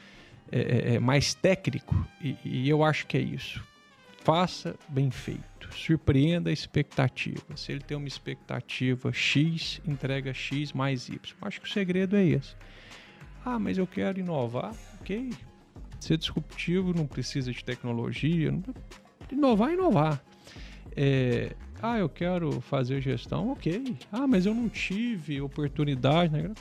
é, 0.52 0.94
é, 0.94 0.98
mais 1.00 1.34
técnico 1.34 2.06
e, 2.22 2.36
e 2.44 2.68
eu 2.68 2.84
acho 2.84 3.06
que 3.06 3.16
é 3.16 3.20
isso. 3.20 3.64
Faça 4.26 4.74
bem 4.88 5.08
feito. 5.08 5.72
Surpreenda 5.72 6.50
a 6.50 6.52
expectativa. 6.52 7.44
Se 7.54 7.70
ele 7.70 7.80
tem 7.80 7.96
uma 7.96 8.08
expectativa 8.08 9.12
X, 9.12 9.80
entrega 9.86 10.34
X 10.34 10.72
mais 10.72 11.08
Y. 11.08 11.16
Acho 11.42 11.60
que 11.60 11.68
o 11.68 11.72
segredo 11.72 12.16
é 12.16 12.24
esse. 12.24 12.56
Ah, 13.44 13.56
mas 13.56 13.78
eu 13.78 13.86
quero 13.86 14.18
inovar. 14.18 14.74
Ok. 15.00 15.32
Ser 16.00 16.16
disruptivo 16.18 16.92
não 16.92 17.06
precisa 17.06 17.52
de 17.52 17.64
tecnologia. 17.64 18.52
Inovar, 19.30 19.72
inovar. 19.72 20.20
É, 20.96 21.54
Ah, 21.80 21.96
eu 21.96 22.08
quero 22.08 22.60
fazer 22.60 23.00
gestão. 23.00 23.52
Ok. 23.52 23.96
Ah, 24.10 24.26
mas 24.26 24.44
eu 24.44 24.52
não 24.52 24.68
tive 24.68 25.40
oportunidade. 25.40 26.32
Né? 26.32 26.52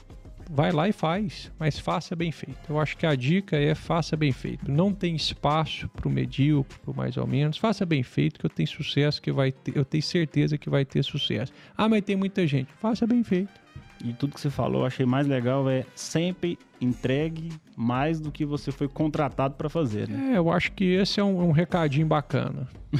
Vai 0.50 0.72
lá 0.72 0.88
e 0.88 0.91
faz, 0.91 1.52
mas 1.60 1.80
faça 1.80 2.16
bem 2.16 2.32
feito. 2.32 2.60
Eu 2.70 2.80
acho 2.80 2.96
que 2.98 3.06
a 3.06 3.16
dica 3.16 3.58
é 3.58 3.74
faça 3.74 4.16
bem 4.16 4.32
feito. 4.32 4.72
Não 4.72 4.93
tem 4.93 5.16
espaço 5.16 5.89
para 5.89 6.08
o 6.08 6.12
medíocre, 6.12 6.78
para 6.80 6.93
mais 6.93 7.18
ou 7.18 7.26
menos. 7.26 7.58
Faça 7.58 7.86
bem 7.86 8.04
feito 8.04 8.39
que 8.39 8.46
eu 8.46 8.50
tenho 8.50 8.68
sucesso, 8.68 9.22
que 9.22 9.32
vai 9.32 9.52
ter, 9.52 9.76
eu 9.76 9.84
tenho 9.84 10.04
certeza 10.04 10.58
que 10.58 10.70
vai 10.70 10.86
ter 10.86 11.04
sucesso. 11.04 11.52
Ah, 11.76 11.89
mas 11.89 12.04
tem 12.04 12.16
muita 12.16 12.46
gente. 12.46 12.72
Faça 12.80 13.08
bem 13.08 13.24
feito. 13.24 13.66
E 14.04 14.14
tudo 14.14 14.34
que 14.34 14.41
você 14.41 14.50
falou, 14.50 14.82
eu 14.82 14.86
achei 14.86 15.06
mais 15.06 15.26
legal 15.26 15.70
é 15.70 15.86
sempre 15.96 16.60
entregue 16.80 17.52
mais 17.76 18.20
do 18.20 18.32
que 18.32 18.46
você 18.46 18.72
foi 18.72 18.88
contratado 18.88 19.56
para 19.56 19.70
fazer, 19.70 20.08
né? 20.08 20.34
É, 20.34 20.38
eu 20.38 20.52
acho 20.52 20.72
que 20.74 20.84
esse 20.84 21.20
é 21.20 21.24
um, 21.24 21.48
um 21.48 21.52
recadinho 21.52 22.06
bacana. 22.06 22.68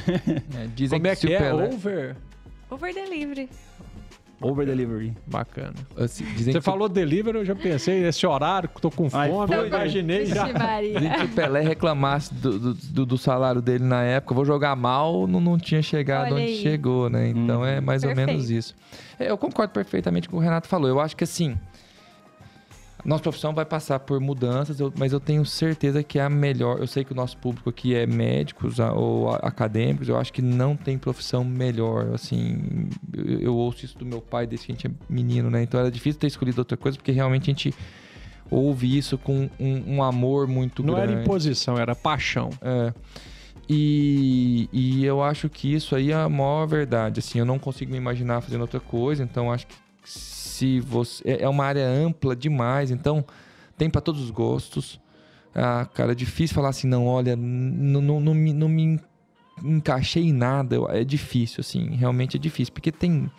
É, 0.58 0.66
dizem 0.74 0.98
Como 0.98 1.06
é 1.06 1.14
se 1.14 1.26
que 1.26 1.32
é? 1.32 1.52
Over? 1.54 2.16
Over 2.70 2.92
delivery. 2.92 3.48
Over 4.40 4.66
delivery. 4.66 5.14
Bacana. 5.26 5.72
assim, 5.96 6.24
dizem 6.34 6.52
Você 6.52 6.58
que 6.58 6.64
falou 6.64 6.88
delivery, 6.90 7.38
eu 7.38 7.44
já 7.44 7.54
pensei, 7.56 8.04
esse 8.06 8.26
horário 8.26 8.68
que 8.68 8.76
eu 8.76 8.80
tô 8.82 8.90
com 8.90 9.08
Ai, 9.12 9.30
fome, 9.30 9.54
eu 9.54 9.66
imaginei 9.66 10.26
já. 10.26 10.44
Vixe, 10.44 10.58
Maria. 10.58 10.94
Dizem 10.94 11.10
que 11.12 11.18
se 11.20 11.24
o 11.24 11.28
Pelé 11.30 11.60
reclamasse 11.62 12.34
do, 12.34 12.58
do, 12.58 12.74
do- 12.74 13.06
do 13.06 13.18
salário 13.18 13.62
dele 13.62 13.84
na 13.84 14.02
época, 14.02 14.34
vou 14.34 14.44
jogar 14.44 14.76
mal, 14.76 15.26
não, 15.26 15.40
não 15.40 15.56
tinha 15.58 15.80
chegado 15.82 16.26
Olha 16.26 16.34
onde 16.34 16.52
aí. 16.52 16.56
chegou, 16.62 17.08
né? 17.08 17.28
Então 17.28 17.64
é 17.64 17.80
mais 17.80 18.02
ou 18.02 18.08
Perfeito. 18.10 18.26
menos 18.28 18.50
isso. 18.50 18.74
É, 19.18 19.30
eu 19.30 19.38
concordo 19.38 19.72
perfeitamente 19.72 20.28
com 20.28 20.36
o 20.36 20.38
que 20.40 20.44
o 20.44 20.46
Renato 20.46 20.68
falou. 20.68 20.86
Eu 20.88 21.00
acho 21.00 21.16
que 21.16 21.24
assim, 21.24 21.56
nossa 23.06 23.22
profissão 23.22 23.54
vai 23.54 23.64
passar 23.64 24.00
por 24.00 24.20
mudanças, 24.20 24.80
eu- 24.80 24.92
mas 24.98 25.12
eu 25.12 25.20
tenho 25.20 25.44
certeza 25.44 26.02
que 26.02 26.18
é 26.18 26.22
a 26.22 26.28
melhor. 26.28 26.78
Eu 26.80 26.86
sei 26.86 27.04
que 27.04 27.12
o 27.12 27.14
nosso 27.14 27.36
público 27.38 27.70
aqui 27.70 27.94
é 27.94 28.06
médicos 28.06 28.78
ou 28.78 29.30
acadêmicos, 29.36 30.08
eu 30.08 30.16
acho 30.18 30.32
que 30.32 30.42
não 30.42 30.76
tem 30.76 30.98
profissão 30.98 31.44
melhor. 31.44 32.12
Assim, 32.14 32.88
eu, 33.14 33.40
eu 33.40 33.56
ouço 33.56 33.84
isso 33.84 33.96
do 33.96 34.04
meu 34.04 34.20
pai 34.20 34.46
desde 34.46 34.66
que 34.66 34.72
a 34.72 34.74
gente 34.74 34.86
é 34.86 34.90
menino, 35.08 35.48
né? 35.50 35.62
Então 35.62 35.78
era 35.78 35.90
difícil 35.90 36.20
ter 36.20 36.26
escolhido 36.26 36.60
outra 36.60 36.76
coisa, 36.76 36.98
porque 36.98 37.12
realmente 37.12 37.44
a 37.44 37.52
gente 37.54 37.72
ouve 38.50 38.96
isso 38.96 39.16
com 39.18 39.48
um, 39.58 39.94
um 39.96 40.02
amor 40.02 40.46
muito 40.46 40.82
Não 40.82 40.94
grande. 40.94 41.12
era 41.12 41.22
imposição, 41.22 41.76
era 41.78 41.94
paixão. 41.94 42.50
É. 42.60 42.92
E, 43.68 44.68
e 44.72 45.04
eu 45.04 45.22
acho 45.22 45.48
que 45.48 45.72
isso 45.74 45.96
aí 45.96 46.12
é 46.12 46.14
a 46.14 46.28
maior 46.28 46.66
verdade. 46.66 47.18
Assim, 47.20 47.38
eu 47.38 47.44
não 47.44 47.58
consigo 47.58 47.90
me 47.90 47.96
imaginar 47.98 48.40
fazendo 48.40 48.60
outra 48.60 48.78
coisa, 48.80 49.22
então 49.24 49.52
acho 49.52 49.66
que 49.66 49.74
se 50.56 50.80
você. 50.80 51.22
É 51.28 51.42
é 51.42 51.48
uma 51.48 51.64
área 51.64 51.86
ampla 51.86 52.34
demais, 52.34 52.90
então 52.90 53.24
tem 53.76 53.90
para 53.90 54.00
todos 54.00 54.22
os 54.22 54.30
gostos. 54.30 55.00
Ah, 55.54 55.86
cara, 55.94 56.12
é 56.12 56.14
difícil 56.14 56.54
falar 56.54 56.68
assim, 56.70 56.86
não, 56.86 57.06
olha, 57.06 57.32
n- 57.36 58.00
não, 58.00 58.20
não, 58.20 58.34
me, 58.34 58.52
não 58.52 58.68
me 58.68 59.00
encaixei 59.62 60.24
em 60.24 60.32
nada. 60.32 60.76
É 60.90 61.02
difícil, 61.04 61.60
assim, 61.60 61.94
realmente 61.96 62.36
é 62.36 62.40
difícil, 62.40 62.72
porque 62.72 62.92
tem. 62.92 63.30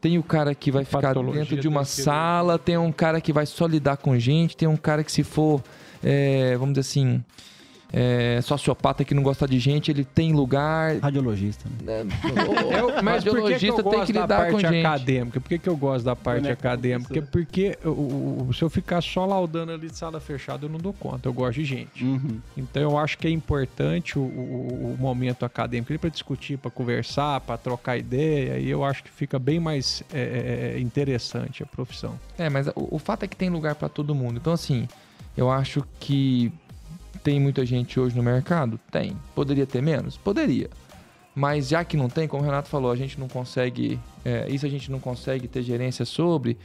Tem 0.00 0.18
o 0.18 0.22
cara 0.22 0.52
que 0.52 0.72
vai 0.72 0.82
ficar 0.84 1.14
dentro 1.38 1.54
de 1.62 1.68
uma 1.68 1.84
sala, 2.02 2.58
tem 2.58 2.76
um 2.76 2.90
cara 2.90 3.20
que 3.20 3.32
vai 3.32 3.46
só 3.46 3.66
lidar 3.66 3.98
com 3.98 4.18
gente, 4.18 4.56
tem 4.56 4.66
um 4.66 4.76
cara 4.76 5.04
que 5.04 5.12
se 5.12 5.22
for, 5.22 5.62
é, 6.02 6.56
vamos 6.56 6.74
dizer 6.74 6.80
assim, 6.80 7.24
é, 7.92 8.40
sociopata 8.40 9.04
que 9.04 9.14
não 9.14 9.22
gosta 9.22 9.46
de 9.46 9.58
gente, 9.58 9.90
ele 9.90 10.04
tem 10.04 10.32
lugar. 10.32 10.96
Radiologista. 10.98 11.68
Né? 11.82 12.00
Eu- 12.00 13.02
mas 13.04 13.22
por 13.22 13.42
que, 13.42 13.58
que 13.58 13.66
eu 13.66 13.74
radiologista 13.76 13.82
tem 13.82 14.04
que 14.06 14.12
da 14.14 14.22
lidar 14.22 14.36
parte 14.38 14.52
com 14.52 14.58
gente. 14.60 14.86
acadêmica? 14.86 15.40
Por 15.40 15.48
que, 15.48 15.58
que 15.58 15.68
eu 15.68 15.76
gosto 15.76 16.04
da 16.04 16.16
parte 16.16 16.46
com 16.46 16.52
acadêmica? 16.52 17.22
Porque 17.30 17.78
o- 17.84 18.48
se 18.54 18.62
eu 18.62 18.70
ficar 18.70 19.02
só 19.02 19.26
laudando 19.26 19.72
ali 19.72 19.88
de 19.90 19.96
sala 19.96 20.20
fechada, 20.20 20.64
eu 20.64 20.70
não 20.70 20.78
dou 20.78 20.92
conta. 20.94 21.28
Eu 21.28 21.32
gosto 21.34 21.54
de 21.56 21.64
gente. 21.64 22.02
Uhum. 22.02 22.40
Então 22.56 22.82
eu 22.82 22.96
acho 22.96 23.18
que 23.18 23.26
é 23.26 23.30
importante 23.30 24.18
o, 24.18 24.22
o- 24.22 24.94
o 24.94 24.96
momento 24.98 25.44
acadêmico 25.44 25.92
para 25.98 26.08
discutir, 26.10 26.56
para 26.56 26.70
conversar, 26.70 27.40
para 27.40 27.58
trocar 27.58 27.98
ideia. 27.98 28.58
E 28.58 28.70
eu 28.70 28.82
acho 28.84 29.04
que 29.04 29.10
fica 29.10 29.38
bem 29.38 29.60
mais 29.60 30.02
é, 30.12 30.74
é, 30.76 30.80
interessante 30.80 31.62
a 31.62 31.66
profissão. 31.66 32.18
É, 32.38 32.48
mas 32.48 32.68
o, 32.68 32.96
o 32.96 32.98
fato 32.98 33.24
é 33.24 33.28
que 33.28 33.36
tem 33.36 33.50
lugar 33.50 33.74
pra 33.74 33.88
todo 33.88 34.14
mundo. 34.14 34.38
Então, 34.38 34.52
assim, 34.52 34.88
eu 35.36 35.50
acho 35.50 35.84
que 36.00 36.52
tem 37.22 37.38
muita 37.40 37.64
gente 37.64 37.98
hoje 38.00 38.16
no 38.16 38.22
mercado? 38.22 38.78
Tem. 38.90 39.16
Poderia 39.34 39.66
ter 39.66 39.80
menos? 39.82 40.16
Poderia. 40.16 40.68
Mas 41.34 41.68
já 41.68 41.84
que 41.84 41.96
não 41.96 42.08
tem, 42.08 42.28
como 42.28 42.42
o 42.42 42.46
Renato 42.46 42.68
falou, 42.68 42.90
a 42.90 42.96
gente 42.96 43.18
não 43.18 43.28
consegue. 43.28 43.98
é, 44.24 44.46
isso 44.50 44.66
a 44.66 44.68
gente 44.68 44.90
não 44.90 45.00
consegue 45.00 45.48
ter 45.48 45.62
gerência 45.62 46.04
sobre. 46.04 46.58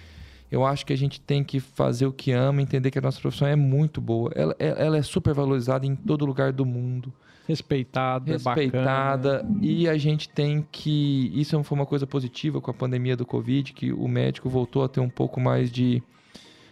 Eu 0.51 0.66
acho 0.66 0.86
que 0.86 0.93
a 0.93 0.97
gente 0.97 1.20
tem 1.20 1.43
que 1.43 1.60
fazer 1.60 2.05
o 2.05 2.12
que 2.12 2.32
ama, 2.32 2.62
entender 2.62 2.89
que 2.91 2.97
a 2.99 3.01
nossa 3.01 3.20
profissão 3.20 3.47
é 3.47 3.55
muito 3.55 3.99
boa. 4.01 4.32
Ela, 4.36 4.55
ela- 4.60 4.80
ela 4.80 4.97
é 4.97 5.01
super 5.01 5.34
valorizada 5.34 5.86
em 5.86 5.95
todo 5.95 6.26
lugar 6.26 6.51
do 6.53 6.66
mundo. 6.66 7.12
Respeitada, 7.47 8.34
é 8.36 8.38
bacana. 8.38 8.62
respeitada 8.62 9.45
e 9.62 9.88
a 9.88 9.97
gente 9.97 10.28
tem 10.28 10.66
que 10.70 11.32
isso 11.34 11.64
foi 11.64 11.78
uma 11.78 11.86
coisa 11.86 12.05
positiva 12.05 12.60
com 12.60 12.70
a 12.70 12.74
pandemia 12.74 13.16
do 13.16 13.26
covid 13.26 13.72
que 13.72 13.93
o 13.93 14.05
médico 14.05 14.49
voltou 14.49 14.84
a 14.84 14.89
ter 14.89 14.99
um 14.99 15.08
pouco 15.10 15.39
mais 15.39 15.72
de, 15.72 16.03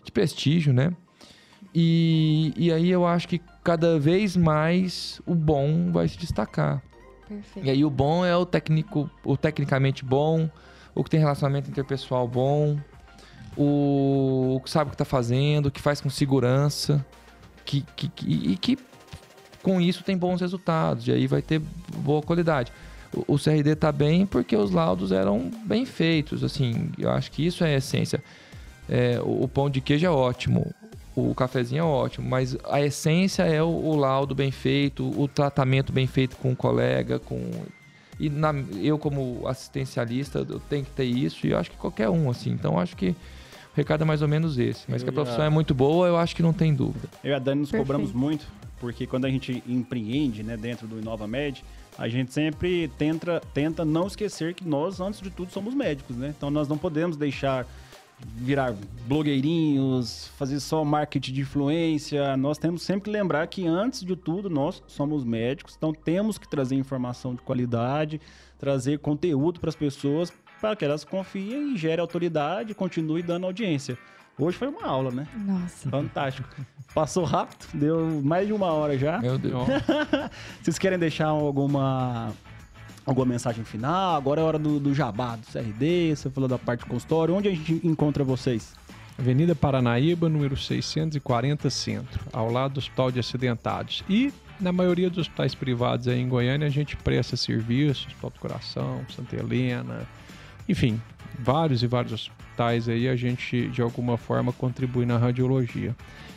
de 0.04 0.12
prestígio 0.12 0.74
né 0.74 0.92
e, 1.76 2.53
e 2.55 2.71
aí 2.71 2.89
eu 2.89 3.05
acho 3.05 3.28
que 3.28 3.41
cada 3.63 3.99
vez 3.99 4.38
mais 4.38 5.21
o 5.26 5.36
bom 5.36 5.91
vai 5.91 6.07
se 6.07 6.17
destacar 6.17 6.82
Perfeito. 7.28 7.65
E 7.65 7.69
aí 7.69 7.84
o 7.84 7.89
bom 7.89 8.26
é 8.26 8.36
o 8.36 8.45
técnico, 8.45 9.09
o 9.23 9.36
tecnicamente 9.36 10.05
bom, 10.05 10.49
o 10.93 11.03
que 11.03 11.09
tem 11.09 11.19
relacionamento 11.19 11.69
interpessoal 11.69 12.28
bom, 12.28 12.78
o, 13.57 14.55
o 14.55 14.61
que 14.61 14.69
sabe 14.69 14.89
o 14.89 14.91
que 14.91 14.95
está 14.95 15.05
fazendo, 15.05 15.67
o 15.67 15.71
que 15.71 15.82
faz 15.82 15.99
com 15.99 16.09
segurança, 16.09 17.05
que, 17.65 17.84
que, 17.95 18.09
que, 18.09 18.51
e 18.51 18.57
que 18.57 18.78
com 19.63 19.82
isso 19.82 20.03
tem 20.03 20.15
bons 20.15 20.41
resultados, 20.41 21.07
e 21.07 21.11
aí 21.11 21.26
vai 21.26 21.41
ter 21.41 21.59
boa 21.97 22.21
qualidade. 22.21 22.71
O, 23.11 23.34
o 23.36 23.39
CRD 23.39 23.71
está 23.71 23.91
bem 23.91 24.26
porque 24.26 24.55
os 24.55 24.69
laudos 24.69 25.11
eram 25.11 25.49
bem 25.65 25.86
feitos, 25.86 26.43
assim, 26.43 26.91
eu 26.97 27.09
acho 27.09 27.32
que 27.32 27.45
isso 27.45 27.63
é 27.63 27.73
a 27.73 27.78
essência. 27.78 28.23
É, 28.88 29.19
o, 29.19 29.43
o 29.43 29.47
pão 29.47 29.67
de 29.67 29.82
queijo 29.82 30.05
é 30.05 30.09
ótimo, 30.11 30.71
o 31.16 31.34
cafezinho 31.34 31.80
é 31.80 31.84
ótimo, 31.84 32.28
mas 32.28 32.57
a 32.66 32.82
essência 32.82 33.43
é 33.43 33.63
o, 33.63 33.68
o, 33.68 33.95
laudo 33.95 34.36
bem 34.36 34.51
feito, 34.51 35.07
o 35.20 35.28
tratamento 35.28 35.93
bem 35.93 36.05
feito 36.05 36.36
com 36.36 36.51
o 36.51 36.55
colega, 36.55 37.20
com 37.20 37.39
e 38.20 38.30
na, 38.30 38.53
eu 38.82 38.97
como 38.97 39.47
assistencialista 39.47 40.39
eu 40.39 40.59
tenho 40.70 40.86
que 40.86 40.91
ter 40.91 41.05
isso 41.05 41.45
e 41.47 41.51
eu 41.51 41.57
acho 41.57 41.72
que 41.72 41.78
qualquer 41.78 42.09
um 42.09 42.30
assim. 42.30 42.51
Então 42.51 42.80
acho 42.80 42.95
que 42.95 43.09
o 43.09 43.16
recado 43.76 44.03
é 44.03 44.05
mais 44.05 44.22
ou 44.22 44.28
menos 44.28 44.57
esse. 44.57 44.84
Mas 44.89 45.01
eu 45.01 45.05
que 45.05 45.09
a 45.09 45.13
profissão 45.13 45.39
já... 45.39 45.45
é 45.45 45.49
muito 45.49 45.74
boa, 45.74 46.07
eu 46.07 46.18
acho 46.18 46.36
que 46.36 46.41
não 46.41 46.53
tem 46.53 46.74
dúvida. 46.74 47.09
Eu 47.24 47.32
e 47.32 47.34
a 47.34 47.39
Dani 47.39 47.61
nos 47.61 47.72
Perfeito. 47.72 47.88
cobramos 47.88 48.13
muito, 48.13 48.45
porque 48.80 49.05
quando 49.05 49.26
a 49.26 49.30
gente 49.30 49.63
empreende, 49.68 50.43
né, 50.43 50.55
dentro 50.55 50.88
do 50.88 50.99
Inova 50.99 51.28
Med, 51.28 51.63
a 51.97 52.07
gente 52.07 52.34
sempre 52.34 52.89
tenta, 52.97 53.41
tenta 53.53 53.86
não 53.86 54.07
esquecer 54.07 54.53
que 54.53 54.68
nós, 54.68 54.99
antes 54.99 55.22
de 55.22 55.30
tudo, 55.30 55.51
somos 55.51 55.74
médicos, 55.74 56.16
né? 56.18 56.34
Então 56.36 56.49
nós 56.49 56.68
não 56.68 56.78
podemos 56.78 57.16
deixar 57.16 57.66
virar 58.20 58.74
blogueirinhos, 59.07 60.28
fazer 60.38 60.59
só 60.59 60.84
marketing 60.84 61.34
de 61.34 61.41
influência. 61.41 62.36
Nós 62.38 62.57
temos 62.57 62.84
sempre 62.84 63.03
que 63.03 63.09
lembrar 63.09 63.45
que, 63.47 63.66
antes 63.66 64.03
de 64.03 64.16
tudo, 64.16 64.49
nós 64.49 64.82
somos 64.88 65.24
médicos, 65.24 65.76
então 65.78 65.93
temos 65.93 66.38
que 66.38 66.47
trazer 66.47 66.76
informação 66.76 67.36
de 67.36 67.41
qualidade, 67.41 68.20
trazer 68.57 68.99
conteúdo 68.99 69.59
para 69.59 69.70
as 69.70 69.76
pessoas 69.76 70.32
para 70.61 70.76
que 70.76 70.86
elas 70.86 71.03
confiem 71.03 71.74
e 71.74 71.78
gerem 71.78 71.99
autoridade 71.99 72.72
e 72.72 72.76
continue 72.76 73.22
dando 73.22 73.45
audiência. 73.45 73.97
Hoje 74.38 74.57
foi 74.57 74.68
uma 74.68 74.86
aula, 74.86 75.11
né? 75.11 75.28
Nossa. 75.45 75.89
Fantástico. 75.89 76.49
Passou 76.93 77.24
rápido, 77.24 77.68
deu 77.74 78.22
mais 78.24 78.47
de 78.47 78.53
uma 78.53 78.68
hora 78.68 78.97
já. 78.97 79.20
Meu 79.20 79.38
Deus. 79.38 79.66
Vocês 80.61 80.78
querem 80.78 80.99
deixar 80.99 81.28
alguma 81.28 82.34
alguma 83.06 83.26
mensagem 83.26 83.64
final? 83.64 84.16
Agora 84.16 84.41
é 84.41 84.43
hora 84.43 84.60
do, 84.60 84.80
do 84.80 84.93
jabá, 84.93 85.36
do 85.36 85.45
CRD, 85.45 86.16
você 86.16 86.30
falou 86.30 86.47
da 86.49 86.58
parte 86.58 86.86
consultório. 86.86 87.36
Onde 87.36 87.49
a 87.49 87.51
gente 87.51 87.80
encontra 87.84 88.24
vocês? 88.24 88.74
Avenida 89.18 89.56
Paranaíba, 89.56 90.28
número 90.28 90.58
640 90.58 91.70
Centro, 91.70 92.20
ao 92.34 92.51
lado 92.51 92.74
do 92.74 92.78
Hospital 92.80 93.12
de 93.12 93.20
Acidentados. 93.20 94.03
E 94.10 94.34
na 94.60 94.72
maioria 94.72 95.10
dos 95.10 95.20
hospitais 95.20 95.56
privados 95.56 96.08
aí 96.08 96.20
em 96.20 96.28
Goiânia 96.28 96.68
a 96.68 96.72
gente 96.72 96.97
presta 96.97 97.38
serviços, 97.38 98.08
Hospital 98.08 98.30
do 98.32 98.39
Coração, 98.39 99.06
Santa 99.16 99.36
Helena, 99.38 100.08
enfim, 100.68 101.01
vários 101.39 101.82
e 101.82 101.88
vários 101.88 102.30
hospitais 102.56 102.88
aí 102.88 103.10
a 103.10 103.16
gente 103.16 103.68
de 103.68 103.82
alguma 103.82 104.18
forma 104.18 104.53
contribui 104.53 105.06
na 105.06 105.18
radiologia. 105.18 105.95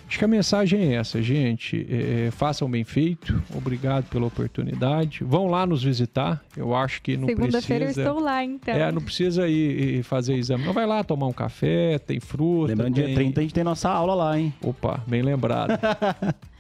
Acho 0.09 0.19
que 0.19 0.25
a 0.25 0.29
mensagem 0.29 0.81
é 0.81 0.95
essa, 0.95 1.21
gente. 1.21 1.87
É, 1.89 2.27
é, 2.27 2.31
façam 2.31 2.69
bem 2.69 2.83
feito. 2.83 3.43
Obrigado 3.55 4.07
pela 4.07 4.27
oportunidade. 4.27 5.23
Vão 5.23 5.49
lá 5.49 5.67
nos 5.67 5.85
visitar. 5.85 6.43
Eu 6.57 6.75
acho 6.75 7.03
que 7.03 7.15
não 7.15 7.27
Segunda 7.27 7.49
precisa. 7.49 7.61
Segunda-feira 7.61 7.85
eu 7.85 8.07
estou 8.07 8.25
lá, 8.25 8.43
então. 8.43 8.75
É, 8.75 8.91
não 8.91 9.03
precisa 9.03 9.47
ir, 9.47 9.99
ir, 9.99 10.03
fazer 10.03 10.35
exame. 10.35 10.65
Não 10.65 10.73
vai 10.73 10.87
lá 10.87 11.05
tomar 11.05 11.27
um 11.27 11.33
café, 11.33 11.99
tem 11.99 12.21
fruta. 12.21 12.69
Lembrando, 12.69 12.95
tem... 12.95 13.05
dia 13.05 13.15
30 13.15 13.41
a 13.41 13.43
gente 13.43 13.55
tem 13.55 13.63
nossa 13.63 13.91
aula 13.91 14.15
lá, 14.15 14.39
hein? 14.39 14.53
Opa, 14.63 15.05
bem 15.07 15.21
lembrado. 15.21 15.79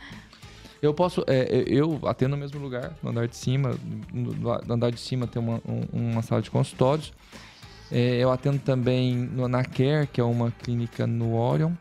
eu 0.82 0.92
posso. 0.92 1.24
É, 1.26 1.64
eu 1.66 1.98
atendo 2.04 2.36
no 2.36 2.36
mesmo 2.36 2.60
lugar, 2.60 2.92
no 3.02 3.08
andar 3.08 3.26
de 3.26 3.36
cima. 3.36 3.74
No, 4.12 4.52
andar 4.70 4.90
de 4.90 5.00
cima 5.00 5.26
tem 5.26 5.40
uma, 5.40 5.58
um, 5.66 6.10
uma 6.10 6.20
sala 6.20 6.42
de 6.42 6.50
consultórios. 6.50 7.14
É, 7.90 8.16
eu 8.18 8.30
atendo 8.30 8.58
também 8.58 9.16
no, 9.16 9.48
na 9.48 9.64
Care, 9.64 10.06
que 10.06 10.20
é 10.20 10.24
uma 10.24 10.50
clínica 10.50 11.06
no 11.06 11.34
Orion. 11.34 11.72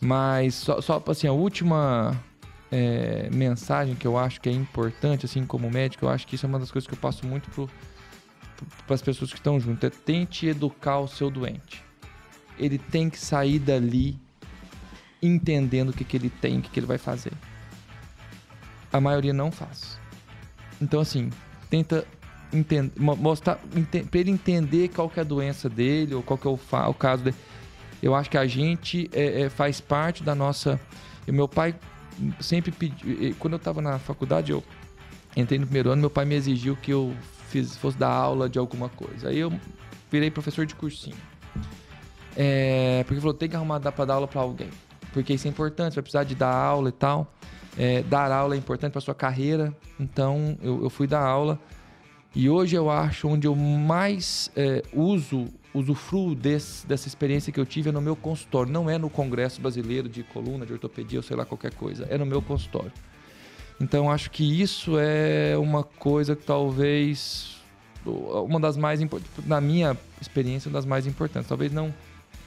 Mas 0.00 0.54
só, 0.54 0.80
só 0.80 1.02
assim, 1.08 1.26
a 1.26 1.32
última 1.32 2.16
é, 2.70 3.28
mensagem 3.32 3.94
que 3.94 4.06
eu 4.06 4.16
acho 4.16 4.40
que 4.40 4.48
é 4.48 4.52
importante, 4.52 5.26
assim, 5.26 5.44
como 5.44 5.70
médico, 5.70 6.04
eu 6.04 6.08
acho 6.08 6.26
que 6.26 6.36
isso 6.36 6.46
é 6.46 6.48
uma 6.48 6.58
das 6.58 6.70
coisas 6.70 6.86
que 6.86 6.94
eu 6.94 6.98
passo 6.98 7.26
muito 7.26 7.50
para 8.86 8.94
as 8.94 9.02
pessoas 9.02 9.30
que 9.30 9.38
estão 9.38 9.58
junto. 9.58 9.84
É 9.84 9.90
tente 9.90 10.46
educar 10.46 10.98
o 10.98 11.08
seu 11.08 11.30
doente. 11.30 11.82
Ele 12.58 12.78
tem 12.78 13.08
que 13.08 13.18
sair 13.18 13.58
dali 13.58 14.18
entendendo 15.22 15.90
o 15.90 15.92
que, 15.92 16.04
que 16.04 16.16
ele 16.16 16.30
tem, 16.30 16.58
o 16.58 16.62
que, 16.62 16.70
que 16.70 16.78
ele 16.80 16.86
vai 16.86 16.98
fazer. 16.98 17.32
A 18.92 19.00
maioria 19.00 19.32
não 19.32 19.50
faz. 19.50 19.98
Então, 20.80 21.00
assim, 21.00 21.30
tenta 21.68 22.06
mostrar 22.96 23.58
para 24.10 24.20
ele 24.20 24.30
entender 24.30 24.88
qual 24.88 25.08
que 25.08 25.18
é 25.18 25.22
a 25.22 25.24
doença 25.24 25.68
dele 25.68 26.14
ou 26.14 26.22
qual 26.22 26.38
que 26.38 26.46
é 26.46 26.50
o, 26.50 26.58
o 26.88 26.94
caso 26.94 27.24
dele 27.24 27.36
eu 28.02 28.14
acho 28.14 28.30
que 28.30 28.38
a 28.38 28.46
gente 28.46 29.10
é, 29.12 29.42
é, 29.42 29.48
faz 29.48 29.80
parte 29.80 30.22
da 30.22 30.34
nossa. 30.34 30.80
E 31.26 31.32
meu 31.32 31.48
pai 31.48 31.74
sempre 32.40 32.70
pediu. 32.70 33.34
Quando 33.38 33.54
eu 33.54 33.58
estava 33.58 33.82
na 33.82 33.98
faculdade, 33.98 34.52
eu 34.52 34.62
entrei 35.36 35.58
no 35.58 35.66
primeiro 35.66 35.90
ano, 35.90 36.00
meu 36.00 36.10
pai 36.10 36.24
me 36.24 36.34
exigiu 36.34 36.76
que 36.76 36.92
eu 36.92 37.14
fiz, 37.48 37.76
fosse 37.76 37.98
dar 37.98 38.10
aula 38.10 38.48
de 38.48 38.58
alguma 38.58 38.88
coisa. 38.88 39.28
Aí 39.28 39.38
eu 39.38 39.52
virei 40.10 40.30
professor 40.30 40.64
de 40.64 40.74
cursinho. 40.74 41.16
É, 42.36 43.02
porque 43.04 43.20
falou, 43.20 43.34
tem 43.34 43.48
que 43.48 43.56
arrumar 43.56 43.80
para 43.80 44.04
dar 44.04 44.14
aula 44.14 44.28
para 44.28 44.40
alguém. 44.40 44.70
Porque 45.12 45.34
isso 45.34 45.48
é 45.48 45.50
importante, 45.50 45.94
você 45.94 45.96
vai 45.96 46.02
precisar 46.02 46.24
de 46.24 46.34
dar 46.34 46.54
aula 46.54 46.88
e 46.90 46.92
tal. 46.92 47.34
É, 47.76 48.02
dar 48.02 48.30
aula 48.30 48.54
é 48.54 48.58
importante 48.58 48.92
para 48.92 49.00
sua 49.00 49.14
carreira. 49.14 49.74
Então 49.98 50.56
eu, 50.62 50.84
eu, 50.84 50.90
fui 50.90 51.06
dar 51.06 51.20
aula. 51.20 51.58
E 52.34 52.48
hoje 52.48 52.76
eu 52.76 52.90
acho 52.90 53.28
onde 53.28 53.46
eu 53.46 53.54
mais 53.54 54.50
é, 54.54 54.82
uso 54.92 55.46
usufruo 55.74 56.34
desse, 56.34 56.86
dessa 56.86 57.06
experiência 57.06 57.52
que 57.52 57.60
eu 57.60 57.66
tive 57.66 57.90
é 57.90 57.92
no 57.92 58.00
meu 58.00 58.16
consultório, 58.16 58.72
não 58.72 58.88
é 58.88 58.98
no 58.98 59.10
Congresso 59.10 59.60
Brasileiro 59.60 60.08
de 60.08 60.22
Coluna, 60.22 60.64
de 60.64 60.72
Ortopedia 60.72 61.18
ou 61.18 61.22
sei 61.22 61.36
lá 61.36 61.44
qualquer 61.44 61.74
coisa, 61.74 62.06
é 62.08 62.16
no 62.16 62.26
meu 62.26 62.42
consultório. 62.42 62.92
Então 63.80 64.10
acho 64.10 64.30
que 64.30 64.60
isso 64.60 64.98
é 64.98 65.56
uma 65.56 65.84
coisa 65.84 66.34
que 66.34 66.44
talvez 66.44 67.56
uma 68.04 68.58
das 68.58 68.76
mais 68.76 69.00
importantes, 69.00 69.46
na 69.46 69.60
minha 69.60 69.96
experiência, 70.20 70.68
uma 70.68 70.74
das 70.74 70.86
mais 70.86 71.06
importantes. 71.06 71.48
Talvez 71.48 71.72
não 71.72 71.94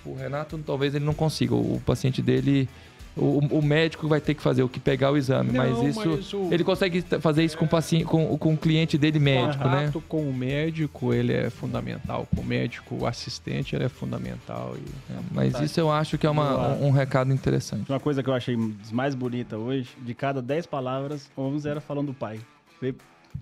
o 0.03 0.15
Renato, 0.15 0.57
talvez 0.65 0.95
ele 0.95 1.05
não 1.05 1.13
consiga, 1.13 1.53
o 1.53 1.79
paciente 1.86 2.21
dele 2.21 2.67
o, 3.16 3.39
o, 3.57 3.62
médico 3.62 4.07
vai 4.07 4.22
ter 4.22 4.34
que 4.34 4.41
fazer 4.41 4.64
o 4.64 4.70
que 4.70 4.80
pegar 4.80 5.12
o 5.12 5.18
exame, 5.18 5.51
não, 5.51 5.57
mas 5.57 5.95
isso 5.95 6.09
mas 6.09 6.34
o... 6.34 6.49
ele 6.51 6.64
consegue 6.64 7.01
fazer 7.20 7.43
isso 7.43 7.57
com 7.57 7.66
o 7.66 7.68
paciente, 7.68 8.05
com, 8.05 8.38
com 8.38 8.53
o 8.53 8.57
cliente 8.57 8.97
dele 8.97 9.20
médico, 9.20 9.68
né? 9.68 9.91
Com 10.07 10.30
o 10.30 10.34
médico 10.34 11.14
ele 11.14 11.34
é 11.34 11.49
fundamental, 11.49 12.28
com 12.34 12.41
o 12.41 12.45
médico 12.45 12.95
o 12.95 13.05
assistente 13.05 13.76
ele 13.76 13.84
é 13.84 13.89
fundamental. 13.89 14.76
E... 14.78 15.12
É, 15.12 15.20
mas 15.32 15.53
tá. 15.53 15.64
isso 15.64 15.80
eu 15.80 15.91
acho 15.91 16.18
que 16.18 16.26
é 16.26 16.30
uma, 16.30 16.76
um, 16.76 16.88
um, 16.88 16.91
recado 16.91 17.34
interessante. 17.34 17.89
Uma 17.89 17.99
coisa 17.99 18.24
que 18.24 18.30
eu 18.30 18.34
achei 18.34 18.57
mais 18.91 19.14
bonita 19.14 19.57
hoje, 19.57 19.89
de 19.99 20.14
cada 20.14 20.41
10 20.41 20.66
palavras, 20.68 21.30
11 21.38 21.68
era 21.68 21.82
falando 21.82 22.07
do 22.07 22.14
pai. 22.14 22.39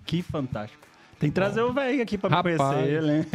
Que 0.06 0.22
fantástico. 0.22 0.90
Tem 1.20 1.30
que 1.30 1.36
trazer 1.36 1.62
Bom. 1.62 1.70
o 1.70 1.74
velho 1.74 2.02
aqui 2.02 2.18
pra 2.18 2.30
Rapaz, 2.30 2.58
conhecer 2.58 2.90
ele, 2.90 3.12
hein? 3.18 3.26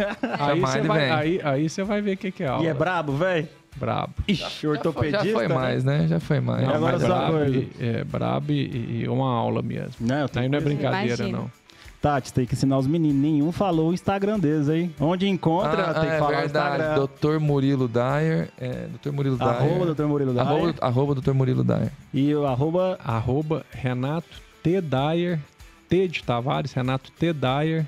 Aí 0.41 0.61
você 0.61 0.81
vai, 0.81 1.11
aí, 1.11 1.41
aí 1.45 1.69
vai 1.85 2.01
ver 2.01 2.15
o 2.15 2.17
que, 2.17 2.33
que 2.33 2.43
é 2.43 2.49
aula. 2.49 2.65
E 2.65 2.67
é 2.67 2.73
brabo, 2.73 3.13
velho? 3.13 3.47
Brabo. 3.77 4.15
Ixi, 4.29 4.67
ortopedista. 4.67 5.25
Já 5.25 5.33
foi 5.33 5.49
né? 5.49 5.55
mais, 5.55 5.85
né? 5.85 6.07
Já 6.09 6.21
foi 6.21 6.41
mais. 6.41 6.67
Não, 6.67 6.75
agora 6.75 6.99
brabo, 6.99 7.39
e, 7.45 7.71
é, 7.81 8.05
brabo 8.05 8.53
e, 8.53 9.03
e, 9.03 9.09
uma 9.09 9.31
aula 9.31 9.63
mesmo. 9.63 9.95
Não, 10.01 10.27
Aí 10.35 10.49
não 10.49 10.59
é 10.59 10.61
brincadeira, 10.61 11.15
Imagina. 11.15 11.39
não. 11.39 11.65
Tati, 12.05 12.35
tem 12.35 12.45
que 12.45 12.53
ensinar 12.53 12.77
os 12.77 12.87
meninos. 12.87 13.17
Nenhum 13.17 13.51
falou 13.51 13.89
o 13.89 13.95
Instagram 13.95 14.39
deles, 14.39 14.69
hein? 14.69 14.95
Onde 15.01 15.27
encontra, 15.27 15.85
ah, 15.85 15.95
tem 15.95 16.03
que 16.03 16.09
é 16.11 16.19
falar 16.19 16.41
verdade. 16.43 16.83
o 16.83 16.83
Instagram. 16.83 17.39
Dr. 17.39 17.41
Murilo 17.41 17.89
Dyer. 17.89 18.51
É, 18.59 18.89
Dr. 18.89 19.11
Murilo 19.11 19.39
Dyer. 19.39 19.51
Arroba 19.51 19.95
Dr. 19.95 20.05
Murilo 20.05 20.33
Dyer. 20.35 20.47
Arroba, 20.47 20.75
arroba 20.83 21.15
Dr. 21.15 21.33
Murilo 21.33 21.65
Dyer. 21.65 21.91
E 22.13 22.35
o 22.35 22.47
arroba... 22.47 22.99
Arroba 23.03 23.65
Renato 23.71 24.29
T. 24.63 24.83
Dyer. 24.83 25.41
T 25.89 26.09
de 26.09 26.23
Tavares, 26.23 26.75
Renato 26.75 27.11
T. 27.11 27.33
Dyer. 27.33 27.87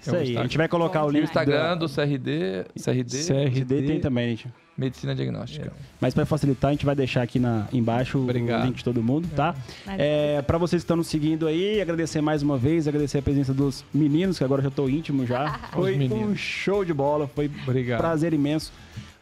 Isso 0.00 0.14
é 0.14 0.20
aí. 0.20 0.36
A 0.36 0.42
gente 0.42 0.56
vai 0.56 0.68
colocar 0.68 1.04
o 1.04 1.10
link. 1.10 1.22
O 1.22 1.24
Instagram 1.24 1.76
do 1.76 1.88
CRD. 1.88 2.66
CRD. 2.80 3.24
CRD 3.24 3.82
tem 3.82 4.00
também, 4.00 4.30
gente. 4.30 4.48
Medicina 4.78 5.12
diagnóstica. 5.12 5.66
É. 5.66 5.70
Mas 6.00 6.14
para 6.14 6.24
facilitar, 6.24 6.68
a 6.68 6.72
gente 6.72 6.86
vai 6.86 6.94
deixar 6.94 7.22
aqui 7.22 7.40
na, 7.40 7.66
embaixo 7.72 8.16
Obrigado. 8.16 8.62
o 8.62 8.66
link 8.66 8.76
de 8.76 8.84
todo 8.84 9.02
mundo, 9.02 9.28
tá? 9.34 9.52
É, 9.88 10.40
para 10.42 10.56
vocês 10.56 10.82
que 10.82 10.84
estão 10.84 10.96
nos 10.96 11.08
seguindo 11.08 11.48
aí, 11.48 11.80
agradecer 11.80 12.20
mais 12.20 12.44
uma 12.44 12.56
vez, 12.56 12.86
agradecer 12.86 13.18
a 13.18 13.22
presença 13.22 13.52
dos 13.52 13.84
meninos, 13.92 14.38
que 14.38 14.44
agora 14.44 14.62
já 14.62 14.68
estou 14.68 14.88
íntimo 14.88 15.26
já. 15.26 15.58
Foi 15.72 15.98
um 15.98 16.36
show 16.36 16.84
de 16.84 16.94
bola, 16.94 17.26
foi 17.26 17.50
Obrigado. 17.66 17.98
prazer 17.98 18.32
imenso. 18.32 18.72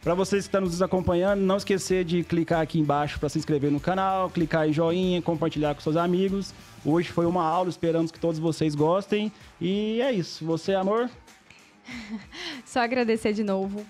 Para 0.03 0.13
vocês 0.13 0.43
que 0.43 0.47
estão 0.47 0.61
nos 0.61 0.79
acompanhando, 0.81 1.41
não 1.41 1.57
esquecer 1.57 2.05
de 2.05 2.23
clicar 2.23 2.61
aqui 2.61 2.79
embaixo 2.79 3.19
para 3.19 3.27
se 3.27 3.39
inscrever 3.39 3.71
no 3.71 3.79
canal, 3.79 4.29
clicar 4.29 4.69
em 4.69 4.71
joinha, 4.71 5.21
compartilhar 5.23 5.73
com 5.73 5.81
seus 5.81 5.97
amigos. 5.97 6.53
Hoje 6.85 7.09
foi 7.09 7.25
uma 7.25 7.43
aula, 7.43 7.69
esperamos 7.69 8.11
que 8.11 8.19
todos 8.19 8.39
vocês 8.39 8.75
gostem. 8.75 9.31
E 9.59 9.99
é 10.01 10.11
isso. 10.11 10.45
Você, 10.45 10.75
amor? 10.75 11.09
Só 12.63 12.81
agradecer 12.81 13.33
de 13.33 13.43
novo. 13.43 13.83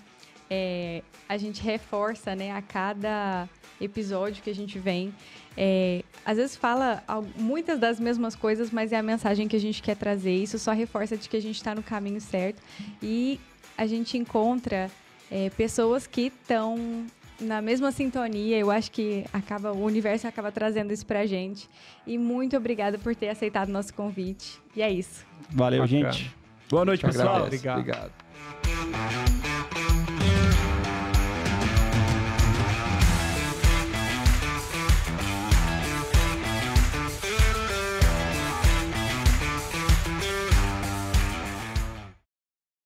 É, 0.50 1.02
a 1.28 1.36
gente 1.36 1.62
reforça, 1.62 2.34
né, 2.34 2.52
a 2.52 2.62
cada 2.62 3.48
episódio 3.80 4.42
que 4.42 4.50
a 4.50 4.54
gente 4.54 4.78
vem. 4.78 5.14
É, 5.56 6.02
às 6.24 6.36
vezes 6.36 6.56
fala 6.56 7.02
muitas 7.36 7.78
das 7.78 7.98
mesmas 7.98 8.34
coisas, 8.34 8.70
mas 8.70 8.92
é 8.92 8.96
a 8.96 9.02
mensagem 9.02 9.48
que 9.48 9.56
a 9.56 9.60
gente 9.60 9.82
quer 9.82 9.96
trazer. 9.96 10.34
Isso 10.34 10.58
só 10.58 10.72
reforça 10.72 11.16
de 11.16 11.28
que 11.28 11.36
a 11.36 11.42
gente 11.42 11.56
está 11.56 11.74
no 11.74 11.82
caminho 11.82 12.20
certo. 12.20 12.62
E 13.02 13.40
a 13.76 13.86
gente 13.86 14.16
encontra 14.16 14.90
é, 15.30 15.50
pessoas 15.50 16.06
que 16.06 16.32
estão 16.40 17.06
na 17.40 17.62
mesma 17.62 17.92
sintonia. 17.92 18.58
Eu 18.58 18.70
acho 18.70 18.90
que 18.90 19.24
acaba 19.32 19.72
o 19.72 19.84
universo 19.84 20.26
acaba 20.26 20.50
trazendo 20.50 20.92
isso 20.92 21.06
pra 21.06 21.26
gente. 21.26 21.68
E 22.06 22.18
muito 22.18 22.56
obrigada 22.56 22.98
por 22.98 23.14
ter 23.14 23.28
aceitado 23.28 23.68
nosso 23.68 23.94
convite. 23.94 24.60
E 24.74 24.82
é 24.82 24.90
isso. 24.90 25.24
Valeu, 25.50 25.82
Bacana. 25.82 26.12
gente. 26.12 26.34
Boa 26.68 26.84
noite, 26.84 27.04
pessoal. 27.04 27.44
Obrigado. 27.44 27.80
Obrigado. 27.80 29.37